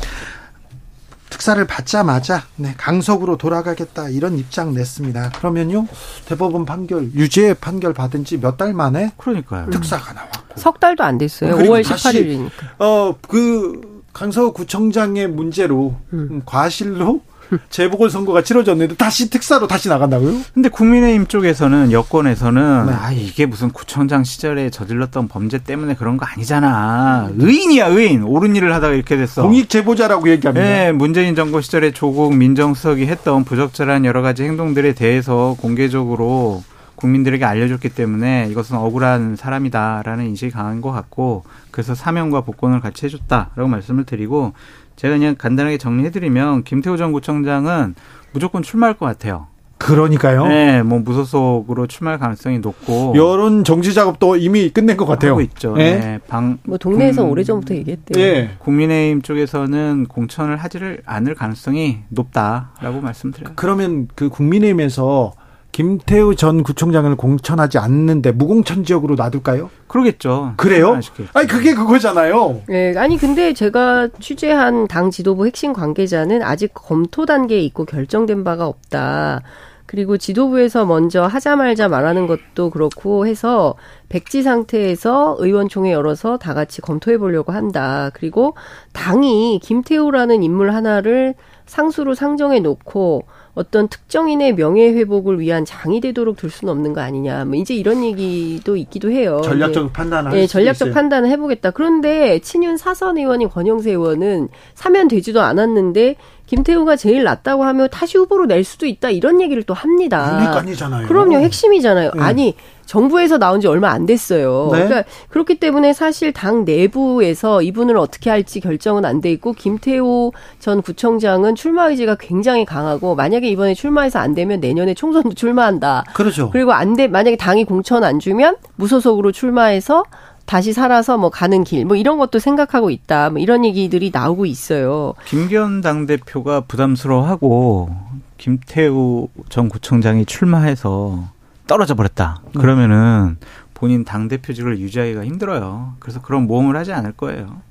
특사를 1.29 1.63
받자마자 1.65 2.43
네, 2.55 2.73
강석으로 2.77 3.37
돌아가겠다 3.37 4.09
이런 4.09 4.37
입장 4.37 4.73
냈습니다. 4.73 5.31
그러면요 5.31 5.87
대법원 6.27 6.65
판결 6.65 7.11
유죄 7.13 7.53
판결 7.55 7.93
받은 7.93 8.23
지 8.25 8.37
몇 8.37 8.57
달 8.57 8.73
만에 8.73 9.11
그러니까요. 9.17 9.69
특사가 9.71 10.13
나왔고 10.13 10.59
석 10.59 10.79
달도 10.79 11.03
안 11.03 11.17
됐어요. 11.17 11.55
5월 11.57 11.83
18일이니까. 11.83 12.51
어그 12.77 14.03
강서구청장의 14.13 15.27
문제로 15.29 15.95
음. 16.13 16.41
과실로 16.45 17.21
재보궐 17.69 18.09
선거가 18.09 18.41
치러졌는데 18.41 18.95
다시 18.95 19.29
특사로 19.29 19.67
다시 19.67 19.89
나간다고요? 19.89 20.41
근데 20.53 20.69
국민의힘 20.69 21.27
쪽에서는 21.27 21.91
여권에서는 21.91 22.85
네. 22.87 22.93
아 22.93 23.11
이게 23.11 23.45
무슨 23.45 23.71
구청장 23.71 24.23
시절에 24.23 24.69
저질렀던 24.69 25.27
범죄 25.27 25.59
때문에 25.59 25.95
그런 25.95 26.17
거 26.17 26.25
아니잖아. 26.25 27.29
의인이야 27.37 27.87
의인. 27.87 28.23
옳은 28.23 28.55
일을 28.55 28.73
하다가 28.73 28.93
이렇게 28.93 29.17
됐어. 29.17 29.43
공익 29.43 29.69
제보자라고 29.69 30.29
얘기합니다. 30.29 30.65
네, 30.65 30.91
문재인 30.91 31.35
정부 31.35 31.61
시절에 31.61 31.91
조국 31.91 32.35
민정수석이 32.35 33.05
했던 33.05 33.43
부적절한 33.43 34.05
여러 34.05 34.21
가지 34.21 34.43
행동들에 34.43 34.93
대해서 34.93 35.55
공개적으로 35.59 36.63
국민들에게 36.95 37.43
알려줬기 37.43 37.89
때문에 37.89 38.47
이것은 38.51 38.77
억울한 38.77 39.35
사람이다라는 39.35 40.25
인식이 40.27 40.51
강한 40.51 40.81
것 40.81 40.91
같고 40.91 41.43
그래서 41.71 41.93
사명과 41.93 42.41
복권을 42.41 42.79
같이 42.79 43.05
해줬다라고 43.05 43.67
말씀을 43.67 44.05
드리고 44.05 44.53
제가 44.95 45.15
그냥 45.15 45.35
간단하게 45.37 45.77
정리해드리면 45.77 46.63
김태호 46.63 46.97
전 46.97 47.11
구청장은 47.11 47.95
무조건 48.31 48.63
출마할 48.63 48.95
것 48.95 49.05
같아요. 49.05 49.47
그러니까요. 49.77 50.47
네, 50.47 50.81
뭐 50.83 50.99
무소속으로 50.99 51.87
출마할 51.87 52.17
가능성이 52.17 52.59
높고 52.59 53.13
여론 53.15 53.63
정지 53.63 53.93
작업도 53.93 54.37
이미 54.37 54.69
끝낸 54.69 54.95
것 54.95 55.05
같아요. 55.05 55.31
하고 55.31 55.41
있죠. 55.41 55.73
네, 55.75 55.99
네 55.99 56.19
방. 56.27 56.57
뭐 56.63 56.77
동네에서 56.77 57.25
음, 57.25 57.29
오래 57.29 57.43
전부터 57.43 57.75
얘기했대요. 57.75 58.23
네. 58.23 58.51
국민의힘 58.59 59.21
쪽에서는 59.21 60.05
공천을 60.07 60.55
하지를 60.57 61.01
않을 61.05 61.35
가능성이 61.35 61.99
높다라고 62.09 63.01
말씀드려요. 63.01 63.53
그러면 63.55 64.07
그 64.15 64.29
국민의힘에서 64.29 65.33
김태우 65.75 66.35
전 66.37 66.63
구청장을 66.63 67.13
공천하지 67.17 67.79
않는데 67.79 68.31
무공천 68.31 68.85
지역으로 68.85 69.15
놔둘까요? 69.15 69.69
그러겠죠. 69.87 70.53
그래요? 70.55 70.97
아니 71.33 71.47
그게 71.49 71.73
그거잖아요. 71.73 72.61
네, 72.69 72.93
아니 72.95 73.17
근데 73.17 73.51
제가 73.51 74.07
취재한 74.21 74.87
당 74.87 75.11
지도부 75.11 75.45
핵심 75.45 75.73
관계자는 75.73 76.43
아직 76.43 76.71
검토 76.73 77.25
단계에 77.25 77.59
있고 77.59 77.83
결정된 77.83 78.45
바가 78.45 78.67
없다. 78.67 79.41
그리고 79.85 80.17
지도부에서 80.17 80.85
먼저 80.85 81.23
하자 81.23 81.57
말자 81.57 81.89
말하는 81.89 82.25
것도 82.25 82.69
그렇고 82.69 83.27
해서 83.27 83.75
백지 84.07 84.43
상태에서 84.43 85.35
의원총회 85.39 85.91
열어서 85.91 86.37
다 86.37 86.53
같이 86.53 86.79
검토해 86.79 87.17
보려고 87.17 87.51
한다. 87.51 88.11
그리고 88.13 88.55
당이 88.93 89.59
김태우라는 89.61 90.41
인물 90.41 90.73
하나를 90.73 91.35
상수로 91.65 92.15
상정해 92.15 92.61
놓고 92.61 93.25
어떤 93.55 93.87
특정인의 93.87 94.55
명예 94.55 94.89
회복을 94.89 95.39
위한 95.39 95.63
장이 95.63 96.01
되도록 96.01 96.35
둘 96.35 96.49
수는 96.49 96.71
없는 96.71 96.93
거 96.93 97.01
아니냐. 97.01 97.45
뭐 97.45 97.55
이제 97.55 97.73
이런 97.73 98.03
얘기도 98.03 98.75
있기도 98.75 99.09
해요. 99.09 99.41
전략적 99.43 99.93
판단을 99.93 100.31
네, 100.31 100.45
전략적 100.45 100.91
판단을 100.91 101.29
해보겠다. 101.29 101.71
그런데 101.71 102.39
친윤 102.39 102.77
사선 102.77 103.17
의원인 103.17 103.49
권영세 103.49 103.91
의원은 103.91 104.49
사면 104.73 105.07
되지도 105.07 105.41
않았는데 105.41 106.15
김태우가 106.47 106.95
제일 106.95 107.23
낫다고 107.23 107.63
하면 107.63 107.89
타시 107.91 108.17
후보로 108.17 108.45
낼 108.45 108.63
수도 108.63 108.85
있다 108.85 109.09
이런 109.09 109.41
얘기를 109.41 109.63
또 109.63 109.73
합니다. 109.73 110.53
그러니까잖아요. 110.53 111.07
그럼요, 111.07 111.37
핵심이잖아요. 111.37 112.11
네. 112.13 112.21
아니 112.21 112.55
정부에서 112.85 113.39
나온 113.39 113.61
지 113.61 113.67
얼마 113.67 113.89
안 113.89 114.05
됐어요. 114.05 114.69
네? 114.71 114.83
그러니까 114.85 115.09
그렇기 115.29 115.55
때문에 115.55 115.93
사실 115.93 116.31
당 116.33 116.65
내부에서 116.65 117.63
이분을 117.63 117.97
어떻게 117.97 118.29
할지 118.29 118.59
결정은 118.59 119.05
안 119.05 119.21
돼 119.21 119.31
있고 119.31 119.53
김태호 119.53 120.33
전 120.59 120.81
구청장은 120.83 121.55
출마 121.55 121.87
의지가 121.89 122.17
굉장히 122.19 122.63
강하고 122.63 123.15
만약에 123.15 123.47
이번에 123.49 123.73
출마해서 123.73 124.19
안 124.19 124.35
되면 124.35 124.59
내년에 124.59 124.93
총선도 124.93 125.33
출마한다. 125.33 126.03
그렇죠. 126.13 126.51
그리고 126.51 126.73
안 126.73 126.95
돼 126.95 127.07
만약에 127.07 127.37
당이 127.37 127.65
공천 127.65 128.03
안 128.03 128.19
주면 128.19 128.57
무소속으로 128.75 129.31
출마해서 129.31 130.03
다시 130.45 130.73
살아서 130.73 131.17
뭐 131.17 131.29
가는 131.29 131.63
길, 131.63 131.85
뭐 131.85 131.95
이런 131.95 132.17
것도 132.17 132.39
생각하고 132.39 132.89
있다. 132.89 133.31
뭐 133.31 133.39
이런 133.39 133.65
얘기들이 133.65 134.11
나오고 134.13 134.45
있어요. 134.45 135.13
김기현 135.25 135.81
당 135.81 136.05
대표가 136.05 136.61
부담스러워하고 136.61 137.89
김태우 138.37 139.27
전 139.49 139.69
구청장이 139.69 140.25
출마해서 140.25 141.29
떨어져 141.67 141.95
버렸다. 141.95 142.41
그러면은 142.57 143.37
본인 143.73 144.05
당 144.05 144.27
대표직을 144.27 144.79
유지하기가 144.79 145.25
힘들어요. 145.25 145.95
그래서 145.99 146.21
그런 146.21 146.47
모험을 146.47 146.75
하지 146.77 146.93
않을 146.93 147.13
거예요. 147.13 147.61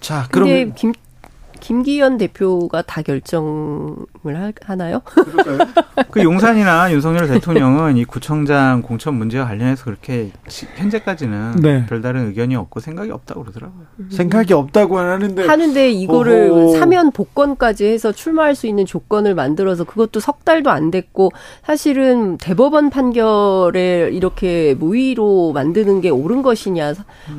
자, 0.00 0.26
그럼 0.30 0.72
김 0.74 0.92
김기현 1.60 2.18
대표가 2.18 2.82
다 2.82 3.02
결정을 3.02 3.96
하나요? 4.64 5.02
그 6.10 6.22
용산이나 6.22 6.90
윤석열 6.92 7.28
대통령은 7.28 7.96
이 7.96 8.04
구청장 8.04 8.82
공천 8.82 9.14
문제와 9.14 9.46
관련해서 9.46 9.84
그렇게 9.84 10.30
현재까지는 10.76 11.56
네. 11.62 11.86
별다른 11.86 12.26
의견이 12.28 12.56
없고 12.56 12.80
생각이 12.80 13.10
없다고 13.10 13.42
그러더라고요. 13.42 13.86
음. 13.98 14.08
생각이 14.10 14.52
없다고 14.54 14.98
하는데 14.98 15.46
하는데 15.46 15.90
이거를 15.90 16.50
오호. 16.50 16.78
사면 16.78 17.10
복권까지 17.12 17.84
해서 17.86 18.12
출마할 18.12 18.54
수 18.54 18.66
있는 18.66 18.86
조건을 18.86 19.34
만들어서 19.34 19.84
그것도 19.84 20.20
석 20.20 20.44
달도 20.44 20.70
안 20.70 20.90
됐고 20.90 21.30
사실은 21.64 22.38
대법원 22.38 22.90
판결에 22.90 24.10
이렇게 24.12 24.74
무위로 24.78 25.52
만드는 25.52 26.00
게 26.00 26.08
옳은 26.10 26.42
것이냐? 26.42 26.94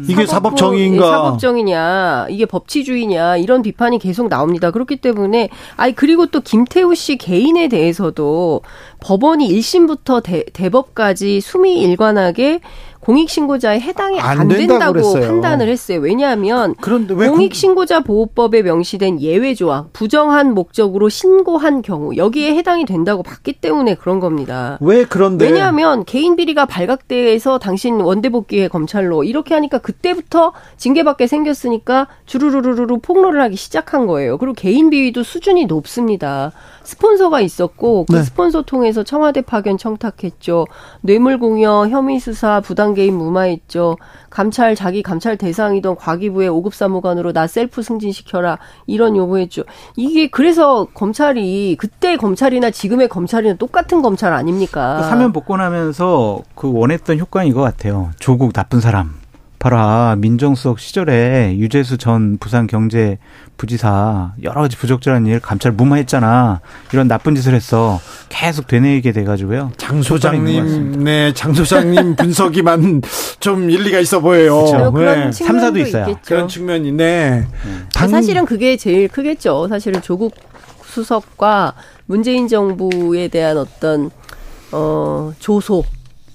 이게 0.07 0.25
사법 0.25 0.55
정의인가? 0.55 1.09
사법 1.09 1.39
정의냐? 1.39 2.27
이게 2.29 2.45
법치주의냐? 2.45 3.37
이런 3.37 3.61
비판이 3.61 3.99
계속 3.99 4.10
계속 4.11 4.27
나옵니다. 4.27 4.71
그렇기 4.71 4.97
때문에 4.97 5.49
아니 5.77 5.95
그리고 5.95 6.25
또 6.25 6.41
김태우 6.41 6.93
씨 6.95 7.15
개인에 7.17 7.69
대해서도 7.69 8.61
법원이 8.99 9.47
1심부터 9.47 10.21
대, 10.21 10.43
대법까지 10.51 11.39
수미 11.39 11.79
일관하게 11.79 12.59
공익신고자에 13.01 13.79
해당이 13.79 14.19
안, 14.19 14.41
안 14.41 14.47
된다고 14.47 14.93
그랬어요. 14.93 15.27
판단을 15.27 15.67
했어요. 15.67 15.99
왜냐하면 15.99 16.75
공익신고자 16.75 18.01
보호법에 18.01 18.61
명시된 18.61 19.21
예외 19.21 19.53
조항, 19.53 19.89
부정한 19.91 20.53
목적으로 20.53 21.09
신고한 21.09 21.81
경우 21.81 22.15
여기에 22.15 22.55
해당이 22.55 22.85
된다고 22.85 23.23
봤기 23.23 23.53
때문에 23.53 23.95
그런 23.95 24.19
겁니다. 24.19 24.77
왜 24.81 25.03
그런데? 25.03 25.45
왜냐하면 25.45 26.05
개인 26.05 26.35
비리가 26.35 26.65
발각돼서 26.65 27.59
당신 27.59 27.99
원대 27.99 28.29
복귀해 28.29 28.67
검찰로 28.67 29.23
이렇게 29.23 29.53
하니까 29.55 29.79
그때부터 29.79 30.53
징계받게 30.77 31.27
생겼으니까 31.27 32.07
주르르르르 32.25 32.97
폭로를 32.97 33.41
하기 33.41 33.55
시작한 33.55 34.05
거예요. 34.07 34.37
그리고 34.37 34.53
개인 34.53 34.89
비위도 34.89 35.23
수준이 35.23 35.65
높습니다. 35.65 36.51
스폰서가 36.83 37.41
있었고 37.41 38.05
그 38.09 38.15
네. 38.15 38.23
스폰서 38.23 38.63
통해서 38.63 39.03
청와대 39.03 39.41
파견 39.41 39.77
청탁했죠. 39.77 40.65
뇌물 41.01 41.39
공여, 41.39 41.87
혐의 41.89 42.19
수사, 42.19 42.59
부당 42.59 42.90
개입 42.93 43.13
무마했죠. 43.13 43.97
감찰 44.29 44.75
자기 44.75 45.01
감찰 45.03 45.37
대상이던 45.37 45.95
과기부의 45.95 46.49
5급 46.49 46.73
사무관으로 46.73 47.33
나 47.33 47.47
셀프 47.47 47.81
승진시켜라 47.81 48.57
이런 48.87 49.15
요구했죠. 49.15 49.63
이게 49.95 50.29
그래서 50.29 50.87
검찰이 50.93 51.77
그때 51.79 52.17
검찰이나 52.17 52.71
지금의 52.71 53.07
검찰이나 53.07 53.55
똑같은 53.55 54.01
검찰 54.01 54.33
아닙니까? 54.33 54.99
그 55.01 55.07
사면 55.07 55.31
복권하면서 55.31 56.41
그 56.55 56.71
원했던 56.71 57.19
효과는 57.19 57.47
이거 57.47 57.61
같아요. 57.61 58.11
조국 58.19 58.53
나쁜 58.53 58.79
사람. 58.79 59.20
아, 59.63 60.15
민정수석 60.17 60.79
시절에 60.79 61.55
유재수 61.57 61.97
전 61.97 62.37
부산 62.39 62.65
경제 62.65 63.19
부지사 63.57 64.33
여러 64.41 64.61
가지 64.61 64.75
부적절한 64.75 65.27
일 65.27 65.39
감찰 65.39 65.71
무마했잖아. 65.71 66.61
이런 66.93 67.07
나쁜 67.07 67.35
짓을 67.35 67.53
했어. 67.53 67.99
계속 68.29 68.67
되뇌이게 68.67 69.11
돼가지고요. 69.11 69.71
장 69.77 70.01
소장님, 70.01 71.03
네, 71.03 71.31
장 71.33 71.53
소장님 71.53 72.15
분석이만 72.17 73.01
좀 73.39 73.69
일리가 73.69 73.99
있어 73.99 74.19
보여요. 74.19 74.65
그렇죠. 74.65 74.91
그런 74.91 75.29
네. 75.29 75.31
삼사도 75.31 75.79
있어요. 75.79 76.09
있겠죠. 76.09 76.21
그런 76.25 76.47
측면이 76.47 76.91
네. 76.93 77.45
당... 77.93 78.09
사실은 78.09 78.45
그게 78.45 78.77
제일 78.77 79.07
크겠죠. 79.07 79.67
사실은 79.67 80.01
조국 80.01 80.33
수석과 80.85 81.75
문재인 82.07 82.47
정부에 82.47 83.27
대한 83.27 83.57
어떤 83.57 84.09
어 84.71 85.33
조소 85.39 85.83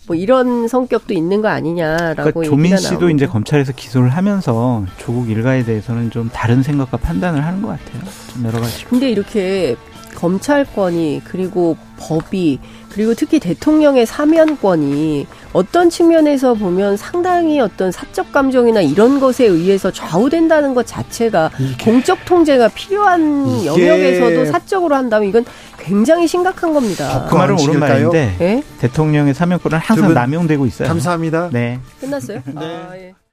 뭐 0.06 0.14
이런 0.14 0.68
성격도 0.68 1.14
있는 1.14 1.42
거 1.42 1.48
아니냐라고 1.48 2.30
그러니까 2.32 2.42
조민 2.44 2.76
씨도 2.76 2.94
나오고. 2.94 3.10
이제 3.10 3.26
검찰에서 3.26 3.72
기소를 3.72 4.08
하면서 4.10 4.84
조국 4.98 5.28
일가에 5.30 5.64
대해서는 5.64 6.10
좀 6.10 6.30
다른 6.32 6.62
생각과 6.62 6.96
판단을 6.98 7.44
하는 7.44 7.62
것 7.62 7.68
같아요. 7.68 8.02
좀 8.32 8.44
여러 8.44 8.60
가지. 8.60 8.84
근데 8.84 9.10
이렇게 9.10 9.76
검찰권이 10.14 11.22
그리고 11.24 11.76
법이 11.98 12.60
그리고 12.96 13.12
특히 13.12 13.38
대통령의 13.38 14.06
사면권이 14.06 15.26
어떤 15.52 15.90
측면에서 15.90 16.54
보면 16.54 16.96
상당히 16.96 17.60
어떤 17.60 17.92
사적 17.92 18.32
감정이나 18.32 18.80
이런 18.80 19.20
것에 19.20 19.44
의해서 19.44 19.90
좌우된다는 19.90 20.72
것 20.72 20.86
자체가 20.86 21.50
공적 21.84 22.24
통제가 22.24 22.68
필요한 22.68 23.66
영역에서도 23.66 24.46
사적으로 24.46 24.94
한다면 24.94 25.28
이건 25.28 25.44
굉장히 25.78 26.26
심각한 26.26 26.72
겁니다. 26.72 27.26
그 27.28 27.34
말은 27.34 27.60
옳은 27.60 27.78
말인데 27.78 28.36
네? 28.38 28.62
대통령의 28.80 29.34
사면권은 29.34 29.76
항상 29.78 30.14
남용되고 30.14 30.64
있어요. 30.64 30.88
감사합니다. 30.88 31.50
네. 31.52 31.78
끝났어요? 32.00 32.42
네. 32.48 32.54
아, 32.56 32.96
예. 32.96 33.14